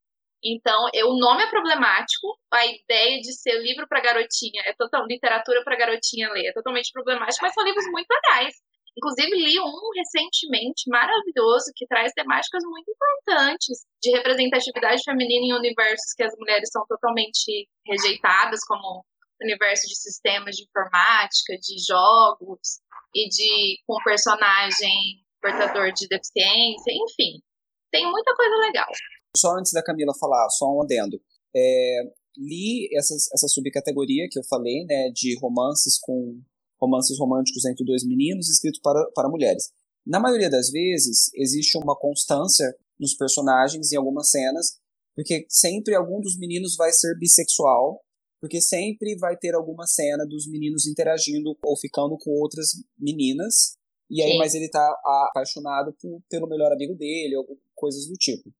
Então, 0.48 0.86
eu, 0.94 1.08
o 1.08 1.18
nome 1.18 1.42
é 1.42 1.50
problemático, 1.50 2.38
a 2.54 2.64
ideia 2.64 3.18
de 3.18 3.32
ser 3.34 3.58
livro 3.58 3.84
para 3.88 4.00
garotinha, 4.00 4.62
é 4.64 4.72
total, 4.74 5.04
literatura 5.04 5.64
para 5.64 5.76
garotinha 5.76 6.30
ler, 6.30 6.46
é 6.46 6.52
totalmente 6.52 6.92
problemático, 6.92 7.42
mas 7.42 7.52
são 7.52 7.64
livros 7.64 7.84
muito 7.90 8.06
legais. 8.08 8.54
Inclusive, 8.96 9.28
li 9.28 9.58
um 9.58 9.90
recentemente 9.96 10.88
maravilhoso 10.88 11.72
que 11.74 11.86
traz 11.86 12.12
temáticas 12.12 12.62
muito 12.64 12.88
importantes 12.88 13.84
de 14.00 14.12
representatividade 14.12 15.02
feminina 15.04 15.46
em 15.46 15.58
universos 15.58 16.14
que 16.16 16.22
as 16.22 16.32
mulheres 16.38 16.70
são 16.70 16.86
totalmente 16.86 17.68
rejeitadas, 17.84 18.60
como 18.68 19.04
universo 19.42 19.88
de 19.88 19.96
sistemas 19.96 20.54
de 20.54 20.62
informática, 20.62 21.58
de 21.60 21.74
jogos 21.84 22.78
e 23.12 23.28
de 23.28 23.82
com 23.84 24.02
personagem 24.04 25.26
portador 25.42 25.92
de 25.92 26.06
deficiência, 26.08 26.92
enfim, 26.92 27.42
tem 27.90 28.10
muita 28.10 28.34
coisa 28.34 28.56
legal. 28.56 28.88
Só 29.36 29.56
antes 29.56 29.72
da 29.72 29.82
Camila 29.82 30.12
falar, 30.18 30.48
só 30.50 30.66
um 30.66 30.82
adendo. 30.82 31.20
É, 31.54 32.02
li 32.36 32.88
essas, 32.96 33.30
essa 33.32 33.48
subcategoria 33.48 34.28
que 34.30 34.38
eu 34.38 34.44
falei, 34.44 34.84
né, 34.84 35.10
de 35.14 35.38
romances 35.38 35.98
com 35.98 36.40
romances 36.80 37.18
românticos 37.18 37.64
entre 37.64 37.84
dois 37.84 38.04
meninos 38.04 38.50
escritos 38.50 38.80
para, 38.80 39.02
para 39.14 39.28
mulheres. 39.28 39.70
Na 40.06 40.20
maioria 40.20 40.50
das 40.50 40.70
vezes, 40.70 41.30
existe 41.34 41.76
uma 41.78 41.96
constância 41.96 42.76
nos 42.98 43.14
personagens 43.14 43.92
em 43.92 43.96
algumas 43.96 44.30
cenas, 44.30 44.78
porque 45.14 45.46
sempre 45.48 45.94
algum 45.94 46.20
dos 46.20 46.38
meninos 46.38 46.76
vai 46.76 46.92
ser 46.92 47.18
bissexual, 47.18 48.00
porque 48.40 48.60
sempre 48.60 49.16
vai 49.18 49.36
ter 49.36 49.54
alguma 49.54 49.86
cena 49.86 50.24
dos 50.26 50.46
meninos 50.46 50.86
interagindo 50.86 51.56
ou 51.62 51.76
ficando 51.76 52.16
com 52.18 52.30
outras 52.30 52.68
meninas, 52.98 53.76
e 54.08 54.22
aí, 54.22 54.32
Sim. 54.32 54.38
mas 54.38 54.54
ele 54.54 54.68
tá 54.68 54.86
apaixonado 55.30 55.92
por, 56.00 56.22
pelo 56.28 56.46
melhor 56.46 56.72
amigo 56.72 56.94
dele, 56.94 57.36
ou 57.36 57.58
coisas 57.74 58.06
do 58.06 58.14
tipo. 58.14 58.52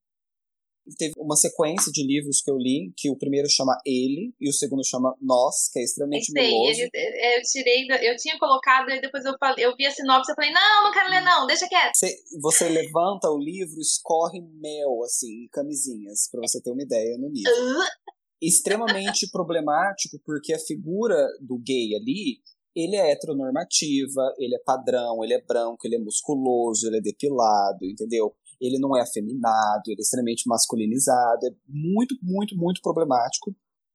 Teve 0.99 1.13
uma 1.17 1.37
sequência 1.37 1.91
de 1.93 2.07
livros 2.07 2.41
que 2.41 2.51
eu 2.51 2.57
li, 2.57 2.93
que 2.97 3.11
o 3.11 3.17
primeiro 3.17 3.49
chama 3.51 3.77
Ele 3.85 4.35
e 4.41 4.49
o 4.49 4.53
segundo 4.53 4.87
chama 4.87 5.15
Nós, 5.21 5.69
que 5.73 5.79
é 5.81 5.83
extremamente 5.83 6.31
Sei, 6.31 6.51
meloso. 6.51 6.81
Ele, 6.81 7.37
eu 7.37 7.43
tirei, 7.43 7.87
eu 8.09 8.17
tinha 8.17 8.39
colocado 8.39 8.91
e 8.91 9.01
depois 9.01 9.25
eu, 9.25 9.35
falei, 9.39 9.65
eu 9.65 9.75
vi 9.77 9.87
a 9.87 9.91
sinopse 9.91 10.33
e 10.33 10.35
falei, 10.35 10.53
não, 10.53 10.85
não 10.85 10.93
quero 10.93 11.11
ler 11.11 11.23
não, 11.23 11.47
deixa 11.47 11.69
quieto. 11.69 11.95
Você, 11.95 12.17
você 12.41 12.69
levanta 12.69 13.31
o 13.31 13.39
livro, 13.39 13.81
escorre 13.81 14.41
mel, 14.41 15.03
assim, 15.05 15.49
camisinhas, 15.53 16.29
para 16.31 16.41
você 16.41 16.61
ter 16.61 16.71
uma 16.71 16.83
ideia 16.83 17.19
no 17.19 17.29
nível. 17.29 17.53
extremamente 18.41 19.31
problemático 19.31 20.21
porque 20.25 20.53
a 20.53 20.59
figura 20.59 21.27
do 21.41 21.59
gay 21.59 21.95
ali 21.97 22.39
ele 22.77 22.95
é 22.95 23.11
heteronormativa, 23.11 24.35
ele 24.39 24.55
é 24.55 24.59
padrão, 24.59 25.25
ele 25.25 25.33
é 25.33 25.41
branco, 25.41 25.79
ele 25.87 25.97
é 25.97 25.99
musculoso, 25.99 26.87
ele 26.87 26.99
é 26.99 27.01
depilado, 27.01 27.87
entendeu? 27.87 28.37
Ele 28.61 28.79
não 28.79 28.97
é 28.97 29.03
afeminado, 29.03 29.83
ele 29.87 30.01
é 30.01 30.03
extremamente 30.03 30.47
masculinizado, 30.47 31.47
é 31.47 31.51
muito, 31.69 32.17
muito, 32.23 32.57
muito 32.57 32.81
problemático. 32.81 33.55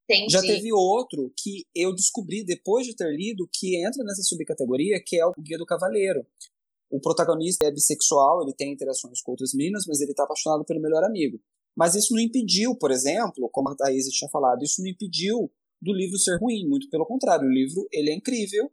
Entendi. 0.10 0.32
Já 0.32 0.42
teve 0.42 0.74
outro 0.74 1.32
que 1.38 1.66
eu 1.76 1.94
descobri 1.94 2.44
depois 2.44 2.86
de 2.86 2.96
ter 2.96 3.12
lido 3.16 3.50
que 3.52 3.78
entra 3.78 4.04
nessa 4.04 4.24
subcategoria, 4.24 5.02
que 5.06 5.18
é 5.18 5.26
o 5.26 5.34
Guia 5.40 5.58
do 5.58 5.66
Cavaleiro. 5.66 6.26
O 6.90 7.00
protagonista 7.00 7.66
é 7.66 7.72
bissexual, 7.72 8.42
ele 8.42 8.54
tem 8.54 8.74
interações 8.74 9.22
com 9.22 9.32
outras 9.32 9.54
meninas, 9.54 9.86
mas 9.88 10.02
ele 10.02 10.12
está 10.12 10.24
apaixonado 10.24 10.66
pelo 10.66 10.82
melhor 10.82 11.04
amigo. 11.04 11.40
Mas 11.76 11.96
isso 11.96 12.14
não 12.14 12.22
impediu, 12.22 12.76
por 12.76 12.92
exemplo, 12.92 13.50
como 13.50 13.70
a 13.70 13.76
Thaís 13.76 14.06
tinha 14.08 14.30
falado, 14.30 14.62
isso 14.64 14.82
não 14.82 14.90
impediu 14.90 15.50
do 15.82 15.94
livro 15.94 16.18
ser 16.18 16.38
ruim, 16.38 16.68
muito 16.68 16.90
pelo 16.90 17.06
contrário, 17.06 17.48
o 17.48 17.52
livro 17.52 17.88
ele 17.92 18.12
é 18.12 18.14
incrível, 18.14 18.70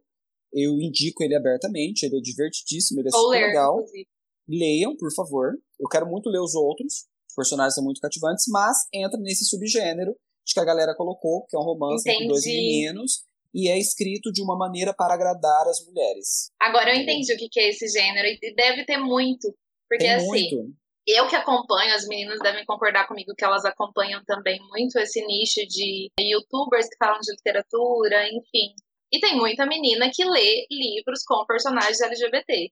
eu 0.53 0.79
indico 0.81 1.23
ele 1.23 1.35
abertamente, 1.35 2.05
ele 2.05 2.17
é 2.17 2.21
divertidíssimo, 2.21 2.99
ele 2.99 3.07
é 3.07 3.11
Vou 3.11 3.21
super 3.21 3.39
ler, 3.39 3.47
legal. 3.47 3.79
inclusive. 3.79 4.07
Leiam, 4.47 4.97
por 4.97 5.13
favor. 5.13 5.57
Eu 5.79 5.87
quero 5.87 6.05
muito 6.05 6.29
ler 6.29 6.39
os 6.39 6.55
outros, 6.55 7.05
os 7.29 7.35
personagens 7.35 7.75
são 7.75 7.83
muito 7.83 8.01
cativantes, 8.01 8.45
mas 8.49 8.77
entra 8.93 9.19
nesse 9.19 9.45
subgênero 9.45 10.15
de 10.45 10.53
que 10.53 10.59
a 10.59 10.65
galera 10.65 10.95
colocou, 10.95 11.45
que 11.47 11.55
é 11.55 11.59
um 11.59 11.63
romance 11.63 12.09
entre 12.09 12.27
dois 12.27 12.45
Entendi. 12.45 12.57
meninos, 12.57 13.23
e 13.53 13.69
é 13.69 13.77
escrito 13.77 14.31
de 14.31 14.41
uma 14.41 14.57
maneira 14.57 14.93
para 14.93 15.13
agradar 15.13 15.67
as 15.67 15.85
mulheres. 15.85 16.51
Agora 16.59 16.93
eu 16.93 17.01
entendi 17.01 17.33
o 17.33 17.37
que 17.37 17.49
que 17.49 17.59
é 17.59 17.69
esse 17.69 17.87
gênero 17.87 18.27
e 18.27 18.53
deve 18.53 18.85
ter 18.85 18.97
muito. 18.97 19.53
Porque 19.87 20.03
Tem 20.03 20.13
assim, 20.13 20.27
muito. 20.27 20.73
eu 21.07 21.27
que 21.27 21.35
acompanho, 21.35 21.93
as 21.95 22.07
meninas 22.07 22.39
devem 22.39 22.63
concordar 22.65 23.07
comigo 23.07 23.33
que 23.35 23.43
elas 23.43 23.65
acompanham 23.65 24.23
também 24.25 24.59
muito 24.69 24.99
esse 24.99 25.25
nicho 25.25 25.65
de 25.67 26.09
youtubers 26.19 26.87
que 26.87 26.97
falam 26.97 27.19
de 27.19 27.31
literatura, 27.31 28.27
enfim. 28.27 28.75
E 29.11 29.19
tem 29.19 29.35
muita 29.35 29.65
menina 29.65 30.11
que 30.13 30.23
lê 30.23 30.67
livros 30.69 31.23
com 31.25 31.43
personagens 31.47 31.99
LGBT. 31.99 32.71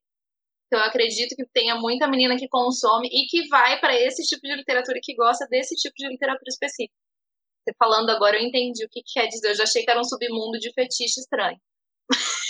Então 0.68 0.80
eu 0.80 0.86
acredito 0.86 1.36
que 1.36 1.46
tenha 1.54 1.76
muita 1.76 2.08
menina 2.08 2.38
que 2.38 2.48
consome 2.50 3.08
e 3.08 3.26
que 3.28 3.48
vai 3.48 3.80
para 3.80 3.96
esse 3.96 4.24
tipo 4.24 4.42
de 4.42 4.56
literatura 4.56 4.98
e 4.98 5.02
que 5.02 5.16
gosta 5.16 5.48
desse 5.48 5.76
tipo 5.76 5.96
de 5.98 6.08
literatura 6.10 6.50
específica. 6.50 6.94
Você 7.64 7.74
falando 7.80 8.10
agora, 8.10 8.38
eu 8.38 8.46
entendi 8.46 8.84
o 8.86 8.90
que, 8.90 9.02
que 9.02 9.20
quer 9.20 9.28
dizer. 9.28 9.50
Eu 9.50 9.56
já 9.56 9.64
achei 9.64 9.84
que 9.84 9.92
era 9.92 10.00
um 10.00 10.04
submundo 10.04 10.60
de 10.60 10.72
fetiche 10.74 11.20
estranho. 11.20 11.60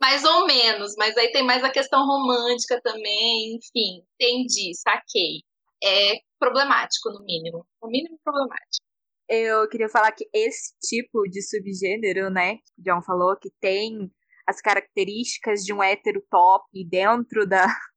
mais 0.00 0.24
ou 0.24 0.46
menos, 0.46 0.94
mas 0.96 1.16
aí 1.16 1.30
tem 1.32 1.42
mais 1.42 1.62
a 1.64 1.70
questão 1.70 2.06
romântica 2.06 2.80
também, 2.82 3.56
enfim, 3.56 4.04
entendi, 4.14 4.74
saquei. 4.74 5.42
É 5.82 6.20
problemático, 6.38 7.10
no 7.10 7.24
mínimo. 7.24 7.66
No 7.82 7.88
mínimo 7.88 8.18
problemático. 8.22 8.84
Eu 9.28 9.68
queria 9.68 9.88
falar 9.88 10.12
que 10.12 10.28
esse 10.32 10.74
tipo 10.80 11.22
de 11.24 11.42
subgênero, 11.42 12.30
né, 12.30 12.56
que 12.56 12.80
o 12.80 12.82
John 12.82 13.02
falou, 13.02 13.36
que 13.36 13.50
tem 13.60 14.10
as 14.46 14.60
características 14.60 15.60
de 15.64 15.72
um 15.72 15.82
hétero 15.82 16.22
top 16.30 16.66
dentro 16.88 17.46
da. 17.46 17.66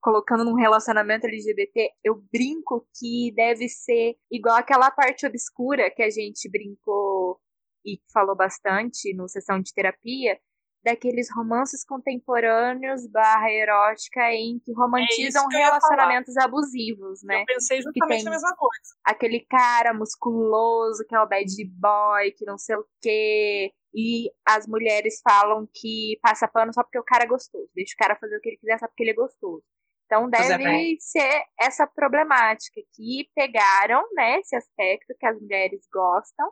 colocando 0.00 0.44
num 0.44 0.54
relacionamento 0.54 1.26
LGBT, 1.26 1.90
eu 2.04 2.22
brinco 2.32 2.86
que 2.96 3.32
deve 3.34 3.68
ser 3.68 4.14
igual 4.30 4.54
aquela 4.56 4.90
parte 4.92 5.26
obscura 5.26 5.90
que 5.90 6.02
a 6.02 6.08
gente 6.08 6.48
brincou 6.48 7.40
e 7.84 8.00
falou 8.12 8.36
bastante 8.36 9.12
no 9.14 9.28
sessão 9.28 9.60
de 9.60 9.72
terapia, 9.74 10.38
daqueles 10.84 11.28
romances 11.34 11.84
contemporâneos 11.84 13.06
barra 13.08 13.50
erótica 13.50 14.32
em 14.32 14.60
que 14.60 14.72
romantizam 14.72 15.44
É 15.52 15.56
relacionamentos 15.56 16.36
abusivos, 16.36 17.20
né? 17.24 17.42
Eu 17.42 17.46
pensei 17.46 17.82
justamente 17.82 18.16
tem- 18.18 18.24
na 18.24 18.30
mesma 18.30 18.54
coisa. 18.56 18.94
aquele 19.04 19.40
cara 19.40 19.92
musculoso 19.92 21.04
que 21.08 21.14
é 21.14 21.20
o 21.20 21.28
bad 21.28 21.52
boy, 21.74 22.30
que 22.36 22.44
não 22.44 22.56
sei 22.56 22.76
o 22.76 22.86
quê. 23.02 23.72
E 23.94 24.30
as 24.46 24.66
mulheres 24.66 25.20
falam 25.22 25.66
que 25.72 26.18
passa 26.22 26.46
pano 26.46 26.72
só 26.74 26.82
porque 26.82 26.98
o 26.98 27.04
cara 27.04 27.24
é 27.24 27.26
gostoso. 27.26 27.68
Deixa 27.74 27.94
o 27.94 27.98
cara 27.98 28.16
fazer 28.16 28.36
o 28.36 28.40
que 28.40 28.50
ele 28.50 28.58
quiser 28.58 28.78
só 28.78 28.86
porque 28.86 29.02
ele 29.02 29.10
é 29.10 29.14
gostoso. 29.14 29.64
Então 30.06 30.26
é, 30.26 30.30
deve 30.30 30.96
ser 31.00 31.42
essa 31.60 31.86
problemática 31.86 32.80
que 32.94 33.28
pegaram, 33.34 34.02
né, 34.14 34.38
esse 34.40 34.56
aspecto 34.56 35.14
que 35.18 35.26
as 35.26 35.38
mulheres 35.40 35.86
gostam, 35.92 36.50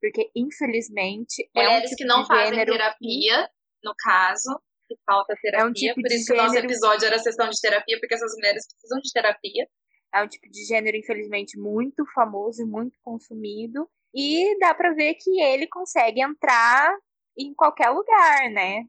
porque 0.00 0.30
infelizmente 0.34 1.48
é 1.54 1.60
um 1.60 1.64
Mulheres 1.64 1.90
tipo 1.90 2.02
que 2.02 2.04
não 2.04 2.22
de 2.22 2.28
fazem 2.28 2.50
gênero 2.50 2.72
terapia, 2.72 3.50
no 3.82 3.92
caso, 3.98 4.60
que 4.86 4.96
falta 5.04 5.34
terapia. 5.40 5.66
É 5.66 5.68
um 5.68 5.72
tipo 5.72 5.94
por 6.00 6.08
de 6.08 6.14
isso 6.14 6.26
que 6.26 6.32
o 6.34 6.36
nosso 6.36 6.54
gênero- 6.54 6.66
episódio 6.72 7.06
era 7.06 7.18
sessão 7.18 7.48
de 7.48 7.60
terapia, 7.60 7.98
porque 8.00 8.14
essas 8.14 8.32
mulheres 8.36 8.66
precisam 8.68 9.00
de 9.00 9.12
terapia. 9.12 9.68
É 10.14 10.22
um 10.22 10.28
tipo 10.28 10.48
de 10.48 10.64
gênero, 10.64 10.96
infelizmente, 10.96 11.58
muito 11.58 12.04
famoso 12.14 12.62
e 12.62 12.64
muito 12.64 12.96
consumido. 13.02 13.90
E 14.14 14.56
dá 14.58 14.74
pra 14.74 14.92
ver 14.94 15.14
que 15.14 15.40
ele 15.40 15.66
consegue 15.66 16.22
entrar 16.22 16.96
em 17.36 17.52
qualquer 17.54 17.90
lugar, 17.90 18.50
né? 18.50 18.84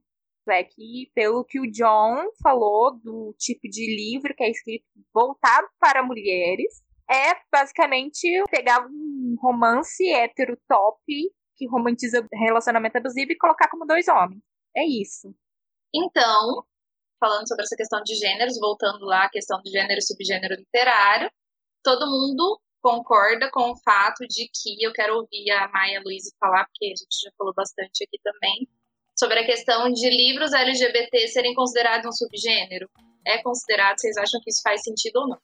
É 0.47 0.63
que, 0.63 1.09
pelo 1.15 1.43
que 1.43 1.59
o 1.59 1.71
John 1.71 2.23
falou 2.43 2.99
do 2.99 3.33
tipo 3.39 3.67
de 3.67 3.95
livro 3.95 4.35
que 4.35 4.43
é 4.43 4.51
escrito 4.51 4.85
voltado 5.11 5.67
para 5.79 6.03
mulheres, 6.03 6.83
é 7.09 7.33
basicamente 7.51 8.27
pegar 8.51 8.85
um 8.85 9.35
romance 9.41 10.07
hétero 10.07 10.55
top 10.67 11.01
que 11.57 11.67
romantiza 11.67 12.27
relacionamento 12.33 12.97
abusivo 12.97 13.31
e 13.31 13.37
colocar 13.37 13.69
como 13.69 13.87
dois 13.87 14.07
homens. 14.07 14.41
É 14.75 14.85
isso. 14.85 15.33
Então, 15.93 16.63
falando 17.19 17.47
sobre 17.47 17.63
essa 17.63 17.75
questão 17.75 18.03
de 18.03 18.13
gêneros, 18.13 18.59
voltando 18.59 19.05
lá 19.05 19.25
à 19.25 19.29
questão 19.29 19.59
de 19.63 19.71
gênero 19.71 19.97
e 19.97 20.03
subgênero 20.03 20.55
literário, 20.55 21.31
todo 21.83 22.05
mundo 22.05 22.59
concorda 22.85 23.49
com 23.51 23.71
o 23.71 23.77
fato 23.77 24.27
de 24.27 24.47
que 24.53 24.85
eu 24.85 24.93
quero 24.93 25.15
ouvir 25.15 25.49
a 25.49 25.67
Maia 25.69 25.99
Luiz 26.05 26.25
falar, 26.39 26.65
porque 26.65 26.85
a 26.85 26.89
gente 26.89 27.19
já 27.23 27.31
falou 27.35 27.51
bastante 27.51 28.03
aqui 28.03 28.19
também, 28.23 28.69
sobre 29.17 29.39
a 29.39 29.45
questão 29.45 29.91
de 29.91 30.07
livros 30.07 30.53
LGBT 30.53 31.27
serem 31.29 31.55
considerados 31.55 32.05
um 32.05 32.11
subgênero. 32.11 32.87
É 33.25 33.41
considerado, 33.41 33.97
vocês 33.97 34.15
acham 34.17 34.39
que 34.39 34.51
isso 34.51 34.61
faz 34.61 34.83
sentido 34.83 35.15
ou 35.15 35.29
não? 35.29 35.37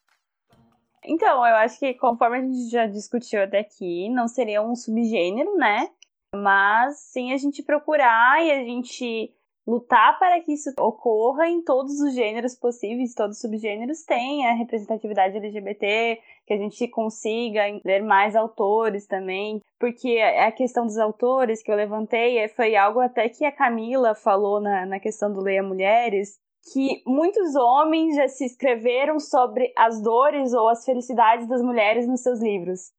Então, 1.03 1.37
eu 1.43 1.55
acho 1.55 1.79
que 1.79 1.95
conforme 1.95 2.37
a 2.37 2.41
gente 2.41 2.69
já 2.69 2.85
discutiu 2.85 3.41
até 3.41 3.61
aqui, 3.61 4.07
não 4.09 4.27
seria 4.27 4.61
um 4.61 4.75
subgênero, 4.75 5.55
né? 5.55 5.89
Mas 6.35 6.99
sim 7.11 7.33
a 7.33 7.37
gente 7.37 7.63
procurar 7.63 8.45
e 8.45 8.51
a 8.51 8.63
gente 8.63 9.33
lutar 9.65 10.17
para 10.19 10.41
que 10.41 10.53
isso 10.53 10.69
ocorra 10.79 11.47
em 11.47 11.63
todos 11.63 11.99
os 12.01 12.13
gêneros 12.13 12.55
possíveis, 12.55 13.13
todos 13.13 13.37
os 13.37 13.41
subgêneros 13.41 14.03
têm 14.03 14.47
a 14.47 14.53
representatividade 14.53 15.37
LGBT, 15.37 16.19
que 16.51 16.55
a 16.55 16.57
gente 16.57 16.85
consiga 16.89 17.61
ler 17.85 18.03
mais 18.03 18.35
autores 18.35 19.07
também, 19.07 19.61
porque 19.79 20.19
a 20.19 20.51
questão 20.51 20.85
dos 20.85 20.97
autores 20.97 21.63
que 21.63 21.71
eu 21.71 21.77
levantei 21.77 22.45
foi 22.49 22.75
algo 22.75 22.99
até 22.99 23.29
que 23.29 23.45
a 23.45 23.51
Camila 23.53 24.13
falou 24.13 24.59
na, 24.59 24.85
na 24.85 24.99
questão 24.99 25.31
do 25.31 25.39
Leia 25.39 25.63
Mulheres, 25.63 26.37
que 26.73 27.01
muitos 27.07 27.55
homens 27.55 28.17
já 28.17 28.27
se 28.27 28.43
escreveram 28.43 29.17
sobre 29.17 29.71
as 29.77 30.01
dores 30.01 30.53
ou 30.53 30.67
as 30.67 30.83
felicidades 30.83 31.47
das 31.47 31.61
mulheres 31.61 32.05
nos 32.05 32.21
seus 32.21 32.41
livros. 32.41 32.91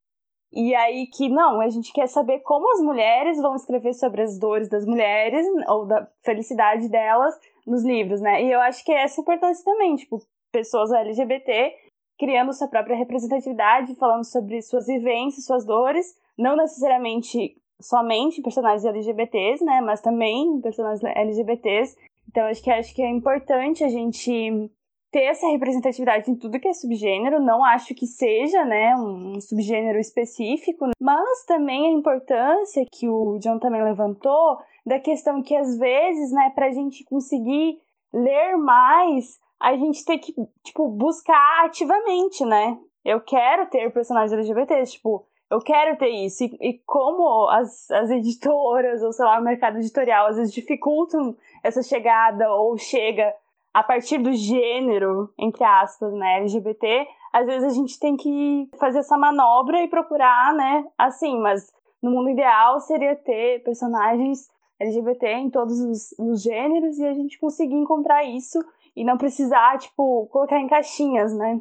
E 0.51 0.75
aí 0.75 1.07
que 1.07 1.29
não, 1.29 1.61
a 1.61 1.69
gente 1.69 1.93
quer 1.93 2.07
saber 2.07 2.41
como 2.41 2.73
as 2.73 2.81
mulheres 2.81 3.37
vão 3.37 3.55
escrever 3.55 3.93
sobre 3.93 4.23
as 4.23 4.39
dores 4.39 4.69
das 4.69 4.87
mulheres 4.87 5.47
ou 5.69 5.85
da 5.85 6.09
felicidade 6.25 6.89
delas 6.89 7.39
nos 7.67 7.85
livros, 7.85 8.23
né? 8.23 8.43
E 8.43 8.51
eu 8.51 8.61
acho 8.61 8.83
que 8.83 8.93
é 8.93 9.03
essa 9.03 9.21
importância 9.21 9.63
também, 9.63 9.95
tipo, 9.97 10.23
pessoas 10.51 10.91
LGBT 10.91 11.82
criando 12.19 12.53
sua 12.53 12.69
própria 12.69 12.97
representatividade, 12.97 13.95
falando 13.97 14.25
sobre 14.25 14.63
suas 14.63 14.87
vivências, 14.87 15.45
suas 15.45 15.65
dores, 15.65 16.15
não 16.39 16.57
necessariamente 16.57 17.57
somente 17.81 18.43
personagens 18.43 18.85
LGBTs, 18.85 19.65
né, 19.65 19.81
mas 19.81 20.01
também 20.01 20.61
personagens 20.61 21.03
LGBTs. 21.03 21.97
Então 22.29 22.45
acho 22.45 22.63
que 22.63 22.71
acho 22.71 22.95
que 22.95 23.03
é 23.03 23.11
importante 23.11 23.83
a 23.83 23.89
gente 23.89 24.71
ter 25.11 25.25
essa 25.25 25.47
representatividade 25.49 26.31
em 26.31 26.35
tudo 26.35 26.59
que 26.59 26.69
é 26.69 26.73
subgênero. 26.73 27.41
Não 27.41 27.63
acho 27.63 27.95
que 27.95 28.07
seja, 28.07 28.65
né, 28.65 28.97
um 28.97 29.39
subgênero 29.41 29.99
específico, 29.99 30.87
mas 30.99 31.45
também 31.45 31.87
a 31.87 31.99
importância 31.99 32.87
que 32.91 33.09
o 33.09 33.39
John 33.39 33.59
também 33.59 33.83
levantou 33.83 34.59
da 34.87 34.99
questão 34.99 35.43
que 35.43 35.55
às 35.55 35.77
vezes, 35.77 36.33
né, 36.33 36.53
a 36.57 36.71
gente 36.71 37.05
conseguir 37.05 37.79
ler 38.13 38.57
mais, 38.57 39.39
a 39.63 39.77
gente 39.77 40.05
tem 40.05 40.19
que, 40.19 40.35
tipo, 40.65 40.89
buscar 40.89 41.65
ativamente, 41.65 42.45
né? 42.45 42.77
Eu 43.05 43.21
quero 43.21 43.67
ter 43.67 43.93
personagens 43.93 44.33
LGBTs, 44.33 44.93
tipo, 44.93 45.25
eu 45.49 45.61
quero 45.61 45.97
ter 45.97 46.09
isso. 46.09 46.43
E, 46.43 46.57
e, 46.61 46.83
como 46.85 47.49
as, 47.49 47.89
as 47.93 48.11
editoras, 48.11 49.03
ou 49.03 49.13
sei 49.13 49.25
lá, 49.25 49.39
o 49.39 49.45
mercado 49.45 49.79
editorial, 49.79 50.27
às 50.27 50.37
vezes 50.37 50.53
dificultam 50.53 51.37
essa 51.63 51.81
chegada, 51.81 52.53
ou 52.53 52.77
chega 52.77 53.33
a 53.73 53.85
partir 53.85 54.19
do 54.19 54.33
gênero, 54.33 55.33
entre 55.39 55.63
aspas, 55.63 56.13
né, 56.13 56.39
LGBT, 56.39 57.07
às 57.33 57.47
vezes 57.47 57.73
a 57.73 57.75
gente 57.75 57.99
tem 58.01 58.17
que 58.17 58.69
fazer 58.79 58.99
essa 58.99 59.17
manobra 59.17 59.81
e 59.83 59.89
procurar, 59.89 60.53
né, 60.55 60.85
assim, 60.99 61.39
mas 61.41 61.73
no 62.03 62.11
mundo 62.11 62.31
ideal 62.31 62.81
seria 62.81 63.15
ter 63.15 63.63
personagens 63.63 64.51
LGBT 64.79 65.27
em 65.35 65.51
todos 65.51 65.81
os, 65.81 66.15
os 66.19 66.43
gêneros 66.43 66.99
e 66.99 67.07
a 67.07 67.15
gente 67.15 67.39
conseguir 67.39 67.77
encontrar 67.77 68.25
isso 68.25 68.59
e 68.97 69.05
não 69.05 69.17
precisar, 69.17 69.79
tipo, 69.79 70.29
colocar 70.29 70.59
em 70.59 70.69
caixinhas, 70.69 71.37
né? 71.37 71.61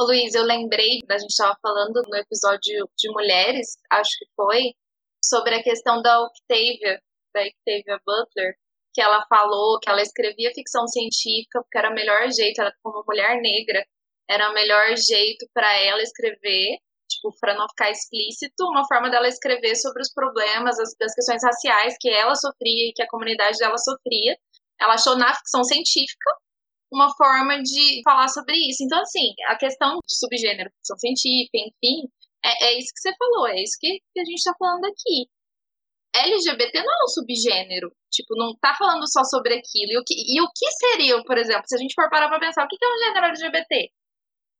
Ô 0.00 0.04
Luiz, 0.04 0.34
eu 0.34 0.42
lembrei, 0.42 1.00
a 1.08 1.18
gente 1.18 1.30
estava 1.30 1.56
falando 1.62 2.02
no 2.08 2.16
episódio 2.16 2.88
de 2.96 3.10
mulheres, 3.12 3.76
acho 3.90 4.10
que 4.18 4.26
foi, 4.34 4.72
sobre 5.24 5.54
a 5.54 5.62
questão 5.62 6.02
da 6.02 6.20
Octavia, 6.22 7.00
da 7.34 7.42
Octavia 7.42 8.00
Butler, 8.04 8.54
que 8.92 9.00
ela 9.00 9.24
falou 9.28 9.78
que 9.80 9.88
ela 9.88 10.02
escrevia 10.02 10.52
ficção 10.54 10.86
científica 10.86 11.62
porque 11.62 11.78
era 11.78 11.90
o 11.90 11.94
melhor 11.94 12.30
jeito, 12.30 12.60
ela 12.60 12.72
como 12.82 13.04
mulher 13.06 13.40
negra, 13.40 13.84
era 14.28 14.50
o 14.50 14.54
melhor 14.54 14.96
jeito 14.96 15.46
para 15.54 15.72
ela 15.78 16.02
escrever, 16.02 16.78
tipo, 17.08 17.34
para 17.40 17.54
não 17.54 17.68
ficar 17.68 17.90
explícito, 17.90 18.64
uma 18.64 18.86
forma 18.86 19.10
dela 19.10 19.28
escrever 19.28 19.76
sobre 19.76 20.02
os 20.02 20.12
problemas, 20.12 20.78
as, 20.78 20.94
as 21.00 21.14
questões 21.14 21.42
raciais 21.44 21.96
que 22.00 22.08
ela 22.08 22.34
sofria 22.34 22.88
e 22.88 22.92
que 22.92 23.02
a 23.02 23.08
comunidade 23.08 23.58
dela 23.58 23.78
sofria. 23.78 24.36
Ela 24.80 24.94
achou 24.94 25.16
na 25.16 25.32
ficção 25.34 25.62
científica 25.62 26.30
uma 26.92 27.14
forma 27.16 27.62
de 27.62 28.02
falar 28.04 28.28
sobre 28.28 28.54
isso. 28.68 28.84
Então, 28.84 29.00
assim, 29.00 29.32
a 29.48 29.56
questão 29.56 29.98
de 30.06 30.16
subgênero, 30.16 30.70
ficção 30.76 30.98
científica, 30.98 31.58
enfim, 31.58 32.08
é, 32.44 32.66
é 32.66 32.78
isso 32.78 32.92
que 32.94 33.00
você 33.00 33.14
falou, 33.16 33.48
é 33.48 33.62
isso 33.62 33.76
que, 33.80 33.98
que 34.12 34.20
a 34.20 34.24
gente 34.24 34.38
está 34.38 34.52
falando 34.58 34.84
aqui. 34.84 35.26
LGBT 36.14 36.82
não 36.82 36.92
é 36.92 37.04
um 37.04 37.08
subgênero. 37.08 37.90
Tipo, 38.12 38.36
não 38.36 38.54
tá 38.60 38.74
falando 38.74 39.10
só 39.10 39.24
sobre 39.24 39.54
aquilo. 39.54 39.92
E 39.92 39.98
o 39.98 40.04
que, 40.04 40.14
e 40.14 40.40
o 40.42 40.48
que 40.54 40.70
seria, 40.72 41.22
por 41.24 41.38
exemplo, 41.38 41.64
se 41.66 41.74
a 41.74 41.78
gente 41.78 41.94
for 41.94 42.10
parar 42.10 42.28
pra 42.28 42.38
pensar, 42.38 42.64
o 42.64 42.68
que 42.68 42.76
é 42.80 42.88
um 42.88 42.98
gênero 42.98 43.26
LGBT? 43.26 43.90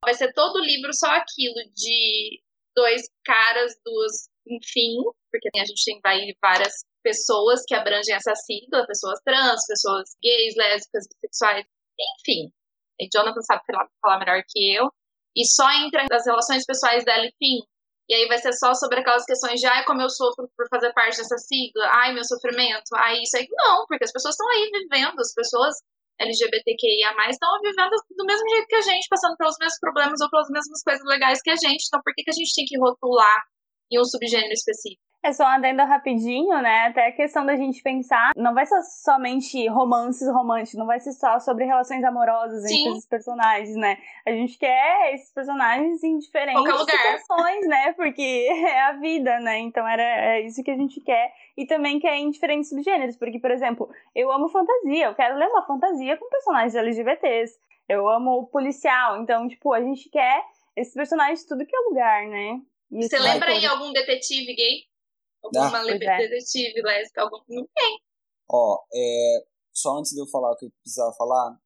Vai 0.03 0.13
ser 0.15 0.33
todo 0.33 0.59
livro 0.59 0.91
só 0.93 1.07
aquilo 1.07 1.55
de 1.75 2.41
dois 2.75 3.03
caras, 3.23 3.73
duas, 3.85 4.27
enfim, 4.47 4.97
porque 5.31 5.49
a 5.55 5.65
gente 5.65 5.85
tem 5.85 6.01
várias 6.41 6.73
pessoas 7.03 7.63
que 7.67 7.75
abrangem 7.75 8.15
essa 8.15 8.33
sigla, 8.35 8.87
pessoas 8.87 9.19
trans, 9.23 9.65
pessoas 9.67 10.09
gays, 10.21 10.55
lésbicas, 10.55 11.07
bissexuais, 11.07 11.65
enfim. 12.19 12.51
E 12.99 13.07
Jonathan 13.13 13.41
sabe 13.41 13.61
falar 14.01 14.19
melhor 14.19 14.41
que 14.47 14.75
eu. 14.75 14.89
E 15.35 15.45
só 15.45 15.69
entra 15.71 16.05
as 16.11 16.25
relações 16.25 16.65
pessoais 16.65 17.03
dela, 17.03 17.25
enfim, 17.25 17.65
e 18.09 18.13
aí 18.13 18.27
vai 18.27 18.37
ser 18.37 18.51
só 18.53 18.73
sobre 18.73 18.99
aquelas 18.99 19.23
questões 19.25 19.59
de, 19.59 19.65
ai, 19.65 19.85
como 19.85 20.01
eu 20.01 20.09
sofro 20.09 20.49
por 20.57 20.67
fazer 20.69 20.91
parte 20.93 21.17
dessa 21.17 21.37
sigla, 21.37 21.87
ai, 21.89 22.13
meu 22.13 22.23
sofrimento, 22.23 22.91
ai, 22.95 23.21
isso 23.23 23.37
aí. 23.37 23.47
Não, 23.49 23.85
porque 23.87 24.03
as 24.03 24.11
pessoas 24.11 24.35
estão 24.35 24.47
aí 24.49 24.69
vivendo, 24.71 25.19
as 25.19 25.33
pessoas 25.33 25.75
LGBTQIA+, 26.19 27.09
estão 27.29 27.49
vivendo 27.61 27.95
do 28.17 28.25
mesmo 28.25 28.49
jeito 28.49 28.67
que 28.67 28.75
a 28.75 28.81
gente, 28.81 29.07
passando 29.09 29.37
pelos 29.37 29.55
mesmos 29.57 29.79
problemas 29.79 30.21
ou 30.21 30.29
pelas 30.29 30.49
mesmas 30.49 30.83
coisas 30.83 31.03
legais 31.05 31.41
que 31.41 31.49
a 31.49 31.55
gente. 31.55 31.85
Então, 31.87 32.01
por 32.03 32.13
que, 32.13 32.23
que 32.23 32.29
a 32.29 32.33
gente 32.33 32.53
tem 32.53 32.65
que 32.65 32.77
rotular 32.77 33.41
em 33.93 33.99
um 33.99 34.05
subgênero 34.05 34.53
específico? 34.53 35.01
É 35.25 35.31
só 35.31 35.45
um 35.45 35.47
adendo 35.47 35.81
rapidinho, 35.85 36.61
né? 36.61 36.87
Até 36.87 37.07
a 37.07 37.11
questão 37.13 37.45
da 37.45 37.55
gente 37.55 37.81
pensar, 37.81 38.33
não 38.35 38.53
vai 38.53 38.65
ser 38.65 38.81
somente 38.81 39.65
romances 39.69 40.27
românticos, 40.27 40.77
não 40.77 40.85
vai 40.85 40.99
ser 40.99 41.13
só 41.13 41.39
sobre 41.39 41.63
relações 41.63 42.03
amorosas 42.03 42.61
Sim. 42.67 42.79
entre 42.79 42.91
esses 42.91 43.07
personagens, 43.07 43.73
né? 43.77 43.97
A 44.25 44.31
gente 44.31 44.57
quer 44.57 45.13
esses 45.13 45.31
personagens 45.31 46.03
em 46.03 46.17
diferentes 46.17 46.61
situações, 46.61 47.65
né? 47.67 47.93
Porque 47.93 48.21
é 48.67 48.81
a 48.81 48.93
vida, 48.93 49.39
né? 49.39 49.59
Então 49.59 49.87
era 49.87 50.03
é 50.03 50.41
isso 50.41 50.61
que 50.61 50.71
a 50.71 50.75
gente 50.75 50.99
quer. 50.99 51.31
E 51.55 51.65
também 51.65 52.01
quer 52.01 52.17
em 52.17 52.29
diferentes 52.29 52.67
subgêneros, 52.67 53.15
porque, 53.15 53.39
por 53.39 53.51
exemplo, 53.51 53.89
eu 54.13 54.29
amo 54.29 54.49
fantasia, 54.49 55.05
eu 55.05 55.15
quero 55.15 55.37
ler 55.37 55.47
uma 55.47 55.65
fantasia 55.65 56.17
com 56.17 56.29
personagens 56.29 56.75
LGBTs. 56.75 57.57
Eu 57.87 58.09
amo 58.09 58.47
policial, 58.47 59.21
então, 59.21 59.47
tipo, 59.47 59.71
a 59.71 59.79
gente 59.79 60.09
quer 60.09 60.43
esses 60.75 60.93
personagens 60.93 61.45
tudo 61.45 61.65
que 61.65 61.75
é 61.75 61.79
lugar, 61.79 62.27
né? 62.27 62.59
Você 63.01 63.17
lembra 63.17 63.49
aí 63.49 63.65
algum 63.65 63.91
detetive 63.91 64.53
gay? 64.55 64.83
Alguma 65.43 65.79
ah. 65.79 65.83
detetive 65.83 66.81
lésbica, 66.81 67.21
algum... 67.21 67.39
não 67.49 67.67
tem. 67.75 67.99
Ó, 68.49 68.83
é, 68.93 69.43
só 69.73 69.97
antes 69.97 70.11
de 70.11 70.21
eu 70.21 70.27
falar 70.27 70.51
o 70.51 70.55
que 70.55 70.65
eu 70.65 70.71
precisava 70.81 71.13
falar, 71.13 71.57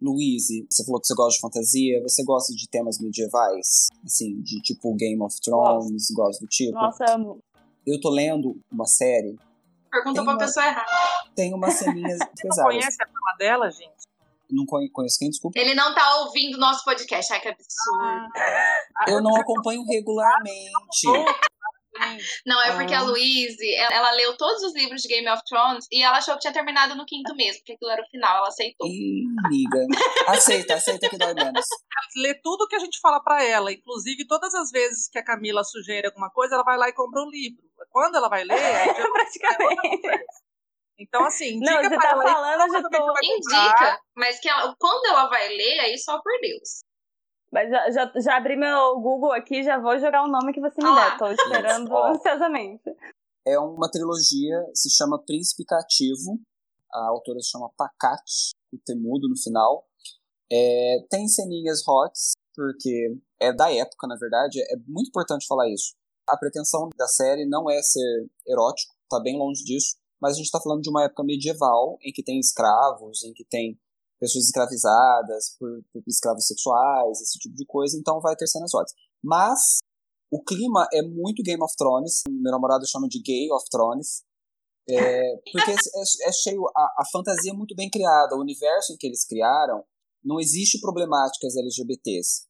Louise, 0.00 0.66
você 0.68 0.84
falou 0.84 1.00
que 1.00 1.06
você 1.06 1.14
gosta 1.14 1.34
de 1.34 1.40
fantasia, 1.40 2.02
você 2.02 2.24
gosta 2.24 2.52
de 2.52 2.68
temas 2.68 2.98
medievais? 3.00 3.86
Assim, 4.04 4.40
de 4.42 4.60
tipo 4.60 4.94
Game 4.96 5.22
of 5.22 5.40
Thrones, 5.40 6.10
gosta 6.10 6.44
do 6.44 6.48
tipo? 6.48 6.72
Nossa, 6.72 7.04
amo. 7.14 7.42
Eu 7.86 8.00
tô 8.00 8.10
lendo 8.10 8.60
uma 8.70 8.86
série. 8.86 9.38
Pergunta 9.90 10.22
pra 10.22 10.32
uma, 10.32 10.38
pessoa 10.38 10.66
errada. 10.66 10.86
Tem 11.36 11.54
umas 11.54 11.74
ceninhas 11.74 12.18
Você 12.34 12.48
não 12.48 12.64
conhece 12.64 13.02
a 13.02 13.06
fama 13.06 13.36
dela, 13.38 13.70
gente? 13.70 14.04
Não 14.54 14.64
conheço 14.66 15.18
quem, 15.18 15.30
desculpa. 15.30 15.58
Ele 15.58 15.74
não 15.74 15.94
tá 15.94 16.18
ouvindo 16.18 16.58
nosso 16.58 16.84
podcast. 16.84 17.32
Ai, 17.32 17.40
que 17.40 17.48
absurdo. 17.48 18.28
Ah, 18.96 19.04
eu 19.08 19.22
não 19.22 19.34
acompanho 19.36 19.84
regularmente. 19.84 21.08
Não, 22.44 22.60
é 22.60 22.74
porque 22.76 22.92
a 22.92 23.00
ah. 23.00 23.02
Louise, 23.02 23.74
ela, 23.76 24.10
leu 24.12 24.36
todos 24.36 24.62
os 24.62 24.74
livros 24.74 25.00
de 25.00 25.08
Game 25.08 25.28
of 25.28 25.42
Thrones 25.48 25.86
e 25.92 26.02
ela 26.02 26.18
achou 26.18 26.34
que 26.34 26.40
tinha 26.40 26.52
terminado 26.52 26.96
no 26.96 27.06
quinto 27.06 27.34
mesmo, 27.36 27.60
porque 27.60 27.72
aquilo 27.72 27.90
era 27.90 28.02
o 28.02 28.10
final, 28.10 28.38
ela 28.38 28.48
aceitou. 28.48 28.86
Ih, 28.86 29.24
amiga. 29.44 29.86
Aceita, 30.26 30.74
aceita 30.74 31.08
que 31.08 31.16
dói 31.16 31.34
menos. 31.34 31.66
Lê 32.16 32.34
tudo 32.42 32.66
que 32.66 32.76
a 32.76 32.80
gente 32.80 32.98
fala 33.00 33.22
para 33.22 33.44
ela, 33.44 33.72
inclusive 33.72 34.26
todas 34.26 34.54
as 34.54 34.70
vezes 34.70 35.08
que 35.08 35.18
a 35.18 35.24
Camila 35.24 35.62
sugere 35.62 36.06
alguma 36.06 36.30
coisa, 36.30 36.56
ela 36.56 36.64
vai 36.64 36.76
lá 36.76 36.88
e 36.88 36.92
compra 36.92 37.22
o 37.22 37.26
um 37.26 37.30
livro. 37.30 37.62
Quando 37.90 38.16
ela 38.16 38.28
vai 38.28 38.44
ler, 38.44 38.56
já 38.58 39.06
praticamente. 39.12 40.24
Então, 40.98 41.24
assim, 41.24 41.56
indica 41.56 41.72
Não, 41.72 41.82
você 41.82 41.96
tá 41.96 42.10
falando, 42.10 42.62
eu 42.62 42.72
já 42.72 42.88
tô... 42.88 43.14
Indica, 43.22 44.00
mas 44.16 44.38
que 44.38 44.48
ela, 44.48 44.74
quando 44.78 45.06
ela 45.06 45.28
vai 45.28 45.48
ler, 45.48 45.80
aí 45.80 45.98
só 45.98 46.20
por 46.22 46.32
Deus. 46.40 46.84
Mas 47.52 47.70
já, 47.70 47.90
já, 47.90 48.12
já, 48.16 48.36
abri 48.36 48.56
meu 48.56 49.00
Google 49.00 49.32
aqui, 49.32 49.62
já 49.62 49.78
vou 49.78 49.96
jogar 49.98 50.24
o 50.24 50.28
nome 50.28 50.52
que 50.52 50.60
você 50.60 50.82
me 50.82 50.88
ah. 50.88 51.10
der. 51.10 51.18
Tô 51.18 51.26
esperando 51.28 51.84
Isso, 51.84 51.96
ansiosamente. 51.96 52.82
É 53.46 53.58
uma 53.58 53.88
trilogia, 53.88 54.64
se 54.74 54.90
chama 54.90 55.22
Príncipe 55.24 55.64
Cativo. 55.64 56.40
A 56.92 57.08
autora 57.08 57.40
se 57.40 57.50
chama 57.50 57.70
Pacat, 57.76 58.24
o 58.72 58.78
temudo 58.84 59.28
no 59.28 59.36
final. 59.36 59.86
É, 60.50 60.96
tem 61.08 61.28
ceninhas 61.28 61.82
hots, 61.86 62.32
porque 62.54 63.16
é 63.40 63.52
da 63.52 63.72
época, 63.72 64.06
na 64.06 64.16
verdade. 64.16 64.60
É 64.60 64.76
muito 64.88 65.08
importante 65.08 65.46
falar 65.46 65.68
isso. 65.68 65.94
A 66.28 66.36
pretensão 66.36 66.88
da 66.96 67.06
série 67.06 67.46
não 67.46 67.70
é 67.70 67.80
ser 67.82 68.26
erótico, 68.48 68.94
tá 69.08 69.20
bem 69.20 69.38
longe 69.38 69.62
disso. 69.64 69.96
Mas 70.24 70.32
a 70.32 70.36
gente 70.38 70.50
tá 70.50 70.58
falando 70.58 70.80
de 70.80 70.88
uma 70.88 71.04
época 71.04 71.22
medieval, 71.22 71.98
em 72.02 72.10
que 72.10 72.22
tem 72.22 72.40
escravos, 72.40 73.22
em 73.24 73.34
que 73.34 73.44
tem 73.44 73.78
pessoas 74.18 74.46
escravizadas 74.46 75.54
por, 75.58 75.84
por 75.92 76.02
escravos 76.08 76.46
sexuais, 76.46 77.20
esse 77.20 77.38
tipo 77.38 77.54
de 77.54 77.66
coisa, 77.66 77.98
então 77.98 78.22
vai 78.22 78.34
ter 78.34 78.46
cenas 78.46 78.70
fortes. 78.70 78.94
Mas 79.22 79.58
o 80.32 80.42
clima 80.42 80.88
é 80.94 81.02
muito 81.02 81.42
Game 81.42 81.62
of 81.62 81.76
Thrones, 81.76 82.22
meu 82.26 82.50
namorado 82.50 82.88
chama 82.88 83.06
de 83.06 83.20
Gay 83.20 83.52
of 83.52 83.66
Thrones, 83.70 84.22
é, 84.88 85.36
porque 85.52 85.72
é, 85.72 85.74
é, 85.74 86.28
é 86.28 86.32
cheio, 86.32 86.64
a, 86.74 87.02
a, 87.02 87.04
fantasia 87.12 87.52
é 87.52 87.54
muito 87.54 87.74
bem 87.74 87.90
criada, 87.90 88.34
o 88.34 88.40
universo 88.40 88.94
em 88.94 88.96
que 88.96 89.06
eles 89.06 89.26
criaram, 89.26 89.84
não 90.24 90.40
existe 90.40 90.80
problemáticas 90.80 91.54
LGBTs. 91.54 92.46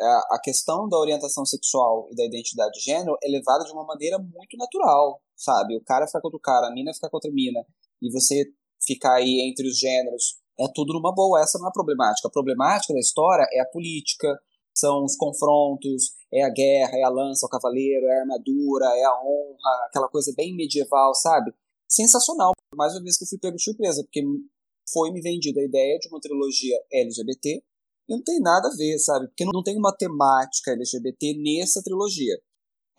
A, 0.00 0.36
a 0.36 0.40
questão 0.42 0.88
da 0.88 0.98
orientação 0.98 1.44
sexual 1.44 2.08
e 2.10 2.16
da 2.16 2.24
identidade 2.24 2.72
de 2.72 2.80
gênero 2.80 3.16
é 3.22 3.28
levada 3.28 3.64
de 3.64 3.72
uma 3.72 3.84
maneira 3.84 4.18
muito 4.18 4.56
natural, 4.56 5.20
sabe? 5.36 5.76
O 5.76 5.84
cara 5.84 6.06
fica 6.06 6.20
contra 6.20 6.36
o 6.36 6.40
cara, 6.40 6.66
a 6.66 6.72
mina 6.72 6.92
fica 6.92 7.08
contra 7.08 7.30
a 7.30 7.34
mina, 7.34 7.64
e 8.02 8.10
você 8.10 8.44
ficar 8.84 9.14
aí 9.14 9.48
entre 9.48 9.66
os 9.66 9.78
gêneros, 9.78 10.36
é 10.58 10.66
tudo 10.74 10.92
numa 10.92 11.14
boa, 11.14 11.40
essa 11.40 11.58
não 11.58 11.66
é 11.66 11.68
a 11.68 11.72
problemática. 11.72 12.28
A 12.28 12.30
problemática 12.30 12.92
da 12.92 13.00
história 13.00 13.46
é 13.52 13.60
a 13.60 13.66
política, 13.66 14.28
são 14.74 15.04
os 15.04 15.16
confrontos, 15.16 16.12
é 16.32 16.42
a 16.42 16.50
guerra, 16.50 16.96
é 16.96 17.02
a 17.02 17.08
lança, 17.08 17.46
o 17.46 17.48
cavaleiro, 17.48 18.06
é 18.06 18.18
a 18.18 18.20
armadura, 18.22 18.86
é 18.86 19.04
a 19.04 19.20
honra, 19.22 19.86
aquela 19.86 20.08
coisa 20.08 20.32
bem 20.36 20.54
medieval, 20.54 21.14
sabe? 21.14 21.52
Sensacional. 21.88 22.52
Mais 22.74 22.92
uma 22.92 23.02
vez 23.02 23.16
que 23.16 23.24
eu 23.24 23.28
fui 23.28 23.38
pego 23.38 23.56
de 23.56 23.62
surpresa, 23.62 24.02
porque 24.02 24.22
foi 24.92 25.12
me 25.12 25.20
vendida 25.20 25.60
a 25.60 25.64
ideia 25.64 25.98
de 25.98 26.08
uma 26.08 26.20
trilogia 26.20 26.76
LGBT 26.92 27.62
e 28.08 28.14
não 28.14 28.22
tem 28.22 28.40
nada 28.40 28.68
a 28.68 28.76
ver, 28.76 28.98
sabe? 28.98 29.28
Porque 29.28 29.44
não 29.44 29.62
tem 29.62 29.76
uma 29.78 29.94
temática 29.96 30.72
LGBT 30.72 31.34
nessa 31.42 31.82
trilogia. 31.82 32.36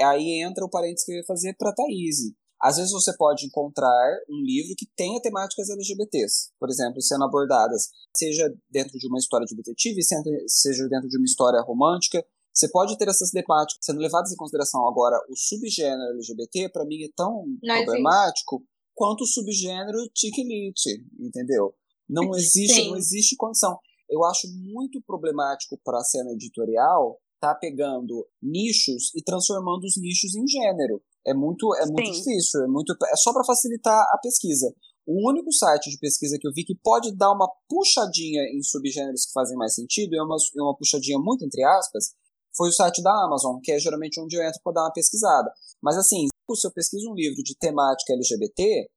Aí 0.02 0.42
entra 0.42 0.66
o 0.66 0.70
parênteses 0.70 1.06
que 1.06 1.12
eu 1.12 1.18
ia 1.18 1.26
fazer 1.26 1.56
para 1.58 1.74
Thaís. 1.74 2.34
Às 2.62 2.78
vezes 2.78 2.92
você 2.92 3.16
pode 3.16 3.46
encontrar 3.46 4.18
um 4.30 4.42
livro 4.42 4.74
que 4.78 4.88
tenha 4.96 5.22
temáticas 5.22 5.70
LGBTs, 5.70 6.52
por 6.60 6.70
exemplo, 6.70 7.02
sendo 7.02 7.24
abordadas, 7.24 7.90
seja 8.16 8.52
dentro 8.70 8.98
de 8.98 9.08
uma 9.08 9.20
história 9.20 9.46
de 9.46 9.56
detetive, 9.56 10.02
seja 10.48 10.88
dentro 10.90 11.08
de 11.08 11.18
uma 11.18 11.26
história 11.26 11.62
romântica. 11.62 12.26
Você 12.54 12.70
pode 12.70 12.98
ter 12.98 13.08
essas 13.10 13.32
temáticas 13.32 13.86
sendo 13.86 14.00
levadas 14.00 14.32
em 14.32 14.38
consideração. 14.38 14.88
Agora, 14.88 15.18
o 15.30 15.36
subgênero 15.36 16.14
LGBT, 16.14 16.70
para 16.70 16.86
mim, 16.86 17.04
é 17.04 17.10
tão 17.16 17.46
não 17.62 17.84
problemático 17.84 18.56
existe. 18.56 18.72
quanto 18.96 19.22
o 19.26 19.28
subgênero 19.28 20.00
tiquilite, 20.14 21.06
entendeu? 21.20 21.76
Não 22.08 22.32
existe, 22.36 22.88
não 22.88 22.96
existe 22.96 23.36
condição. 23.36 23.78
Eu 24.10 24.24
acho 24.26 24.48
muito 24.48 25.02
problemático 25.06 25.80
para 25.84 26.00
a 26.00 26.04
cena 26.04 26.32
editorial 26.32 27.20
tá 27.40 27.54
pegando 27.54 28.28
nichos 28.42 29.14
e 29.16 29.22
transformando 29.22 29.84
os 29.84 29.98
nichos 29.98 30.36
em 30.36 30.48
gênero. 30.48 31.02
É 31.26 31.34
muito, 31.34 31.74
é 31.76 31.86
muito 31.86 32.12
difícil, 32.12 32.64
é 32.64 32.68
muito, 32.68 32.94
é 32.94 33.16
só 33.18 33.34
para 33.34 33.44
facilitar 33.44 34.00
a 34.12 34.18
pesquisa. 34.22 34.74
O 35.06 35.30
único 35.30 35.52
site 35.52 35.90
de 35.90 36.00
pesquisa 36.00 36.38
que 36.40 36.48
eu 36.48 36.52
vi 36.54 36.64
que 36.64 36.76
pode 36.84 37.16
dar 37.16 37.32
uma 37.32 37.48
puxadinha 37.70 38.42
em 38.54 38.62
subgêneros 38.64 39.26
que 39.26 39.34
fazem 39.34 39.56
mais 39.56 39.76
sentido, 39.76 40.16
e 40.16 40.20
uma, 40.20 40.38
uma 40.56 40.76
puxadinha 40.76 41.20
muito 41.20 41.46
entre 41.46 41.64
aspas, 41.64 42.16
foi 42.56 42.70
o 42.70 42.72
site 42.72 43.04
da 43.04 43.12
Amazon, 43.26 43.60
que 43.62 43.72
é 43.72 43.80
geralmente 43.80 44.20
onde 44.20 44.36
eu 44.36 44.44
entro 44.44 44.60
para 44.64 44.74
dar 44.74 44.84
uma 44.84 44.94
pesquisada. 44.94 45.52
Mas 45.82 45.98
assim, 45.98 46.28
se 46.56 46.68
eu 46.68 46.72
pesquiso 46.72 47.12
um 47.12 47.14
livro 47.14 47.44
de 47.44 47.56
temática 47.58 48.14
LGBT, 48.14 48.90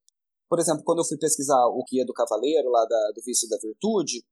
por 0.49 0.59
exemplo, 0.59 0.83
quando 0.85 1.01
eu 1.01 1.05
fui 1.05 1.19
pesquisar 1.19 1.67
o 1.67 1.85
Guia 1.91 2.07
do 2.07 2.15
Cavaleiro, 2.15 2.71
lá 2.71 2.85
da, 2.87 3.13
do 3.15 3.23
Vício 3.23 3.49
da 3.49 3.59
Virtude, 3.63 4.25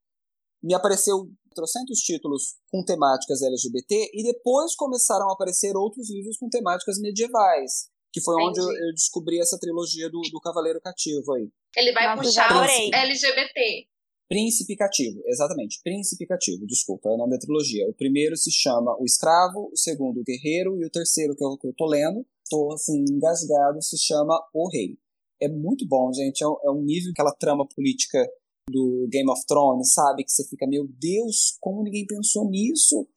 me 0.67 0.75
apareceu 0.75 1.31
trocentos 1.55 2.01
títulos 2.01 2.57
com 2.71 2.85
temáticas 2.85 3.41
LGBT 3.41 4.11
e 4.13 4.23
depois 4.25 4.75
começaram 4.75 5.31
a 5.31 5.33
aparecer 5.33 5.77
outros 5.77 6.11
livros 6.11 6.37
com 6.37 6.49
temáticas 6.49 6.99
medievais, 7.01 7.89
que 8.13 8.21
foi 8.21 8.35
Entendi. 8.35 8.61
onde 8.61 8.61
eu, 8.61 8.87
eu, 8.89 8.93
descobri 8.93 9.41
essa 9.41 9.57
trilogia 9.59 10.11
do, 10.11 10.21
do 10.21 10.41
Cavaleiro 10.41 10.81
Cativo 10.81 11.33
aí. 11.35 11.49
Ele 11.77 11.93
vai 11.93 12.09
Nossa, 12.09 12.23
puxar 12.23 12.65
os 12.65 12.93
LGBT. 12.93 13.87
Príncipe 14.29 14.75
Cativo, 14.75 15.23
exatamente. 15.27 15.81
Príncipe 15.85 16.27
Cativo, 16.27 16.67
desculpa, 16.67 17.09
é 17.09 17.13
o 17.13 17.17
nome 17.17 17.31
da 17.31 17.39
trilogia. 17.39 17.89
O 17.89 17.95
primeiro 17.95 18.37
se 18.37 18.51
chama 18.51 18.97
O 19.01 19.05
Escravo, 19.05 19.71
o 19.73 19.77
segundo 19.77 20.21
O 20.21 20.25
Guerreiro 20.25 20.77
e 20.77 20.85
o 20.85 20.91
terceiro, 20.91 21.37
que 21.37 21.45
eu, 21.45 21.57
que 21.57 21.69
eu 21.69 21.75
tô 21.75 21.87
lendo, 21.87 22.27
tô 22.51 22.73
assim, 22.73 23.05
engasgado, 23.09 23.81
se 23.81 23.97
chama 23.97 24.37
O 24.53 24.69
Rei. 24.69 24.99
É 25.41 25.49
muito 25.49 25.87
bom, 25.87 26.13
gente. 26.13 26.43
É 26.43 26.49
um, 26.49 26.57
é 26.65 26.71
um 26.71 26.83
nível, 26.83 27.13
aquela 27.13 27.33
trama 27.33 27.69
política 27.69 28.19
do 28.69 29.09
Game 29.11 29.31
of 29.31 29.45
Thrones, 29.47 29.93
sabe? 29.93 30.25
Que 30.25 30.31
você 30.31 30.47
fica, 30.49 30.67
meu 30.67 30.87
Deus, 30.89 31.57
como 31.61 31.83
ninguém 31.83 32.07
pensou 32.07 32.49
nisso? 32.49 33.09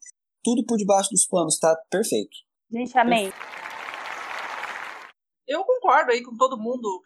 Tudo 0.44 0.66
por 0.66 0.78
debaixo 0.78 1.10
dos 1.12 1.26
panos, 1.26 1.60
tá 1.60 1.76
perfeito. 1.90 2.36
Gente, 2.72 2.98
amém. 2.98 3.32
Eu 5.48 5.64
concordo 5.64 6.12
aí 6.12 6.22
com 6.24 6.38
todo 6.38 6.60
mundo. 6.60 7.02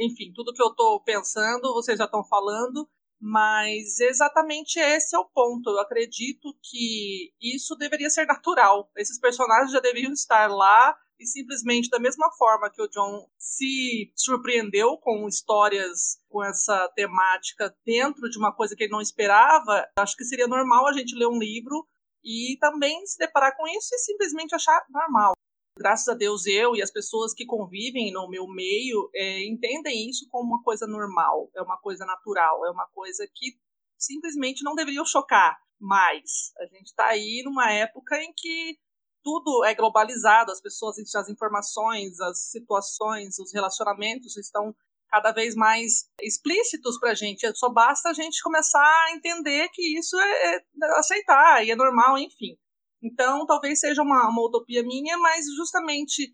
Enfim, 0.00 0.32
tudo 0.34 0.52
que 0.52 0.62
eu 0.62 0.74
tô 0.74 1.00
pensando, 1.04 1.72
vocês 1.72 1.96
já 1.96 2.04
estão 2.04 2.24
falando, 2.24 2.88
mas 3.20 4.00
exatamente 4.00 4.78
esse 4.78 5.16
é 5.16 5.18
o 5.18 5.24
ponto. 5.24 5.70
Eu 5.70 5.78
acredito 5.78 6.54
que 6.62 7.32
isso 7.40 7.76
deveria 7.76 8.10
ser 8.10 8.26
natural. 8.26 8.90
Esses 8.96 9.18
personagens 9.18 9.72
já 9.72 9.80
deveriam 9.80 10.12
estar 10.12 10.50
lá 10.50 10.96
e 11.18 11.26
simplesmente 11.26 11.88
da 11.88 11.98
mesma 11.98 12.30
forma 12.32 12.70
que 12.70 12.82
o 12.82 12.88
John 12.88 13.28
se 13.38 14.12
surpreendeu 14.14 14.98
com 14.98 15.26
histórias 15.28 16.20
com 16.28 16.44
essa 16.44 16.88
temática 16.94 17.74
dentro 17.84 18.28
de 18.28 18.38
uma 18.38 18.54
coisa 18.54 18.76
que 18.76 18.84
ele 18.84 18.92
não 18.92 19.00
esperava, 19.00 19.86
acho 19.98 20.16
que 20.16 20.24
seria 20.24 20.46
normal 20.46 20.86
a 20.86 20.92
gente 20.92 21.14
ler 21.14 21.26
um 21.26 21.38
livro 21.38 21.86
e 22.24 22.56
também 22.60 23.06
se 23.06 23.18
deparar 23.18 23.56
com 23.56 23.66
isso 23.68 23.88
e 23.94 23.98
simplesmente 23.98 24.54
achar 24.54 24.84
normal. 24.90 25.32
Graças 25.78 26.08
a 26.08 26.14
Deus, 26.14 26.46
eu 26.46 26.74
e 26.74 26.82
as 26.82 26.90
pessoas 26.90 27.34
que 27.34 27.44
convivem 27.44 28.10
no 28.10 28.28
meu 28.28 28.46
meio 28.46 29.10
é, 29.14 29.44
entendem 29.44 30.08
isso 30.08 30.26
como 30.30 30.54
uma 30.54 30.62
coisa 30.62 30.86
normal, 30.86 31.50
é 31.54 31.60
uma 31.60 31.76
coisa 31.76 32.06
natural, 32.06 32.64
é 32.64 32.70
uma 32.70 32.86
coisa 32.94 33.28
que 33.32 33.58
simplesmente 33.98 34.64
não 34.64 34.74
deveria 34.74 35.04
chocar 35.04 35.58
mais. 35.78 36.52
A 36.58 36.64
gente 36.66 36.86
está 36.86 37.06
aí 37.06 37.42
numa 37.44 37.70
época 37.70 38.16
em 38.22 38.32
que 38.34 38.78
tudo 39.26 39.64
é 39.64 39.74
globalizado, 39.74 40.52
as 40.52 40.60
pessoas, 40.60 40.96
as 41.16 41.28
informações, 41.28 42.20
as 42.20 42.48
situações, 42.48 43.40
os 43.40 43.52
relacionamentos 43.52 44.36
estão 44.36 44.72
cada 45.10 45.32
vez 45.32 45.56
mais 45.56 46.08
explícitos 46.22 46.96
para 47.00 47.10
a 47.10 47.14
gente. 47.14 47.44
Só 47.56 47.68
basta 47.68 48.10
a 48.10 48.12
gente 48.12 48.40
começar 48.40 48.78
a 48.78 49.16
entender 49.16 49.68
que 49.70 49.98
isso 49.98 50.16
é, 50.16 50.54
é 50.54 50.62
aceitar 50.96 51.66
e 51.66 51.72
é 51.72 51.74
normal, 51.74 52.16
enfim. 52.16 52.56
Então, 53.02 53.44
talvez 53.46 53.80
seja 53.80 54.00
uma, 54.00 54.28
uma 54.28 54.46
utopia 54.46 54.84
minha, 54.84 55.18
mas 55.18 55.44
justamente 55.56 56.32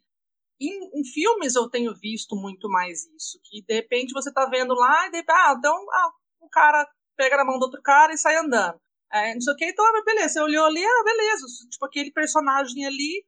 em, 0.61 1.01
em, 1.01 1.05
filmes 1.15 1.55
eu 1.55 1.71
tenho 1.71 1.95
visto 1.95 2.37
muito 2.37 2.69
mais 2.69 3.07
isso. 3.17 3.41
Que 3.45 3.65
de 3.67 3.73
repente 3.73 4.13
você 4.13 4.29
está 4.29 4.45
vendo 4.45 4.75
lá 4.75 5.07
e 5.07 5.13
de 5.13 5.17
repente, 5.17 5.35
ah, 5.35 5.55
então 5.57 5.75
ah, 5.75 6.11
um 6.43 6.49
cara 6.51 6.87
pega 7.17 7.39
na 7.39 7.45
mão 7.47 7.59
do 7.59 7.65
outro 7.65 7.81
cara 7.81 8.13
e 8.13 8.19
sai 8.19 8.37
andando. 8.37 8.79
É, 9.13 9.35
não 9.35 9.41
sei 9.43 9.53
o 9.53 9.57
que, 9.57 9.67
então, 9.67 9.85
ah, 9.85 10.03
beleza. 10.05 10.29
Você 10.31 10.41
olhou 10.41 10.65
ali, 10.65 10.83
ah, 10.83 11.05
beleza. 11.05 11.47
Tipo, 11.71 11.85
aquele 11.85 12.11
personagem 12.11 12.87
ali 12.87 13.25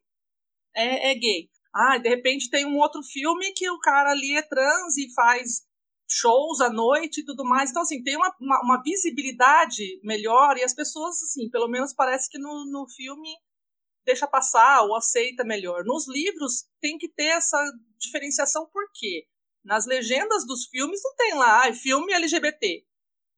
é, 0.74 1.11
é 1.11 1.14
gay. 1.14 1.51
Ah, 1.74 1.99
de 1.99 2.09
repente 2.09 2.51
tem 2.51 2.64
um 2.64 2.78
outro 2.78 3.03
filme 3.03 3.53
que 3.53 3.68
o 3.68 3.78
cara 3.80 4.11
ali 4.12 4.35
é 4.37 4.43
trans 4.43 4.97
e 4.97 5.12
faz 5.12 5.62
shows 6.09 6.61
à 6.61 6.70
noite 6.70 7.20
e 7.20 7.24
tudo 7.24 7.45
mais. 7.45 7.70
Então, 7.70 7.82
assim, 7.82 8.03
tem 8.03 8.16
uma, 8.16 8.35
uma, 8.41 8.61
uma, 8.62 8.82
visibilidade 8.82 10.01
melhor 10.03 10.57
e 10.57 10.64
as 10.64 10.74
pessoas, 10.74 11.22
assim, 11.22 11.51
pelo 11.51 11.68
menos 11.68 11.93
parece 11.93 12.30
que 12.30 12.39
no, 12.39 12.64
no 12.70 12.89
filme 12.89 13.28
deixa 14.07 14.26
passar 14.26 14.82
ou 14.82 14.95
aceita 14.97 15.45
melhor. 15.45 15.85
Nos 15.85 16.09
livros 16.09 16.66
tem 16.80 16.97
que 16.97 17.09
ter 17.09 17.26
essa 17.26 17.59
diferenciação, 17.99 18.68
por 18.72 18.85
quê? 18.95 19.26
Nas 19.64 19.87
legendas 19.87 20.47
dos 20.47 20.66
filmes 20.66 21.01
não 21.03 21.16
tem 21.16 21.35
lá, 21.35 21.66
ah, 21.68 21.74
filme 21.74 22.12
LGBT 22.12 22.85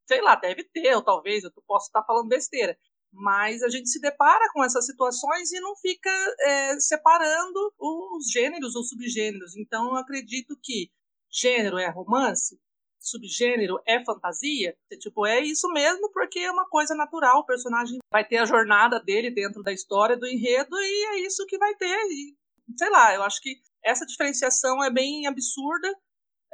sei 0.07 0.21
lá, 0.21 0.37
deve 0.37 0.65
ter, 0.65 0.95
ou 0.95 1.03
talvez, 1.03 1.45
eu 1.45 1.51
posso 1.67 1.87
estar 1.87 2.03
falando 2.05 2.29
besteira. 2.29 2.77
Mas 3.13 3.63
a 3.63 3.69
gente 3.69 3.89
se 3.89 4.01
depara 4.01 4.45
com 4.53 4.63
essas 4.63 4.85
situações 4.85 5.51
e 5.53 5.61
não 5.61 5.75
fica 5.77 6.11
é, 6.41 6.79
separando 6.81 7.73
os 7.79 8.31
gêneros 8.31 8.75
ou 8.75 8.83
subgêneros. 8.83 9.57
Então, 9.57 9.87
eu 9.87 9.97
acredito 9.97 10.59
que 10.63 10.91
gênero 11.31 11.79
é 11.79 11.89
romance, 11.89 12.61
subgênero 12.99 13.81
é 13.87 14.05
fantasia. 14.05 14.77
Tipo, 15.01 15.27
é 15.27 15.41
isso 15.41 15.69
mesmo, 15.69 16.11
porque 16.13 16.41
é 16.41 16.51
uma 16.51 16.69
coisa 16.69 16.95
natural. 16.95 17.41
O 17.41 17.47
personagem 17.47 17.99
vai 18.11 18.27
ter 18.27 18.39
a 18.39 18.45
jornada 18.45 19.01
dele 19.01 19.31
dentro 19.31 19.63
da 19.63 19.73
história, 19.73 20.17
do 20.17 20.27
enredo, 20.27 20.77
e 20.77 21.07
é 21.07 21.21
isso 21.21 21.47
que 21.47 21.59
vai 21.59 21.75
ter. 21.77 21.97
E, 22.11 22.37
sei 22.77 22.91
lá, 22.91 23.15
eu 23.15 23.23
acho 23.23 23.41
que 23.41 23.57
essa 23.85 24.05
diferenciação 24.05 24.83
é 24.83 24.91
bem 24.91 25.27
absurda 25.27 25.95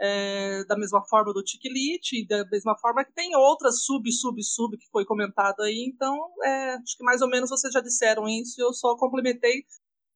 é, 0.00 0.64
da 0.64 0.76
mesma 0.76 1.02
forma 1.04 1.32
do 1.32 1.42
Tiquilite, 1.42 2.26
da 2.26 2.44
mesma 2.46 2.76
forma 2.78 3.04
que 3.04 3.12
tem 3.12 3.36
outras 3.36 3.84
sub, 3.84 4.10
sub, 4.12 4.42
sub 4.42 4.76
que 4.76 4.88
foi 4.90 5.04
comentado 5.04 5.60
aí. 5.62 5.90
Então, 5.92 6.16
é, 6.42 6.74
acho 6.74 6.96
que 6.96 7.04
mais 7.04 7.22
ou 7.22 7.28
menos 7.28 7.50
vocês 7.50 7.72
já 7.72 7.80
disseram 7.80 8.28
isso. 8.28 8.60
Eu 8.60 8.72
só 8.72 8.96
complementei 8.96 9.64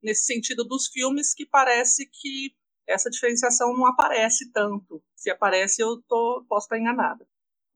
nesse 0.03 0.24
sentido 0.24 0.64
dos 0.64 0.89
filmes 0.89 1.35
que 1.35 1.47
parece 1.47 2.07
que 2.07 2.55
essa 2.89 3.11
diferenciação 3.11 3.74
não 3.74 3.87
aparece 3.87 4.51
tanto. 4.53 5.03
Se 5.14 5.31
aparece, 5.31 5.83
eu 5.83 6.01
tô, 6.09 6.45
posso 6.49 6.66
estar 6.66 6.79
enganada. 6.79 7.27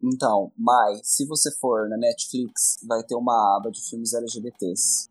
Então, 0.03 0.51
Mai, 0.57 0.99
se 1.03 1.27
você 1.27 1.51
for 1.59 1.89
na 1.89 1.97
Netflix, 1.99 2.79
vai 2.87 3.03
ter 3.05 3.15
uma 3.15 3.57
aba 3.57 3.71
de 3.71 3.87
filmes 3.89 4.15
LGBTs. 4.15 5.10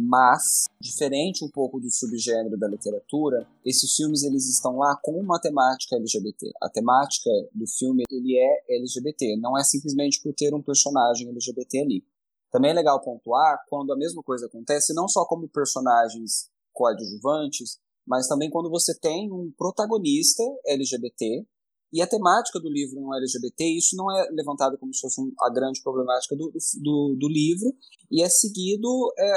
Mas, 0.00 0.66
diferente 0.80 1.44
um 1.44 1.50
pouco 1.50 1.80
do 1.80 1.90
subgênero 1.90 2.56
da 2.56 2.68
literatura, 2.68 3.44
esses 3.64 3.96
filmes 3.96 4.22
eles 4.22 4.48
estão 4.48 4.76
lá 4.78 4.96
com 5.02 5.10
uma 5.18 5.40
temática 5.40 5.96
LGBT. 5.96 6.52
A 6.62 6.70
temática 6.70 7.28
do 7.52 7.66
filme 7.66 8.04
ele 8.08 8.38
é 8.38 8.76
LGBT, 8.76 9.36
não 9.38 9.58
é 9.58 9.64
simplesmente 9.64 10.22
por 10.22 10.32
ter 10.32 10.54
um 10.54 10.62
personagem 10.62 11.28
LGBT 11.28 11.80
ali. 11.80 12.04
Também 12.52 12.70
é 12.70 12.74
legal 12.74 13.02
pontuar 13.02 13.58
quando 13.68 13.92
a 13.92 13.96
mesma 13.96 14.22
coisa 14.22 14.46
acontece 14.46 14.94
não 14.94 15.08
só 15.08 15.24
como 15.24 15.48
personagens 15.48 16.48
coadjuvantes, 16.72 17.80
mas 18.06 18.28
também 18.28 18.48
quando 18.50 18.70
você 18.70 18.96
tem 18.96 19.32
um 19.32 19.52
protagonista 19.58 20.44
LGBT 20.64 21.44
e 21.92 22.00
a 22.00 22.06
temática 22.06 22.60
do 22.60 22.70
livro 22.70 23.00
não 23.00 23.12
é 23.14 23.18
LGBT, 23.18 23.64
isso 23.64 23.96
não 23.96 24.08
é 24.12 24.28
levantado 24.30 24.78
como 24.78 24.94
se 24.94 25.00
fosse 25.00 25.20
a 25.40 25.50
grande 25.50 25.82
problemática 25.82 26.36
do, 26.36 26.52
do, 26.82 27.16
do 27.18 27.28
livro, 27.28 27.74
e 28.10 28.22
é 28.22 28.28
seguido 28.28 28.88
é, 29.18 29.36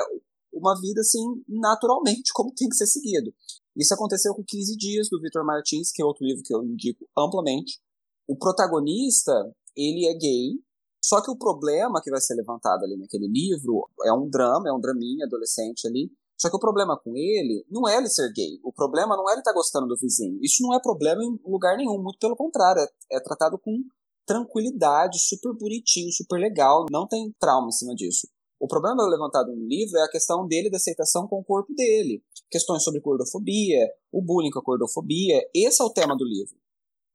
uma 0.54 0.80
vida 0.80 1.02
assim 1.02 1.44
naturalmente 1.48 2.32
como 2.34 2.54
tem 2.54 2.68
que 2.68 2.76
ser 2.76 2.88
seguido. 2.88 3.34
Isso 3.76 3.94
aconteceu 3.94 4.34
com 4.36 4.44
15 4.44 4.76
dias 4.78 5.10
do 5.10 5.20
Victor 5.22 5.46
Martins, 5.46 5.92
que 5.92 6.02
é 6.02 6.06
outro 6.06 6.26
livro 6.26 6.44
que 6.44 6.54
eu 6.54 6.64
indico 6.64 7.08
amplamente. 7.18 7.80
O 8.28 8.36
protagonista, 8.36 9.34
ele 9.76 10.06
é 10.08 10.14
gay, 10.14 10.60
só 11.04 11.22
que 11.22 11.32
o 11.32 11.38
problema 11.38 12.02
que 12.02 12.12
vai 12.12 12.22
ser 12.22 12.36
levantado 12.36 12.84
ali 12.84 12.96
naquele 12.96 13.28
livro 13.28 13.88
é 14.06 14.14
um 14.14 14.30
drama, 14.30 14.70
é 14.70 14.74
um 14.74 14.80
draminha 14.80 15.26
adolescente 15.26 15.88
ali. 15.88 16.12
Só 16.38 16.50
que 16.50 16.56
o 16.56 16.60
problema 16.60 17.00
com 17.00 17.16
ele 17.16 17.66
não 17.70 17.88
é 17.88 17.98
ele 17.98 18.10
ser 18.10 18.32
gay. 18.34 18.60
O 18.64 18.74
problema 18.74 19.16
não 19.16 19.30
é 19.30 19.34
ele 19.34 19.42
estar 19.42 19.52
tá 19.52 19.56
gostando 19.58 19.88
do 19.88 19.98
vizinho. 19.98 20.40
Isso 20.42 20.64
não 20.64 20.74
é 20.74 20.80
problema 20.82 21.24
em 21.24 21.40
lugar 21.46 21.78
nenhum. 21.78 22.02
Muito 22.02 22.20
pelo 22.20 22.36
contrário. 22.36 22.82
É, 22.82 23.18
é 23.18 23.20
tratado 23.20 23.60
com 23.60 23.84
tranquilidade, 24.26 25.20
super 25.20 25.54
bonitinho, 25.54 26.12
super 26.12 26.40
legal. 26.40 26.86
Não 26.90 27.08
tem 27.08 27.34
trauma 27.40 27.68
em 27.68 27.72
cima 27.72 27.94
disso. 27.96 28.28
O 28.62 28.68
problema 28.68 29.08
levantado 29.08 29.56
no 29.56 29.66
livro 29.66 29.98
é 29.98 30.04
a 30.04 30.08
questão 30.08 30.46
dele 30.46 30.70
da 30.70 30.78
aceitação 30.78 31.28
com 31.28 31.40
o 31.40 31.44
corpo 31.44 31.74
dele. 31.74 32.24
Questões 32.48 32.84
sobre 32.84 33.02
gordofobia, 33.02 33.90
o 34.12 34.22
bullying 34.22 34.52
com 34.52 34.60
a 34.60 34.62
gordofobia. 34.62 35.42
Esse 35.52 35.82
é 35.82 35.84
o 35.84 35.90
tema 35.90 36.16
do 36.16 36.24
livro. 36.24 36.56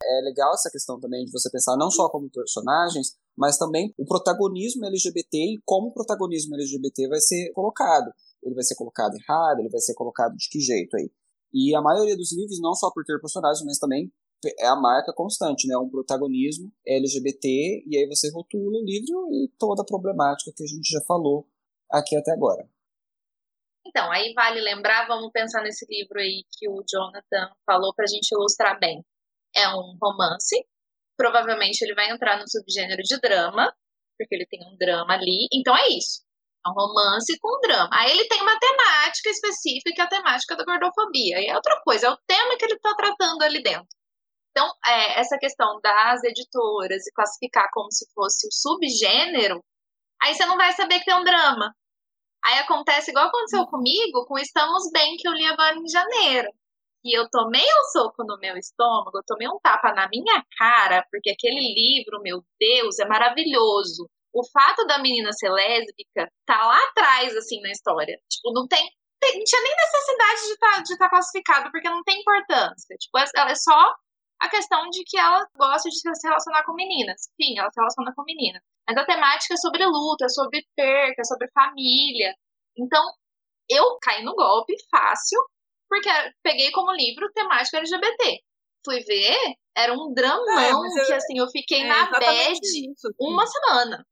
É 0.02 0.22
legal 0.24 0.52
essa 0.54 0.68
questão 0.68 0.98
também 0.98 1.24
de 1.24 1.30
você 1.30 1.48
pensar 1.48 1.76
não 1.76 1.88
só 1.88 2.08
como 2.08 2.28
personagens, 2.28 3.16
mas 3.38 3.56
também 3.56 3.94
o 3.96 4.04
protagonismo 4.04 4.86
LGBT 4.86 5.38
e 5.38 5.60
como 5.64 5.90
o 5.90 5.92
protagonismo 5.92 6.56
LGBT 6.56 7.06
vai 7.06 7.20
ser 7.20 7.52
colocado. 7.52 8.10
Ele 8.42 8.56
vai 8.56 8.64
ser 8.64 8.74
colocado 8.74 9.14
errado, 9.14 9.60
ele 9.60 9.70
vai 9.70 9.80
ser 9.80 9.94
colocado 9.94 10.34
de 10.34 10.48
que 10.50 10.58
jeito 10.58 10.96
aí. 10.96 11.08
E 11.54 11.76
a 11.76 11.80
maioria 11.80 12.16
dos 12.16 12.36
livros, 12.36 12.60
não 12.60 12.74
só 12.74 12.90
por 12.90 13.04
ter 13.04 13.20
personagens, 13.20 13.64
mas 13.64 13.78
também 13.78 14.12
é 14.58 14.66
a 14.66 14.76
marca 14.76 15.12
constante, 15.12 15.66
né? 15.66 15.76
Um 15.76 15.88
protagonismo 15.88 16.72
LGBT, 16.86 17.84
e 17.86 17.96
aí 17.96 18.06
você 18.06 18.30
rotula 18.30 18.78
o 18.78 18.84
livro 18.84 19.28
e 19.32 19.50
toda 19.58 19.82
a 19.82 19.86
problemática 19.86 20.52
que 20.54 20.62
a 20.62 20.66
gente 20.66 20.88
já 20.90 21.00
falou 21.06 21.46
aqui 21.90 22.16
até 22.16 22.32
agora. 22.32 22.68
Então, 23.86 24.10
aí 24.10 24.32
vale 24.34 24.60
lembrar, 24.60 25.06
vamos 25.06 25.30
pensar 25.32 25.62
nesse 25.62 25.86
livro 25.88 26.18
aí 26.18 26.44
que 26.58 26.68
o 26.68 26.82
Jonathan 26.88 27.50
falou 27.64 27.94
para 27.94 28.04
a 28.04 28.08
gente 28.08 28.32
ilustrar 28.32 28.78
bem. 28.80 29.04
É 29.54 29.68
um 29.68 29.96
romance, 30.02 30.56
provavelmente 31.16 31.82
ele 31.82 31.94
vai 31.94 32.10
entrar 32.10 32.38
no 32.38 32.48
subgênero 32.48 33.02
de 33.02 33.18
drama, 33.20 33.72
porque 34.18 34.34
ele 34.34 34.46
tem 34.46 34.60
um 34.66 34.76
drama 34.76 35.14
ali, 35.14 35.46
então 35.52 35.76
é 35.76 35.88
isso. 35.88 36.26
É 36.66 36.68
um 36.68 36.72
romance 36.72 37.38
com 37.38 37.60
drama. 37.60 37.88
Aí 37.92 38.10
ele 38.10 38.26
tem 38.26 38.42
uma 38.42 38.58
temática 38.58 39.30
específica, 39.30 39.92
que 39.94 40.00
é 40.00 40.04
a 40.04 40.08
temática 40.08 40.56
da 40.56 40.64
gordofobia. 40.64 41.40
E 41.40 41.46
é 41.46 41.54
outra 41.54 41.80
coisa, 41.84 42.08
é 42.08 42.10
o 42.10 42.18
tema 42.26 42.56
que 42.56 42.64
ele 42.64 42.74
está 42.74 42.92
tratando 42.96 43.42
ali 43.42 43.62
dentro. 43.62 43.86
Então, 44.56 44.72
é, 44.86 45.20
essa 45.20 45.36
questão 45.36 45.78
das 45.82 46.24
editoras 46.24 47.06
e 47.06 47.12
classificar 47.12 47.68
como 47.74 47.92
se 47.92 48.10
fosse 48.14 48.48
o 48.48 48.50
subgênero, 48.50 49.62
aí 50.22 50.34
você 50.34 50.46
não 50.46 50.56
vai 50.56 50.72
saber 50.72 50.98
que 50.98 51.04
tem 51.04 51.14
um 51.14 51.24
drama. 51.24 51.74
Aí 52.42 52.58
acontece 52.60 53.10
igual 53.10 53.26
aconteceu 53.26 53.66
comigo 53.66 54.24
com 54.24 54.38
Estamos 54.38 54.90
Bem, 54.94 55.14
que 55.18 55.28
eu 55.28 55.32
li 55.34 55.44
agora 55.44 55.76
em 55.76 55.86
janeiro. 55.86 56.48
E 57.04 57.18
eu 57.18 57.28
tomei 57.28 57.66
um 57.66 57.84
soco 57.92 58.24
no 58.24 58.38
meu 58.38 58.56
estômago, 58.56 59.18
eu 59.18 59.22
tomei 59.26 59.46
um 59.46 59.60
tapa 59.62 59.92
na 59.92 60.08
minha 60.08 60.42
cara, 60.56 61.06
porque 61.10 61.32
aquele 61.32 61.60
livro, 61.74 62.22
meu 62.22 62.42
Deus, 62.58 62.98
é 62.98 63.06
maravilhoso. 63.06 64.08
O 64.32 64.42
fato 64.50 64.86
da 64.86 64.98
menina 64.98 65.34
ser 65.34 65.50
lésbica 65.50 66.32
tá 66.46 66.66
lá 66.66 66.82
atrás, 66.88 67.36
assim, 67.36 67.60
na 67.60 67.70
história. 67.70 68.18
Tipo, 68.30 68.54
não 68.54 68.66
tem. 68.66 68.88
tem 69.20 69.36
não 69.36 69.44
tinha 69.44 69.62
nem 69.62 69.76
necessidade 69.76 70.40
de 70.40 70.52
estar 70.52 70.72
tá, 70.76 70.82
de 70.82 70.98
tá 70.98 71.10
classificado, 71.10 71.70
porque 71.70 71.90
não 71.90 72.02
tem 72.04 72.20
importância. 72.20 72.96
Tipo, 72.98 73.18
ela 73.18 73.50
é 73.50 73.54
só 73.54 73.94
a 74.40 74.48
questão 74.48 74.88
de 74.90 75.02
que 75.04 75.18
ela 75.18 75.46
gosta 75.56 75.88
de 75.88 75.96
se 75.96 76.26
relacionar 76.26 76.64
com 76.64 76.74
meninas. 76.74 77.22
Sim, 77.40 77.58
ela 77.58 77.70
se 77.70 77.80
relaciona 77.80 78.12
com 78.14 78.22
meninas. 78.24 78.62
Mas 78.86 78.96
a 78.96 79.06
temática 79.06 79.54
é 79.54 79.56
sobre 79.56 79.84
luta, 79.84 80.26
é 80.26 80.28
sobre 80.28 80.64
perca, 80.76 81.22
é 81.22 81.24
sobre 81.24 81.50
família. 81.50 82.34
Então, 82.76 83.02
eu 83.68 83.98
caí 84.00 84.22
no 84.22 84.34
golpe 84.34 84.74
fácil, 84.90 85.40
porque 85.88 86.08
peguei 86.42 86.70
como 86.70 86.92
livro 86.92 87.32
temática 87.32 87.78
LGBT. 87.78 88.40
Fui 88.84 89.00
ver, 89.00 89.56
era 89.76 89.92
um 89.92 90.12
dramão 90.14 90.58
é, 90.58 90.70
eu, 90.70 91.06
que, 91.06 91.12
assim, 91.12 91.38
eu 91.38 91.48
fiquei 91.48 91.82
é 91.82 91.88
na 91.88 92.10
bed 92.18 92.60
uma 93.18 93.46
semana. 93.46 94.06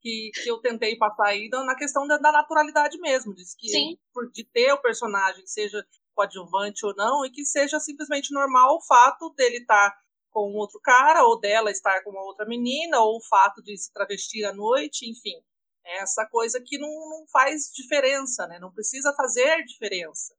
Que, 0.00 0.30
que 0.32 0.48
eu 0.48 0.60
tentei 0.60 0.96
passar 0.96 1.28
aí 1.28 1.48
na 1.48 1.76
questão 1.76 2.06
da, 2.06 2.18
da 2.18 2.32
naturalidade 2.32 2.98
mesmo. 2.98 3.34
Diz 3.34 3.54
que 3.56 3.68
Sim. 3.68 3.96
por 4.12 4.30
de 4.30 4.44
ter 4.44 4.72
o 4.72 4.80
personagem, 4.80 5.46
seja 5.46 5.84
coadjuvante 6.18 6.84
ou 6.84 6.94
não, 6.96 7.24
e 7.24 7.30
que 7.30 7.44
seja 7.44 7.78
simplesmente 7.78 8.34
normal 8.34 8.76
o 8.76 8.82
fato 8.82 9.32
dele 9.36 9.58
estar 9.58 9.90
tá 9.90 9.96
com 10.30 10.52
outro 10.54 10.80
cara, 10.80 11.24
ou 11.24 11.38
dela 11.38 11.70
estar 11.70 12.02
com 12.02 12.10
uma 12.10 12.24
outra 12.24 12.44
menina, 12.44 12.98
ou 13.00 13.18
o 13.18 13.24
fato 13.24 13.62
de 13.62 13.76
se 13.78 13.92
travestir 13.92 14.44
à 14.44 14.52
noite, 14.52 15.08
enfim. 15.08 15.40
É 15.86 15.98
essa 16.02 16.26
coisa 16.26 16.60
que 16.64 16.76
não, 16.76 16.88
não 16.88 17.26
faz 17.32 17.70
diferença, 17.72 18.46
né? 18.46 18.58
Não 18.58 18.72
precisa 18.72 19.14
fazer 19.14 19.64
diferença. 19.64 20.34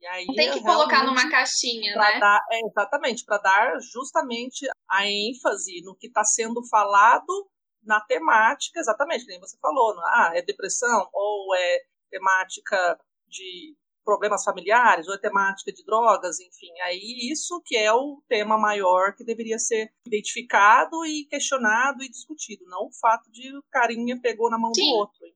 E 0.00 0.06
aí, 0.06 0.26
Tem 0.34 0.52
que 0.52 0.62
colocar 0.62 1.04
numa 1.04 1.30
caixinha, 1.30 1.96
né? 1.96 2.20
Dar, 2.20 2.44
é, 2.50 2.60
exatamente, 2.66 3.24
para 3.24 3.38
dar 3.38 3.80
justamente 3.80 4.68
a 4.88 5.06
ênfase 5.06 5.80
no 5.82 5.96
que 5.96 6.08
está 6.08 6.24
sendo 6.24 6.66
falado 6.68 7.50
na 7.82 8.00
temática, 8.00 8.78
exatamente, 8.78 9.26
como 9.26 9.40
você 9.40 9.56
falou, 9.60 9.98
ah, 10.04 10.32
é 10.34 10.42
depressão 10.42 11.08
ou 11.12 11.54
é 11.54 11.78
temática 12.10 12.98
de 13.26 13.76
problemas 14.04 14.44
familiares 14.44 15.08
ou 15.08 15.14
a 15.14 15.18
temática 15.18 15.72
de 15.72 15.84
drogas, 15.84 16.40
enfim, 16.40 16.72
aí 16.82 17.30
isso 17.30 17.60
que 17.64 17.76
é 17.76 17.92
o 17.92 18.22
tema 18.28 18.58
maior 18.58 19.14
que 19.14 19.24
deveria 19.24 19.58
ser 19.58 19.92
identificado 20.06 21.04
e 21.06 21.26
questionado 21.26 22.02
e 22.02 22.10
discutido, 22.10 22.64
não 22.66 22.86
o 22.86 22.92
fato 23.00 23.30
de 23.30 23.56
o 23.56 23.62
carinha 23.70 24.20
pegou 24.20 24.50
na 24.50 24.58
mão 24.58 24.72
Sim. 24.74 24.90
do 24.90 24.96
outro. 24.96 25.26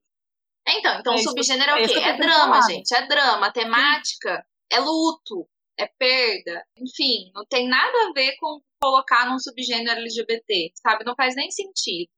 Então, 0.67 0.99
então 0.99 1.13
é 1.13 1.15
o 1.15 1.19
subgênero 1.19 1.71
é 1.71 1.83
o 1.83 1.87
quê? 1.87 1.93
É, 1.93 2.09
é 2.09 2.17
drama, 2.17 2.61
gente, 2.61 2.93
é 2.93 3.07
drama, 3.07 3.47
a 3.47 3.51
temática 3.51 4.35
Sim. 4.35 4.77
é 4.77 4.79
luto, 4.79 5.47
é 5.79 5.87
perda, 5.87 6.65
enfim, 6.77 7.31
não 7.33 7.45
tem 7.45 7.67
nada 7.67 8.09
a 8.09 8.13
ver 8.13 8.35
com 8.37 8.59
colocar 8.81 9.29
num 9.29 9.39
subgênero 9.39 9.99
LGBT, 9.99 10.71
sabe? 10.75 11.03
Não 11.03 11.15
faz 11.15 11.35
nem 11.35 11.49
sentido. 11.49 12.09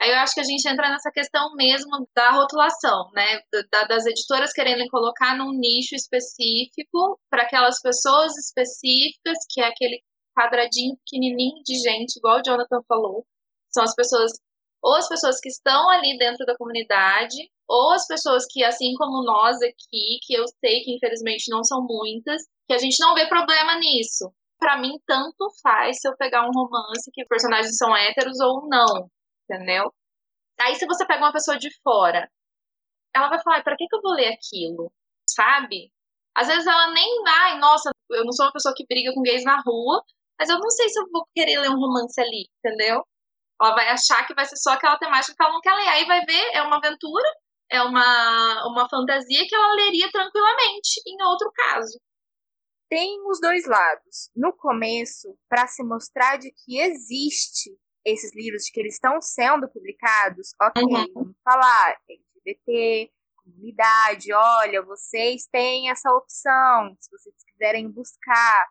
Aí 0.00 0.10
eu 0.10 0.16
acho 0.18 0.34
que 0.34 0.40
a 0.40 0.44
gente 0.44 0.68
entra 0.68 0.90
nessa 0.90 1.10
questão 1.10 1.54
mesmo 1.54 2.06
da 2.14 2.32
rotulação, 2.32 3.10
né? 3.14 3.40
Da, 3.70 3.84
das 3.84 4.06
editoras 4.06 4.52
querendo 4.52 4.88
colocar 4.90 5.36
num 5.36 5.52
nicho 5.52 5.94
específico 5.94 7.18
para 7.30 7.42
aquelas 7.42 7.80
pessoas 7.80 8.36
específicas, 8.36 9.38
que 9.48 9.60
é 9.60 9.68
aquele 9.68 10.02
quadradinho 10.36 10.96
pequenininho 10.98 11.62
de 11.64 11.78
gente, 11.78 12.16
igual 12.18 12.38
o 12.38 12.42
Jonathan 12.44 12.80
falou. 12.88 13.24
São 13.72 13.84
as 13.84 13.94
pessoas, 13.94 14.32
ou 14.82 14.94
as 14.96 15.08
pessoas 15.08 15.40
que 15.40 15.48
estão 15.48 15.88
ali 15.88 16.18
dentro 16.18 16.44
da 16.44 16.56
comunidade, 16.56 17.36
ou 17.68 17.92
as 17.92 18.06
pessoas 18.06 18.44
que, 18.50 18.64
assim 18.64 18.94
como 18.96 19.24
nós 19.24 19.56
aqui, 19.62 20.18
que 20.22 20.34
eu 20.34 20.44
sei 20.60 20.82
que 20.82 20.94
infelizmente 20.94 21.50
não 21.50 21.62
são 21.64 21.82
muitas, 21.82 22.42
que 22.66 22.74
a 22.74 22.78
gente 22.78 22.98
não 23.00 23.14
vê 23.14 23.26
problema 23.28 23.78
nisso. 23.78 24.30
Para 24.58 24.78
mim, 24.80 24.98
tanto 25.06 25.48
faz 25.62 26.00
se 26.00 26.08
eu 26.08 26.16
pegar 26.16 26.46
um 26.46 26.52
romance 26.52 27.10
que 27.12 27.24
personagens 27.26 27.76
são 27.76 27.96
héteros 27.96 28.38
ou 28.40 28.68
não 28.68 29.08
entendeu? 29.48 29.92
Aí 30.60 30.74
se 30.76 30.86
você 30.86 31.06
pega 31.06 31.24
uma 31.24 31.32
pessoa 31.32 31.58
de 31.58 31.70
fora, 31.82 32.30
ela 33.14 33.28
vai 33.28 33.42
falar, 33.42 33.62
para 33.62 33.76
que, 33.76 33.86
que 33.86 33.96
eu 33.96 34.02
vou 34.02 34.12
ler 34.12 34.34
aquilo? 34.34 34.92
Sabe? 35.28 35.92
Às 36.36 36.48
vezes 36.48 36.66
ela 36.66 36.92
nem, 36.92 37.22
ai, 37.28 37.58
nossa, 37.58 37.90
eu 38.10 38.24
não 38.24 38.32
sou 38.32 38.46
uma 38.46 38.52
pessoa 38.52 38.74
que 38.76 38.86
briga 38.86 39.12
com 39.14 39.22
gays 39.22 39.44
na 39.44 39.60
rua, 39.60 40.02
mas 40.38 40.48
eu 40.48 40.58
não 40.58 40.70
sei 40.70 40.88
se 40.88 40.98
eu 40.98 41.06
vou 41.10 41.26
querer 41.34 41.60
ler 41.60 41.70
um 41.70 41.78
romance 41.78 42.20
ali, 42.20 42.48
entendeu? 42.58 43.06
Ela 43.60 43.74
vai 43.74 43.88
achar 43.88 44.26
que 44.26 44.34
vai 44.34 44.44
ser 44.44 44.56
só 44.56 44.72
aquela 44.72 44.98
temática 44.98 45.34
que 45.36 45.42
ela 45.42 45.52
não 45.52 45.60
quer 45.60 45.74
ler. 45.74 45.88
Aí 45.88 46.04
vai 46.06 46.24
ver, 46.24 46.50
é 46.54 46.62
uma 46.62 46.78
aventura, 46.78 47.28
é 47.70 47.80
uma, 47.82 48.66
uma 48.66 48.88
fantasia 48.88 49.46
que 49.46 49.54
ela 49.54 49.74
leria 49.74 50.10
tranquilamente 50.10 51.00
em 51.06 51.22
outro 51.22 51.50
caso. 51.54 52.00
Tem 52.88 53.16
os 53.28 53.40
dois 53.40 53.66
lados. 53.66 54.30
No 54.34 54.52
começo, 54.56 55.36
para 55.48 55.66
se 55.68 55.84
mostrar 55.84 56.36
de 56.36 56.50
que 56.50 56.78
existe 56.78 57.70
esses 58.04 58.34
livros 58.34 58.64
de 58.64 58.72
que 58.72 58.80
eles 58.80 58.94
estão 58.94 59.20
sendo 59.20 59.68
publicados, 59.68 60.54
ok, 60.60 60.82
uhum. 60.82 61.06
vamos 61.14 61.36
falar 61.42 61.96
LGBT, 62.08 63.10
comunidade, 63.36 64.32
olha, 64.32 64.82
vocês 64.82 65.46
têm 65.50 65.90
essa 65.90 66.10
opção, 66.12 66.96
se 67.00 67.10
vocês 67.10 67.34
quiserem 67.44 67.90
buscar 67.90 68.68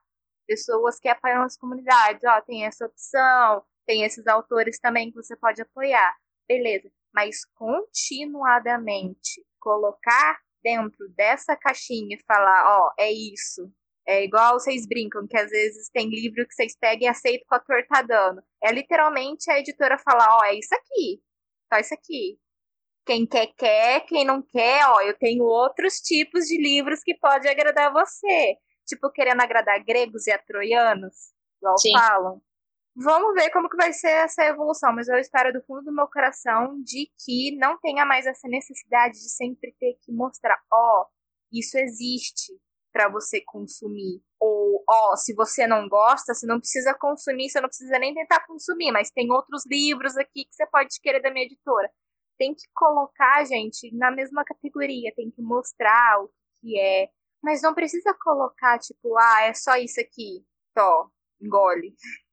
pessoas 0.48 1.00
que 1.00 1.08
apoiam 1.08 1.44
as 1.44 1.58
comunidades, 1.58 2.24
ó, 2.26 2.42
tem 2.42 2.66
essa 2.66 2.86
opção, 2.86 3.64
tem 3.86 4.04
esses 4.04 4.28
autores 4.28 4.80
também 4.80 5.10
que 5.10 5.16
você 5.16 5.36
pode 5.36 5.62
apoiar, 5.62 6.16
beleza, 6.48 6.92
mas 7.14 7.46
continuadamente 7.56 9.46
colocar 9.60 10.40
dentro 10.64 11.08
dessa 11.10 11.56
caixinha 11.56 12.16
e 12.16 12.24
falar, 12.26 12.80
ó, 12.80 12.94
é 12.98 13.12
isso. 13.12 13.72
É 14.06 14.24
igual 14.24 14.60
vocês 14.60 14.86
brincam, 14.86 15.26
que 15.28 15.38
às 15.38 15.50
vezes 15.50 15.90
tem 15.90 16.10
livro 16.10 16.46
que 16.46 16.54
vocês 16.54 16.76
pegam 16.78 17.04
e 17.04 17.08
aceitam 17.08 17.48
que 17.48 17.56
o 17.56 17.58
ator 17.58 17.86
tá 17.88 18.02
dando. 18.02 18.42
É 18.62 18.72
literalmente 18.72 19.50
a 19.50 19.60
editora 19.60 19.98
falar, 19.98 20.28
ó, 20.36 20.40
oh, 20.42 20.46
é 20.46 20.56
isso 20.56 20.76
aqui. 20.76 21.22
Só 21.72 21.80
isso 21.80 21.94
aqui. 21.94 22.38
Quem 23.06 23.26
quer, 23.26 23.48
quer. 23.58 24.06
Quem 24.06 24.26
não 24.26 24.42
quer, 24.42 24.86
ó, 24.88 25.02
eu 25.02 25.18
tenho 25.18 25.44
outros 25.44 25.96
tipos 26.00 26.46
de 26.46 26.58
livros 26.58 27.02
que 27.02 27.16
pode 27.16 27.48
agradar 27.48 27.94
você. 27.94 28.58
Tipo, 28.86 29.10
querendo 29.10 29.42
agradar 29.42 29.82
gregos 29.84 30.28
e 30.28 30.32
a 30.32 30.38
troianos, 30.38 31.32
igual 31.58 31.78
Sim. 31.78 31.94
falam. 31.94 32.42
Vamos 32.96 33.34
ver 33.34 33.50
como 33.50 33.70
que 33.70 33.78
vai 33.78 33.92
ser 33.92 34.10
essa 34.10 34.44
evolução, 34.44 34.94
mas 34.94 35.08
eu 35.08 35.18
espero 35.18 35.52
do 35.52 35.64
fundo 35.64 35.84
do 35.84 35.96
meu 35.96 36.08
coração 36.08 36.80
de 36.84 37.10
que 37.26 37.56
não 37.58 37.80
tenha 37.80 38.06
mais 38.06 38.28
essa 38.28 38.48
necessidade 38.48 39.14
de 39.14 39.30
sempre 39.32 39.74
ter 39.80 39.98
que 40.04 40.12
mostrar, 40.12 40.62
ó, 40.72 41.02
oh, 41.02 41.06
isso 41.52 41.78
existe 41.78 42.54
para 42.94 43.10
você 43.10 43.42
consumir. 43.42 44.22
Ou, 44.40 44.84
ó, 44.88 45.16
se 45.16 45.34
você 45.34 45.66
não 45.66 45.90
gosta, 45.90 46.34
você 46.34 46.46
não 46.46 46.60
precisa 46.60 46.94
consumir, 46.94 47.50
você 47.50 47.60
não 47.60 47.68
precisa 47.68 47.98
nem 47.98 48.14
tentar 48.14 48.46
consumir, 48.46 48.92
mas 48.92 49.10
tem 49.10 49.32
outros 49.32 49.66
livros 49.66 50.16
aqui 50.16 50.46
que 50.46 50.54
você 50.54 50.68
pode 50.68 51.00
querer 51.02 51.20
da 51.20 51.32
minha 51.32 51.46
editora. 51.46 51.90
Tem 52.38 52.54
que 52.54 52.68
colocar, 52.74 53.44
gente, 53.46 53.94
na 53.96 54.12
mesma 54.12 54.46
categoria, 54.46 55.14
tem 55.16 55.32
que 55.32 55.42
mostrar 55.42 56.22
o 56.22 56.30
que 56.62 56.80
é. 56.80 57.10
Mas 57.42 57.62
não 57.62 57.74
precisa 57.74 58.14
colocar, 58.22 58.80
tipo, 58.80 59.18
ah, 59.18 59.42
é 59.42 59.54
só 59.54 59.76
isso 59.76 60.00
aqui. 60.00 60.46
Tó, 60.76 61.10
engole. 61.42 61.96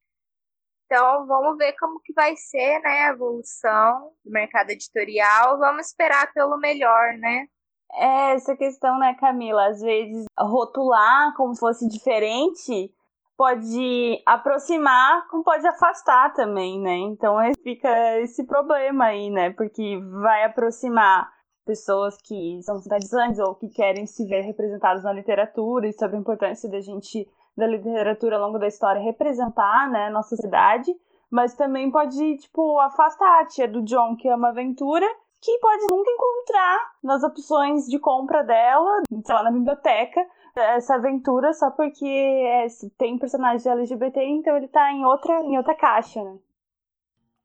Então, 0.93 1.25
vamos 1.25 1.57
ver 1.57 1.71
como 1.79 2.01
que 2.01 2.11
vai 2.11 2.35
ser, 2.35 2.81
né, 2.81 3.05
a 3.05 3.13
evolução 3.13 4.11
do 4.25 4.29
mercado 4.29 4.71
editorial. 4.71 5.57
Vamos 5.57 5.87
esperar 5.87 6.33
pelo 6.33 6.57
melhor, 6.57 7.13
né? 7.17 7.47
É, 7.93 8.33
essa 8.33 8.55
questão, 8.55 8.97
né, 8.99 9.13
Camila? 9.15 9.67
Às 9.67 9.81
vezes, 9.81 10.25
rotular 10.39 11.33
como 11.35 11.53
se 11.53 11.59
fosse 11.59 11.87
diferente 11.87 12.93
pode 13.37 14.21
aproximar, 14.25 15.27
como 15.27 15.43
pode 15.43 15.65
afastar 15.65 16.31
também, 16.33 16.79
né? 16.79 16.95
Então, 16.97 17.37
fica 17.63 18.19
esse 18.19 18.45
problema 18.45 19.05
aí, 19.05 19.29
né? 19.31 19.49
Porque 19.51 19.99
vai 20.21 20.43
aproximar 20.43 21.27
pessoas 21.65 22.17
que 22.21 22.61
são 22.63 22.79
simpatizantes 22.79 23.39
ou 23.39 23.55
que 23.55 23.69
querem 23.69 24.05
se 24.05 24.25
ver 24.25 24.41
representadas 24.41 25.03
na 25.03 25.13
literatura 25.13 25.87
e 25.87 25.93
sobre 25.93 26.17
a 26.17 26.19
importância 26.19 26.69
da 26.69 26.81
gente 26.81 27.27
da 27.55 27.67
literatura 27.67 28.37
ao 28.37 28.45
longo 28.45 28.59
da 28.59 28.67
história 28.67 29.01
representar, 29.01 29.89
né, 29.89 30.09
nossa 30.09 30.35
sociedade, 30.35 30.91
mas 31.29 31.53
também 31.53 31.91
pode, 31.91 32.37
tipo, 32.37 32.79
afastar 32.79 33.41
a 33.41 33.45
tia 33.45 33.67
do 33.67 33.81
John 33.83 34.15
que 34.15 34.27
ama 34.27 34.49
aventura, 34.49 35.05
que 35.41 35.57
pode 35.57 35.81
nunca 35.87 36.11
encontrar 36.11 36.91
nas 37.03 37.23
opções 37.23 37.87
de 37.87 37.97
compra 37.99 38.43
dela, 38.43 39.01
sei 39.09 39.35
lá, 39.35 39.43
na 39.43 39.51
biblioteca, 39.51 40.21
essa 40.55 40.95
aventura 40.95 41.51
só 41.53 41.71
porque 41.71 42.05
é, 42.05 42.67
tem 42.97 43.17
personagem 43.17 43.71
LGBT, 43.71 44.23
então 44.23 44.55
ele 44.55 44.67
tá 44.67 44.91
em 44.91 45.03
outra, 45.03 45.41
em 45.41 45.57
outra 45.57 45.75
caixa, 45.75 46.23
né? 46.23 46.37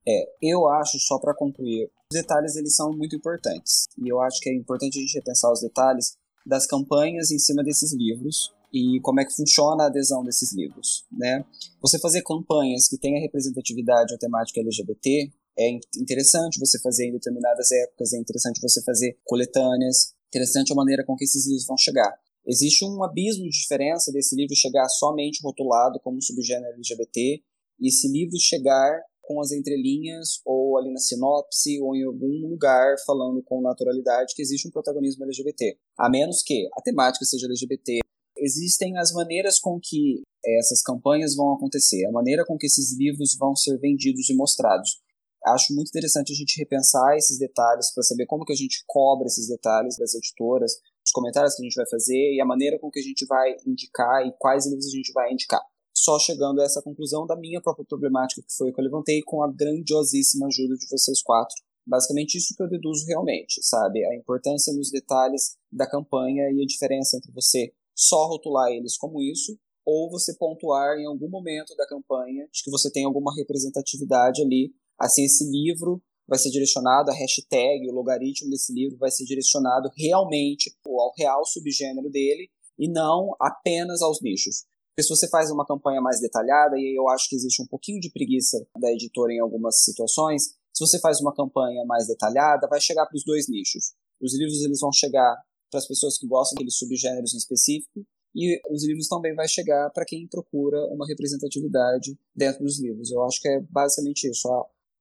É, 0.09 0.25
eu 0.41 0.69
acho, 0.69 0.99
só 1.01 1.19
para 1.19 1.35
concluir, 1.35 1.91
os 2.13 2.21
detalhes 2.21 2.55
eles 2.55 2.77
são 2.77 2.93
muito 2.93 3.17
importantes. 3.17 3.85
E 3.99 4.09
eu 4.09 4.21
acho 4.21 4.41
que 4.41 4.51
é 4.51 4.55
importante 4.55 4.99
a 4.99 5.01
gente 5.01 5.15
repensar 5.15 5.51
os 5.51 5.61
detalhes 5.61 6.17
das 6.45 6.67
campanhas 6.67 7.33
em 7.33 7.39
cima 7.39 7.65
desses 7.65 7.93
livros, 7.93 8.55
e 8.73 9.01
como 9.01 9.21
é 9.21 9.25
que 9.25 9.35
funciona 9.35 9.85
a 9.85 9.87
adesão 9.87 10.23
desses 10.23 10.53
livros, 10.55 11.07
né? 11.11 11.45
Você 11.81 11.99
fazer 11.99 12.23
campanhas 12.23 12.89
que 12.89 12.99
tenha 12.99 13.21
representatividade 13.21 14.13
ou 14.13 14.19
temática 14.19 14.61
LGBT 14.61 15.33
é 15.59 15.71
interessante 15.99 16.61
você 16.61 16.79
fazer 16.81 17.07
em 17.07 17.13
determinadas 17.13 17.71
épocas, 17.71 18.13
é 18.13 18.19
interessante 18.19 18.61
você 18.61 18.83
fazer 18.83 19.19
coletâneas, 19.25 20.15
interessante 20.29 20.73
a 20.73 20.77
maneira 20.77 21.05
com 21.05 21.17
que 21.17 21.25
esses 21.25 21.47
livros 21.47 21.67
vão 21.67 21.77
chegar. 21.77 22.13
Existe 22.47 22.85
um 22.85 23.03
abismo 23.03 23.45
de 23.45 23.59
diferença 23.61 24.13
desse 24.13 24.37
livro 24.37 24.55
chegar 24.55 24.89
somente 24.89 25.41
rotulado 25.43 25.99
como 26.01 26.23
subgênero 26.23 26.75
LGBT 26.75 27.43
e 27.81 27.89
esse 27.89 28.07
livro 28.09 28.39
chegar 28.39 29.03
com 29.23 29.41
as 29.41 29.51
entrelinhas 29.51 30.41
ou 30.45 30.79
ali 30.79 30.93
na 30.93 31.01
sinopse 31.01 31.81
ou 31.81 31.97
em 31.97 32.05
algum 32.05 32.49
lugar 32.49 32.95
falando 33.05 33.43
com 33.43 33.61
naturalidade 33.61 34.35
que 34.35 34.43
existe 34.43 34.69
um 34.69 34.71
protagonismo 34.71 35.25
LGBT. 35.25 35.77
A 35.99 36.09
menos 36.09 36.43
que 36.43 36.69
a 36.75 36.81
temática 36.81 37.25
seja 37.25 37.47
LGBT, 37.47 37.99
existem 38.39 38.97
as 38.97 39.13
maneiras 39.13 39.59
com 39.59 39.81
que 39.83 40.23
essas 40.59 40.81
campanhas 40.83 41.35
vão 41.35 41.53
acontecer, 41.53 42.07
a 42.07 42.13
maneira 42.13 42.45
com 42.47 42.57
que 42.57 42.67
esses 42.67 42.97
livros 42.97 43.37
vão 43.37 43.57
ser 43.57 43.77
vendidos 43.79 44.31
e 44.31 44.35
mostrados. 44.35 45.01
Acho 45.47 45.75
muito 45.75 45.89
interessante 45.89 46.33
a 46.33 46.35
gente 46.35 46.59
repensar 46.59 47.17
esses 47.17 47.39
detalhes 47.39 47.93
para 47.95 48.03
saber 48.03 48.27
como 48.27 48.45
que 48.45 48.53
a 48.53 48.57
gente 48.57 48.83
cobra 48.87 49.27
esses 49.27 49.49
detalhes 49.49 49.97
das 49.97 50.15
editoras, 50.15 50.73
os 51.05 51.13
comentários 51.13 51.55
que 51.55 51.63
a 51.63 51.65
gente 51.65 51.77
vai 51.77 51.89
fazer 51.89 52.35
e 52.35 52.41
a 52.41 52.45
maneira 52.45 52.79
com 52.79 52.91
que 52.91 52.99
a 52.99 53.03
gente 53.03 53.25
vai 53.27 53.55
indicar 53.65 54.27
e 54.27 54.33
quais 54.39 54.67
livros 54.67 54.87
a 54.87 54.97
gente 54.97 55.13
vai 55.13 55.33
indicar. 55.33 55.63
Só 55.95 56.19
chegando 56.19 56.61
a 56.61 56.65
essa 56.65 56.83
conclusão 56.83 57.27
da 57.27 57.37
minha 57.37 57.61
própria 57.61 57.87
problemática, 57.87 58.43
que 58.43 58.55
foi 58.55 58.73
que 58.73 58.81
eu 58.81 58.85
levantei 58.85 59.23
com 59.23 59.43
a 59.43 59.51
grandiosíssima 59.51 60.47
ajuda 60.47 60.75
de 60.77 60.87
vocês 60.91 61.23
quatro. 61.23 61.55
Basicamente 61.87 62.37
isso 62.37 62.55
que 62.57 62.63
eu 62.63 62.69
deduzo 62.69 63.07
realmente, 63.07 63.63
sabe? 63.63 64.05
A 64.05 64.17
importância 64.17 64.73
nos 64.73 64.91
detalhes 64.91 65.57
da 65.71 65.89
campanha 65.89 66.51
e 66.51 66.61
a 66.61 66.67
diferença 66.67 67.17
entre 67.17 67.31
você 67.33 67.73
só 67.95 68.27
rotular 68.27 68.71
eles 68.71 68.97
como 68.99 69.23
isso, 69.23 69.57
ou 69.87 70.11
você 70.11 70.37
pontuar 70.37 70.99
em 70.99 71.07
algum 71.07 71.31
momento 71.31 71.75
da 71.77 71.87
campanha 71.87 72.49
de 72.53 72.63
que 72.65 72.71
você 72.71 72.91
tem 72.91 73.05
alguma 73.05 73.33
representatividade 73.35 74.43
ali. 74.43 74.75
Assim, 74.99 75.25
esse 75.25 75.45
livro 75.51 76.03
vai 76.29 76.39
ser 76.39 76.51
direcionado, 76.51 77.11
a 77.11 77.15
hashtag, 77.15 77.89
o 77.89 77.95
logaritmo 77.95 78.51
desse 78.51 78.73
livro 78.73 78.99
vai 78.99 79.11
ser 79.11 79.25
direcionado 79.25 79.91
realmente 79.97 80.75
ao 80.85 81.13
real 81.17 81.45
subgênero 81.45 82.11
dele 82.11 82.49
e 82.79 82.91
não 82.91 83.35
apenas 83.41 84.03
aos 84.03 84.21
nichos. 84.21 84.65
Porque 84.91 85.07
se 85.07 85.09
você 85.09 85.29
faz 85.29 85.51
uma 85.51 85.67
campanha 85.67 86.01
mais 86.01 86.21
detalhada, 86.21 86.77
e 86.79 86.99
eu 86.99 87.09
acho 87.11 87.29
que 87.29 87.37
existe 87.37 87.63
um 87.63 87.67
pouquinho 87.67 88.01
de 88.01 88.11
preguiça 88.11 88.67
da 88.81 88.91
editora 88.91 89.33
em 89.33 89.41
algumas 89.41 89.85
situações, 89.85 90.55
se 90.75 90.81
você 90.81 90.99
faz 90.99 91.21
uma 91.21 91.35
campanha 91.35 91.85
mais 91.85 92.07
detalhada, 92.07 92.67
vai 92.67 92.81
chegar 92.81 93.07
para 93.07 93.17
os 93.17 93.25
dois 93.25 93.49
nichos. 93.49 93.93
Os 94.21 94.35
livros 94.37 94.63
eles 94.65 94.81
vão 94.81 94.91
chegar 94.93 95.37
para 95.71 95.79
as 95.79 95.87
pessoas 95.87 96.19
que 96.19 96.27
gostam 96.27 96.55
daqueles 96.55 96.77
subgêneros 96.77 97.35
em 97.35 97.39
específico, 97.39 98.07
e 98.35 98.61
os 98.71 98.87
livros 98.87 99.09
também 99.09 99.35
vai 99.35 99.49
chegar 99.49 99.91
para 99.91 100.05
quem 100.05 100.29
procura 100.29 100.79
uma 100.93 101.07
representatividade 101.07 102.19
dentro 102.35 102.63
dos 102.63 102.79
livros. 102.81 103.11
Eu 103.11 103.23
acho 103.25 103.41
que 103.41 103.49
é 103.49 103.61
basicamente 103.71 104.29
isso, 104.29 104.49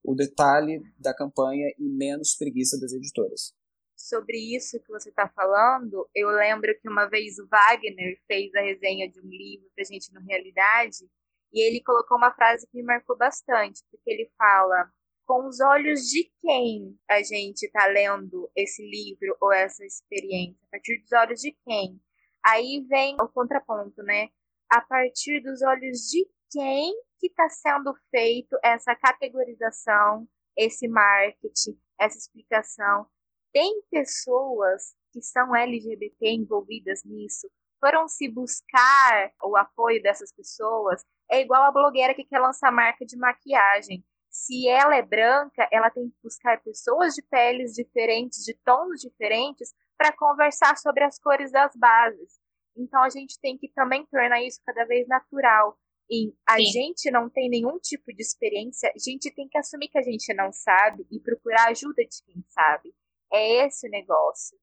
o 0.06 0.16
detalhe 0.16 0.82
da 1.00 1.14
campanha 1.14 1.68
e 1.78 1.84
menos 1.84 2.36
preguiça 2.36 2.80
das 2.80 2.94
editoras. 2.94 3.54
Sobre 3.96 4.38
isso 4.56 4.80
que 4.82 4.92
você 4.92 5.10
está 5.10 5.28
falando, 5.30 6.08
eu 6.14 6.30
lembro 6.30 6.78
que 6.80 6.88
uma 6.90 7.06
vez 7.06 7.40
o 7.40 7.48
Wagner 7.48 8.20
fez 8.28 8.54
a 8.54 8.62
resenha 8.62 9.10
de 9.10 9.20
um 9.20 9.28
livro 9.28 9.68
para 9.74 9.86
gente 9.86 10.14
no 10.14 10.22
Realidade, 10.22 11.10
e 11.52 11.66
ele 11.66 11.82
colocou 11.82 12.18
uma 12.18 12.34
frase 12.34 12.68
que 12.68 12.78
me 12.78 12.84
marcou 12.84 13.18
bastante, 13.18 13.82
porque 13.90 14.12
ele 14.12 14.30
fala 14.38 14.92
com 15.26 15.48
os 15.48 15.60
olhos 15.60 16.02
de 16.02 16.32
quem 16.42 16.98
a 17.10 17.24
gente 17.24 17.64
está 17.64 17.88
lendo 17.88 18.50
esse 18.56 18.84
livro 18.84 19.36
ou 19.42 19.52
essa 19.52 19.84
experiência? 19.86 20.60
A 20.68 20.72
partir 20.72 21.02
dos 21.02 21.12
olhos 21.14 21.42
de 21.42 21.58
quem? 21.66 22.00
Aí 22.46 22.86
vem 22.88 23.16
o 23.20 23.28
contraponto, 23.28 24.04
né? 24.04 24.30
A 24.70 24.82
partir 24.82 25.42
dos 25.42 25.62
olhos 25.64 26.02
de 26.02 26.28
quem 26.56 26.94
que 27.20 27.28
está 27.28 27.50
sendo 27.50 27.94
feito 28.10 28.58
essa 28.64 28.96
categorização, 28.96 30.26
esse 30.56 30.88
marketing, 30.88 31.78
essa 32.00 32.18
explicação? 32.18 33.06
Tem 33.52 33.82
pessoas 33.92 34.96
que 35.12 35.22
são 35.22 35.54
LGBT 35.54 36.30
envolvidas 36.30 37.04
nisso? 37.04 37.50
Foram 37.78 38.08
se 38.08 38.30
buscar 38.30 39.34
o 39.44 39.58
apoio 39.58 40.02
dessas 40.02 40.34
pessoas? 40.34 41.04
É 41.30 41.42
igual 41.42 41.64
a 41.64 41.72
blogueira 41.72 42.14
que 42.14 42.24
quer 42.24 42.40
lançar 42.40 42.72
marca 42.72 43.06
de 43.06 43.18
maquiagem 43.18 44.02
se 44.30 44.68
ela 44.68 44.96
é 44.96 45.02
branca, 45.02 45.68
ela 45.72 45.90
tem 45.90 46.10
que 46.10 46.16
buscar 46.22 46.62
pessoas 46.62 47.14
de 47.14 47.22
peles 47.22 47.74
diferentes, 47.74 48.44
de 48.44 48.54
tons 48.66 49.00
diferentes, 49.00 49.74
para 49.98 50.12
conversar 50.12 50.78
sobre 50.78 51.06
as 51.06 51.18
cores 51.18 51.54
das 51.54 51.74
bases. 51.76 52.38
Então 52.76 53.02
a 53.02 53.10
gente 53.10 53.40
tem 53.40 53.58
que 53.58 53.70
também 53.70 54.06
tornar 54.08 54.44
isso 54.44 54.60
cada 54.66 54.86
vez 54.86 55.08
natural. 55.08 55.78
E 56.10 56.34
a 56.48 56.58
Sim. 56.58 56.66
gente 56.66 57.12
não 57.12 57.30
tem 57.30 57.50
nenhum 57.50 57.80
tipo 57.80 58.14
de 58.14 58.22
experiência, 58.22 58.92
a 58.96 59.00
gente 59.00 59.34
tem 59.34 59.48
que 59.48 59.58
assumir 59.58 59.90
que 59.90 59.98
a 59.98 60.04
gente 60.04 60.34
não 60.34 60.52
sabe 60.52 61.06
e 61.12 61.20
procurar 61.20 61.70
ajuda 61.70 62.04
de 62.04 62.24
quem 62.24 62.44
sabe. 62.50 62.94
É 63.34 63.66
esse 63.66 63.88
o 63.88 63.90
negócio. 63.90 64.58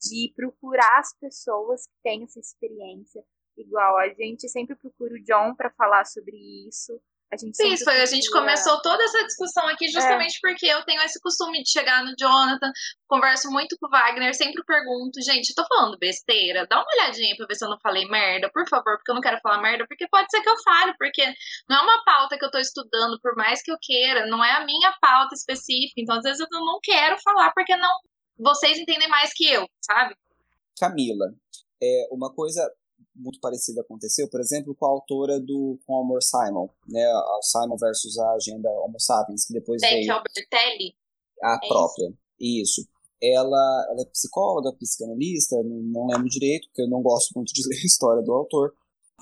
De 0.00 0.32
procurar 0.34 0.98
as 0.98 1.12
pessoas 1.18 1.86
que 1.86 1.94
têm 2.02 2.24
essa 2.24 2.40
experiência. 2.40 3.22
Igual 3.56 3.98
a 3.98 4.08
gente 4.08 4.48
sempre 4.48 4.74
procura 4.74 5.14
o 5.14 5.22
John 5.22 5.54
para 5.54 5.70
falar 5.70 6.06
sobre 6.06 6.34
isso. 6.66 6.98
A 7.32 7.36
gente 7.36 7.62
Isso, 7.62 7.88
a 7.88 8.06
gente 8.06 8.28
começou 8.30 8.82
toda 8.82 9.04
essa 9.04 9.24
discussão 9.24 9.68
aqui 9.68 9.88
justamente 9.88 10.36
é. 10.36 10.40
porque 10.40 10.66
eu 10.66 10.84
tenho 10.84 11.00
esse 11.02 11.20
costume 11.20 11.62
de 11.62 11.70
chegar 11.70 12.04
no 12.04 12.12
Jonathan, 12.18 12.72
converso 13.06 13.48
muito 13.50 13.76
com 13.78 13.86
o 13.86 13.90
Wagner, 13.90 14.34
sempre 14.34 14.64
pergunto, 14.64 15.22
gente, 15.22 15.54
tô 15.54 15.64
falando 15.68 15.96
besteira? 15.96 16.66
Dá 16.66 16.78
uma 16.78 16.92
olhadinha 16.92 17.36
pra 17.36 17.46
ver 17.46 17.54
se 17.54 17.64
eu 17.64 17.70
não 17.70 17.78
falei 17.80 18.04
merda, 18.08 18.50
por 18.52 18.68
favor, 18.68 18.96
porque 18.96 19.12
eu 19.12 19.14
não 19.14 19.22
quero 19.22 19.38
falar 19.40 19.62
merda, 19.62 19.86
porque 19.86 20.08
pode 20.08 20.28
ser 20.28 20.40
que 20.42 20.48
eu 20.48 20.60
fale, 20.64 20.92
porque 20.98 21.24
não 21.68 21.76
é 21.76 21.82
uma 21.82 22.04
pauta 22.04 22.36
que 22.36 22.44
eu 22.44 22.50
tô 22.50 22.58
estudando, 22.58 23.20
por 23.20 23.36
mais 23.36 23.62
que 23.62 23.70
eu 23.70 23.76
queira, 23.80 24.26
não 24.26 24.44
é 24.44 24.50
a 24.50 24.64
minha 24.64 24.92
pauta 25.00 25.32
específica, 25.32 26.00
então 26.00 26.16
às 26.16 26.24
vezes 26.24 26.40
eu 26.40 26.60
não 26.60 26.80
quero 26.82 27.16
falar 27.22 27.52
porque 27.52 27.76
não 27.76 27.92
vocês 28.40 28.76
entendem 28.76 29.08
mais 29.08 29.32
que 29.34 29.46
eu, 29.46 29.68
sabe? 29.84 30.16
Camila, 30.78 31.26
é, 31.80 32.08
uma 32.10 32.32
coisa 32.32 32.68
muito 33.14 33.40
parecida 33.40 33.80
aconteceu, 33.80 34.28
por 34.28 34.40
exemplo, 34.40 34.74
com 34.74 34.86
a 34.86 34.90
autora 34.90 35.40
do 35.40 35.78
Com 35.86 36.00
Amor 36.00 36.22
Simon, 36.22 36.68
né, 36.88 37.04
a 37.04 37.38
Simon 37.42 37.76
versus 37.76 38.18
a 38.18 38.32
Agenda 38.32 38.68
Homo 38.84 38.98
Sapiens, 38.98 39.44
que 39.44 39.52
depois 39.52 39.80
Beck 39.80 39.92
veio 39.92 40.12
Albertelli. 40.12 40.94
a 41.42 41.58
É 41.62 41.68
própria. 41.68 42.12
Isso. 42.38 42.86
Ela, 43.22 43.86
ela 43.90 44.02
é 44.02 44.06
psicóloga, 44.06 44.72
psicanalista, 44.78 45.56
não, 45.62 45.82
não 45.82 46.06
lembro 46.06 46.28
direito, 46.28 46.68
porque 46.68 46.82
eu 46.82 46.88
não 46.88 47.02
gosto 47.02 47.32
muito 47.36 47.52
de 47.52 47.62
ler 47.68 47.76
a 47.76 47.86
história 47.86 48.22
do 48.22 48.32
autor. 48.32 48.72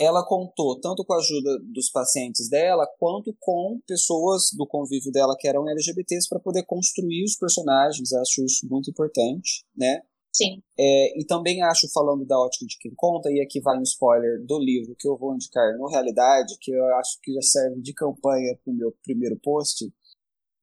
Ela 0.00 0.24
contou 0.24 0.78
tanto 0.80 1.04
com 1.04 1.12
a 1.12 1.18
ajuda 1.18 1.58
dos 1.74 1.90
pacientes 1.90 2.48
dela, 2.48 2.86
quanto 3.00 3.34
com 3.40 3.80
pessoas 3.84 4.52
do 4.56 4.64
convívio 4.64 5.10
dela 5.10 5.34
que 5.36 5.48
eram 5.48 5.68
LGBTs 5.68 6.28
para 6.28 6.38
poder 6.38 6.62
construir 6.64 7.24
os 7.24 7.34
personagens. 7.34 8.12
Acho 8.12 8.44
isso 8.44 8.68
muito 8.70 8.90
importante, 8.90 9.66
né? 9.76 10.00
Sim. 10.38 10.62
É, 10.78 11.20
e 11.20 11.24
também 11.24 11.60
acho, 11.62 11.90
falando 11.92 12.24
da 12.24 12.38
ótica 12.38 12.64
de 12.64 12.78
quem 12.78 12.94
conta, 12.94 13.28
e 13.28 13.40
aqui 13.40 13.60
vai 13.60 13.76
um 13.76 13.82
spoiler 13.82 14.40
do 14.46 14.56
livro 14.60 14.94
que 14.96 15.08
eu 15.08 15.18
vou 15.18 15.34
indicar 15.34 15.76
no 15.76 15.88
Realidade, 15.88 16.56
que 16.60 16.70
eu 16.70 16.84
acho 16.94 17.18
que 17.20 17.34
já 17.34 17.42
serve 17.42 17.82
de 17.82 17.92
campanha 17.92 18.56
para 18.62 18.72
o 18.72 18.76
meu 18.76 18.94
primeiro 19.02 19.36
post, 19.42 19.92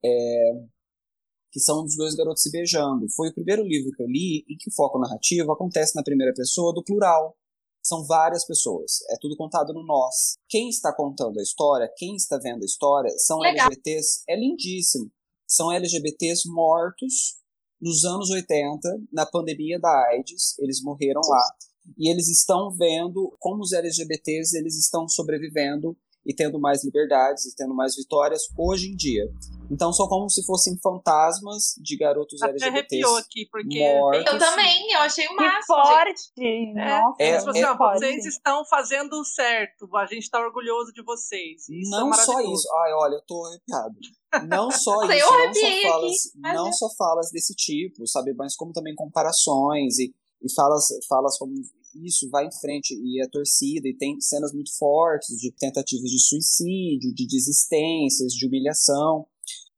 é, 0.03 0.63
que 1.51 1.59
são 1.59 1.83
dos 1.83 1.97
dois 1.97 2.15
garotos 2.15 2.41
se 2.41 2.51
beijando. 2.51 3.05
Foi 3.13 3.29
o 3.29 3.33
primeiro 3.33 3.63
livro 3.63 3.91
que 3.91 4.01
eu 4.01 4.07
li 4.07 4.45
e 4.47 4.55
que 4.55 4.69
o 4.69 4.73
foco 4.73 4.97
narrativo 4.97 5.51
acontece 5.51 5.93
na 5.93 6.03
primeira 6.03 6.33
pessoa 6.33 6.73
do 6.73 6.83
plural. 6.83 7.35
São 7.83 8.05
várias 8.05 8.45
pessoas, 8.45 9.01
é 9.11 9.17
tudo 9.19 9.35
contado 9.35 9.73
no 9.73 9.85
nós. 9.85 10.37
Quem 10.47 10.69
está 10.69 10.91
contando 10.93 11.37
a 11.37 11.43
história, 11.43 11.91
quem 11.97 12.15
está 12.15 12.37
vendo 12.37 12.63
a 12.63 12.65
história, 12.65 13.11
são 13.17 13.39
Legal. 13.39 13.67
LGBTs, 13.67 14.23
é 14.27 14.39
lindíssimo. 14.39 15.11
São 15.45 15.71
LGBTs 15.71 16.49
mortos 16.49 17.44
nos 17.85 18.03
anos 18.03 18.31
80, 18.31 18.99
na 19.13 19.27
pandemia 19.27 19.79
da 19.79 20.07
AIDS, 20.09 20.57
eles 20.57 20.81
morreram 20.81 21.21
lá. 21.29 21.55
E 21.95 22.09
eles 22.09 22.27
estão 22.27 22.71
vendo 22.71 23.31
como 23.39 23.61
os 23.61 23.73
LGBTs 23.73 24.57
eles 24.57 24.75
estão 24.75 25.07
sobrevivendo 25.07 25.95
e 26.25 26.33
tendo 26.33 26.59
mais 26.59 26.83
liberdades 26.83 27.45
e 27.45 27.55
tendo 27.55 27.73
mais 27.75 27.95
vitórias 27.95 28.43
hoje 28.57 28.87
em 28.91 28.95
dia. 28.95 29.23
Então 29.69 29.91
são 29.91 30.07
como 30.07 30.29
se 30.29 30.45
fossem 30.45 30.77
fantasmas 30.77 31.73
de 31.81 31.97
garotos 31.97 32.41
Até 32.41 32.51
LGBTs. 32.51 32.77
arrepiou 33.03 33.17
aqui, 33.17 33.47
porque. 33.51 33.79
mortos. 33.79 34.31
Eu 34.33 34.39
também, 34.39 34.91
eu 34.91 34.99
achei 34.99 35.25
o 35.25 35.29
Que 35.29 35.35
máximo. 35.35 35.55
gente. 35.55 35.65
forte! 35.65 36.73
Nossa, 36.75 37.15
É, 37.23 37.31
que 37.43 37.49
assim, 37.49 37.63
ó, 37.63 37.77
forte. 37.77 37.99
vocês 37.99 38.25
estão 38.25 38.65
fazendo 38.65 39.13
o 39.19 39.25
certo. 39.25 39.87
A 39.97 40.05
gente 40.05 40.23
está 40.23 40.39
orgulhoso 40.39 40.91
de 40.93 41.03
vocês. 41.03 41.67
Isso 41.67 41.89
não 41.89 42.09
é 42.11 42.17
só 42.17 42.39
isso. 42.41 42.67
Ai, 42.85 42.93
olha, 42.93 43.15
eu 43.15 43.21
tô 43.25 43.43
arrepiado. 43.45 43.95
Não 44.47 44.69
só 44.69 45.03
Eu 45.03 45.11
isso, 45.17 45.25
não 45.31 45.33
arrepiei 45.43 45.81
só 45.81 45.89
falas, 45.91 46.11
aqui, 46.11 46.39
mas 46.39 46.55
não 46.55 46.67
é. 46.67 46.71
só 46.73 46.89
falas 46.97 47.29
desse 47.31 47.55
tipo, 47.55 48.07
sabe, 48.07 48.33
mas 48.35 48.55
como 48.55 48.71
também 48.73 48.93
comparações 48.93 49.97
e, 49.97 50.13
e 50.43 50.53
falas, 50.53 50.87
falas 51.07 51.37
como 51.37 51.53
isso 52.03 52.29
vai 52.29 52.45
em 52.45 52.51
frente 52.51 52.93
e 52.93 53.21
a 53.21 53.29
torcida 53.29 53.87
e 53.87 53.95
tem 53.95 54.19
cenas 54.19 54.53
muito 54.53 54.75
fortes 54.77 55.37
de 55.37 55.51
tentativas 55.51 56.09
de 56.09 56.19
suicídio, 56.19 57.13
de 57.13 57.27
desistências, 57.27 58.33
de 58.33 58.47
humilhação, 58.47 59.25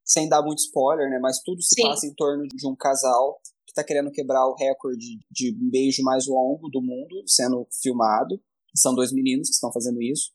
sem 0.03 0.27
dar 0.27 0.41
muito 0.41 0.59
spoiler, 0.59 1.09
né? 1.09 1.19
Mas 1.21 1.41
tudo 1.43 1.61
se 1.61 1.75
Sim. 1.75 1.83
passa 1.83 2.07
em 2.07 2.13
torno 2.13 2.47
de 2.47 2.67
um 2.67 2.75
casal 2.75 3.39
que 3.65 3.73
tá 3.73 3.83
querendo 3.83 4.11
quebrar 4.11 4.47
o 4.47 4.55
recorde 4.55 5.19
de 5.29 5.51
beijo 5.69 6.01
mais 6.03 6.27
longo 6.27 6.69
do 6.69 6.81
mundo 6.81 7.23
sendo 7.25 7.67
filmado. 7.81 8.41
São 8.75 8.95
dois 8.95 9.11
meninos 9.11 9.49
que 9.49 9.55
estão 9.55 9.71
fazendo 9.71 10.01
isso. 10.01 10.31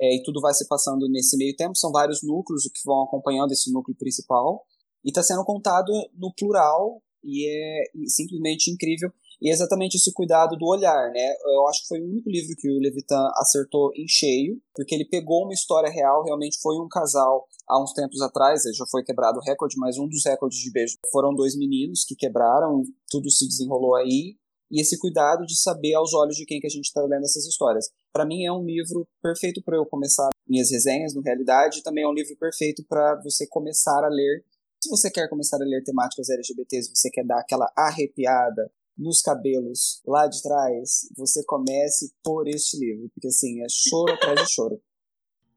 É, 0.00 0.16
e 0.16 0.22
tudo 0.24 0.40
vai 0.40 0.52
se 0.52 0.66
passando 0.66 1.08
nesse 1.08 1.36
meio 1.36 1.54
tempo. 1.54 1.76
São 1.76 1.92
vários 1.92 2.22
núcleos 2.22 2.64
que 2.64 2.80
vão 2.84 3.02
acompanhando 3.02 3.52
esse 3.52 3.72
núcleo 3.72 3.96
principal. 3.96 4.66
E 5.04 5.10
está 5.10 5.22
sendo 5.22 5.44
contado 5.44 5.92
no 6.14 6.32
plural 6.34 7.02
e 7.22 7.48
é 7.48 7.84
simplesmente 8.06 8.70
incrível. 8.70 9.12
E 9.44 9.50
é 9.50 9.52
exatamente 9.52 9.98
esse 9.98 10.10
cuidado 10.14 10.56
do 10.56 10.64
olhar, 10.64 11.10
né? 11.12 11.34
Eu 11.54 11.68
acho 11.68 11.82
que 11.82 11.88
foi 11.88 12.00
o 12.00 12.08
único 12.08 12.30
livro 12.30 12.56
que 12.56 12.66
o 12.66 12.80
Levitan 12.80 13.28
acertou 13.34 13.90
em 13.94 14.08
cheio, 14.08 14.58
porque 14.74 14.94
ele 14.94 15.04
pegou 15.04 15.44
uma 15.44 15.52
história 15.52 15.90
real, 15.92 16.24
realmente 16.24 16.58
foi 16.62 16.80
um 16.80 16.88
casal 16.88 17.46
há 17.68 17.82
uns 17.82 17.92
tempos 17.92 18.22
atrás, 18.22 18.62
já 18.74 18.86
foi 18.90 19.04
quebrado 19.04 19.38
o 19.38 19.42
recorde, 19.42 19.76
mas 19.76 19.98
um 19.98 20.08
dos 20.08 20.24
recordes 20.24 20.58
de 20.58 20.72
beijo 20.72 20.96
foram 21.12 21.34
dois 21.34 21.54
meninos 21.58 22.06
que 22.06 22.16
quebraram, 22.16 22.84
tudo 23.10 23.30
se 23.30 23.46
desenrolou 23.46 23.94
aí. 23.96 24.34
E 24.72 24.80
esse 24.80 24.98
cuidado 24.98 25.44
de 25.44 25.60
saber 25.60 25.92
aos 25.92 26.14
olhos 26.14 26.36
de 26.36 26.46
quem 26.46 26.58
que 26.58 26.66
a 26.66 26.70
gente 26.70 26.86
está 26.86 27.02
lendo 27.02 27.24
essas 27.24 27.44
histórias. 27.44 27.90
Para 28.14 28.24
mim 28.24 28.46
é 28.46 28.50
um 28.50 28.64
livro 28.64 29.06
perfeito 29.22 29.62
para 29.62 29.76
eu 29.76 29.84
começar 29.84 30.30
minhas 30.48 30.70
resenhas, 30.70 31.14
no 31.14 31.20
realidade, 31.20 31.80
e 31.80 31.82
também 31.82 32.02
é 32.02 32.08
um 32.08 32.14
livro 32.14 32.34
perfeito 32.38 32.82
para 32.88 33.20
você 33.22 33.46
começar 33.46 34.02
a 34.04 34.08
ler. 34.08 34.42
Se 34.82 34.88
você 34.88 35.10
quer 35.10 35.28
começar 35.28 35.58
a 35.60 35.66
ler 35.66 35.84
temáticas 35.84 36.30
LGBTs, 36.30 36.90
você 36.94 37.10
quer 37.10 37.26
dar 37.26 37.40
aquela 37.40 37.70
arrepiada 37.76 38.72
nos 38.96 39.20
cabelos 39.20 40.00
lá 40.06 40.26
de 40.26 40.42
trás, 40.42 41.08
você 41.16 41.44
comece 41.44 42.12
por 42.22 42.48
este 42.48 42.78
livro, 42.78 43.10
porque 43.14 43.28
assim, 43.28 43.62
é 43.62 43.66
choro 43.68 44.12
atrás 44.14 44.40
de 44.40 44.52
choro. 44.52 44.80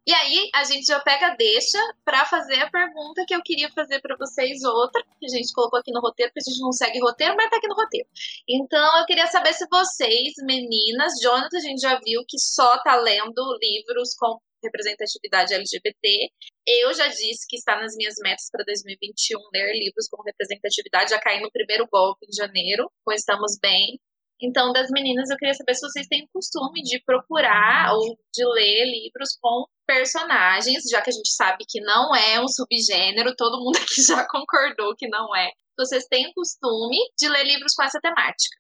E 0.08 0.14
aí, 0.14 0.50
a 0.56 0.64
gente 0.64 0.86
já 0.86 1.02
pega 1.02 1.36
deixa 1.36 1.78
pra 2.06 2.24
fazer 2.24 2.62
a 2.62 2.72
pergunta 2.72 3.26
que 3.28 3.36
eu 3.36 3.42
queria 3.44 3.70
fazer 3.74 4.00
pra 4.00 4.16
vocês, 4.16 4.64
outra, 4.64 5.04
que 5.20 5.26
a 5.26 5.30
gente 5.30 5.52
colocou 5.52 5.78
aqui 5.78 5.92
no 5.92 6.00
roteiro, 6.00 6.32
porque 6.32 6.50
a 6.50 6.50
gente 6.50 6.62
não 6.62 6.72
segue 6.72 7.02
roteiro, 7.02 7.36
mas 7.36 7.50
tá 7.50 7.58
aqui 7.58 7.68
no 7.68 7.76
roteiro. 7.76 8.08
Então, 8.48 9.00
eu 9.00 9.06
queria 9.06 9.28
saber 9.28 9.52
se 9.52 9.68
vocês, 9.70 10.36
meninas, 10.44 11.20
Jonathan, 11.22 11.58
a 11.58 11.60
gente 11.60 11.82
já 11.82 12.00
viu 12.00 12.24
que 12.26 12.40
só 12.40 12.82
tá 12.84 12.96
lendo 12.96 13.60
livros 13.62 14.16
com 14.16 14.40
representatividade 14.64 15.54
LGBT. 15.54 16.30
Eu 16.66 16.94
já 16.94 17.08
disse 17.08 17.46
que 17.48 17.58
está 17.58 17.80
nas 17.80 17.96
minhas 17.96 18.16
metas 18.22 18.50
para 18.52 18.64
2021 18.66 19.40
ler 19.54 19.74
livros 19.74 20.08
com 20.10 20.22
representatividade. 20.24 21.12
Já 21.12 21.20
caí 21.20 21.42
no 21.42 21.52
primeiro 21.52 21.88
golpe 21.92 22.26
em 22.26 22.36
janeiro, 22.36 22.92
pois 23.04 23.22
estamos 23.22 23.58
bem. 23.62 24.00
Então, 24.40 24.72
das 24.72 24.90
meninas, 24.92 25.30
eu 25.30 25.38
queria 25.38 25.54
saber 25.56 25.74
se 25.74 25.82
vocês 25.82 26.08
têm 26.08 26.28
costume 26.32 26.84
de 26.84 27.02
procurar 27.04 27.94
ou 27.96 28.16
de 28.32 28.46
ler 28.46 28.86
livros 28.86 29.36
com 29.42 29.66
personagens, 29.88 30.84
já 30.92 31.02
que 31.02 31.10
a 31.10 31.14
gente 31.14 31.34
sabe 31.34 31.66
que 31.68 31.82
não 31.82 32.16
é 32.16 32.40
um 32.40 32.48
subgênero, 32.48 33.36
todo 33.36 33.64
mundo 33.64 33.78
aqui 33.82 34.02
já 34.04 34.28
concordou 34.30 34.96
que 34.96 35.08
não 35.08 35.36
é. 35.36 35.50
Vocês 35.78 36.06
têm 36.06 36.32
costume 36.34 36.98
de 37.18 37.28
ler 37.30 37.46
livros 37.46 37.74
com 37.74 37.84
essa 37.84 38.00
temática. 38.00 38.58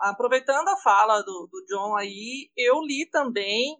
Aproveitando 0.00 0.68
a 0.68 0.76
fala 0.78 1.22
do, 1.22 1.48
do 1.50 1.64
John 1.66 1.94
aí, 1.96 2.50
eu 2.56 2.80
li 2.80 3.08
também 3.10 3.76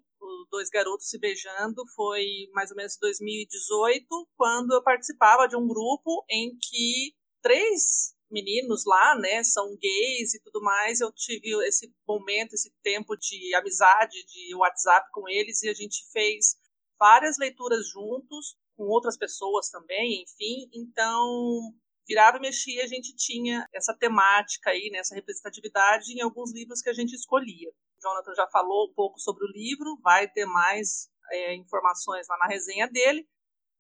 Dois 0.51 0.69
Garotos 0.71 1.09
Se 1.09 1.19
Beijando, 1.19 1.83
foi 1.95 2.49
mais 2.53 2.71
ou 2.71 2.77
menos 2.77 2.97
em 2.97 3.01
2018, 3.01 4.07
quando 4.37 4.73
eu 4.73 4.83
participava 4.83 5.47
de 5.47 5.57
um 5.57 5.67
grupo 5.67 6.25
em 6.31 6.57
que 6.61 7.15
três 7.43 8.15
meninos 8.31 8.85
lá, 8.87 9.19
né, 9.19 9.45
são 9.45 9.77
gays 9.77 10.35
e 10.35 10.41
tudo 10.43 10.63
mais, 10.63 11.01
eu 11.01 11.13
tive 11.13 11.51
esse 11.67 11.93
momento, 12.09 12.55
esse 12.55 12.73
tempo 12.83 13.15
de 13.17 13.55
amizade, 13.55 14.25
de 14.25 14.55
WhatsApp 14.55 15.07
com 15.13 15.29
eles, 15.29 15.63
e 15.63 15.69
a 15.69 15.75
gente 15.75 16.03
fez 16.11 16.57
várias 16.99 17.37
leituras 17.39 17.87
juntos, 17.89 18.57
com 18.75 18.85
outras 18.85 19.19
pessoas 19.19 19.69
também, 19.69 20.23
enfim, 20.23 20.71
então 20.73 21.75
virava 22.09 22.39
e 22.39 22.41
mexia, 22.41 22.83
a 22.83 22.87
gente 22.87 23.15
tinha 23.15 23.69
essa 23.73 23.95
temática 23.95 24.71
aí, 24.71 24.89
né, 24.91 24.99
essa 24.99 25.15
representatividade 25.15 26.13
em 26.13 26.23
alguns 26.23 26.53
livros 26.53 26.81
que 26.81 26.89
a 26.89 26.95
gente 26.95 27.15
escolhia. 27.15 27.71
Jonathan 28.03 28.35
já 28.35 28.47
falou 28.49 28.91
um 28.91 28.95
pouco 28.95 29.19
sobre 29.19 29.45
o 29.45 29.53
livro, 29.53 29.99
vai 30.03 30.29
ter 30.29 30.45
mais 30.47 31.09
é, 31.31 31.55
informações 31.55 32.27
lá 32.29 32.37
na 32.39 32.47
resenha 32.47 32.89
dele. 32.89 33.27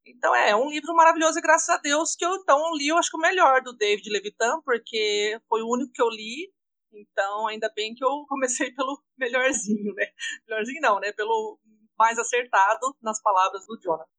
Então 0.06 0.34
é, 0.34 0.50
é 0.50 0.56
um 0.56 0.68
livro 0.68 0.94
maravilhoso 0.94 1.38
e 1.38 1.42
graças 1.42 1.68
a 1.68 1.78
Deus 1.78 2.16
que 2.16 2.24
eu 2.24 2.34
então 2.34 2.74
li, 2.74 2.88
eu 2.88 2.98
acho 2.98 3.10
que 3.10 3.16
o 3.16 3.20
melhor 3.20 3.62
do 3.62 3.76
David 3.76 4.08
Levitan, 4.10 4.60
porque 4.62 5.40
foi 5.48 5.62
o 5.62 5.68
único 5.68 5.92
que 5.92 6.02
eu 6.02 6.08
li. 6.08 6.52
Então, 6.94 7.46
ainda 7.46 7.72
bem 7.74 7.94
que 7.94 8.04
eu 8.04 8.26
comecei 8.28 8.70
pelo 8.74 9.02
melhorzinho, 9.16 9.94
né? 9.94 10.06
Melhorzinho 10.46 10.80
não, 10.82 11.00
né? 11.00 11.12
Pelo 11.12 11.58
mais 11.98 12.18
acertado 12.18 12.94
nas 13.00 13.20
palavras 13.22 13.66
do 13.66 13.80
Jonathan. 13.80 14.10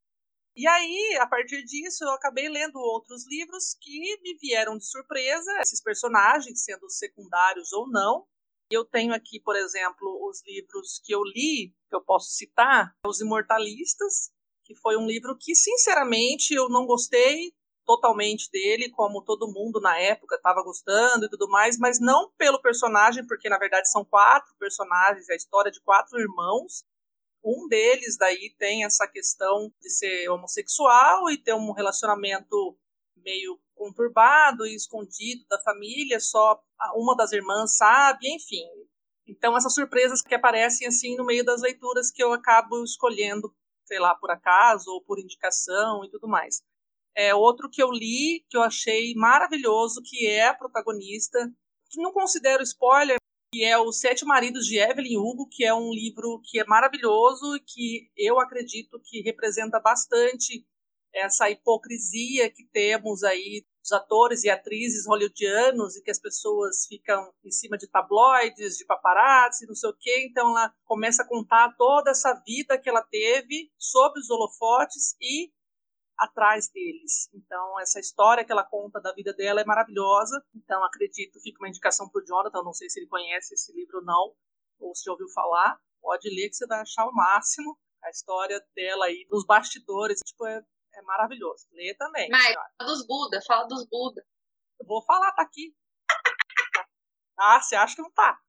E 0.56 0.68
aí, 0.68 1.18
a 1.20 1.28
partir 1.28 1.64
disso, 1.64 2.04
eu 2.04 2.12
acabei 2.12 2.48
lendo 2.48 2.78
outros 2.78 3.28
livros 3.28 3.76
que 3.82 4.22
me 4.22 4.38
vieram 4.40 4.78
de 4.78 4.86
surpresa, 4.86 5.52
esses 5.62 5.82
personagens, 5.82 6.64
sendo 6.64 6.88
secundários 6.90 7.72
ou 7.74 7.90
não. 7.90 8.28
Eu 8.74 8.84
tenho 8.84 9.14
aqui, 9.14 9.40
por 9.40 9.56
exemplo, 9.56 10.28
os 10.28 10.44
livros 10.48 11.00
que 11.04 11.14
eu 11.14 11.24
li, 11.24 11.76
que 11.88 11.96
eu 11.96 12.02
posso 12.02 12.32
citar, 12.32 12.92
Os 13.06 13.22
Imortalistas, 13.22 14.32
que 14.66 14.74
foi 14.74 14.98
um 14.98 15.06
livro 15.06 15.38
que, 15.40 15.56
sinceramente, 15.56 16.56
eu 16.56 16.68
não 16.70 16.88
gostei 16.88 17.54
totalmente 17.86 18.50
dele, 18.52 18.90
como 18.90 19.24
todo 19.24 19.52
mundo 19.52 19.80
na 19.80 20.00
época 20.00 20.38
estava 20.38 20.64
gostando 20.64 21.26
e 21.26 21.30
tudo 21.30 21.48
mais, 21.50 21.78
mas 21.78 22.00
não 22.00 22.32
pelo 22.36 22.62
personagem, 22.62 23.28
porque 23.28 23.48
na 23.48 23.60
verdade 23.60 23.92
são 23.92 24.04
quatro 24.04 24.56
personagens, 24.58 25.30
é 25.30 25.34
a 25.34 25.36
história 25.36 25.72
de 25.72 25.82
quatro 25.82 26.20
irmãos. 26.20 26.84
Um 27.44 27.68
deles 27.68 28.18
daí 28.18 28.56
tem 28.58 28.86
essa 28.86 29.08
questão 29.08 29.72
de 29.80 29.90
ser 29.90 30.30
homossexual 30.30 31.30
e 31.30 31.38
ter 31.38 31.54
um 31.54 31.74
relacionamento 31.74 32.76
meio 33.18 33.60
conturbado 33.76 34.66
e 34.66 34.76
escondido 34.76 35.46
da 35.50 35.60
família, 35.62 36.20
só 36.20 36.62
uma 36.96 37.16
das 37.16 37.32
irmãs 37.32 37.76
sabe, 37.78 38.28
enfim. 38.34 38.66
Então 39.28 39.56
essas 39.56 39.74
surpresas 39.74 40.22
que 40.22 40.36
aparecem 40.36 40.88
assim 40.88 41.16
no 41.16 41.26
meio 41.26 41.44
das 41.44 41.62
leituras 41.62 42.12
que 42.12 42.24
eu 42.24 42.34
acabo 42.34 42.84
escolhendo 42.84 43.54
sei 43.86 44.00
lá, 44.00 44.16
por 44.16 44.32
acaso 44.32 44.90
ou 44.92 45.02
por 45.04 45.20
indicação 45.20 46.04
e 46.04 46.10
tudo 46.10 46.28
mais. 46.28 46.62
É 47.16 47.36
outro 47.36 47.70
que 47.70 47.82
eu 47.82 47.92
li, 47.92 48.44
que 48.50 48.58
eu 48.58 48.64
achei 48.64 49.14
maravilhoso, 49.16 50.02
que 50.04 50.26
é 50.26 50.48
a 50.48 50.54
protagonista, 50.54 51.40
que 51.90 52.02
não 52.02 52.12
considero 52.12 52.64
spoiler, 52.64 53.18
que 53.54 53.64
é 53.64 53.78
Os 53.78 54.00
Sete 54.00 54.26
Maridos 54.26 54.66
de 54.66 54.80
Evelyn 54.80 55.18
Hugo, 55.18 55.48
que 55.48 55.64
é 55.64 55.74
um 55.74 55.92
livro 55.92 56.42
que 56.44 56.60
é 56.60 56.66
maravilhoso 56.66 57.56
e 57.56 57.60
que 57.60 58.10
eu 58.18 58.40
acredito 58.40 59.00
que 59.04 59.22
representa 59.22 59.80
bastante 59.80 60.66
essa 61.14 61.50
hipocrisia 61.50 62.50
que 62.50 62.66
temos 62.72 63.24
aí 63.24 63.66
dos 63.82 63.92
atores 63.92 64.44
e 64.44 64.50
atrizes 64.50 65.06
hollywoodianos 65.06 65.96
e 65.96 66.02
que 66.02 66.10
as 66.10 66.20
pessoas 66.20 66.86
ficam 66.88 67.34
em 67.44 67.52
cima 67.52 67.78
de 67.78 67.88
tabloides, 67.88 68.78
de 68.78 68.86
paparazzi, 68.86 69.68
não 69.68 69.76
sei 69.76 69.90
o 69.90 69.98
quê. 70.00 70.28
Então 70.30 70.50
ela 70.50 70.74
começa 70.86 71.24
a 71.24 71.28
contar 71.28 71.76
toda 71.78 72.12
essa 72.12 72.34
vida 72.46 72.78
que 72.78 72.90
ela 72.90 73.04
teve 73.04 73.72
sob 73.78 74.20
os 74.20 74.30
holofotes 74.30 75.16
e 75.22 75.52
atrás 76.18 76.70
deles. 76.70 77.30
Então, 77.34 77.80
essa 77.80 78.00
história 78.00 78.46
que 78.46 78.52
ela 78.52 78.64
conta 78.64 79.02
da 79.02 79.14
vida 79.14 79.34
dela 79.34 79.62
é 79.62 79.66
maravilhosa. 79.66 80.44
Então, 80.56 80.84
acredito, 80.84 81.40
fica 81.42 81.60
uma 81.60 81.70
indicação 81.70 82.10
para 82.10 82.22
o 82.22 82.26
Jonathan. 82.26 82.64
Não 82.64 82.74
sei 82.74 82.90
se 82.90 83.00
ele 83.00 83.08
conhece 83.08 83.54
esse 83.54 83.74
livro 83.74 83.98
ou 83.98 84.06
não, 84.06 84.36
ou 84.80 84.96
se 84.96 85.04
já 85.06 85.12
ouviu 85.12 85.28
falar. 85.30 85.78
Pode 86.02 86.30
ler 86.30 86.50
que 86.50 86.56
você 86.56 86.68
vai 86.68 86.82
achar 86.82 87.08
o 87.08 87.14
máximo. 87.14 87.78
A 88.04 88.10
história 88.10 88.62
dela 88.76 89.06
aí 89.06 89.26
nos 89.32 89.46
bastidores, 89.46 90.20
tipo, 90.26 90.46
é, 90.46 90.62
é 90.96 91.02
maravilhoso. 91.02 91.68
Lê 91.72 91.94
também. 91.96 92.30
Mas, 92.30 92.54
fala 92.54 92.90
dos 92.90 93.06
Buda, 93.06 93.42
fala 93.46 93.68
dos 93.68 93.86
Buda. 93.86 94.26
Eu 94.80 94.86
vou 94.86 95.04
falar, 95.04 95.32
tá 95.32 95.42
aqui. 95.42 95.76
Ah, 97.38 97.62
você 97.62 97.76
acha 97.76 97.96
que 97.96 98.02
não 98.02 98.12
tá? 98.12 98.40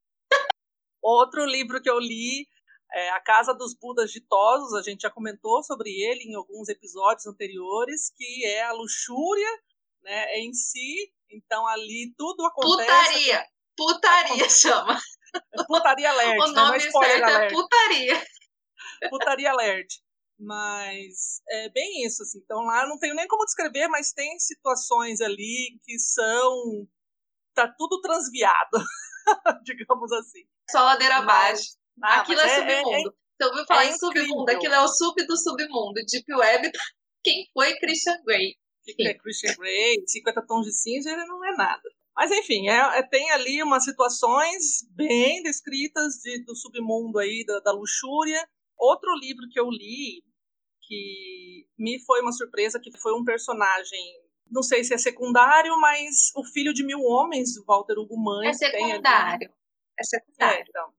Outro 1.03 1.45
livro 1.45 1.81
que 1.83 1.91
eu 1.91 1.99
li 1.99 2.47
é, 2.93 3.11
a 3.11 3.21
Casa 3.21 3.53
dos 3.53 3.75
Budas 3.75 4.11
Ditosos, 4.11 4.75
a 4.75 4.83
gente 4.83 5.03
já 5.03 5.11
comentou 5.11 5.62
sobre 5.62 5.91
ele 5.91 6.25
em 6.25 6.35
alguns 6.35 6.69
episódios 6.69 7.27
anteriores, 7.27 8.12
que 8.16 8.45
é 8.45 8.62
a 8.62 8.73
luxúria 8.73 9.62
né, 10.03 10.39
em 10.39 10.53
si. 10.53 11.12
Então 11.31 11.66
ali 11.66 12.15
tudo 12.16 12.47
acontece. 12.47 12.89
Putaria! 12.89 13.47
Putaria 13.77 14.49
chama. 14.49 15.01
Putaria 15.66 16.09
alert, 16.11 16.41
o 16.41 16.47
né? 16.47 16.53
nome 16.53 16.55
Não 16.55 16.75
é 16.75 16.81
certo 16.81 17.25
alert. 17.25 17.53
é 17.53 17.55
putaria. 17.55 18.27
Putaria 19.11 19.51
alert. 19.51 19.95
Mas 20.39 21.40
é 21.48 21.69
bem 21.70 22.05
isso, 22.05 22.23
assim. 22.23 22.39
Então 22.44 22.59
lá 22.65 22.86
não 22.86 22.98
tenho 22.98 23.15
nem 23.15 23.27
como 23.28 23.44
descrever, 23.44 23.89
mas 23.89 24.12
tem 24.12 24.39
situações 24.39 25.20
ali 25.20 25.78
que 25.85 25.98
são. 25.98 26.86
tá 27.55 27.73
tudo 27.78 28.01
transviado, 28.01 28.78
digamos 29.65 30.11
assim. 30.12 30.43
Só 30.70 30.82
ladeira 30.85 31.16
abaixo. 31.19 31.77
Ah, 32.02 32.20
Aquilo 32.20 32.40
é, 32.40 32.44
é- 32.44 32.48
é- 32.48 32.77
submundo. 32.82 33.15
Você 33.40 33.48
ouviu 33.48 33.66
falar 33.66 33.85
é 33.85 33.89
em 33.89 33.93
submundo? 33.98 34.24
incrível. 34.43 34.56
Aquilo 34.56 34.74
é 34.74 34.81
o 34.81 34.89
sub 34.89 35.27
do 35.27 35.36
submundo. 35.36 35.94
Deep 36.11 36.32
Web, 36.35 36.70
quem 37.23 37.47
foi 37.52 37.77
Christian 37.78 38.16
Grey? 38.24 38.56
que 38.85 39.09
é 39.09 39.15
Christian 39.15 39.55
Grey, 39.55 40.05
50 40.06 40.47
tons 40.47 40.66
de 40.66 40.73
cinza, 40.74 41.11
ele 41.11 41.24
não 41.24 41.43
é 41.44 41.56
nada. 41.56 41.82
Mas 42.15 42.31
enfim, 42.31 42.69
é, 42.69 42.98
é- 42.98 43.02
tem 43.09 43.31
ali 43.32 43.62
umas 43.62 43.82
situações 43.85 44.86
bem 44.90 45.43
descritas 45.43 46.16
de- 46.23 46.44
do 46.44 46.55
submundo 46.55 47.19
aí, 47.19 47.44
da, 47.47 47.61
da 47.61 47.73
luxúria. 47.73 48.47
Outro 48.85 49.15
livro 49.19 49.47
que 49.51 49.59
eu 49.59 49.69
li, 49.70 50.23
que 50.82 51.66
me 51.78 51.98
foi 52.05 52.20
uma 52.20 52.32
surpresa, 52.32 52.81
que 52.81 52.90
foi 53.01 53.12
um 53.15 53.24
personagem, 53.24 54.01
não 54.51 54.62
sei 54.62 54.85
se 54.85 54.93
é 54.94 54.98
secundário, 54.98 55.78
mas 55.81 56.31
o 56.36 56.44
Filho 56.44 56.73
de 56.74 56.85
Mil 56.85 57.01
Homens, 57.01 57.51
Walter 57.66 57.98
Hugo 57.98 58.15
É 58.43 58.51
tem 58.51 58.85
ali- 58.85 58.90
secundário. 58.93 59.48
É 59.98 60.01
é, 60.01 60.05
secundário. 60.05 60.65
então. 60.69 60.93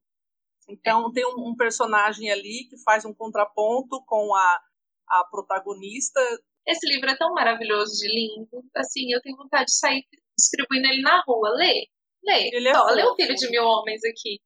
Então 0.68 1.12
tem 1.12 1.26
um, 1.28 1.50
um 1.50 1.56
personagem 1.56 2.32
ali 2.32 2.68
que 2.70 2.78
faz 2.84 3.06
um 3.06 3.14
contraponto 3.14 4.04
com 4.06 4.34
a, 4.34 4.60
a 5.10 5.24
protagonista. 5.30 6.20
Esse 6.68 6.88
livro 6.88 7.10
é 7.10 7.16
tão 7.18 7.32
maravilhoso 7.34 7.94
de 8.02 8.08
lindo. 8.08 8.64
Assim, 8.76 9.12
eu 9.14 9.22
tenho 9.22 9.38
vontade 9.38 9.66
de 9.66 9.76
sair 9.78 10.04
distribuindo 10.38 10.88
ele 10.88 11.02
na 11.04 11.22
rua. 11.28 11.50
Lê. 11.52 11.88
Lê. 12.24 12.50
Ele 12.52 12.68
é 12.68 12.74
Só, 12.74 12.86
lê 12.88 13.04
o. 13.04 13.16
Filho 13.16 13.36
de 13.36 13.50
Mil 13.52 13.64
Homens 13.64 14.02
aqui. 14.04 14.40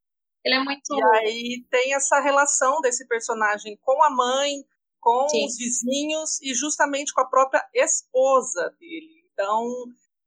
Ele 0.44 0.56
é 0.56 0.64
muito. 0.64 0.82
E 0.92 1.04
aí 1.18 1.66
tem 1.70 1.94
essa 1.94 2.20
relação 2.20 2.80
desse 2.82 3.08
personagem 3.08 3.78
com 3.82 4.02
a 4.04 4.10
mãe, 4.10 4.64
com 5.00 5.28
Sim. 5.30 5.46
os 5.46 5.58
vizinhos 5.58 6.42
e 6.42 6.54
justamente 6.54 7.14
com 7.14 7.22
a 7.22 7.30
própria 7.30 7.64
esposa 7.74 8.76
dele. 8.80 9.26
Então 9.34 9.86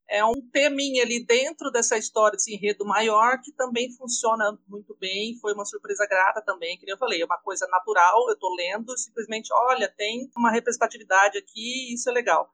é 0.08 0.22
um 0.24 0.34
teminha 0.52 1.02
ali 1.02 1.24
dentro 1.24 1.70
dessa 1.70 1.96
história, 1.96 2.36
desse 2.36 2.54
enredo 2.54 2.84
maior, 2.84 3.40
que 3.40 3.50
também 3.52 3.90
funciona 3.96 4.58
muito 4.68 4.94
bem. 4.98 5.38
Foi 5.40 5.54
uma 5.54 5.64
surpresa 5.64 6.06
grata 6.06 6.42
também, 6.42 6.76
que 6.76 6.90
eu 6.90 6.98
falei, 6.98 7.22
é 7.22 7.24
uma 7.24 7.38
coisa 7.38 7.66
natural. 7.68 8.28
Eu 8.28 8.34
estou 8.34 8.54
lendo, 8.54 8.96
simplesmente, 8.98 9.48
olha, 9.52 9.88
tem 9.88 10.30
uma 10.36 10.50
representatividade 10.50 11.38
aqui, 11.38 11.94
isso 11.94 12.10
é 12.10 12.12
legal. 12.12 12.50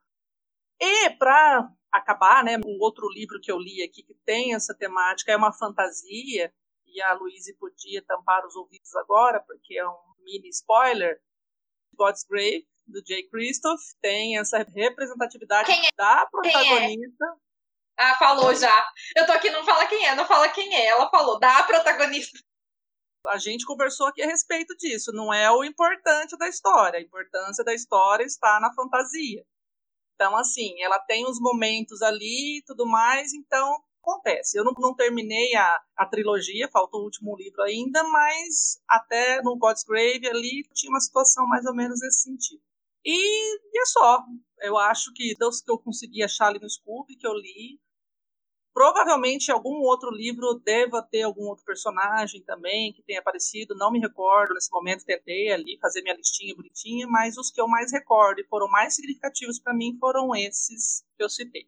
E 0.79 1.09
para 1.11 1.69
acabar, 1.91 2.43
né, 2.45 2.57
o 2.63 2.81
outro 2.81 3.09
livro 3.09 3.41
que 3.41 3.51
eu 3.51 3.57
li 3.57 3.83
aqui 3.83 4.03
que 4.03 4.13
tem 4.25 4.53
essa 4.53 4.73
temática 4.73 5.31
é 5.31 5.35
uma 5.35 5.51
fantasia 5.51 6.53
e 6.93 7.01
a 7.01 7.13
Luíse 7.13 7.55
podia 7.55 8.03
tampar 8.03 8.45
os 8.45 8.55
ouvidos 8.55 8.95
agora, 8.95 9.39
porque 9.41 9.77
é 9.77 9.87
um 9.87 9.97
mini 10.19 10.49
spoiler. 10.49 11.19
God's 11.95 12.23
Grave, 12.23 12.67
do 12.87 13.01
Jay 13.05 13.27
Christoph, 13.29 13.81
tem 14.01 14.37
essa 14.37 14.59
representatividade 14.59 15.71
é? 15.71 15.89
da 15.95 16.21
é? 16.21 16.25
protagonista. 16.29 17.25
Ah, 17.97 18.15
falou 18.15 18.55
já. 18.55 18.87
Eu 19.15 19.25
tô 19.25 19.33
aqui, 19.33 19.49
não 19.49 19.65
fala 19.65 19.85
quem 19.85 20.05
é, 20.05 20.15
não 20.15 20.25
fala 20.25 20.47
quem 20.49 20.73
é. 20.73 20.85
Ela 20.87 21.09
falou, 21.09 21.37
dá 21.37 21.59
a 21.59 21.63
protagonista. 21.63 22.39
A 23.27 23.37
gente 23.37 23.65
conversou 23.65 24.07
aqui 24.07 24.21
a 24.23 24.25
respeito 24.25 24.75
disso. 24.77 25.11
Não 25.11 25.33
é 25.33 25.51
o 25.51 25.63
importante 25.63 26.37
da 26.37 26.47
história. 26.47 26.97
A 26.97 27.01
importância 27.01 27.63
da 27.63 27.73
história 27.73 28.23
está 28.23 28.59
na 28.61 28.73
fantasia. 28.73 29.45
Então, 30.15 30.35
assim, 30.37 30.81
ela 30.81 30.99
tem 30.99 31.25
os 31.25 31.39
momentos 31.39 32.01
ali 32.01 32.59
e 32.59 32.63
tudo 32.65 32.85
mais, 32.85 33.33
então 33.33 33.81
acontece. 34.01 34.57
Eu 34.57 34.63
não, 34.63 34.73
não 34.77 34.95
terminei 34.95 35.55
a, 35.55 35.79
a 35.95 36.05
trilogia, 36.05 36.69
falta 36.69 36.97
o 36.97 37.03
último 37.03 37.35
livro 37.37 37.61
ainda, 37.61 38.03
mas 38.03 38.81
até 38.87 39.41
no 39.41 39.57
God's 39.57 39.83
Grave 39.83 40.27
ali 40.27 40.63
tinha 40.73 40.91
uma 40.91 40.99
situação 40.99 41.47
mais 41.47 41.65
ou 41.65 41.75
menos 41.75 41.99
nesse 42.01 42.23
sentido. 42.23 42.61
E, 43.05 43.57
e 43.73 43.81
é 43.81 43.85
só. 43.85 44.23
Eu 44.59 44.77
acho 44.77 45.13
que 45.13 45.35
dos 45.39 45.61
que 45.61 45.71
eu 45.71 45.77
consegui 45.77 46.23
achar 46.23 46.47
ali 46.47 46.59
no 46.59 46.69
Scoop, 46.69 47.15
que 47.15 47.27
eu 47.27 47.33
li, 47.33 47.79
Provavelmente 48.79 49.51
algum 49.51 49.81
outro 49.81 50.09
livro 50.09 50.53
deva 50.63 51.01
ter 51.01 51.23
algum 51.23 51.47
outro 51.47 51.65
personagem 51.65 52.41
também 52.43 52.93
que 52.93 53.03
tenha 53.03 53.19
aparecido, 53.19 53.75
não 53.75 53.91
me 53.91 53.99
recordo 53.99 54.53
nesse 54.53 54.71
momento, 54.71 55.03
tentei 55.03 55.51
ali 55.51 55.77
fazer 55.81 56.01
minha 56.01 56.15
listinha 56.15 56.55
bonitinha, 56.55 57.07
mas 57.07 57.35
os 57.35 57.51
que 57.51 57.59
eu 57.59 57.67
mais 57.67 57.91
recordo 57.91 58.39
e 58.39 58.47
foram 58.47 58.69
mais 58.69 58.95
significativos 58.95 59.59
para 59.59 59.73
mim 59.73 59.97
foram 59.99 60.33
esses 60.35 61.03
que 61.17 61.23
eu 61.23 61.29
citei. 61.29 61.67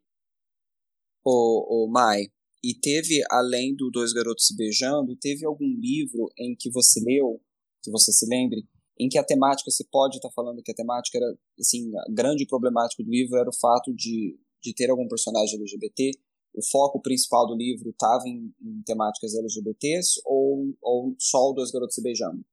Ô, 1.23 1.85
ô 1.85 1.87
Mai, 1.87 2.23
e 2.63 2.73
teve, 2.73 3.21
além 3.29 3.75
do 3.75 3.89
Dois 3.89 4.13
Garotos 4.13 4.47
Se 4.47 4.55
Beijando, 4.55 5.15
teve 5.15 5.45
algum 5.45 5.67
livro 5.67 6.31
em 6.37 6.55
que 6.55 6.69
você 6.69 6.99
leu, 6.99 7.41
que 7.83 7.91
você 7.91 8.11
se 8.11 8.27
lembre, 8.27 8.67
em 8.99 9.09
que 9.09 9.17
a 9.17 9.23
temática, 9.23 9.71
você 9.71 9.83
pode 9.91 10.17
estar 10.17 10.29
falando 10.31 10.61
que 10.61 10.71
a 10.71 10.75
temática 10.75 11.17
era, 11.17 11.35
assim, 11.59 11.91
a 11.97 12.13
grande 12.13 12.45
problemática 12.45 13.03
do 13.03 13.09
livro 13.09 13.37
era 13.37 13.49
o 13.49 13.59
fato 13.59 13.93
de, 13.95 14.39
de 14.61 14.73
ter 14.75 14.91
algum 14.91 15.07
personagem 15.07 15.59
LGBT, 15.59 16.11
o 16.53 16.63
foco 16.63 17.01
principal 17.01 17.47
do 17.47 17.55
livro 17.55 17.89
estava 17.89 18.27
em, 18.27 18.53
em, 18.61 18.83
temáticas 18.85 19.33
LGBTs 19.33 20.21
ou, 20.25 20.75
ou 20.81 21.15
só 21.17 21.49
o 21.49 21.53
Dois 21.53 21.71
Garotos 21.71 21.95
Se 21.95 22.03
Beijando? 22.03 22.45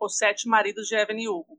Os 0.00 0.16
Sete 0.16 0.48
Maridos 0.48 0.88
de 0.88 0.96
Evelyn 0.96 1.28
Hugo. 1.28 1.58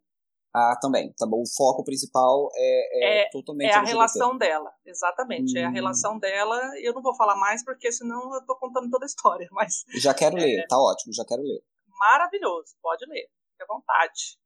Ah, 0.54 0.76
também. 0.82 1.14
Tá 1.18 1.28
bom. 1.28 1.42
O 1.42 1.48
foco 1.48 1.84
principal 1.84 2.50
é, 2.56 3.22
é, 3.22 3.22
é 3.22 3.30
totalmente 3.30 3.70
É 3.70 3.74
a 3.74 3.80
LGBT. 3.80 3.94
relação 3.94 4.38
dela, 4.38 4.72
exatamente. 4.86 5.54
Hum. 5.58 5.62
É 5.62 5.66
a 5.66 5.70
relação 5.70 6.20
dela. 6.20 6.60
Eu 6.82 6.94
não 6.94 7.02
vou 7.02 7.16
falar 7.16 7.36
mais 7.36 7.64
porque 7.64 7.92
senão 7.92 8.34
eu 8.34 8.46
tô 8.46 8.56
contando 8.56 8.90
toda 8.90 9.06
a 9.06 9.08
história, 9.08 9.48
mas 9.54 9.84
Já 9.96 10.14
quero 10.14 10.38
é, 10.38 10.42
ler, 10.42 10.68
tá 10.68 10.78
ótimo, 10.78 11.14
já 11.14 11.24
quero 11.26 11.42
ler. 11.44 11.62
Maravilhoso, 11.88 12.76
pode 12.82 13.06
ler, 13.06 13.28
fique 13.52 13.64
à 13.64 13.66
vontade. 13.68 14.38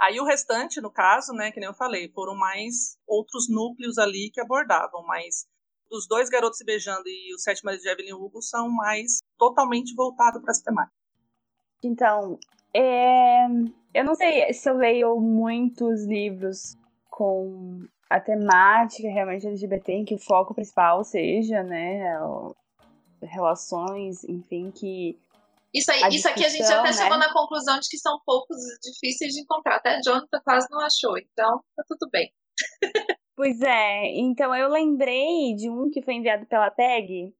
Aí 0.00 0.18
o 0.18 0.24
restante, 0.24 0.80
no 0.80 0.90
caso, 0.90 1.32
né, 1.32 1.52
que 1.52 1.60
nem 1.60 1.68
eu 1.68 1.74
falei, 1.74 2.10
foram 2.12 2.34
mais 2.34 2.96
outros 3.06 3.48
núcleos 3.48 3.98
ali 3.98 4.30
que 4.32 4.40
abordavam, 4.40 5.04
mas 5.04 5.46
os 5.90 6.08
dois 6.08 6.28
garotos 6.28 6.58
se 6.58 6.64
beijando 6.64 7.06
e 7.06 7.34
os 7.34 7.42
sete 7.42 7.62
maridos 7.64 7.84
de 7.84 7.90
Evelyn 7.90 8.14
Hugo 8.14 8.40
são 8.40 8.68
mais 8.68 9.18
totalmente 9.38 9.94
voltados 9.94 10.40
para 10.40 10.50
essa 10.50 10.64
temática. 10.64 10.96
Então, 11.84 12.38
é... 12.74 13.46
eu 13.94 14.04
não 14.04 14.14
sei 14.14 14.52
se 14.52 14.68
eu 14.68 14.76
leio 14.76 15.20
muitos 15.20 16.04
livros 16.04 16.76
com 17.10 17.86
a 18.08 18.20
temática 18.20 19.08
realmente 19.08 19.46
LGBT, 19.46 19.92
em 19.92 20.04
que 20.04 20.14
o 20.14 20.18
foco 20.18 20.54
principal 20.54 21.02
seja, 21.04 21.62
né, 21.62 22.02
relações, 23.22 24.24
enfim, 24.24 24.70
que 24.70 25.18
isso, 25.72 25.90
aí, 25.90 26.14
isso 26.14 26.28
aqui 26.28 26.44
a 26.44 26.48
gente 26.50 26.64
até 26.64 26.82
né? 26.82 26.92
chegou 26.92 27.16
na 27.16 27.32
conclusão 27.32 27.80
de 27.80 27.88
que 27.88 27.96
são 27.96 28.20
poucos 28.26 28.58
difíceis 28.82 29.32
de 29.32 29.40
encontrar. 29.40 29.76
Até 29.76 30.00
Jonathan 30.02 30.40
quase 30.44 30.68
não 30.70 30.80
achou, 30.80 31.16
então 31.16 31.64
tá 31.74 31.82
tudo 31.88 32.10
bem. 32.10 32.30
Pois 33.34 33.62
é, 33.62 34.08
então 34.18 34.54
eu 34.54 34.68
lembrei 34.68 35.54
de 35.56 35.70
um 35.70 35.90
que 35.90 36.02
foi 36.02 36.14
enviado 36.14 36.44
pela 36.44 36.70
tag, 36.70 37.34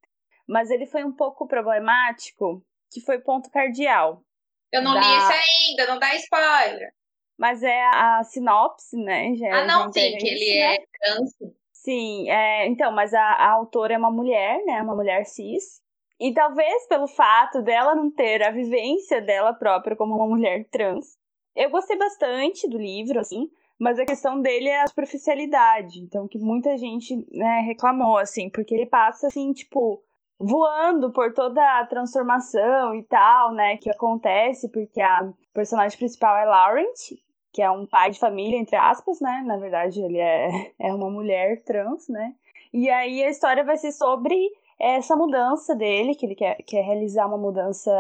mas 0.49 0.71
ele 0.71 0.87
foi 0.87 1.05
um 1.05 1.13
pouco 1.13 1.47
problemático, 1.47 2.65
que 2.91 3.01
foi 3.01 3.19
ponto 3.21 3.51
cardial. 3.51 4.25
Eu 4.73 4.83
não 4.83 4.95
da... 4.95 5.01
li 5.01 5.07
esse 5.07 5.33
ainda, 5.33 5.87
não 5.87 5.99
dá 5.99 6.15
spoiler. 6.17 6.93
Mas 7.39 7.63
é 7.63 7.83
a 7.93 8.23
sinopse, 8.25 8.97
né? 8.97 9.35
Já, 9.35 9.63
ah, 9.63 9.67
não, 9.67 9.93
sim, 9.93 10.17
que 10.17 10.27
ele 10.27 10.61
né? 10.61 10.75
é 10.75 10.79
câncer. 11.01 11.53
Sim, 11.73 12.31
é, 12.31 12.67
então, 12.69 12.93
mas 12.93 13.13
a, 13.13 13.21
a 13.21 13.51
autora 13.51 13.95
é 13.95 13.99
uma 13.99 14.11
mulher, 14.11 14.65
né? 14.65 14.81
Uma 14.81 14.95
mulher 14.95 15.25
cis. 15.27 15.83
E 16.21 16.33
talvez 16.33 16.87
pelo 16.87 17.09
fato 17.09 17.61
dela 17.61 17.97
não 17.97 18.09
ter 18.09 18.43
a 18.45 18.53
vivência 18.53 19.21
dela 19.21 19.53
própria 19.53 19.97
como 19.97 20.15
uma 20.15 20.29
mulher 20.29 20.65
trans. 20.71 21.17
Eu 21.57 21.69
gostei 21.71 21.99
bastante 21.99 22.69
do 22.69 22.79
livro, 22.79 23.19
assim, 23.19 23.51
mas 23.79 23.99
a 23.99 24.07
questão 24.07 24.41
dele 24.41 24.69
é 24.69 24.83
a 24.83 24.87
superficialidade. 24.87 25.99
Então, 25.99 26.29
que 26.29 26.39
muita 26.39 26.77
gente 26.79 27.27
né, 27.33 27.63
reclamou, 27.67 28.17
assim, 28.17 28.49
porque 28.49 28.73
ele 28.73 28.87
passa, 28.87 29.27
assim, 29.27 29.53
tipo, 29.53 30.01
voando 30.39 31.13
por 31.13 31.33
toda 31.33 31.63
a 31.81 31.87
transformação 31.87 32.95
e 32.95 33.03
tal, 33.05 33.53
né, 33.53 33.77
que 33.77 33.91
acontece, 33.91 34.69
porque 34.71 35.01
a 35.01 35.33
personagem 35.55 35.97
principal 35.97 36.37
é 36.37 36.45
Laurent, 36.45 37.13
que 37.53 37.63
é 37.63 37.71
um 37.71 37.87
pai 37.87 38.11
de 38.11 38.19
família, 38.19 38.59
entre 38.59 38.77
aspas, 38.77 39.21
né, 39.21 39.43
na 39.47 39.57
verdade 39.57 40.01
ele 40.01 40.19
é, 40.19 40.73
é 40.81 40.93
uma 40.93 41.11
mulher 41.11 41.63
trans, 41.63 42.09
né, 42.09 42.35
e 42.73 42.89
aí 42.91 43.23
a 43.23 43.31
história 43.31 43.63
vai 43.63 43.77
ser 43.77 43.93
sobre 43.93 44.37
essa 44.81 45.15
mudança 45.15 45.77
dele, 45.77 46.15
que 46.15 46.27
ele 46.27 46.35
quer, 46.35 46.57
quer 46.67 46.83
realizar 46.83 47.27
uma 47.27 47.39
mudança, 47.39 47.93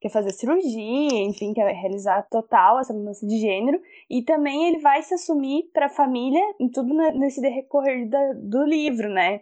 quer 0.00 0.10
fazer 0.10 0.30
cirurgia, 0.30 1.24
enfim, 1.24 1.52
quer 1.52 1.66
realizar 1.74 2.22
total 2.30 2.78
essa 2.78 2.92
mudança 2.94 3.26
de 3.26 3.36
gênero, 3.38 3.80
e 4.08 4.22
também 4.22 4.68
ele 4.68 4.78
vai 4.78 5.02
se 5.02 5.14
assumir 5.14 5.64
para 5.72 5.86
a 5.86 5.90
família 5.90 6.42
em 6.60 6.68
tudo 6.68 6.94
nesse 6.94 7.40
decorrer 7.40 8.08
da, 8.08 8.32
do 8.34 8.64
livro, 8.64 9.08
né, 9.08 9.40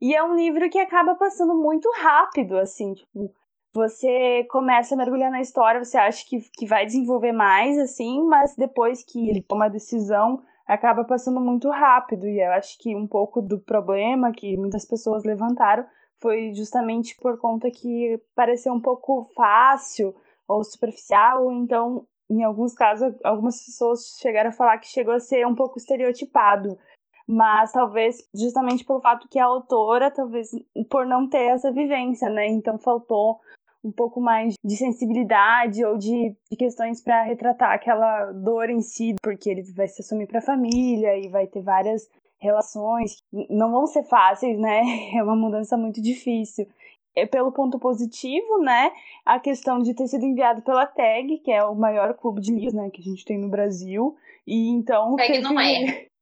e 0.00 0.14
é 0.14 0.22
um 0.22 0.36
livro 0.36 0.68
que 0.70 0.78
acaba 0.78 1.14
passando 1.14 1.54
muito 1.54 1.90
rápido, 1.96 2.56
assim, 2.56 2.94
tipo, 2.94 3.34
você 3.72 4.44
começa 4.50 4.94
a 4.94 4.98
mergulhar 4.98 5.30
na 5.30 5.40
história, 5.40 5.84
você 5.84 5.98
acha 5.98 6.24
que, 6.26 6.40
que 6.56 6.66
vai 6.66 6.86
desenvolver 6.86 7.32
mais, 7.32 7.78
assim, 7.78 8.22
mas 8.24 8.54
depois 8.56 9.04
que 9.04 9.28
ele 9.28 9.42
toma 9.42 9.66
a 9.66 9.68
decisão, 9.68 10.42
acaba 10.66 11.04
passando 11.04 11.40
muito 11.40 11.68
rápido. 11.70 12.26
E 12.26 12.40
eu 12.40 12.50
acho 12.52 12.78
que 12.78 12.94
um 12.94 13.06
pouco 13.06 13.40
do 13.40 13.58
problema 13.58 14.32
que 14.32 14.56
muitas 14.56 14.84
pessoas 14.84 15.24
levantaram 15.24 15.86
foi 16.20 16.52
justamente 16.54 17.16
por 17.16 17.38
conta 17.38 17.70
que 17.70 18.20
pareceu 18.34 18.72
um 18.72 18.80
pouco 18.80 19.30
fácil 19.34 20.14
ou 20.46 20.64
superficial, 20.64 21.52
então, 21.52 22.06
em 22.28 22.42
alguns 22.42 22.74
casos, 22.74 23.14
algumas 23.22 23.64
pessoas 23.64 24.18
chegaram 24.20 24.50
a 24.50 24.52
falar 24.52 24.78
que 24.78 24.88
chegou 24.88 25.14
a 25.14 25.20
ser 25.20 25.46
um 25.46 25.54
pouco 25.54 25.78
estereotipado 25.78 26.78
mas 27.28 27.72
talvez 27.72 28.26
justamente 28.34 28.84
pelo 28.84 29.00
fato 29.00 29.28
que 29.28 29.38
a 29.38 29.44
autora, 29.44 30.10
talvez 30.10 30.50
por 30.88 31.04
não 31.04 31.28
ter 31.28 31.50
essa 31.50 31.70
vivência, 31.70 32.30
né? 32.30 32.46
Então 32.48 32.78
faltou 32.78 33.38
um 33.84 33.92
pouco 33.92 34.20
mais 34.20 34.54
de 34.64 34.76
sensibilidade 34.76 35.84
ou 35.84 35.96
de, 35.96 36.34
de 36.50 36.56
questões 36.56 37.02
para 37.02 37.22
retratar 37.22 37.72
aquela 37.72 38.32
dor 38.32 38.70
em 38.70 38.80
si, 38.80 39.14
porque 39.22 39.48
ele 39.50 39.62
vai 39.72 39.86
se 39.86 40.00
assumir 40.00 40.26
para 40.26 40.38
a 40.38 40.42
família 40.42 41.16
e 41.18 41.28
vai 41.28 41.46
ter 41.46 41.62
várias 41.62 42.08
relações 42.40 43.16
não 43.50 43.70
vão 43.70 43.86
ser 43.86 44.04
fáceis, 44.04 44.58
né? 44.58 44.82
É 45.14 45.22
uma 45.22 45.36
mudança 45.36 45.76
muito 45.76 46.00
difícil. 46.00 46.66
É 47.14 47.26
pelo 47.26 47.50
ponto 47.50 47.78
positivo, 47.78 48.58
né? 48.62 48.92
A 49.24 49.40
questão 49.40 49.80
de 49.80 49.92
ter 49.92 50.06
sido 50.06 50.24
enviado 50.24 50.62
pela 50.62 50.86
TAG, 50.86 51.38
que 51.38 51.50
é 51.50 51.64
o 51.64 51.74
maior 51.74 52.14
clube 52.14 52.40
de 52.40 52.52
livros, 52.52 52.74
né, 52.74 52.90
que 52.90 53.00
a 53.00 53.04
gente 53.04 53.24
tem 53.24 53.38
no 53.38 53.48
Brasil. 53.48 54.16
E 54.46 54.68
então 54.68 55.16
TAG 55.16 55.26
teve... 55.26 55.42
não 55.42 55.58
é. 55.58 56.06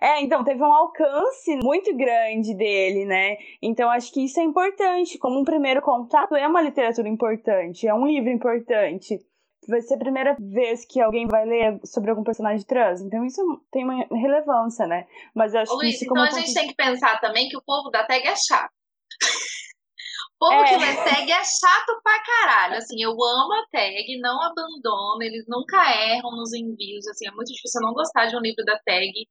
É, 0.00 0.22
então 0.22 0.44
teve 0.44 0.62
um 0.62 0.72
alcance 0.72 1.56
muito 1.56 1.94
grande 1.96 2.54
dele, 2.54 3.04
né? 3.04 3.36
Então 3.62 3.88
acho 3.90 4.12
que 4.12 4.24
isso 4.24 4.40
é 4.40 4.42
importante. 4.42 5.18
Como 5.18 5.38
um 5.40 5.44
primeiro 5.44 5.80
contato, 5.80 6.34
é 6.34 6.46
uma 6.46 6.62
literatura 6.62 7.08
importante, 7.08 7.86
é 7.86 7.94
um 7.94 8.06
livro 8.06 8.30
importante. 8.30 9.18
Vai 9.68 9.80
ser 9.80 9.94
a 9.94 9.98
primeira 9.98 10.36
vez 10.38 10.84
que 10.84 11.00
alguém 11.00 11.26
vai 11.26 11.44
ler 11.44 11.80
sobre 11.84 12.10
algum 12.10 12.22
personagem 12.22 12.64
trans. 12.64 13.00
Então 13.00 13.24
isso 13.24 13.42
tem 13.70 13.84
uma 13.84 14.06
relevância, 14.12 14.86
né? 14.86 15.06
Mas 15.34 15.54
acho 15.54 15.72
Ô, 15.72 15.78
que 15.78 15.86
Luiz, 15.86 15.96
isso 15.96 16.04
então 16.04 16.14
como 16.14 16.26
a 16.26 16.40
gente 16.40 16.54
tem 16.54 16.68
que 16.68 16.74
pensar 16.74 17.20
também 17.20 17.48
que 17.48 17.56
o 17.56 17.62
povo 17.64 17.90
da 17.90 18.04
tag 18.04 18.26
é 18.26 18.36
chato. 18.36 18.72
O 20.38 20.38
povo 20.38 20.52
É. 20.52 20.64
que 20.64 20.76
lê 20.76 20.96
tag 20.96 21.32
é 21.32 21.44
chato 21.44 21.98
pra 22.02 22.22
caralho. 22.22 22.74
Assim, 22.74 23.02
eu 23.02 23.12
amo 23.12 23.54
a 23.54 23.66
tag, 23.72 24.20
não 24.20 24.42
abandono, 24.42 25.22
eles 25.22 25.46
nunca 25.48 25.78
erram 25.90 26.30
nos 26.32 26.52
envios. 26.52 27.06
Assim, 27.08 27.26
é 27.26 27.30
muito 27.30 27.48
difícil 27.48 27.80
eu 27.80 27.86
não 27.86 27.94
gostar 27.94 28.26
de 28.26 28.36
um 28.36 28.40
livro 28.40 28.62
da 28.62 28.78
tag 28.84 29.26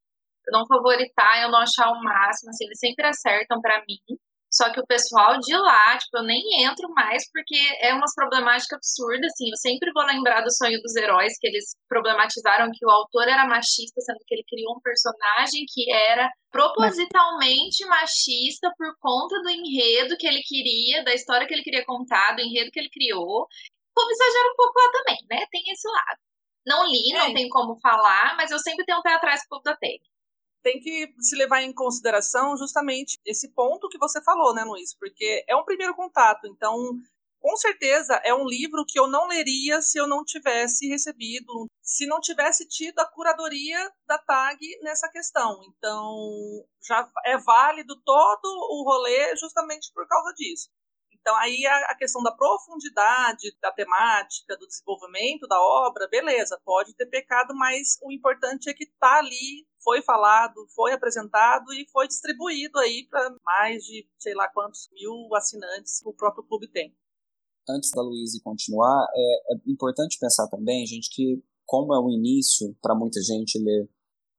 eu 0.48 0.58
não 0.58 0.66
favoritar, 0.68 1.42
eu 1.44 1.50
não 1.52 1.60
achar 1.60 1.90
o 1.92 2.02
máximo, 2.04 2.50
assim, 2.50 2.66
eles 2.66 2.80
sempre 2.80 3.06
acertam 3.08 3.60
pra 3.62 3.80
mim. 3.88 4.18
Só 4.52 4.72
que 4.72 4.80
o 4.80 4.88
pessoal 4.88 5.38
de 5.38 5.54
lá, 5.54 5.98
tipo, 5.98 6.16
eu 6.18 6.24
nem 6.24 6.40
entro 6.64 6.88
mais 6.94 7.30
porque 7.30 7.58
é 7.82 7.94
umas 7.94 8.16
problemáticas 8.16 8.78
absurdas, 8.78 9.30
assim. 9.34 9.50
Eu 9.52 9.58
sempre 9.58 9.92
vou 9.92 10.06
lembrar 10.06 10.42
do 10.42 10.54
sonho 10.54 10.80
dos 10.82 10.96
heróis, 10.96 11.34
que 11.38 11.48
eles 11.48 11.76
problematizaram 11.90 12.72
que 12.72 12.86
o 12.86 12.90
autor 12.90 13.28
era 13.28 13.46
machista, 13.46 14.00
sendo 14.00 14.20
que 14.26 14.34
ele 14.34 14.46
criou 14.48 14.78
um 14.78 14.80
personagem 14.80 15.66
que 15.68 15.92
era 15.92 16.30
propositalmente 16.50 17.86
machista 17.86 18.72
por 18.78 18.96
conta 19.02 19.42
do 19.42 19.50
enredo 19.50 20.16
que 20.18 20.28
ele 20.28 20.42
queria, 20.42 21.04
da 21.04 21.14
história 21.14 21.46
que 21.46 21.54
ele 21.54 21.64
queria 21.64 21.84
contar, 21.86 22.36
do 22.36 22.42
enredo 22.42 22.72
que 22.72 22.80
ele 22.80 22.90
criou. 22.90 23.44
O 23.44 23.94
povo 23.94 24.10
exagera 24.12 24.52
um 24.52 24.56
pouco 24.56 24.80
lá 24.80 24.92
também, 24.94 25.18
né? 25.30 25.46
Tem 25.52 25.64
esse 25.68 25.88
lado. 25.90 26.20
Não 26.66 26.86
li, 26.86 27.12
não 27.14 27.26
É. 27.28 27.34
tem 27.34 27.50
como 27.50 27.78
falar, 27.82 28.36
mas 28.38 28.52
eu 28.52 28.60
sempre 28.60 28.86
tenho 28.86 29.00
um 29.00 29.02
pé 29.02 29.14
atrás 29.14 29.42
com 29.42 29.56
o 29.56 29.60
povo 29.60 29.64
da 29.64 29.76
tag. 29.76 30.00
Tem 30.66 30.80
que 30.80 31.14
se 31.20 31.36
levar 31.36 31.62
em 31.62 31.72
consideração 31.72 32.58
justamente 32.58 33.20
esse 33.24 33.54
ponto 33.54 33.88
que 33.88 34.00
você 34.00 34.20
falou, 34.24 34.52
né, 34.52 34.64
Luiz? 34.64 34.98
Porque 34.98 35.46
é 35.48 35.56
um 35.56 35.64
primeiro 35.64 35.94
contato, 35.94 36.48
então, 36.48 36.76
com 37.40 37.56
certeza 37.56 38.20
é 38.26 38.34
um 38.34 38.48
livro 38.48 38.84
que 38.84 39.00
eu 39.00 39.06
não 39.06 39.28
leria 39.28 39.80
se 39.80 40.00
eu 40.00 40.08
não 40.08 40.26
tivesse 40.26 40.88
recebido, 40.88 41.68
se 41.84 42.08
não 42.08 42.20
tivesse 42.20 42.68
tido 42.68 42.98
a 42.98 43.06
curadoria 43.06 43.78
da 44.08 44.18
TAG 44.18 44.60
nessa 44.82 45.08
questão. 45.08 45.62
Então, 45.70 46.16
já 46.84 47.08
é 47.26 47.38
válido 47.38 48.02
todo 48.04 48.48
o 48.48 48.84
rolê 48.84 49.36
justamente 49.36 49.92
por 49.94 50.08
causa 50.08 50.34
disso. 50.34 50.72
Então, 51.26 51.36
aí 51.38 51.66
a, 51.66 51.96
questão 51.96 52.22
da 52.22 52.32
profundidade 52.32 53.56
da 53.60 53.72
temática, 53.72 54.56
do 54.58 54.68
desenvolvimento 54.68 55.48
da 55.48 55.60
obra, 55.60 56.08
beleza, 56.08 56.60
pode 56.64 56.96
ter 56.96 57.08
pecado, 57.08 57.56
mas 57.56 57.98
o 58.04 58.12
importante 58.12 58.70
é 58.70 58.74
que 58.76 58.86
tá 59.00 59.18
ali, 59.18 59.66
foi 59.86 60.02
falado, 60.02 60.66
foi 60.74 60.94
apresentado 60.94 61.72
e 61.72 61.88
foi 61.92 62.08
distribuído 62.08 62.80
aí 62.80 63.08
para 63.08 63.36
mais 63.46 63.84
de 63.84 64.10
sei 64.18 64.34
lá 64.34 64.50
quantos 64.52 64.90
mil 64.92 65.34
assinantes 65.36 66.02
que 66.02 66.10
o 66.10 66.14
próprio 66.14 66.44
clube 66.44 66.68
tem. 66.68 66.92
Antes 67.70 67.92
da 67.92 68.02
Luísa 68.02 68.40
continuar, 68.44 69.08
é, 69.16 69.54
é 69.54 69.58
importante 69.68 70.18
pensar 70.20 70.48
também, 70.48 70.86
gente, 70.88 71.10
que 71.12 71.42
como 71.66 71.94
é 71.94 72.00
o 72.00 72.10
início 72.10 72.76
para 72.82 72.96
muita 72.96 73.22
gente 73.22 73.60
ler, 73.60 73.88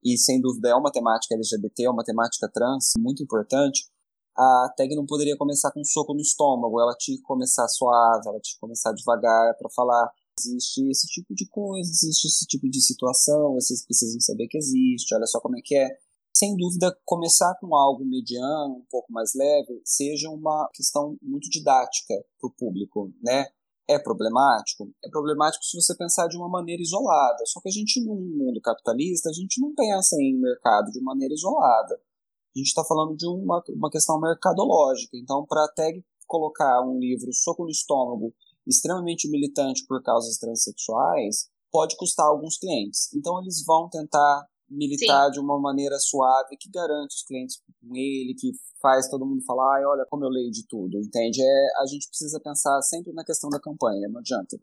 e 0.04 0.18
sem 0.18 0.40
dúvida 0.40 0.68
é 0.68 0.74
uma 0.74 0.92
temática 0.92 1.34
LGBT, 1.34 1.84
é 1.84 1.90
uma 1.90 2.04
temática 2.04 2.50
trans 2.52 2.92
muito 2.98 3.22
importante, 3.22 3.88
a 4.36 4.72
tag 4.76 4.94
não 4.94 5.06
poderia 5.06 5.36
começar 5.36 5.72
com 5.72 5.80
um 5.80 5.84
soco 5.84 6.12
no 6.12 6.20
estômago, 6.20 6.80
ela 6.80 6.94
tinha 6.98 7.16
que 7.16 7.22
começar 7.22 7.66
suave, 7.68 8.28
ela 8.28 8.40
tinha 8.40 8.54
que 8.54 8.60
começar 8.60 8.92
devagar 8.92 9.56
para 9.56 9.70
falar 9.74 10.10
existe 10.38 10.86
esse 10.88 11.06
tipo 11.08 11.34
de 11.34 11.48
coisa, 11.48 11.90
existe 11.90 12.26
esse 12.26 12.46
tipo 12.46 12.68
de 12.68 12.80
situação, 12.80 13.54
vocês 13.54 13.84
precisam 13.84 14.20
saber 14.20 14.46
que 14.48 14.58
existe, 14.58 15.14
olha 15.14 15.26
só 15.26 15.40
como 15.40 15.56
é 15.56 15.60
que 15.62 15.74
é. 15.74 15.88
Sem 16.34 16.54
dúvida, 16.54 16.94
começar 17.06 17.56
com 17.58 17.74
algo 17.74 18.04
mediano, 18.04 18.74
um 18.74 18.86
pouco 18.90 19.10
mais 19.10 19.32
leve, 19.34 19.80
seja 19.84 20.28
uma 20.28 20.68
questão 20.74 21.16
muito 21.22 21.48
didática 21.48 22.14
para 22.38 22.48
o 22.48 22.52
público, 22.52 23.10
né? 23.22 23.46
É 23.88 23.98
problemático? 23.98 24.92
É 25.02 25.08
problemático 25.08 25.64
se 25.64 25.80
você 25.80 25.96
pensar 25.96 26.26
de 26.26 26.36
uma 26.36 26.48
maneira 26.48 26.82
isolada. 26.82 27.46
Só 27.46 27.60
que 27.60 27.68
a 27.68 27.72
gente, 27.72 28.04
num 28.04 28.20
mundo 28.36 28.60
capitalista, 28.60 29.30
a 29.30 29.32
gente 29.32 29.60
não 29.60 29.72
pensa 29.74 30.16
em 30.20 30.38
mercado 30.38 30.90
de 30.90 31.00
maneira 31.00 31.32
isolada. 31.32 31.94
A 31.94 32.58
gente 32.58 32.66
está 32.66 32.84
falando 32.84 33.16
de 33.16 33.26
uma, 33.26 33.62
uma 33.70 33.88
questão 33.88 34.20
mercadológica. 34.20 35.16
Então, 35.16 35.46
para 35.46 35.64
a 35.64 35.72
tag 35.72 36.04
colocar 36.26 36.82
um 36.82 36.98
livro 36.98 37.32
soco 37.32 37.62
no 37.62 37.70
estômago 37.70 38.34
extremamente 38.66 39.30
militante 39.30 39.84
por 39.86 40.02
causas 40.02 40.36
transexuais, 40.38 41.48
pode 41.70 41.96
custar 41.96 42.26
alguns 42.26 42.58
clientes. 42.58 43.12
Então, 43.14 43.40
eles 43.40 43.64
vão 43.64 43.88
tentar 43.88 44.46
militar 44.68 45.26
Sim. 45.26 45.32
de 45.32 45.40
uma 45.40 45.60
maneira 45.60 45.96
suave 45.98 46.56
que 46.58 46.68
garante 46.70 47.14
os 47.14 47.24
clientes 47.24 47.56
com 47.58 47.94
ele, 47.94 48.34
que 48.36 48.50
faz 48.82 49.08
todo 49.08 49.24
mundo 49.26 49.44
falar, 49.44 49.76
ai, 49.76 49.84
olha 49.84 50.06
como 50.10 50.24
eu 50.24 50.28
leio 50.28 50.50
de 50.50 50.66
tudo, 50.66 50.98
entende? 50.98 51.40
É, 51.40 51.66
a 51.82 51.86
gente 51.86 52.08
precisa 52.08 52.40
pensar 52.40 52.80
sempre 52.82 53.12
na 53.12 53.24
questão 53.24 53.48
da 53.48 53.60
campanha, 53.60 54.08
não 54.08 54.18
adianta. 54.20 54.58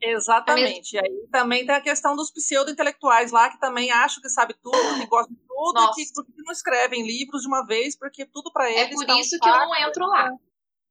Exatamente. 0.00 0.96
E 0.96 0.98
aí 0.98 1.28
também 1.30 1.64
tem 1.64 1.74
a 1.74 1.80
questão 1.80 2.16
dos 2.16 2.30
pseudo-intelectuais 2.32 3.30
lá, 3.30 3.50
que 3.50 3.60
também 3.60 3.90
acham 3.90 4.20
que 4.20 4.28
sabe 4.28 4.54
tudo, 4.60 4.76
que 5.00 5.06
gostam 5.06 5.34
de 5.34 5.42
tudo, 5.46 5.74
Nossa. 5.74 6.00
e 6.00 6.04
que 6.04 6.12
porque 6.12 6.42
não 6.42 6.52
escrevem 6.52 7.06
livros 7.06 7.42
de 7.42 7.48
uma 7.48 7.64
vez, 7.64 7.96
porque 7.96 8.26
tudo 8.26 8.50
para 8.52 8.68
É 8.68 8.80
eles 8.80 8.96
por 8.96 9.06
tá 9.06 9.14
um 9.14 9.18
isso 9.18 9.38
que 9.38 9.48
eu 9.48 9.52
não 9.52 9.76
entro 9.76 10.06
lá. 10.06 10.30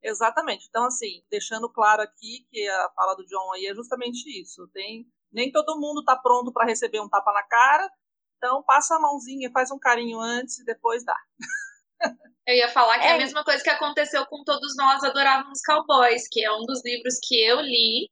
Exatamente. 0.03 0.65
Então, 0.69 0.85
assim, 0.85 1.23
deixando 1.29 1.69
claro 1.71 2.01
aqui 2.01 2.45
que 2.51 2.67
a 2.67 2.89
fala 2.95 3.15
do 3.15 3.25
John 3.25 3.53
aí 3.53 3.67
é 3.67 3.75
justamente 3.75 4.27
isso. 4.41 4.67
Tem, 4.73 5.05
nem 5.31 5.51
todo 5.51 5.79
mundo 5.79 6.03
tá 6.03 6.15
pronto 6.15 6.51
para 6.51 6.65
receber 6.65 6.99
um 6.99 7.09
tapa 7.09 7.31
na 7.31 7.43
cara, 7.43 7.89
então 8.37 8.63
passa 8.63 8.95
a 8.95 8.99
mãozinha, 8.99 9.51
faz 9.51 9.69
um 9.71 9.77
carinho 9.79 10.19
antes 10.19 10.57
e 10.59 10.65
depois 10.65 11.03
dá. 11.05 11.17
Eu 12.47 12.55
ia 12.55 12.67
falar 12.69 12.97
que 12.97 13.05
é 13.05 13.11
a 13.11 13.15
É. 13.15 13.17
mesma 13.19 13.43
coisa 13.43 13.63
que 13.63 13.69
aconteceu 13.69 14.25
com 14.25 14.43
Todos 14.43 14.75
Nós 14.75 15.03
Adorávamos 15.03 15.59
Cowboys, 15.63 16.27
que 16.29 16.43
é 16.43 16.51
um 16.51 16.65
dos 16.65 16.83
livros 16.83 17.19
que 17.21 17.39
eu 17.39 17.61
li, 17.61 18.09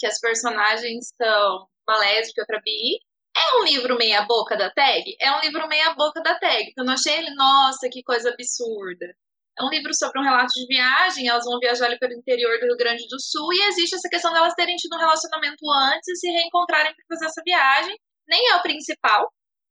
que 0.00 0.06
as 0.06 0.18
personagens 0.20 1.08
são 1.16 1.68
uma 1.88 1.98
lésbica 1.98 2.40
e 2.40 2.42
outra 2.42 2.60
bi. 2.64 2.98
É 3.36 3.56
um 3.60 3.64
livro 3.64 3.96
meia 3.96 4.22
boca 4.22 4.56
da 4.56 4.68
tag? 4.72 5.04
É 5.20 5.30
um 5.36 5.40
livro 5.40 5.68
meia 5.68 5.94
boca 5.94 6.20
da 6.20 6.36
tag. 6.40 6.72
Eu 6.76 6.84
não 6.84 6.94
achei 6.94 7.14
ele, 7.18 7.32
nossa, 7.36 7.88
que 7.88 8.02
coisa 8.02 8.30
absurda. 8.30 9.14
É 9.58 9.64
um 9.64 9.70
livro 9.70 9.92
sobre 9.92 10.20
um 10.20 10.22
relato 10.22 10.52
de 10.54 10.66
viagem, 10.66 11.26
elas 11.26 11.44
vão 11.44 11.58
viajar 11.58 11.86
ali 11.86 11.98
pelo 11.98 12.12
interior 12.12 12.58
do 12.60 12.66
Rio 12.66 12.76
Grande 12.76 13.08
do 13.08 13.20
Sul 13.20 13.52
e 13.52 13.68
existe 13.68 13.96
essa 13.96 14.08
questão 14.08 14.32
delas 14.32 14.54
terem 14.54 14.76
tido 14.76 14.94
um 14.94 15.00
relacionamento 15.00 15.64
antes 15.90 16.08
e 16.08 16.16
se 16.16 16.30
reencontrarem 16.30 16.94
para 16.94 17.04
fazer 17.08 17.26
essa 17.26 17.42
viagem. 17.44 17.96
Nem 18.28 18.50
é 18.50 18.56
o 18.56 18.62
principal. 18.62 19.28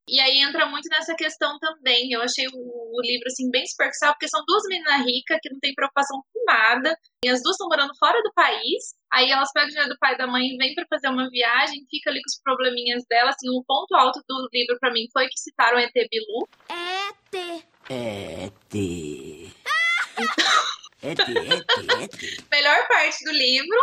E 0.10 0.22
aí 0.22 0.40
entra 0.40 0.66
muito 0.66 0.88
nessa 0.90 1.14
questão 1.16 1.60
também. 1.60 2.12
Eu 2.12 2.22
achei 2.22 2.48
o, 2.48 2.56
o 2.56 3.02
livro 3.02 3.28
assim 3.28 3.52
bem 3.52 3.66
superficial, 3.68 4.14
porque 4.14 4.30
são 4.30 4.42
duas 4.48 4.64
meninas 4.70 5.06
ricas 5.06 5.38
que 5.42 5.50
não 5.52 5.60
têm 5.60 5.76
preocupação 5.76 6.22
com 6.34 6.46
nada. 6.46 6.98
E 7.24 7.30
as 7.30 7.44
duas 7.44 7.56
estão 7.56 7.68
morando 7.68 7.92
fora 8.00 8.22
do 8.24 8.32
país. 8.34 8.96
Aí 9.12 9.30
elas 9.30 9.52
pegam 9.54 9.68
o 9.68 9.70
dinheiro 9.70 9.90
do 9.90 10.00
pai 10.00 10.14
e 10.14 10.18
da 10.18 10.26
mãe 10.26 10.48
e 10.48 10.58
vêm 10.58 10.74
para 10.74 10.88
fazer 10.90 11.10
uma 11.10 11.30
viagem, 11.30 11.86
fica 11.90 12.10
ali 12.10 12.20
com 12.20 12.30
os 12.30 12.42
probleminhas 12.42 13.04
dela. 13.10 13.32
Assim, 13.32 13.50
o 13.50 13.64
ponto 13.66 13.94
alto 13.96 14.22
do 14.28 14.48
livro 14.54 14.78
para 14.80 14.94
mim 14.94 15.08
foi 15.12 15.28
que 15.28 15.40
citaram 15.40 15.78
ET 15.78 15.92
Bilu. 15.94 16.48
ET. 16.70 17.66
ET. 17.90 19.27
Melhor 22.52 22.88
parte 22.88 23.24
do 23.24 23.32
livro. 23.32 23.78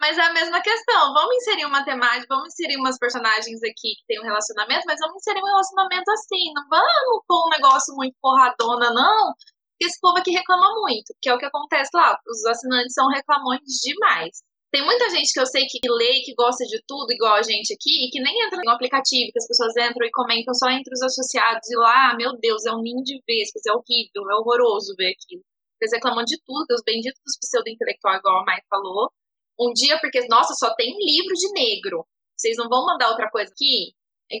Mas 0.00 0.18
é 0.18 0.22
a 0.22 0.32
mesma 0.32 0.60
questão. 0.60 1.14
Vamos 1.14 1.36
inserir 1.36 1.66
uma 1.66 1.84
temática, 1.84 2.26
vamos 2.28 2.52
inserir 2.52 2.76
umas 2.76 2.98
personagens 2.98 3.62
aqui 3.62 3.94
que 3.94 4.04
tem 4.08 4.20
um 4.20 4.24
relacionamento, 4.24 4.82
mas 4.86 4.98
vamos 4.98 5.16
inserir 5.16 5.40
um 5.40 5.46
relacionamento 5.46 6.10
assim. 6.10 6.52
Não 6.54 6.68
vamos 6.68 7.24
pôr 7.26 7.46
um 7.46 7.50
negócio 7.50 7.94
muito 7.94 8.14
porradona, 8.20 8.92
não. 8.92 9.32
Porque 9.72 9.86
esse 9.86 9.98
povo 10.00 10.18
aqui 10.18 10.30
reclama 10.30 10.68
muito, 10.80 11.14
que 11.22 11.28
é 11.28 11.34
o 11.34 11.38
que 11.38 11.46
acontece 11.46 11.90
lá. 11.94 12.18
Os 12.26 12.44
assinantes 12.44 12.92
são 12.92 13.08
reclamões 13.08 13.62
demais. 13.82 14.42
Tem 14.70 14.84
muita 14.84 15.08
gente 15.10 15.32
que 15.32 15.38
eu 15.38 15.46
sei 15.46 15.66
que 15.66 15.78
lê 15.88 16.20
que 16.22 16.34
gosta 16.34 16.64
de 16.64 16.82
tudo, 16.88 17.12
igual 17.12 17.34
a 17.34 17.42
gente 17.42 17.72
aqui, 17.72 18.06
e 18.06 18.10
que 18.10 18.20
nem 18.20 18.44
entra 18.44 18.60
no 18.64 18.72
aplicativo, 18.72 19.30
que 19.32 19.38
as 19.38 19.46
pessoas 19.46 19.72
entram 19.76 20.04
e 20.04 20.10
comentam 20.10 20.52
só 20.52 20.68
entre 20.68 20.92
os 20.92 21.00
associados 21.00 21.70
e 21.70 21.76
lá, 21.76 22.14
meu 22.16 22.36
Deus, 22.40 22.66
é 22.66 22.72
um 22.72 22.82
ninho 22.82 23.02
de 23.04 23.22
vespas, 23.24 23.62
é 23.66 23.72
horrível, 23.72 24.28
é 24.30 24.34
horroroso 24.34 24.94
ver 24.98 25.14
aquilo. 25.14 25.44
Eles 25.84 25.92
reclamam 25.92 26.24
de 26.24 26.40
tudo, 26.46 26.64
os 26.72 26.82
benditos 26.82 27.20
dos 27.22 27.36
pseudo-intelectuais, 27.38 28.18
igual 28.18 28.40
a 28.40 28.44
Mai 28.44 28.58
falou. 28.70 29.12
Um 29.60 29.70
dia, 29.72 30.00
porque, 30.00 30.26
nossa, 30.28 30.54
só 30.54 30.74
tem 30.74 30.88
livro 30.96 31.34
de 31.34 31.52
negro. 31.52 32.06
Vocês 32.36 32.56
não 32.56 32.68
vão 32.68 32.86
mandar 32.86 33.10
outra 33.10 33.30
coisa 33.30 33.52
aqui? 33.52 33.92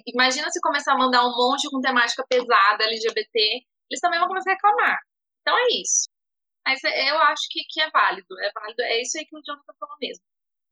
Imagina 0.08 0.48
se 0.50 0.58
começar 0.60 0.94
a 0.94 0.98
mandar 0.98 1.22
um 1.22 1.36
monte 1.36 1.68
com 1.70 1.80
temática 1.80 2.24
pesada, 2.28 2.84
LGBT, 2.84 3.28
eles 3.90 4.00
também 4.00 4.18
vão 4.18 4.26
começar 4.28 4.50
a 4.50 4.54
reclamar. 4.54 4.98
Então 5.42 5.54
é 5.56 5.66
isso. 5.80 6.08
Mas 6.66 6.80
eu 6.82 7.18
acho 7.18 7.42
que, 7.50 7.60
que 7.68 7.80
é 7.82 7.90
válido. 7.90 8.26
É 8.40 8.50
válido. 8.52 8.82
É 8.82 9.02
isso 9.02 9.18
aí 9.18 9.26
que 9.26 9.36
o 9.36 9.42
Jonathan 9.46 9.74
falou 9.78 9.94
mesmo. 10.00 10.24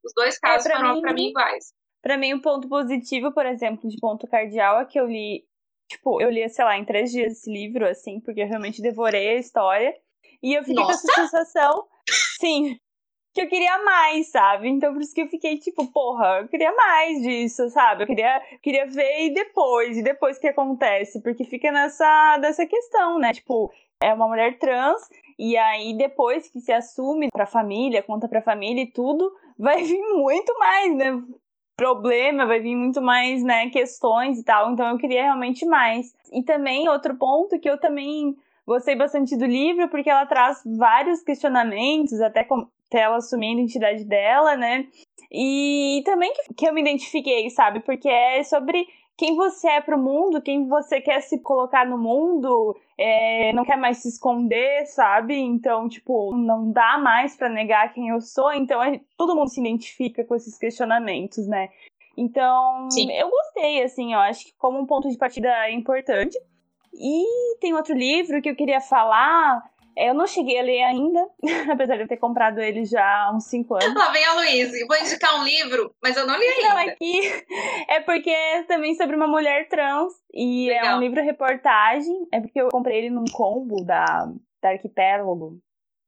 Os 0.02 0.12
dois 0.16 0.38
casos 0.38 0.66
pra 0.66 0.76
foram 0.78 0.94
mim- 0.94 1.00
pra 1.02 1.12
mim 1.12 1.28
iguais. 1.28 1.72
Pra 2.02 2.16
mim, 2.18 2.32
um 2.34 2.40
ponto 2.40 2.66
positivo, 2.68 3.30
por 3.32 3.44
exemplo, 3.46 3.88
de 3.88 3.96
ponto 4.00 4.26
cardeal 4.26 4.80
é 4.80 4.86
que 4.86 4.98
eu 4.98 5.06
li, 5.06 5.44
tipo, 5.88 6.20
eu 6.20 6.30
li, 6.30 6.48
sei 6.48 6.64
lá, 6.64 6.76
em 6.76 6.84
três 6.84 7.12
dias 7.12 7.32
esse 7.34 7.52
livro, 7.52 7.86
assim, 7.86 8.18
porque 8.20 8.40
eu 8.40 8.48
realmente 8.48 8.82
devorei 8.82 9.28
a 9.28 9.38
história. 9.38 9.94
E 10.42 10.54
eu 10.54 10.64
fiquei 10.64 10.84
com 10.84 10.90
essa 10.90 11.06
Nossa! 11.06 11.28
sensação, 11.28 11.86
sim, 12.40 12.76
que 13.32 13.40
eu 13.40 13.48
queria 13.48 13.82
mais, 13.84 14.30
sabe? 14.30 14.68
Então 14.68 14.92
por 14.92 15.00
isso 15.00 15.14
que 15.14 15.22
eu 15.22 15.28
fiquei, 15.28 15.58
tipo, 15.58 15.86
porra, 15.90 16.40
eu 16.40 16.48
queria 16.48 16.74
mais 16.74 17.22
disso, 17.22 17.68
sabe? 17.70 18.02
Eu 18.02 18.06
queria, 18.06 18.42
queria 18.62 18.86
ver 18.86 19.26
e 19.26 19.34
depois, 19.34 19.96
e 19.96 20.02
depois 20.02 20.38
que 20.38 20.48
acontece, 20.48 21.22
porque 21.22 21.44
fica 21.44 21.70
nessa, 21.70 22.38
dessa 22.38 22.66
questão, 22.66 23.18
né? 23.18 23.32
Tipo, 23.32 23.72
é 24.02 24.12
uma 24.12 24.28
mulher 24.28 24.58
trans, 24.58 25.00
e 25.38 25.56
aí 25.56 25.96
depois 25.96 26.48
que 26.48 26.60
se 26.60 26.72
assume 26.72 27.28
pra 27.32 27.46
família, 27.46 28.02
conta 28.02 28.28
pra 28.28 28.42
família 28.42 28.82
e 28.82 28.90
tudo, 28.90 29.32
vai 29.58 29.80
vir 29.84 30.02
muito 30.14 30.58
mais, 30.58 30.94
né? 30.96 31.22
Problema, 31.74 32.46
vai 32.46 32.60
vir 32.60 32.76
muito 32.76 33.00
mais, 33.00 33.42
né, 33.42 33.70
questões 33.70 34.38
e 34.38 34.44
tal. 34.44 34.72
Então 34.72 34.86
eu 34.90 34.98
queria 34.98 35.22
realmente 35.22 35.64
mais. 35.64 36.14
E 36.30 36.42
também 36.42 36.88
outro 36.88 37.16
ponto 37.16 37.58
que 37.58 37.68
eu 37.68 37.78
também 37.78 38.36
gostei 38.72 38.94
bastante 38.94 39.36
do 39.36 39.44
livro, 39.44 39.88
porque 39.88 40.08
ela 40.08 40.26
traz 40.26 40.62
vários 40.64 41.22
questionamentos, 41.22 42.20
até 42.20 42.42
com 42.44 42.66
até 42.88 43.00
ela 43.00 43.16
assumir 43.16 43.48
a 43.48 43.52
identidade 43.52 44.04
dela, 44.04 44.54
né? 44.54 44.86
E 45.30 46.02
também 46.04 46.30
que, 46.34 46.54
que 46.54 46.68
eu 46.68 46.74
me 46.74 46.82
identifiquei, 46.82 47.48
sabe? 47.48 47.80
Porque 47.80 48.08
é 48.08 48.42
sobre 48.42 48.86
quem 49.16 49.34
você 49.34 49.68
é 49.68 49.80
pro 49.80 49.98
mundo, 49.98 50.42
quem 50.42 50.68
você 50.68 51.00
quer 51.00 51.22
se 51.22 51.38
colocar 51.40 51.86
no 51.86 51.96
mundo, 51.96 52.76
é, 52.98 53.52
não 53.54 53.64
quer 53.64 53.76
mais 53.78 53.98
se 53.98 54.08
esconder, 54.08 54.84
sabe? 54.86 55.38
Então, 55.38 55.88
tipo, 55.88 56.36
não 56.36 56.70
dá 56.70 56.98
mais 56.98 57.34
pra 57.34 57.48
negar 57.48 57.94
quem 57.94 58.08
eu 58.08 58.20
sou, 58.20 58.52
então 58.52 58.82
é- 58.82 59.00
todo 59.16 59.34
mundo 59.34 59.48
se 59.48 59.60
identifica 59.60 60.22
com 60.24 60.34
esses 60.34 60.58
questionamentos, 60.58 61.46
né? 61.46 61.70
Então, 62.16 62.90
Sim. 62.90 63.10
eu 63.12 63.30
gostei, 63.30 63.82
assim, 63.82 64.12
eu 64.12 64.20
acho 64.20 64.44
que 64.44 64.52
como 64.58 64.78
um 64.78 64.86
ponto 64.86 65.08
de 65.08 65.16
partida 65.16 65.48
é 65.66 65.72
importante. 65.72 66.38
E 66.94 67.56
tem 67.60 67.74
outro 67.74 67.94
livro 67.94 68.40
que 68.42 68.50
eu 68.50 68.56
queria 68.56 68.80
falar, 68.80 69.62
é, 69.96 70.08
eu 70.08 70.14
não 70.14 70.26
cheguei 70.26 70.58
a 70.58 70.62
ler 70.62 70.82
ainda, 70.82 71.26
apesar 71.72 71.96
de 71.96 72.02
eu 72.02 72.08
ter 72.08 72.16
comprado 72.16 72.60
ele 72.60 72.84
já 72.84 73.26
há 73.26 73.32
uns 73.34 73.44
5 73.44 73.74
anos. 73.74 73.94
Lá 73.94 74.10
vem 74.10 74.24
a 74.24 74.34
Luísa. 74.34 74.86
Vou 74.86 74.96
indicar 74.96 75.40
um 75.40 75.44
livro, 75.44 75.94
mas 76.02 76.16
eu 76.16 76.26
não 76.26 76.38
li 76.38 76.46
Não, 76.62 76.76
ainda. 76.76 76.92
aqui 76.92 77.20
é 77.88 78.00
porque 78.00 78.30
é 78.30 78.62
também 78.64 78.94
sobre 78.94 79.16
uma 79.16 79.26
mulher 79.26 79.68
trans 79.68 80.12
e 80.32 80.70
é 80.70 80.80
Legal. 80.80 80.96
um 80.96 81.00
livro 81.00 81.22
reportagem. 81.22 82.26
É 82.32 82.40
porque 82.40 82.60
eu 82.60 82.68
comprei 82.68 82.98
ele 82.98 83.10
num 83.10 83.24
combo 83.32 83.84
da, 83.84 84.30
da 84.62 84.70
Arquipélago, 84.70 85.58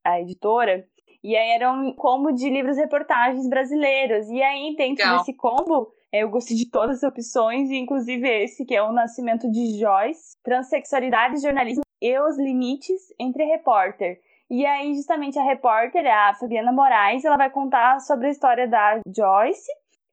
a 0.05 0.21
editora. 0.21 0.87
E 1.23 1.35
aí 1.35 1.51
era 1.53 1.73
um 1.73 1.93
combo 1.95 2.33
de 2.33 2.51
livros 2.51 2.77
reportagens 2.77 3.49
brasileiros. 3.49 4.29
E 4.29 4.43
aí, 4.43 4.75
dentro 4.77 5.05
Legal. 5.05 5.19
desse 5.19 5.33
combo, 5.35 5.91
é, 6.04 6.04
eu 6.15 6.29
gostei 6.29 6.57
de 6.57 6.71
todas 6.71 7.03
as 7.03 7.03
opções, 7.03 7.71
inclusive 7.71 8.29
esse, 8.45 8.65
que 8.65 8.75
é 8.75 8.83
O 8.83 8.93
Nascimento 8.93 9.51
de 9.51 9.79
Joyce, 9.79 10.37
Transsexualidade, 10.45 11.43
Jornalismo 11.43 11.83
e 12.01 12.19
os 12.21 12.39
Limites 12.39 13.13
entre 13.19 13.45
Repórter. 13.45 14.21
E 14.49 14.65
aí, 14.65 14.95
justamente, 14.95 15.39
a 15.39 15.43
repórter, 15.43 16.07
a 16.07 16.35
Fabiana 16.35 16.71
Moraes, 16.71 17.25
ela 17.25 17.37
vai 17.37 17.51
contar 17.51 17.99
sobre 18.01 18.29
a 18.29 18.31
história 18.31 18.69
da 18.69 19.01
Joyce, 19.07 19.71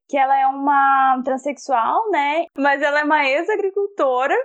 que 0.09 0.17
ela 0.17 0.39
é 0.39 0.47
uma 0.47 1.21
transexual, 1.23 2.09
né? 2.09 2.45
Mas 2.57 2.81
ela 2.81 3.01
é 3.01 3.03
uma 3.03 3.27
ex-agricultora 3.27 4.35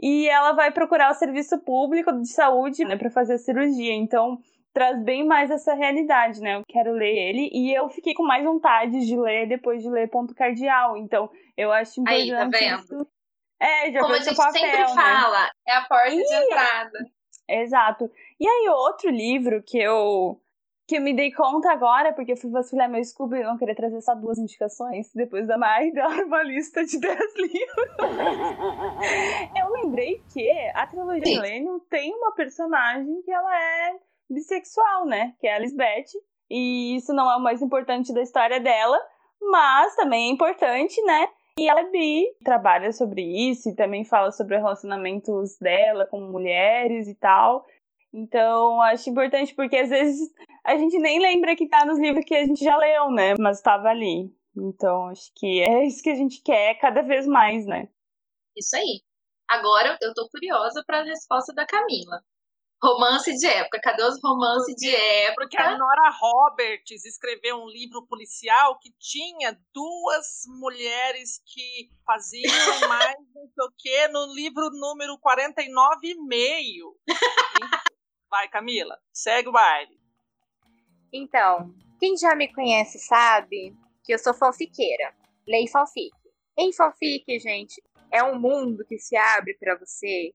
e 0.00 0.28
ela 0.28 0.52
vai 0.52 0.70
procurar 0.70 1.10
o 1.10 1.14
serviço 1.14 1.58
público 1.58 2.12
de 2.12 2.28
saúde, 2.28 2.84
né, 2.84 2.96
para 2.96 3.10
fazer 3.10 3.34
a 3.34 3.38
cirurgia. 3.38 3.92
Então, 3.94 4.38
traz 4.72 5.02
bem 5.02 5.26
mais 5.26 5.50
essa 5.50 5.74
realidade, 5.74 6.40
né? 6.40 6.56
Eu 6.56 6.62
quero 6.66 6.92
ler 6.92 7.14
ele 7.14 7.50
e 7.52 7.74
eu 7.74 7.88
fiquei 7.88 8.14
com 8.14 8.22
mais 8.22 8.44
vontade 8.44 9.04
de 9.06 9.16
ler 9.16 9.48
depois 9.48 9.82
de 9.82 9.90
ler 9.90 10.08
Ponto 10.08 10.34
Cardial. 10.34 10.96
Então, 10.96 11.30
eu 11.56 11.72
acho 11.72 12.02
Aí, 12.06 12.30
tá 12.30 12.44
importante 12.44 12.64
vendo? 12.64 12.80
isso. 12.80 13.06
É, 13.60 13.92
já 13.92 14.00
Como 14.00 14.14
a 14.14 14.18
gente 14.18 14.36
papel, 14.36 14.52
sempre 14.52 14.78
né? 14.78 14.88
fala, 14.88 15.50
é 15.66 15.72
a 15.74 15.82
porta 15.82 16.10
de 16.10 16.16
Ih, 16.16 16.44
entrada. 16.44 16.98
Exato. 17.48 18.10
E 18.38 18.48
aí, 18.48 18.68
outro 18.68 19.10
livro 19.10 19.62
que 19.62 19.78
eu 19.78 20.40
que 20.88 20.96
eu 20.96 21.02
me 21.02 21.14
dei 21.14 21.30
conta 21.30 21.70
agora, 21.70 22.12
porque 22.12 22.32
eu 22.32 22.36
fui 22.36 22.50
vasculhar 22.50 22.90
meu 22.90 23.04
Scooby 23.04 23.36
e 23.36 23.44
não 23.44 23.56
queria 23.56 23.76
trazer 23.76 24.00
só 24.00 24.12
duas 24.12 24.38
indicações, 24.38 25.08
depois 25.14 25.46
da 25.46 25.56
Mai 25.56 25.90
dar 25.94 26.08
uma 26.24 26.42
lista 26.42 26.84
de 26.84 26.98
10 26.98 27.36
livros. 27.36 27.96
eu 29.56 29.70
lembrei 29.70 30.20
que 30.32 30.50
a 30.74 30.84
trilogia. 30.88 31.40
Millennium 31.40 31.78
tem 31.88 32.12
uma 32.12 32.34
personagem 32.34 33.22
que 33.22 33.30
ela 33.30 33.56
é 33.56 34.00
bissexual, 34.32 35.06
né? 35.06 35.34
Que 35.40 35.46
é 35.46 35.54
a 35.54 35.58
Lisbeth. 35.58 36.12
E 36.50 36.96
isso 36.96 37.12
não 37.12 37.30
é 37.30 37.36
o 37.36 37.42
mais 37.42 37.62
importante 37.62 38.12
da 38.12 38.22
história 38.22 38.58
dela, 38.60 38.98
mas 39.40 39.94
também 39.94 40.28
é 40.28 40.32
importante, 40.32 41.00
né? 41.02 41.28
E 41.58 41.68
ela 41.68 41.80
é 41.80 41.90
bi, 41.90 42.24
trabalha 42.44 42.92
sobre 42.92 43.22
isso 43.22 43.68
e 43.68 43.74
também 43.74 44.04
fala 44.04 44.32
sobre 44.32 44.56
os 44.56 44.62
relacionamentos 44.62 45.58
dela 45.58 46.06
com 46.06 46.20
mulheres 46.20 47.06
e 47.06 47.14
tal. 47.14 47.66
Então, 48.12 48.80
acho 48.82 49.10
importante 49.10 49.54
porque 49.54 49.76
às 49.76 49.88
vezes 49.88 50.30
a 50.64 50.76
gente 50.76 50.98
nem 50.98 51.20
lembra 51.20 51.54
que 51.54 51.68
tá 51.68 51.84
nos 51.84 51.98
livros 51.98 52.24
que 52.24 52.34
a 52.34 52.44
gente 52.44 52.64
já 52.64 52.76
leu, 52.76 53.10
né? 53.10 53.34
Mas 53.38 53.58
estava 53.58 53.88
ali. 53.88 54.34
Então, 54.56 55.06
acho 55.06 55.30
que 55.36 55.62
é 55.62 55.84
isso 55.86 56.02
que 56.02 56.10
a 56.10 56.14
gente 56.14 56.42
quer 56.42 56.74
cada 56.74 57.02
vez 57.02 57.26
mais, 57.26 57.66
né? 57.66 57.88
Isso 58.56 58.74
aí. 58.76 59.02
Agora 59.48 59.96
eu 60.00 60.14
tô 60.14 60.28
curiosa 60.28 60.82
pra 60.86 61.02
resposta 61.02 61.52
da 61.52 61.66
Camila. 61.66 62.22
Romance 62.82 63.36
de 63.36 63.46
época. 63.46 63.78
Cadê 63.82 64.02
os 64.02 64.18
romances 64.22 64.74
de 64.76 64.90
Porque 65.34 65.56
a 65.56 65.72
época? 65.72 65.78
Nora 65.78 66.10
Roberts 66.18 67.04
escreveu 67.04 67.58
um 67.58 67.68
livro 67.68 68.06
policial 68.06 68.78
que 68.78 68.90
tinha 68.98 69.58
duas 69.74 70.44
mulheres 70.46 71.42
que 71.44 71.90
faziam 72.06 72.40
mais 72.88 73.16
não 73.34 73.46
sei 73.48 73.64
o 73.66 73.72
quê 73.76 74.08
no 74.08 74.32
livro 74.34 74.70
número 74.70 75.18
49,5. 75.18 76.94
Vai, 78.30 78.48
Camila, 78.48 78.96
segue 79.12 79.48
o 79.48 79.52
baile. 79.52 80.00
Então, 81.12 81.74
quem 81.98 82.16
já 82.16 82.34
me 82.34 82.52
conhece 82.52 82.98
sabe 82.98 83.76
que 84.04 84.14
eu 84.14 84.18
sou 84.18 84.32
fanfiqueira. 84.32 85.14
Leio 85.46 85.68
fanfic. 85.68 86.14
Em 86.56 86.72
fanfic, 86.72 87.38
gente, 87.40 87.82
é 88.10 88.22
um 88.22 88.38
mundo 88.38 88.84
que 88.86 88.98
se 88.98 89.16
abre 89.16 89.54
pra 89.58 89.76
você. 89.76 90.32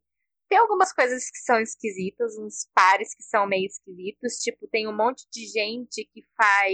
Tem 0.49 0.57
algumas 0.59 0.93
coisas 0.93 1.29
que 1.29 1.37
são 1.39 1.59
esquisitas, 1.59 2.37
uns 2.37 2.67
pares 2.73 3.15
que 3.15 3.23
são 3.23 3.47
meio 3.47 3.65
esquisitos. 3.65 4.35
Tipo, 4.35 4.67
tem 4.67 4.87
um 4.87 4.95
monte 4.95 5.25
de 5.31 5.45
gente 5.47 6.05
que 6.13 6.21
faz 6.37 6.73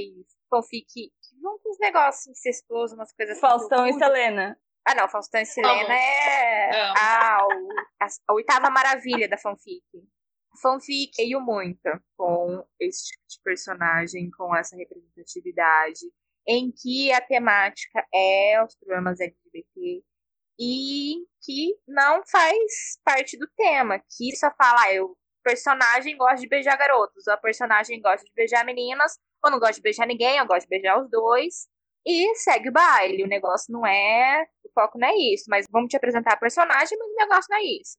fanfic 0.50 0.86
que 0.94 1.12
vão 1.42 1.58
com 1.60 1.70
uns 1.72 1.80
negócios 1.80 2.28
incestuosos, 2.28 2.96
umas 2.96 3.14
coisas 3.14 3.38
assim. 3.38 3.42
Faustão 3.42 3.88
e. 3.88 3.94
Selena. 3.94 4.60
Ah, 4.86 4.96
não, 4.96 5.08
Faustão 5.08 5.40
e 5.42 5.46
Selena 5.46 5.94
é 5.94 6.72
a, 6.98 7.38
o- 7.48 7.70
a- 8.02 8.08
a 8.28 8.34
oitava 8.34 8.70
maravilha 8.70 9.30
da 9.30 9.38
fanfic. 9.38 9.84
fanfic 10.62 11.12
leio 11.20 11.40
muito 11.40 11.90
com 12.18 12.66
esse 12.80 13.06
tipo 13.06 13.24
de 13.30 13.40
personagem, 13.44 14.30
com 14.32 14.54
essa 14.56 14.76
representatividade, 14.76 16.00
em 16.48 16.72
que 16.72 17.12
a 17.14 17.22
temática 17.22 18.06
é 18.14 18.62
os 18.64 18.76
problemas 18.76 19.20
LGBT 19.20 20.04
e 20.62 21.26
que 21.44 21.76
não 21.88 22.22
faz 22.28 23.00
parte 23.04 23.36
do 23.36 23.48
tema, 23.58 24.00
que 24.00 24.36
só 24.36 24.52
fala, 24.56 24.80
ah, 24.86 25.04
o 25.04 25.18
personagem 25.44 26.16
gosta 26.16 26.36
de 26.36 26.48
beijar 26.48 26.78
garotos, 26.78 27.28
a 27.28 27.36
personagem 27.36 28.00
gosta 28.00 28.24
de 28.24 28.32
beijar 28.36 28.64
meninas, 28.64 29.18
ou 29.44 29.50
não 29.50 29.58
gosta 29.58 29.74
de 29.74 29.82
beijar 29.82 30.06
ninguém, 30.06 30.40
ou 30.40 30.46
gosta 30.46 30.62
de 30.62 30.70
beijar 30.70 31.02
os 31.02 31.10
dois, 31.10 31.68
e 32.06 32.36
segue 32.36 32.70
o 32.70 32.72
baile. 32.72 33.24
O 33.24 33.28
negócio 33.28 33.74
não 33.74 33.84
é. 33.88 34.46
O 34.64 34.70
foco 34.72 35.00
não 35.00 35.08
é 35.08 35.16
isso, 35.34 35.46
mas 35.50 35.66
vamos 35.72 35.90
te 35.90 35.98
apresentar 35.98 36.34
a 36.34 36.38
personagem, 36.38 36.96
mas 36.96 37.10
o 37.10 37.16
negócio 37.16 37.48
não 37.50 37.58
é 37.58 37.64
isso. 37.64 37.98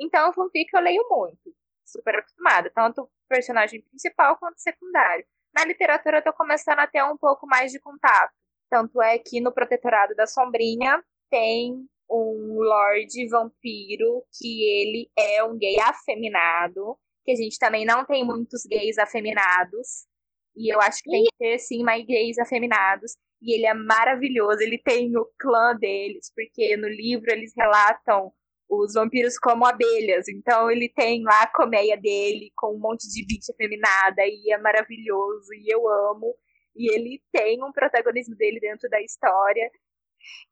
Então, 0.00 0.30
o 0.30 0.32
fanfic 0.32 0.70
eu 0.72 0.80
leio 0.80 1.06
muito, 1.10 1.54
super 1.84 2.16
acostumada, 2.16 2.72
tanto 2.74 3.10
personagem 3.28 3.82
principal 3.82 4.38
quanto 4.38 4.58
secundário. 4.58 5.26
Na 5.54 5.64
literatura, 5.66 6.18
eu 6.18 6.24
tô 6.24 6.32
começando 6.32 6.78
a 6.78 6.86
ter 6.86 7.02
um 7.04 7.18
pouco 7.18 7.46
mais 7.46 7.70
de 7.70 7.80
contato. 7.80 8.32
Tanto 8.70 9.02
é 9.02 9.18
que 9.18 9.40
no 9.42 9.52
Protetorado 9.52 10.14
da 10.14 10.26
Sombrinha 10.26 11.02
tem 11.30 11.86
um 12.10 12.58
Lorde 12.60 13.28
Vampiro 13.28 14.24
que 14.38 14.64
ele 14.64 15.10
é 15.16 15.44
um 15.44 15.56
gay 15.56 15.78
afeminado, 15.80 16.96
que 17.24 17.32
a 17.32 17.36
gente 17.36 17.58
também 17.58 17.84
não 17.84 18.04
tem 18.04 18.24
muitos 18.24 18.62
gays 18.64 18.98
afeminados. 18.98 20.06
E 20.56 20.72
eu 20.72 20.80
acho 20.80 21.02
que 21.02 21.10
tem 21.10 21.24
que 21.24 21.36
ter, 21.38 21.58
sim, 21.58 21.82
mais 21.82 22.04
gays 22.04 22.38
afeminados. 22.38 23.12
E 23.40 23.54
ele 23.54 23.66
é 23.66 23.74
maravilhoso. 23.74 24.60
Ele 24.60 24.78
tem 24.78 25.16
o 25.16 25.28
clã 25.38 25.76
deles, 25.76 26.32
porque 26.34 26.76
no 26.76 26.88
livro 26.88 27.30
eles 27.30 27.52
relatam 27.56 28.32
os 28.68 28.94
vampiros 28.94 29.38
como 29.38 29.66
abelhas. 29.66 30.28
Então 30.28 30.70
ele 30.70 30.88
tem 30.88 31.22
lá 31.22 31.42
a 31.42 31.52
colmeia 31.52 31.96
dele 31.96 32.50
com 32.56 32.74
um 32.74 32.78
monte 32.78 33.08
de 33.08 33.24
bicha 33.26 33.52
feminada 33.56 34.22
e 34.24 34.52
é 34.52 34.58
maravilhoso 34.58 35.52
e 35.54 35.72
eu 35.72 35.88
amo. 35.88 36.34
E 36.76 36.92
ele 36.92 37.22
tem 37.32 37.62
um 37.64 37.72
protagonismo 37.72 38.36
dele 38.36 38.60
dentro 38.60 38.88
da 38.88 39.00
história. 39.00 39.70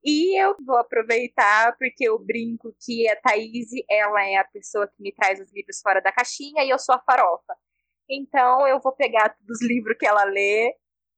E 0.04 0.40
eu 0.40 0.56
vou 0.64 0.76
aproveitar 0.76 1.76
porque 1.78 2.08
eu 2.08 2.18
brinco 2.18 2.74
que 2.84 3.08
a 3.08 3.16
Thaís, 3.16 3.68
ela 3.90 4.24
é 4.24 4.36
a 4.36 4.44
pessoa 4.44 4.86
que 4.86 5.02
me 5.02 5.12
traz 5.12 5.40
os 5.40 5.52
livros 5.52 5.80
fora 5.82 6.00
da 6.00 6.12
caixinha 6.12 6.64
e 6.64 6.70
eu 6.70 6.78
sou 6.78 6.94
a 6.94 7.00
farofa. 7.00 7.54
Então 8.08 8.66
eu 8.68 8.80
vou 8.80 8.92
pegar 8.92 9.34
os 9.48 9.62
livros 9.62 9.96
que 9.98 10.06
ela 10.06 10.24
lê 10.24 10.74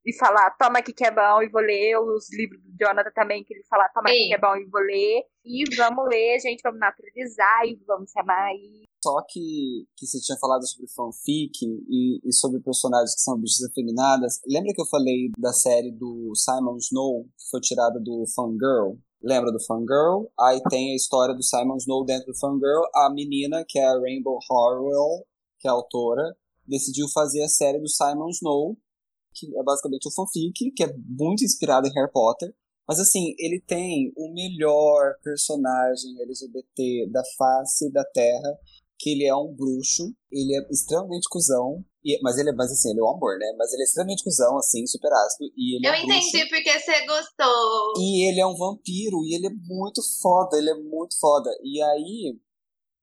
e 0.09 0.17
falar, 0.17 0.57
toma 0.59 0.79
aqui 0.79 0.91
que 0.91 1.05
é 1.05 1.11
bom, 1.11 1.43
e 1.43 1.51
vou 1.51 1.61
ler 1.61 1.99
os 1.99 2.33
livros 2.33 2.59
do 2.63 2.73
Jonathan 2.81 3.13
também, 3.15 3.45
que 3.45 3.53
ele 3.53 3.63
fala, 3.69 3.91
toma 3.93 4.09
aqui 4.09 4.29
que 4.29 4.35
é 4.35 4.41
bom, 4.41 4.57
e 4.57 4.65
vou 4.65 4.81
ler. 4.81 5.23
E 5.45 5.77
vamos 5.77 6.09
ler, 6.09 6.41
gente, 6.41 6.63
vamos 6.63 6.81
naturalizar 6.81 7.67
e 7.67 7.79
vamos 7.87 8.11
se 8.11 8.19
amar. 8.19 8.51
E... 8.55 8.85
Só 9.05 9.23
que, 9.29 9.87
que 9.95 10.07
você 10.07 10.19
tinha 10.19 10.39
falado 10.39 10.67
sobre 10.67 10.89
fanfic 10.89 11.53
e, 11.63 12.21
e 12.25 12.33
sobre 12.33 12.59
personagens 12.61 13.15
que 13.15 13.21
são 13.21 13.39
bichas 13.39 13.69
afeminadas. 13.71 14.41
Lembra 14.47 14.73
que 14.73 14.81
eu 14.81 14.87
falei 14.87 15.31
da 15.37 15.53
série 15.53 15.93
do 15.93 16.33
Simon 16.35 16.79
Snow, 16.79 17.25
que 17.37 17.51
foi 17.51 17.61
tirada 17.61 18.01
do 18.01 18.25
Fangirl? 18.35 18.97
Lembra 19.23 19.53
do 19.53 19.63
Fangirl? 19.63 20.25
Aí 20.41 20.63
tem 20.71 20.93
a 20.93 20.97
história 20.97 21.35
do 21.35 21.43
Simon 21.43 21.77
Snow 21.77 22.03
dentro 22.07 22.33
do 22.33 22.39
Fangirl. 22.39 22.83
A 22.95 23.11
menina, 23.13 23.63
que 23.69 23.79
é 23.79 23.87
a 23.87 23.99
Rainbow 23.99 24.39
Horwell, 24.51 25.27
que 25.61 25.69
é 25.69 25.71
a 25.71 25.75
autora, 25.75 26.35
decidiu 26.67 27.07
fazer 27.13 27.43
a 27.43 27.49
série 27.49 27.79
do 27.79 27.89
Simon 27.89 28.31
Snow, 28.31 28.77
que 29.35 29.47
é 29.57 29.63
basicamente 29.63 30.09
um 30.09 30.13
fanfic, 30.13 30.71
que 30.75 30.85
é 30.85 30.93
muito 31.07 31.45
inspirado 31.45 31.87
em 31.87 31.93
Harry 31.93 32.11
Potter. 32.13 32.53
Mas 32.87 32.99
assim, 33.01 33.35
ele 33.39 33.61
tem 33.61 34.13
o 34.17 34.33
melhor 34.33 35.15
personagem 35.23 36.21
LGBT 36.23 37.09
da 37.13 37.23
face 37.37 37.93
da 37.93 38.03
Terra, 38.05 38.57
que 38.99 39.11
ele 39.11 39.27
é 39.27 39.37
um 39.37 39.55
bruxo, 39.55 40.13
ele 40.33 40.57
é 40.57 40.67
extremamente 40.73 41.29
cuzão, 41.31 41.85
e, 42.05 42.19
mas 42.23 42.39
ele 42.39 42.51
é, 42.51 42.53
mas 42.53 42.73
assim, 42.73 42.91
ele 42.91 43.01
é 43.01 43.03
um 43.03 43.11
amor, 43.11 43.39
né? 43.39 43.47
Mas 43.59 43.73
ele 43.73 43.83
é 43.83 43.85
extremamente 43.85 44.25
cuzão, 44.25 44.57
assim, 44.57 44.87
super 44.87 45.13
ácido. 45.13 45.51
E 45.57 45.77
ele 45.77 45.87
Eu 45.87 45.93
é 45.93 46.03
entendi 46.03 46.31
bruxo. 46.31 46.49
porque 46.49 46.81
você 46.81 47.07
gostou. 47.07 47.93
E 47.99 48.29
ele 48.29 48.41
é 48.41 48.47
um 48.47 48.57
vampiro, 48.57 49.23
e 49.25 49.35
ele 49.35 49.47
é 49.49 49.51
muito 49.51 50.01
foda, 50.21 50.57
ele 50.57 50.71
é 50.71 50.75
muito 50.75 51.19
foda. 51.21 51.51
E 51.63 51.83
aí, 51.83 52.39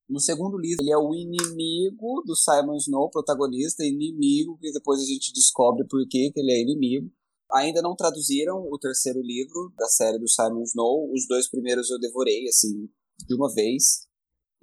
no 0.08 0.20
segundo 0.20 0.58
livro, 0.58 0.84
ele 0.84 0.92
é 0.92 0.98
o 0.98 1.14
inimigo 1.16 2.22
do 2.26 2.36
Simon 2.36 2.76
Snow, 2.76 3.10
protagonista, 3.10 3.84
inimigo, 3.84 4.58
que 4.60 4.72
depois 4.72 5.02
a 5.02 5.06
gente 5.06 5.34
descobre 5.34 5.86
por 5.88 6.08
que 6.08 6.32
ele 6.36 6.52
é 6.52 6.62
inimigo. 6.62 7.12
Ainda 7.52 7.82
não 7.82 7.96
traduziram 7.96 8.68
o 8.72 8.78
terceiro 8.78 9.20
livro 9.22 9.74
da 9.78 9.88
série 9.88 10.20
do 10.20 10.28
Simon 10.28 10.64
Snow. 10.64 11.12
Os 11.12 11.28
dois 11.28 11.50
primeiros 11.50 11.90
eu 11.90 12.00
devorei, 12.00 12.48
assim, 12.48 12.88
de 13.28 13.36
uma 13.36 13.52
vez. 13.54 14.08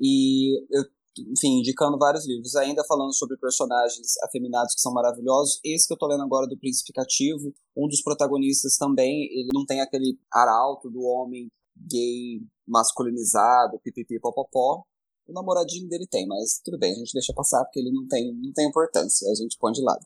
E 0.01 0.60
eu, 0.70 0.85
enfim, 1.19 1.59
indicando 1.59 1.98
vários 1.98 2.27
livros. 2.27 2.55
Ainda 2.56 2.85
falando 2.85 3.12
sobre 3.12 3.36
personagens 3.36 4.16
afeminados 4.23 4.74
que 4.74 4.81
são 4.81 4.93
maravilhosos. 4.93 5.60
Esse 5.64 5.89
que 5.89 5.94
eu 5.94 5.98
tô 5.98 6.06
lendo 6.06 6.23
agora 6.23 6.47
do 6.47 6.59
Príncipe 6.59 6.93
Cativo, 6.93 7.52
um 7.77 7.89
dos 7.89 8.02
protagonistas 8.02 8.77
também, 8.77 9.24
ele 9.32 9.48
não 9.52 9.64
tem 9.64 9.81
aquele 9.81 10.19
arauto 10.32 10.89
do 10.89 11.02
homem 11.02 11.48
gay 11.77 12.40
masculinizado, 12.66 13.81
pipipi 13.82 14.20
popopó. 14.20 14.85
O 15.27 15.32
namoradinho 15.32 15.89
dele 15.89 16.07
tem, 16.11 16.27
mas 16.27 16.61
tudo 16.65 16.78
bem, 16.78 16.93
a 16.93 16.97
gente 16.97 17.12
deixa 17.12 17.32
passar 17.32 17.65
porque 17.65 17.81
ele 17.81 17.93
não 17.93 18.07
tem, 18.09 18.35
não 18.35 18.53
tem 18.53 18.69
importância, 18.69 19.31
a 19.31 19.35
gente 19.35 19.57
põe 19.59 19.73
de 19.73 19.82
lado. 19.82 20.05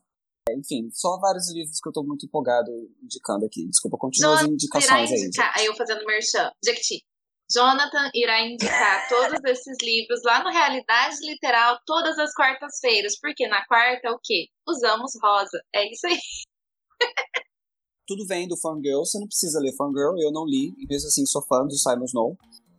Enfim, 0.51 0.89
só 0.93 1.19
vários 1.19 1.53
livros 1.53 1.81
que 1.81 1.89
eu 1.89 1.93
tô 1.93 2.05
muito 2.05 2.27
empolgado 2.27 2.71
indicando 3.03 3.45
aqui. 3.45 3.67
Desculpa, 3.69 3.97
continua 3.99 4.35
as 4.35 4.41
Jonathan 4.41 4.47
irá 4.47 4.55
indicações 4.55 5.11
aí. 5.11 5.27
indicar, 5.27 5.53
aí 5.57 5.67
eu 5.67 5.75
fazendo 5.75 6.05
merchan, 6.05 6.51
Jequiti. 6.65 7.05
Jonathan 7.51 8.11
irá 8.15 8.45
indicar 8.45 9.09
todos 9.09 9.41
esses 9.45 9.77
livros 9.83 10.21
lá 10.25 10.43
no 10.43 10.51
Realidade 10.51 11.17
Literal 11.23 11.79
todas 11.87 12.19
as 12.19 12.33
quartas-feiras, 12.33 13.19
porque 13.21 13.47
na 13.47 13.65
quarta 13.67 14.11
o 14.11 14.19
quê? 14.23 14.49
Usamos 14.69 15.13
rosa. 15.23 15.61
É 15.75 15.91
isso 15.91 16.07
aí. 16.07 16.19
Tudo 18.07 18.27
vem 18.27 18.47
do 18.47 18.57
Fangirl, 18.57 19.05
você 19.05 19.19
não 19.19 19.27
precisa 19.27 19.59
ler 19.59 19.75
Fangirl, 19.77 20.17
eu 20.21 20.31
não 20.31 20.45
li, 20.45 20.73
e 20.79 20.87
mesmo 20.87 21.09
assim 21.09 21.27
sou 21.27 21.43
fã 21.43 21.65
do 21.67 21.77
Simon 21.77 22.05
Snow. 22.05 22.37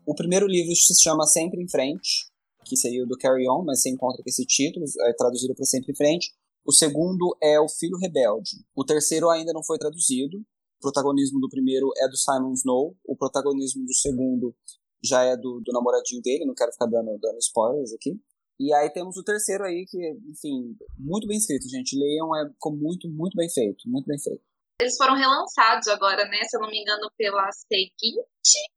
O 0.07 0.15
primeiro 0.15 0.47
livro 0.47 0.73
se 0.73 1.03
chama 1.03 1.25
Sempre 1.25 1.61
em 1.61 1.67
Frente, 1.67 2.31
que 2.63 2.77
seria 2.77 3.03
o 3.03 3.05
do 3.05 3.17
Carry 3.17 3.45
On, 3.49 3.61
mas 3.65 3.81
você 3.81 3.89
encontra 3.89 4.23
com 4.23 4.29
esse 4.29 4.45
título, 4.45 4.85
é 5.01 5.13
traduzido 5.13 5.53
para 5.53 5.65
Sempre 5.65 5.91
em 5.91 5.95
Frente. 5.95 6.31
O 6.65 6.71
segundo 6.71 7.35
é 7.43 7.59
O 7.59 7.67
Filho 7.67 7.97
Rebelde. 7.97 8.51
O 8.73 8.85
terceiro 8.85 9.29
ainda 9.29 9.51
não 9.51 9.61
foi 9.61 9.77
traduzido. 9.77 10.37
O 10.37 10.81
protagonismo 10.81 11.41
do 11.41 11.49
primeiro 11.49 11.89
é 11.97 12.07
do 12.07 12.15
Simon 12.15 12.53
Snow. 12.53 12.95
O 13.05 13.17
protagonismo 13.17 13.85
do 13.85 13.93
segundo 13.93 14.55
já 15.03 15.23
é 15.23 15.35
do, 15.35 15.59
do 15.59 15.73
namoradinho 15.73 16.21
dele. 16.21 16.45
Não 16.45 16.55
quero 16.55 16.71
ficar 16.71 16.85
dando, 16.85 17.17
dando 17.19 17.37
spoilers 17.39 17.91
aqui. 17.91 18.17
E 18.61 18.73
aí 18.73 18.89
temos 18.89 19.17
o 19.17 19.23
terceiro 19.23 19.65
aí, 19.65 19.85
que, 19.85 19.99
enfim, 20.29 20.73
muito 20.97 21.27
bem 21.27 21.37
escrito, 21.37 21.67
gente. 21.67 21.99
Leiam, 21.99 22.33
é, 22.33 22.49
ficou 22.49 22.73
muito, 22.73 23.09
muito 23.09 23.35
bem 23.35 23.49
feito. 23.49 23.83
Muito 23.85 24.05
bem 24.05 24.17
feito. 24.17 24.41
Eles 24.79 24.95
foram 24.95 25.15
relançados 25.15 25.89
agora, 25.89 26.23
né? 26.29 26.45
Se 26.47 26.55
eu 26.55 26.61
não 26.61 26.69
me 26.69 26.79
engano, 26.79 27.11
pela 27.17 27.51
seguinte. 27.51 28.76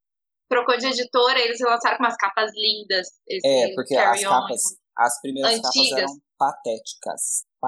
Trocou 0.50 0.76
de 0.76 0.86
editora, 0.86 1.38
eles 1.38 1.60
relançaram 1.60 1.96
com 1.96 2.02
umas 2.02 2.16
capas 2.16 2.50
lindas. 2.54 3.06
Esse 3.28 3.46
É, 3.46 3.74
porque 3.74 3.94
Carry 3.94 4.18
as 4.24 4.30
On. 4.30 4.40
capas, 4.40 4.60
as 4.98 5.20
primeiras 5.22 5.54
capas 5.56 5.76
Antigas. 5.76 5.98
eram 6.00 6.12
patéticas. 6.36 7.22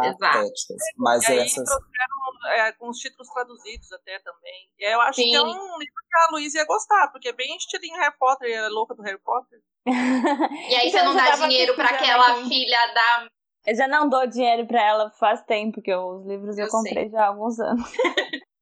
Exato. 0.05 0.19
Patéticas. 0.19 0.79
Mas 0.97 1.23
e 1.29 1.33
aí 1.33 1.39
essas. 1.39 1.65
trouxeram 1.65 2.57
é, 2.67 2.73
com 2.73 2.89
os 2.89 2.99
títulos 2.99 3.29
traduzidos 3.29 3.93
até 3.93 4.19
também. 4.21 4.69
E 4.79 4.85
eu 4.93 5.01
acho 5.03 5.21
Sim. 5.21 5.29
que 5.31 5.37
é 5.37 5.43
um 5.43 5.47
livro 5.47 5.79
que 5.79 6.17
a 6.29 6.33
Luísa 6.33 6.59
ia 6.59 6.67
gostar, 6.67 7.09
porque 7.13 7.29
é 7.29 7.33
bem 7.33 7.57
estilinho 7.57 7.97
Harry 7.99 8.17
Potter, 8.19 8.49
e 8.49 8.53
ela 8.53 8.67
é 8.67 8.71
louca 8.71 8.95
do 8.95 9.03
Harry 9.03 9.21
Potter. 9.23 9.61
E 10.71 10.75
aí 10.75 10.89
Então, 10.89 11.01
você 11.01 11.03
não 11.05 11.13
eu 11.13 11.19
já 11.19 11.37
dá 11.37 11.47
dinheiro 11.47 11.75
pra 11.77 11.89
pesquisando 11.89 12.23
aquela 12.23 12.49
filha 12.49 12.87
da. 12.95 13.29
Eu 13.65 13.77
já 13.77 13.87
não 13.89 14.09
dou 14.09 14.27
dinheiro 14.27 14.67
pra 14.67 14.83
ela 14.83 15.11
faz 15.11 15.41
tempo, 15.45 15.75
porque 15.75 15.95
os 15.95 16.27
livros 16.27 16.59
eu, 16.59 16.65
Eu 16.67 16.71
comprei 16.71 17.09
já 17.11 17.23
há 17.25 17.29
alguns 17.29 17.61
anos. 17.61 17.85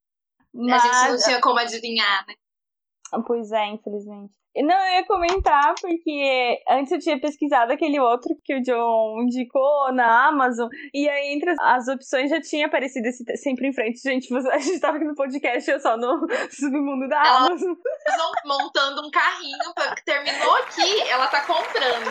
A 0.52 0.78
gente 0.78 0.92
não 0.92 1.10
Mas, 1.12 1.24
tinha 1.24 1.40
como 1.40 1.59
adivinhar, 1.59 2.26
né? 2.26 2.34
pois 3.27 3.51
é, 3.53 3.66
infelizmente. 3.69 4.32
E 4.55 4.65
Não, 4.65 4.74
eu 4.74 4.93
ia 4.95 5.07
comentar, 5.07 5.74
porque 5.81 6.59
antes 6.69 6.91
eu 6.91 6.99
tinha 6.99 7.20
pesquisado 7.20 7.73
aquele 7.73 8.01
outro 8.01 8.35
que 8.45 8.57
o 8.57 8.62
John 8.62 9.23
indicou 9.23 9.93
na 9.93 10.27
Amazon, 10.27 10.69
e 10.93 11.09
aí 11.09 11.35
entre 11.35 11.55
as, 11.61 11.87
opções 11.87 12.31
já 12.31 12.41
tinha 12.41 12.66
aparecido 12.66 13.07
esse 13.07 13.24
sempre 13.37 13.69
em 13.69 13.73
frente. 13.73 14.01
Gente, 14.01 14.27
a 14.51 14.59
gente 14.59 14.81
tava 14.81 14.97
aqui 14.97 15.07
no 15.07 15.15
podcast, 15.15 15.70
eu 15.70 15.78
só 15.78 15.97
no 15.97 16.27
submundo 16.51 17.09
da 17.09 17.24
Ela- 17.24 17.47
Amazon. 17.47 17.74
Montando 18.45 19.07
um 19.07 19.11
carrinho, 19.11 19.73
pra- 19.73 19.95
que 19.95 20.05
terminou 20.05 20.57
aqui, 20.57 21.01
ela 21.09 21.28
tá 21.28 21.47
comprando. 21.47 22.11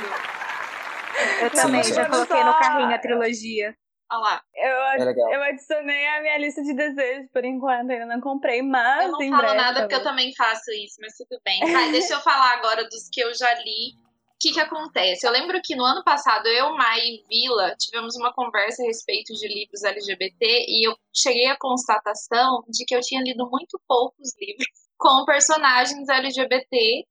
Eu 1.42 1.50
também 1.52 1.84
sim. 1.84 1.94
já 1.94 2.10
coloquei 2.10 2.42
no 2.42 2.54
carrinho 2.58 2.96
a 2.96 3.00
trilogia. 3.00 3.76
Olha 4.12 4.20
lá. 4.22 4.42
Eu, 4.56 5.04
É 5.08 5.36
eu 5.36 5.44
adicionei 5.44 6.08
a 6.08 6.22
minha 6.22 6.38
lista 6.38 6.62
de 6.64 6.74
desejos 6.74 7.30
por 7.32 7.46
enquanto, 7.46 7.92
ainda 7.92 8.06
não 8.06 8.22
comprei, 8.22 8.62
mas 8.62 9.06
Eu 9.06 9.12
não 9.12 9.20
falo 9.20 9.38
breve. 9.42 9.58
nada 9.58 9.80
porque 9.82 9.96
eu 9.96 10.04
também 10.04 10.34
faço 10.36 10.72
isso, 10.72 10.98
mas 11.00 11.16
tudo 11.16 11.40
bem. 11.46 11.60
Tá, 11.60 11.92
deixa 11.92 12.14
eu 12.14 12.20
falar 12.22 12.54
agora 12.58 12.84
dos 12.86 13.10
que 13.12 13.22
eu 13.22 13.34
já 13.36 13.54
li. 13.56 13.94
O 14.26 14.40
que, 14.40 14.54
que 14.54 14.60
acontece? 14.60 15.28
Eu 15.28 15.34
lembro 15.34 15.60
que 15.62 15.76
no 15.76 15.84
ano 15.84 16.02
passado, 16.02 16.48
eu, 16.48 16.74
Mai 16.74 17.00
e 17.02 17.26
Vila 17.28 17.76
tivemos 17.78 18.16
uma 18.16 18.34
conversa 18.34 18.82
a 18.82 18.86
respeito 18.86 19.34
de 19.34 19.48
livros 19.48 19.84
LGBT 19.84 20.66
e 20.68 20.88
eu 20.88 20.96
cheguei 21.14 21.48
à 21.48 21.58
constatação 21.60 22.64
de 22.70 22.86
que 22.86 22.96
eu 22.96 23.02
tinha 23.02 23.22
lido 23.22 23.50
muito 23.50 23.80
poucos 23.86 24.34
livros 24.40 24.66
com 24.98 25.26
personagens 25.26 26.08
LGBT, 26.08 27.06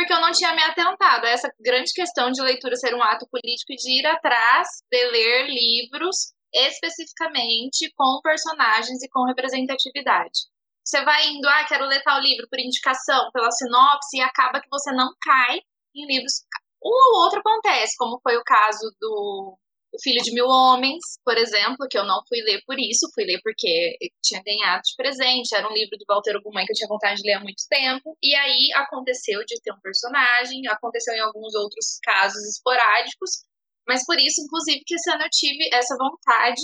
porque 0.00 0.14
eu 0.14 0.20
não 0.20 0.32
tinha 0.32 0.54
me 0.54 0.62
atentado 0.62 1.26
a 1.26 1.28
essa 1.28 1.52
grande 1.60 1.92
questão 1.92 2.30
de 2.30 2.40
leitura 2.40 2.74
ser 2.74 2.94
um 2.94 3.02
ato 3.02 3.28
político 3.30 3.70
e 3.70 3.76
de 3.76 4.00
ir 4.00 4.06
atrás 4.06 4.66
de 4.90 5.04
ler 5.10 5.46
livros 5.46 6.32
especificamente 6.54 7.92
com 7.94 8.18
personagens 8.22 9.02
e 9.02 9.08
com 9.10 9.26
representatividade. 9.26 10.48
Você 10.82 11.04
vai 11.04 11.28
indo, 11.28 11.46
ah, 11.46 11.66
quero 11.68 11.84
ler 11.84 12.02
tal 12.02 12.18
livro 12.18 12.48
por 12.48 12.58
indicação, 12.58 13.30
pela 13.30 13.50
sinopse, 13.50 14.16
e 14.16 14.22
acaba 14.22 14.60
que 14.62 14.70
você 14.70 14.90
não 14.90 15.10
cai 15.20 15.60
em 15.94 16.06
livros. 16.06 16.44
Um 16.82 16.88
ou 16.88 17.24
outro 17.24 17.40
acontece, 17.40 17.94
como 17.98 18.18
foi 18.22 18.38
o 18.38 18.42
caso 18.42 18.90
do 18.98 19.58
o 19.92 19.98
Filho 20.00 20.22
de 20.22 20.32
Mil 20.32 20.46
Homens, 20.46 21.02
por 21.24 21.36
exemplo, 21.36 21.86
que 21.90 21.98
eu 21.98 22.04
não 22.04 22.22
fui 22.28 22.40
ler 22.42 22.62
por 22.66 22.78
isso, 22.78 23.10
fui 23.14 23.24
ler 23.24 23.40
porque 23.42 23.96
tinha 24.22 24.42
ganhado 24.42 24.82
de 24.82 24.94
presente, 24.96 25.54
era 25.54 25.68
um 25.68 25.72
livro 25.72 25.98
do 25.98 26.04
Walter 26.08 26.36
Ugumãe 26.36 26.64
que 26.64 26.72
eu 26.72 26.76
tinha 26.76 26.88
vontade 26.88 27.20
de 27.20 27.26
ler 27.26 27.34
há 27.34 27.40
muito 27.40 27.62
tempo, 27.68 28.16
e 28.22 28.34
aí 28.34 28.70
aconteceu 28.74 29.40
de 29.44 29.60
ter 29.60 29.72
um 29.72 29.80
personagem, 29.80 30.66
aconteceu 30.68 31.14
em 31.14 31.20
alguns 31.20 31.54
outros 31.54 31.98
casos 32.02 32.42
esporádicos, 32.46 33.42
mas 33.86 34.04
por 34.06 34.18
isso, 34.18 34.40
inclusive, 34.42 34.82
que 34.86 34.94
esse 34.94 35.10
ano 35.10 35.24
eu 35.24 35.30
tive 35.30 35.68
essa 35.72 35.96
vontade 35.96 36.62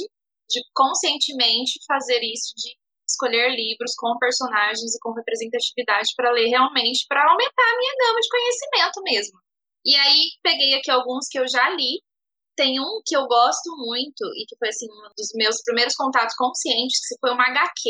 de 0.49 0.63
conscientemente 0.73 1.81
fazer 1.87 2.21
isso, 2.23 2.55
de 2.57 2.77
escolher 3.09 3.51
livros 3.51 3.95
com 3.97 4.19
personagens 4.19 4.95
e 4.95 4.99
com 5.01 5.13
representatividade 5.13 6.11
para 6.17 6.33
ler 6.33 6.49
realmente, 6.49 7.07
para 7.09 7.23
aumentar 7.23 7.63
a 7.63 7.79
minha 7.79 7.95
gama 7.99 8.21
de 8.21 8.29
conhecimento 8.29 9.03
mesmo. 9.03 9.39
E 9.85 9.95
aí 9.95 10.31
peguei 10.43 10.75
aqui 10.75 10.91
alguns 10.91 11.29
que 11.29 11.39
eu 11.39 11.47
já 11.49 11.71
li, 11.71 12.03
tem 12.57 12.81
um 12.81 13.01
que 13.05 13.17
eu 13.17 13.27
gosto 13.27 13.77
muito 13.77 14.25
e 14.37 14.47
que 14.47 14.57
foi 14.59 14.69
assim 14.69 14.87
um 14.91 15.09
dos 15.17 15.29
meus 15.35 15.63
primeiros 15.63 15.95
contatos 15.95 16.35
conscientes, 16.37 17.07
que 17.07 17.17
foi 17.21 17.31
uma 17.31 17.47
HQ, 17.47 17.83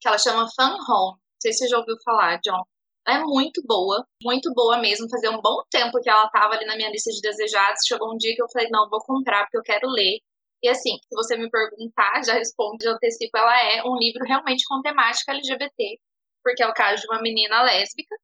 que 0.00 0.08
ela 0.08 0.18
chama 0.18 0.48
Fun 0.54 0.76
Home. 0.88 1.16
Não 1.16 1.40
sei 1.40 1.52
se 1.52 1.60
você 1.60 1.68
já 1.68 1.78
ouviu 1.78 1.96
falar, 2.04 2.38
John. 2.44 2.62
Ela 3.06 3.18
é 3.18 3.22
muito 3.22 3.62
boa, 3.66 4.06
muito 4.22 4.52
boa 4.54 4.78
mesmo. 4.78 5.08
Fazia 5.10 5.30
um 5.30 5.40
bom 5.40 5.62
tempo 5.70 6.00
que 6.00 6.08
ela 6.08 6.26
estava 6.26 6.54
ali 6.54 6.64
na 6.66 6.76
minha 6.76 6.90
lista 6.90 7.10
de 7.10 7.20
desejados. 7.20 7.86
Chegou 7.86 8.12
um 8.14 8.16
dia 8.16 8.34
que 8.34 8.42
eu 8.42 8.48
falei, 8.52 8.68
não, 8.70 8.88
vou 8.88 9.00
comprar 9.00 9.44
porque 9.44 9.58
eu 9.58 9.62
quero 9.62 9.88
ler. 9.88 10.20
E 10.62 10.68
assim, 10.68 10.96
se 10.96 11.14
você 11.14 11.36
me 11.36 11.50
perguntar, 11.50 12.22
já 12.24 12.34
respondo 12.34 12.78
de 12.78 12.88
antecipo, 12.88 13.36
ela 13.36 13.60
é 13.64 13.82
um 13.84 13.96
livro 13.96 14.24
realmente 14.24 14.64
com 14.68 14.80
temática 14.82 15.32
LGBT, 15.32 15.98
porque 16.44 16.62
é 16.62 16.68
o 16.68 16.74
caso 16.74 17.02
de 17.02 17.08
uma 17.08 17.20
menina 17.20 17.62
lésbica 17.62 18.14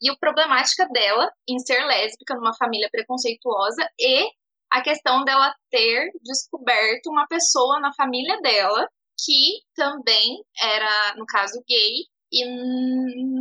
e 0.00 0.10
a 0.10 0.16
problemática 0.16 0.88
dela 0.88 1.30
em 1.48 1.58
ser 1.58 1.84
lésbica 1.84 2.34
numa 2.34 2.54
família 2.56 2.88
preconceituosa 2.90 3.86
e 3.98 4.28
a 4.72 4.82
questão 4.82 5.22
dela 5.22 5.54
ter 5.70 6.10
descoberto 6.22 7.08
uma 7.08 7.26
pessoa 7.28 7.78
na 7.78 7.92
família 7.92 8.40
dela 8.40 8.88
que 9.24 9.60
também 9.76 10.42
era, 10.58 11.14
no 11.16 11.26
caso, 11.26 11.62
gay 11.68 12.06
e 12.32 12.44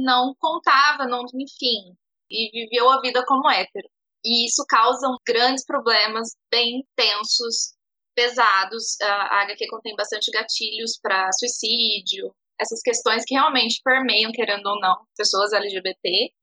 não 0.03 0.35
contava, 0.37 1.07
não, 1.07 1.23
enfim, 1.33 1.95
e 2.29 2.49
viveu 2.51 2.89
a 2.89 2.99
vida 2.99 3.23
como 3.25 3.49
hétero. 3.49 3.87
E 4.23 4.45
isso 4.45 4.63
causa 4.67 5.07
grandes 5.25 5.65
problemas 5.65 6.35
bem 6.51 6.85
tensos, 6.95 7.75
pesados. 8.13 8.99
A 9.01 9.43
HQ 9.43 9.67
contém 9.69 9.95
bastante 9.95 10.29
gatilhos 10.31 10.99
para 11.01 11.31
suicídio, 11.31 12.35
essas 12.59 12.81
questões 12.81 13.23
que 13.25 13.33
realmente 13.33 13.81
permeiam, 13.83 14.33
querendo 14.33 14.67
ou 14.67 14.79
não, 14.81 14.97
pessoas 15.15 15.53
LGBT. 15.53 16.33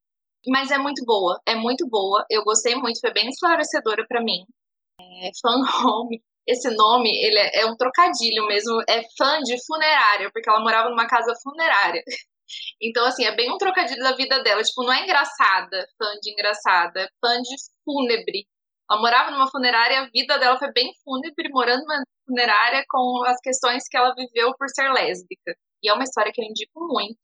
Mas 0.48 0.70
é 0.70 0.78
muito 0.78 1.04
boa, 1.04 1.38
é 1.46 1.54
muito 1.54 1.86
boa. 1.86 2.24
Eu 2.30 2.42
gostei 2.42 2.74
muito, 2.74 3.00
foi 3.00 3.12
bem 3.12 3.28
esclarecedora 3.28 4.06
para 4.08 4.22
mim 4.22 4.46
é, 5.00 5.30
fan 5.40 5.62
home. 5.84 6.22
Esse 6.46 6.70
nome, 6.70 7.10
ele 7.10 7.38
é, 7.38 7.60
é, 7.60 7.66
um 7.66 7.76
trocadilho 7.76 8.46
mesmo, 8.46 8.80
é 8.88 9.02
fã 9.18 9.38
de 9.42 9.56
funerária, 9.66 10.30
porque 10.32 10.48
ela 10.48 10.60
morava 10.60 10.88
numa 10.88 11.06
casa 11.06 11.34
funerária. 11.42 12.02
Então, 12.80 13.04
assim, 13.04 13.26
é 13.26 13.36
bem 13.36 13.52
um 13.52 13.58
trocadilho 13.58 14.02
da 14.02 14.16
vida 14.16 14.42
dela. 14.42 14.62
Tipo, 14.62 14.82
não 14.82 14.92
é 14.92 15.02
engraçada, 15.04 15.86
fã 15.98 16.14
de 16.22 16.32
engraçada, 16.32 17.00
é 17.02 17.08
fã 17.20 17.42
de 17.42 17.54
fúnebre. 17.84 18.46
Ela 18.90 19.00
morava 19.00 19.30
numa 19.30 19.50
funerária, 19.50 20.00
a 20.00 20.08
vida 20.08 20.38
dela 20.38 20.58
foi 20.58 20.72
bem 20.72 20.90
fúnebre, 21.04 21.50
morando 21.50 21.82
numa 21.82 22.02
funerária 22.26 22.82
com 22.88 23.22
as 23.26 23.38
questões 23.42 23.84
que 23.86 23.98
ela 23.98 24.14
viveu 24.14 24.54
por 24.56 24.66
ser 24.70 24.90
lésbica. 24.90 25.54
E 25.82 25.90
é 25.90 25.92
uma 25.92 26.04
história 26.04 26.32
que 26.32 26.40
eu 26.40 26.46
indico 26.46 26.80
muito. 26.86 27.20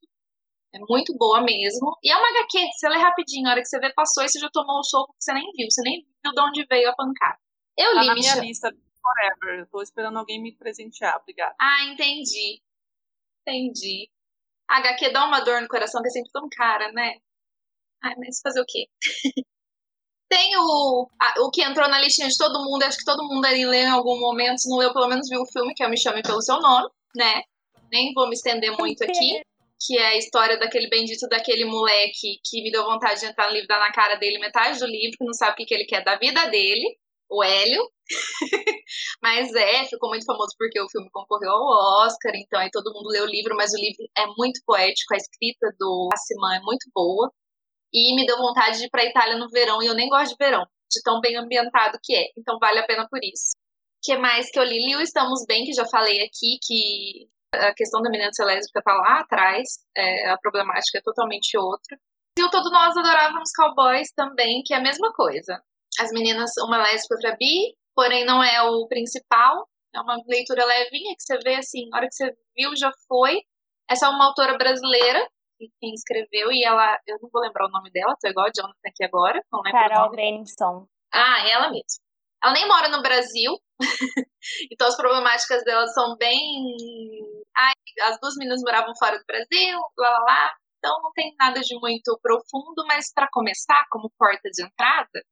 É 0.75 0.79
muito 0.81 1.17
boa 1.17 1.41
mesmo. 1.41 1.97
E 2.03 2.13
é 2.13 2.17
uma 2.19 2.29
HQ, 2.29 2.59
você 2.73 2.89
lê 2.91 2.99
rapidinho, 2.99 3.49
a 3.49 3.53
hora 3.53 3.63
que 3.63 3.69
você 3.69 3.81
vê, 3.81 3.95
passou 3.95 4.25
e 4.25 4.29
você 4.29 4.39
já 4.39 4.51
tomou 4.53 4.81
o 4.81 4.85
soco 4.85 5.15
que 5.15 5.25
você 5.25 5.33
nem 5.33 5.51
viu. 5.57 5.71
Você 5.71 5.81
nem 5.83 6.05
viu 6.23 6.33
de 6.35 6.41
onde 6.43 6.67
veio 6.69 6.91
a 6.91 6.95
pancada. 6.95 7.39
Eu 7.77 7.95
tá 7.95 8.01
li 8.01 8.07
na 8.07 8.15
minha 8.15 8.35
lista 8.37 8.71
forever. 8.71 9.61
Eu 9.61 9.67
tô 9.67 9.83
esperando 9.83 10.19
alguém 10.19 10.41
me 10.41 10.57
presentear. 10.57 11.17
Obrigada. 11.21 11.55
Ah, 11.61 11.85
entendi. 11.85 12.63
Entendi. 13.43 14.09
A 14.69 14.79
HQ 14.79 15.11
dá 15.11 15.27
uma 15.27 15.41
dor 15.41 15.61
no 15.61 15.69
coração 15.69 16.01
que 16.01 16.09
é 16.09 16.11
sempre 16.11 16.31
tão 16.33 16.49
cara, 16.49 16.91
né? 16.93 17.17
Ai, 18.03 18.15
mas 18.17 18.41
fazer 18.43 18.61
o 18.61 18.67
quê? 18.67 18.87
Tem 20.29 20.57
o, 20.57 21.09
a, 21.21 21.43
o 21.43 21.51
que 21.51 21.63
entrou 21.63 21.89
na 21.89 22.01
listinha 22.01 22.29
de 22.29 22.37
todo 22.37 22.65
mundo, 22.65 22.83
acho 22.83 22.99
que 22.99 23.05
todo 23.05 23.29
mundo 23.29 23.45
ali 23.45 23.65
leu 23.67 23.83
em 23.83 23.91
algum 23.91 24.19
momento, 24.19 24.59
se 24.59 24.71
não 24.71 24.79
leu, 24.79 24.93
pelo 24.93 25.07
menos 25.07 25.29
viu 25.29 25.43
o 25.43 25.47
filme, 25.47 25.75
que 25.75 25.85
é 25.85 25.89
Me 25.89 26.01
Chame 26.01 26.23
Pelo 26.23 26.43
Seu 26.43 26.61
Nome, 26.61 26.89
né? 27.15 27.43
Nem 27.93 28.13
vou 28.15 28.27
me 28.27 28.35
estender 28.35 28.77
muito 28.77 29.05
aqui, 29.05 29.43
que 29.81 29.99
é 29.99 30.07
a 30.07 30.17
história 30.17 30.59
daquele 30.59 30.89
bendito 30.89 31.29
daquele 31.29 31.67
moleque 31.67 32.41
que 32.43 32.63
me 32.63 32.73
deu 32.73 32.85
vontade 32.85 33.21
de 33.21 33.27
entrar 33.27 33.47
no 33.47 33.53
livro, 33.53 33.69
dar 33.69 33.79
na 33.79 33.93
cara 33.93 34.17
dele 34.17 34.39
metade 34.39 34.79
do 34.81 34.87
livro, 34.87 35.17
que 35.19 35.25
não 35.25 35.35
sabe 35.35 35.53
o 35.53 35.57
que, 35.57 35.67
que 35.67 35.75
ele 35.75 35.85
quer 35.85 36.03
da 36.03 36.17
vida 36.17 36.47
dele 36.47 36.99
o 37.31 37.43
Hélio. 37.43 37.83
mas 39.23 39.53
é, 39.55 39.85
ficou 39.87 40.11
muito 40.11 40.25
famoso 40.25 40.55
porque 40.59 40.81
o 40.81 40.89
filme 40.89 41.09
concorreu 41.11 41.51
ao 41.51 42.05
Oscar, 42.05 42.33
então 42.35 42.61
aí 42.61 42.71
todo 42.71 42.93
mundo 42.93 43.09
lê 43.09 43.21
o 43.21 43.27
livro, 43.27 43.57
mas 43.57 43.73
o 43.73 43.77
livro 43.77 44.05
é 44.17 44.27
muito 44.37 44.61
poético, 44.67 45.15
a 45.15 45.17
escrita 45.17 45.69
do 45.79 46.09
Assiman 46.13 46.57
é 46.57 46.61
muito 46.61 46.91
boa. 46.95 47.31
E 47.93 48.15
me 48.17 48.27
deu 48.27 48.37
vontade 48.37 48.79
de 48.79 48.87
ir 48.87 48.91
pra 48.91 49.05
Itália 49.05 49.39
no 49.39 49.49
verão, 49.49 49.83
e 49.83 49.87
eu 49.87 49.95
nem 49.95 50.09
gosto 50.09 50.33
de 50.33 50.45
verão, 50.45 50.65
de 50.91 51.01
tão 51.03 51.21
bem 51.21 51.37
ambientado 51.37 51.99
que 52.03 52.15
é. 52.15 52.27
Então 52.37 52.59
vale 52.59 52.81
a 52.81 52.87
pena 52.87 53.07
por 53.09 53.21
isso. 53.23 53.57
O 53.57 54.01
que 54.03 54.17
mais 54.19 54.51
que 54.51 54.59
eu 54.59 54.65
li? 54.65 54.79
Li 54.79 55.03
Estamos 55.03 55.45
Bem, 55.47 55.65
que 55.65 55.73
já 55.73 55.87
falei 55.87 56.19
aqui, 56.23 56.59
que 56.61 57.29
a 57.55 57.73
questão 57.73 58.03
da 58.03 58.11
menina 58.11 58.31
lésbica 58.41 58.83
tá 58.83 58.93
lá 58.93 59.21
atrás, 59.21 59.63
é, 59.97 60.31
a 60.31 60.39
problemática 60.39 60.99
é 60.99 61.03
totalmente 61.03 61.57
outra. 61.57 61.97
E 62.37 62.43
o 62.43 62.51
Todo 62.51 62.69
Nós 62.71 62.97
Adorávamos 62.97 63.51
Cowboys 63.57 64.13
também, 64.15 64.61
que 64.65 64.75
é 64.75 64.79
a 64.79 64.83
mesma 64.83 65.13
coisa 65.13 65.63
as 65.99 66.11
meninas, 66.11 66.51
uma 66.59 66.79
lésbica, 66.79 67.15
outra 67.15 67.37
bi, 67.37 67.75
porém 67.95 68.25
não 68.25 68.43
é 68.43 68.63
o 68.63 68.87
principal. 68.89 69.69
É 69.95 70.01
uma 70.01 70.17
leitura 70.27 70.65
levinha 70.65 71.15
que 71.15 71.23
você 71.23 71.39
vê 71.39 71.57
assim, 71.57 71.89
na 71.89 71.99
hora 71.99 72.09
que 72.09 72.15
você 72.15 72.33
viu 72.57 72.75
já 72.77 72.91
foi. 73.07 73.41
Essa 73.89 74.07
é 74.07 74.09
uma 74.09 74.27
autora 74.27 74.57
brasileira, 74.57 75.29
quem 75.81 75.95
escreveu, 75.95 76.51
e 76.51 76.65
ela, 76.65 76.99
eu 77.07 77.19
não 77.23 77.29
vou 77.31 77.43
lembrar 77.43 77.67
o 77.67 77.71
nome 77.71 77.91
dela, 77.91 78.17
tô 78.21 78.29
igual 78.29 78.47
a 78.47 78.51
Jonathan 78.55 78.89
aqui 78.89 79.05
agora, 79.05 79.41
não 79.53 79.61
lembro 79.63 79.81
Carol 79.81 80.11
Benson. 80.11 80.87
Ah, 81.13 81.49
ela 81.49 81.71
mesma. 81.71 82.03
Ela 82.43 82.53
nem 82.53 82.69
mora 82.69 82.89
no 82.89 83.03
Brasil, 83.03 83.53
então 84.71 84.89
as 84.89 84.97
problemáticas 84.97 85.65
dela 85.65 85.87
são 85.89 86.17
bem. 86.17 86.39
Ai, 87.57 87.73
as 88.09 88.19
duas 88.21 88.35
meninas 88.37 88.61
moravam 88.63 88.95
fora 88.99 89.19
do 89.19 89.25
Brasil, 89.25 89.79
lá 89.97 90.11
lá 90.11 90.19
lá. 90.19 90.53
Então 90.79 91.01
não 91.03 91.13
tem 91.13 91.35
nada 91.39 91.61
de 91.61 91.75
muito 91.79 92.19
profundo, 92.21 92.85
mas 92.87 93.11
para 93.15 93.29
começar, 93.33 93.87
como 93.91 94.13
porta 94.19 94.51
de 94.51 94.63
entrada, 94.63 95.23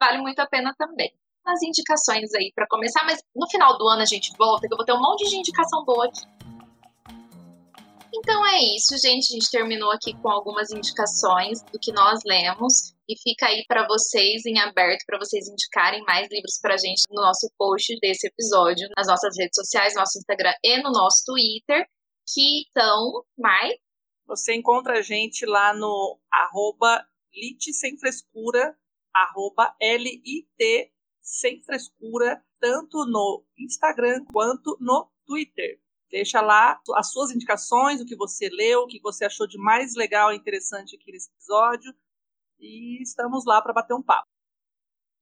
vale 0.00 0.18
muito 0.18 0.40
a 0.40 0.46
pena 0.46 0.74
também. 0.76 1.12
As 1.44 1.62
indicações 1.62 2.32
aí 2.34 2.50
para 2.54 2.66
começar, 2.68 3.04
mas 3.04 3.22
no 3.36 3.48
final 3.48 3.76
do 3.76 3.86
ano 3.88 4.02
a 4.02 4.06
gente 4.06 4.32
volta, 4.38 4.66
que 4.66 4.72
eu 4.72 4.76
vou 4.76 4.86
ter 4.86 4.92
um 4.92 5.00
monte 5.00 5.28
de 5.28 5.36
indicação 5.36 5.84
boa 5.84 6.06
aqui. 6.06 6.20
Então 8.12 8.44
é 8.46 8.58
isso, 8.76 8.98
gente. 8.98 9.30
A 9.30 9.34
gente 9.34 9.50
terminou 9.50 9.90
aqui 9.92 10.12
com 10.20 10.28
algumas 10.28 10.70
indicações 10.70 11.62
do 11.72 11.78
que 11.78 11.92
nós 11.92 12.20
lemos 12.26 12.92
e 13.08 13.14
fica 13.22 13.46
aí 13.46 13.64
para 13.66 13.86
vocês 13.86 14.44
em 14.46 14.58
aberto 14.58 15.04
para 15.06 15.18
vocês 15.18 15.48
indicarem 15.48 16.02
mais 16.02 16.28
livros 16.30 16.58
para 16.60 16.74
a 16.74 16.76
gente 16.76 17.02
no 17.10 17.22
nosso 17.22 17.50
post 17.56 17.96
desse 18.00 18.26
episódio, 18.26 18.88
nas 18.96 19.06
nossas 19.06 19.36
redes 19.38 19.54
sociais, 19.54 19.94
no 19.94 20.00
nosso 20.00 20.18
Instagram 20.18 20.54
e 20.62 20.82
no 20.82 20.90
nosso 20.90 21.24
Twitter, 21.24 21.86
que 22.26 22.62
estão 22.62 23.24
mais. 23.38 23.74
Você 24.26 24.54
encontra 24.54 24.98
a 24.98 25.02
gente 25.02 25.46
lá 25.46 25.72
no 25.72 26.18
arroba 26.32 27.04
Lite 27.32 27.72
Sem 27.72 27.96
Frescura 27.96 28.76
arroba 29.14 29.74
LIT 29.80 30.92
sem 31.22 31.62
frescura, 31.62 32.42
tanto 32.60 33.04
no 33.06 33.44
Instagram 33.58 34.24
quanto 34.32 34.76
no 34.80 35.10
Twitter. 35.26 35.80
Deixa 36.10 36.40
lá 36.40 36.80
as 36.96 37.12
suas 37.12 37.30
indicações, 37.30 38.00
o 38.00 38.04
que 38.04 38.16
você 38.16 38.48
leu, 38.48 38.80
o 38.80 38.86
que 38.86 39.00
você 39.00 39.24
achou 39.24 39.46
de 39.46 39.58
mais 39.58 39.94
legal 39.94 40.32
e 40.32 40.36
interessante 40.36 40.96
aqui 40.96 41.12
nesse 41.12 41.30
episódio. 41.30 41.94
E 42.58 43.00
estamos 43.00 43.44
lá 43.46 43.62
para 43.62 43.72
bater 43.72 43.94
um 43.94 44.02
papo. 44.02 44.28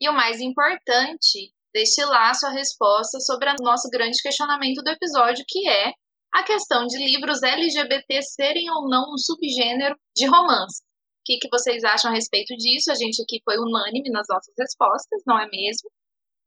E 0.00 0.08
o 0.08 0.14
mais 0.14 0.40
importante, 0.40 1.52
deixe 1.74 2.04
lá 2.04 2.32
sua 2.32 2.50
resposta 2.50 3.20
sobre 3.20 3.50
o 3.50 3.62
nosso 3.62 3.90
grande 3.90 4.20
questionamento 4.22 4.82
do 4.82 4.90
episódio, 4.90 5.44
que 5.46 5.68
é 5.68 5.92
a 6.32 6.42
questão 6.42 6.86
de 6.86 6.98
livros 6.98 7.42
LGBT 7.42 8.22
serem 8.22 8.70
ou 8.70 8.88
não 8.88 9.12
um 9.12 9.18
subgênero 9.18 9.96
de 10.16 10.26
romance 10.26 10.82
que, 11.28 11.38
que 11.38 11.48
vocês 11.52 11.84
acham 11.84 12.10
a 12.10 12.14
respeito 12.14 12.56
disso. 12.56 12.90
A 12.90 12.94
gente 12.94 13.22
aqui 13.22 13.42
foi 13.44 13.58
unânime 13.58 14.08
nas 14.10 14.26
nossas 14.28 14.54
respostas, 14.58 15.22
não 15.26 15.38
é 15.38 15.46
mesmo? 15.50 15.90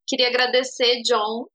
Queria 0.08 0.26
agradecer, 0.26 1.00
John, 1.02 1.46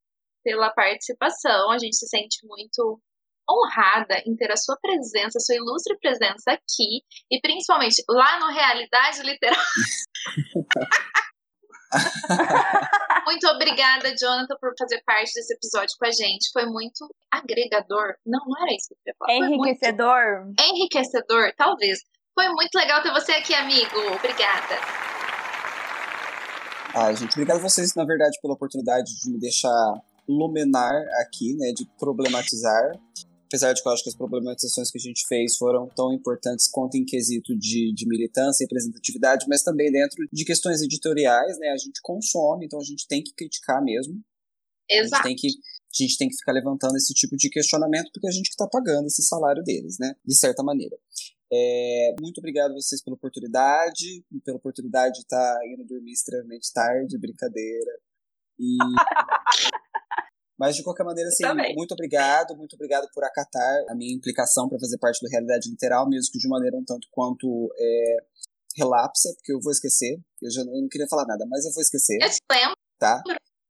pela 0.43 0.71
participação. 0.71 1.69
A 1.71 1.77
gente 1.77 1.97
se 1.97 2.07
sente 2.07 2.39
muito 2.45 3.01
honrada 3.49 4.21
em 4.25 4.35
ter 4.35 4.51
a 4.51 4.57
sua 4.57 4.77
presença, 4.81 5.37
a 5.37 5.41
sua 5.41 5.55
ilustre 5.55 5.97
presença 5.99 6.51
aqui 6.51 7.03
e 7.29 7.39
principalmente 7.41 8.01
lá 8.09 8.39
no 8.39 8.47
Realidade 8.47 9.21
Literária. 9.23 9.61
muito 13.25 13.47
obrigada, 13.47 14.13
Jonathan, 14.15 14.55
por 14.59 14.73
fazer 14.77 15.01
parte 15.05 15.31
desse 15.33 15.53
episódio 15.53 15.95
com 15.97 16.05
a 16.05 16.11
gente. 16.11 16.51
Foi 16.51 16.65
muito 16.65 17.07
agregador. 17.31 18.15
Não, 18.25 18.39
não 18.45 18.61
era 18.63 18.75
isso 18.75 18.89
que 18.89 18.95
eu 18.95 18.99
ia 19.11 19.15
falar. 19.17 19.33
Enriquecedor. 19.33 20.43
muito 20.45 20.61
enriquecedor, 20.63 21.53
talvez. 21.55 22.03
Foi 22.37 22.49
muito 22.49 22.75
legal 22.75 23.01
ter 23.01 23.11
você 23.11 23.31
aqui, 23.31 23.51
amigo. 23.55 23.97
Obrigada. 24.13 24.75
Ah, 26.93 27.11
gente, 27.11 27.31
obrigado 27.31 27.57
a 27.57 27.61
vocês, 27.61 27.95
na 27.95 28.05
verdade, 28.05 28.37
pela 28.39 28.53
oportunidade 28.53 29.11
de 29.23 29.31
me 29.31 29.39
deixar 29.39 29.73
luminar 30.29 30.93
aqui, 31.21 31.55
né, 31.55 31.71
de 31.75 31.83
problematizar. 31.97 32.91
Apesar 33.47 33.73
de 33.73 33.81
que 33.81 33.87
eu 33.87 33.91
acho 33.91 34.03
que 34.03 34.09
as 34.09 34.15
problematizações 34.15 34.91
que 34.91 34.99
a 34.99 35.01
gente 35.01 35.25
fez 35.27 35.57
foram 35.57 35.89
tão 35.95 36.13
importantes 36.13 36.67
quanto 36.67 36.95
em 36.95 37.05
quesito 37.05 37.57
de, 37.57 37.91
de 37.91 38.07
militância 38.07 38.63
e 38.63 38.65
representatividade, 38.65 39.47
mas 39.49 39.63
também 39.63 39.91
dentro 39.91 40.23
de 40.31 40.45
questões 40.45 40.83
editoriais, 40.83 41.57
né, 41.57 41.69
a 41.69 41.77
gente 41.77 41.99
consome, 42.03 42.67
então 42.67 42.79
a 42.79 42.83
gente 42.83 43.07
tem 43.07 43.23
que 43.23 43.33
criticar 43.33 43.83
mesmo. 43.83 44.13
A 44.91 44.93
gente 44.93 45.05
Exato. 45.05 45.23
tem 45.23 45.35
que 45.35 45.47
a 45.47 46.03
gente 46.03 46.17
tem 46.19 46.29
que 46.29 46.35
ficar 46.35 46.51
levantando 46.51 46.97
esse 46.97 47.13
tipo 47.15 47.35
de 47.35 47.49
questionamento 47.49 48.11
porque 48.13 48.27
a 48.27 48.31
gente 48.31 48.49
que 48.49 48.53
está 48.53 48.67
pagando 48.67 49.07
esse 49.07 49.23
salário 49.23 49.63
deles, 49.63 49.97
né? 49.99 50.13
De 50.23 50.37
certa 50.37 50.61
maneira. 50.61 50.95
É, 51.51 52.15
muito 52.19 52.39
obrigado 52.39 52.71
a 52.71 52.73
vocês 52.73 53.01
pela 53.01 53.15
oportunidade, 53.15 54.23
e 54.31 54.39
pela 54.41 54.57
oportunidade 54.57 55.15
de 55.15 55.21
estar 55.21 55.59
indo 55.65 55.85
dormir 55.85 56.11
extremamente 56.11 56.71
tarde, 56.73 57.17
brincadeira. 57.17 57.91
E 58.59 58.77
mas 60.59 60.75
de 60.75 60.83
qualquer 60.83 61.03
maneira, 61.03 61.29
assim, 61.29 61.43
muito 61.75 61.93
obrigado, 61.93 62.57
muito 62.57 62.73
obrigado 62.73 63.07
por 63.13 63.23
acatar 63.23 63.85
a 63.89 63.95
minha 63.95 64.13
implicação 64.13 64.67
para 64.67 64.79
fazer 64.79 64.97
parte 64.97 65.23
da 65.23 65.29
realidade 65.29 65.69
literal, 65.69 66.09
mesmo 66.09 66.31
que 66.31 66.39
de 66.39 66.49
maneira 66.49 66.75
um 66.75 66.83
tanto 66.83 67.07
quanto 67.11 67.71
é, 67.77 68.17
relapsa, 68.75 69.31
porque 69.35 69.53
eu 69.53 69.59
vou 69.61 69.71
esquecer. 69.71 70.19
Eu 70.41 70.51
já 70.51 70.63
não, 70.63 70.75
eu 70.75 70.81
não 70.81 70.89
queria 70.89 71.07
falar 71.07 71.25
nada, 71.25 71.45
mas 71.47 71.65
eu 71.65 71.71
vou 71.71 71.81
esquecer 71.81 72.17
Eu 72.21 72.29
te 72.29 72.39
lembro. 72.51 72.75
tá? 72.99 73.21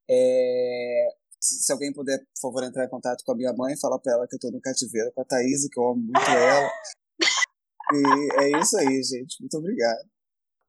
É, 0.09 1.07
se, 1.39 1.63
se 1.63 1.71
alguém 1.71 1.93
puder, 1.93 2.19
por 2.19 2.41
favor, 2.41 2.63
entrar 2.63 2.85
em 2.85 2.89
contato 2.89 3.23
com 3.23 3.31
a 3.33 3.35
minha 3.35 3.53
mãe, 3.53 3.77
falar 3.77 3.99
pra 3.99 4.13
ela 4.13 4.27
que 4.27 4.35
eu 4.35 4.39
tô 4.39 4.49
no 4.49 4.61
cativeiro 4.61 5.11
com 5.13 5.21
a 5.21 5.25
Thaís, 5.25 5.67
que 5.69 5.79
eu 5.79 5.89
amo 5.89 6.01
muito 6.01 6.29
ela. 6.29 6.69
E 7.93 8.41
é 8.41 8.59
isso 8.59 8.77
aí, 8.77 9.01
gente. 9.03 9.39
Muito 9.39 9.57
obrigado. 9.57 9.99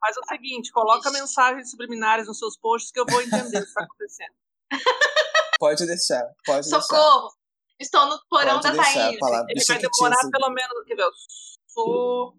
Faz 0.01 0.17
o 0.17 0.25
seguinte, 0.29 0.71
coloca 0.71 1.11
mensagens 1.11 1.71
subliminares 1.71 2.27
nos 2.29 2.39
seus 2.39 2.57
posts 2.57 2.93
que 2.93 3.01
eu 3.01 3.07
vou 3.09 3.21
entender 3.21 3.59
o 3.59 3.63
que 3.63 3.69
está 3.69 3.83
acontecendo. 3.85 4.35
Pode 5.59 5.87
deixar, 5.87 6.25
pode 6.47 6.71
deixar. 6.71 6.81
Socorro! 6.81 7.33
Estou 7.81 8.07
no 8.07 8.17
porão 8.31 8.61
Pode 8.61 8.77
da 8.77 8.83
Thaís. 8.83 9.19
palavra. 9.19 9.47
Ele 9.49 9.55
Deixa 9.55 9.73
vai 9.73 9.83
demorar 9.83 10.31
pelo 10.31 10.51
menos, 10.51 11.19
sou. 11.67 12.33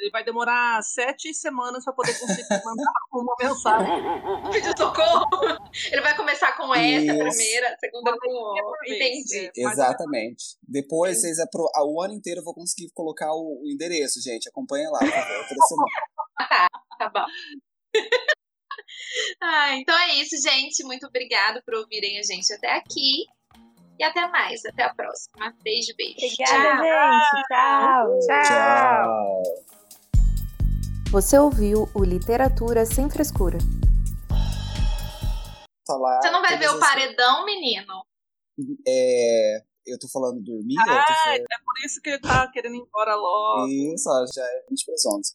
Ele 0.00 0.10
vai 0.10 0.24
demorar 0.24 0.80
sete 0.82 1.34
semanas 1.34 1.84
para 1.84 1.92
poder 1.92 2.18
conseguir 2.18 2.46
mandar 2.64 2.92
uma 3.12 3.34
mensagem. 3.40 3.94
Pediu 4.52 4.72
socorro. 4.76 5.26
Ele 5.90 6.00
vai 6.00 6.16
começar 6.16 6.56
com 6.56 6.72
essa 6.74 7.04
Isso. 7.04 7.18
primeira, 7.18 7.68
a 7.74 7.78
segunda 7.78 8.12
com 8.18 8.54
Entendi. 8.86 9.46
é. 9.46 9.50
Exatamente. 9.56 10.56
Depois, 10.62 11.20
vocês 11.20 11.38
apro- 11.40 11.68
o 11.84 12.00
ano 12.02 12.14
inteiro 12.14 12.40
eu 12.40 12.44
vou 12.44 12.54
conseguir 12.54 12.90
colocar 12.94 13.32
o, 13.32 13.62
endereço, 13.66 14.20
gente. 14.22 14.48
Acompanha 14.48 14.88
lá, 14.90 14.98
por 15.00 15.08
favor, 15.10 15.48
toda 15.48 15.66
semana. 15.66 15.88
Tá 16.98 17.08
bom. 17.10 17.24
ah, 19.42 19.76
então 19.76 19.96
é 19.98 20.14
isso, 20.16 20.36
gente. 20.42 20.82
Muito 20.84 21.06
obrigado 21.06 21.62
por 21.64 21.74
ouvirem 21.74 22.18
a 22.18 22.22
gente 22.22 22.52
até 22.52 22.72
aqui. 22.76 23.24
E 23.98 24.04
até 24.04 24.26
mais. 24.28 24.64
Até 24.64 24.84
a 24.84 24.94
próxima. 24.94 25.54
Beijo, 25.62 25.92
beijo. 25.96 26.14
Obrigada, 26.16 26.82
Tchau. 27.48 28.12
gente. 28.20 28.28
Tchau. 28.28 28.42
Tchau. 28.44 29.77
Você 31.10 31.38
ouviu 31.38 31.88
o 31.94 32.04
Literatura 32.04 32.84
Sem 32.84 33.08
Frescura. 33.08 33.56
Você 35.86 36.30
não 36.30 36.42
vai 36.42 36.58
ver 36.58 36.68
o 36.68 36.78
paredão, 36.78 37.46
menino? 37.46 38.04
É, 38.86 39.64
eu 39.86 39.98
tô 39.98 40.06
falando 40.06 40.38
dormir? 40.42 40.76
Ah, 40.78 40.84
falando... 40.84 41.40
é 41.40 41.58
por 41.64 41.78
isso 41.82 42.02
que 42.02 42.10
ele 42.10 42.20
tá 42.20 42.46
querendo 42.52 42.74
ir 42.74 42.80
embora 42.80 43.14
logo. 43.14 43.68
Isso, 43.68 44.10
já 44.34 44.44
é 44.44 44.66
20 44.68 44.84
para 44.84 44.94
as 44.94 45.06
11. 45.06 45.34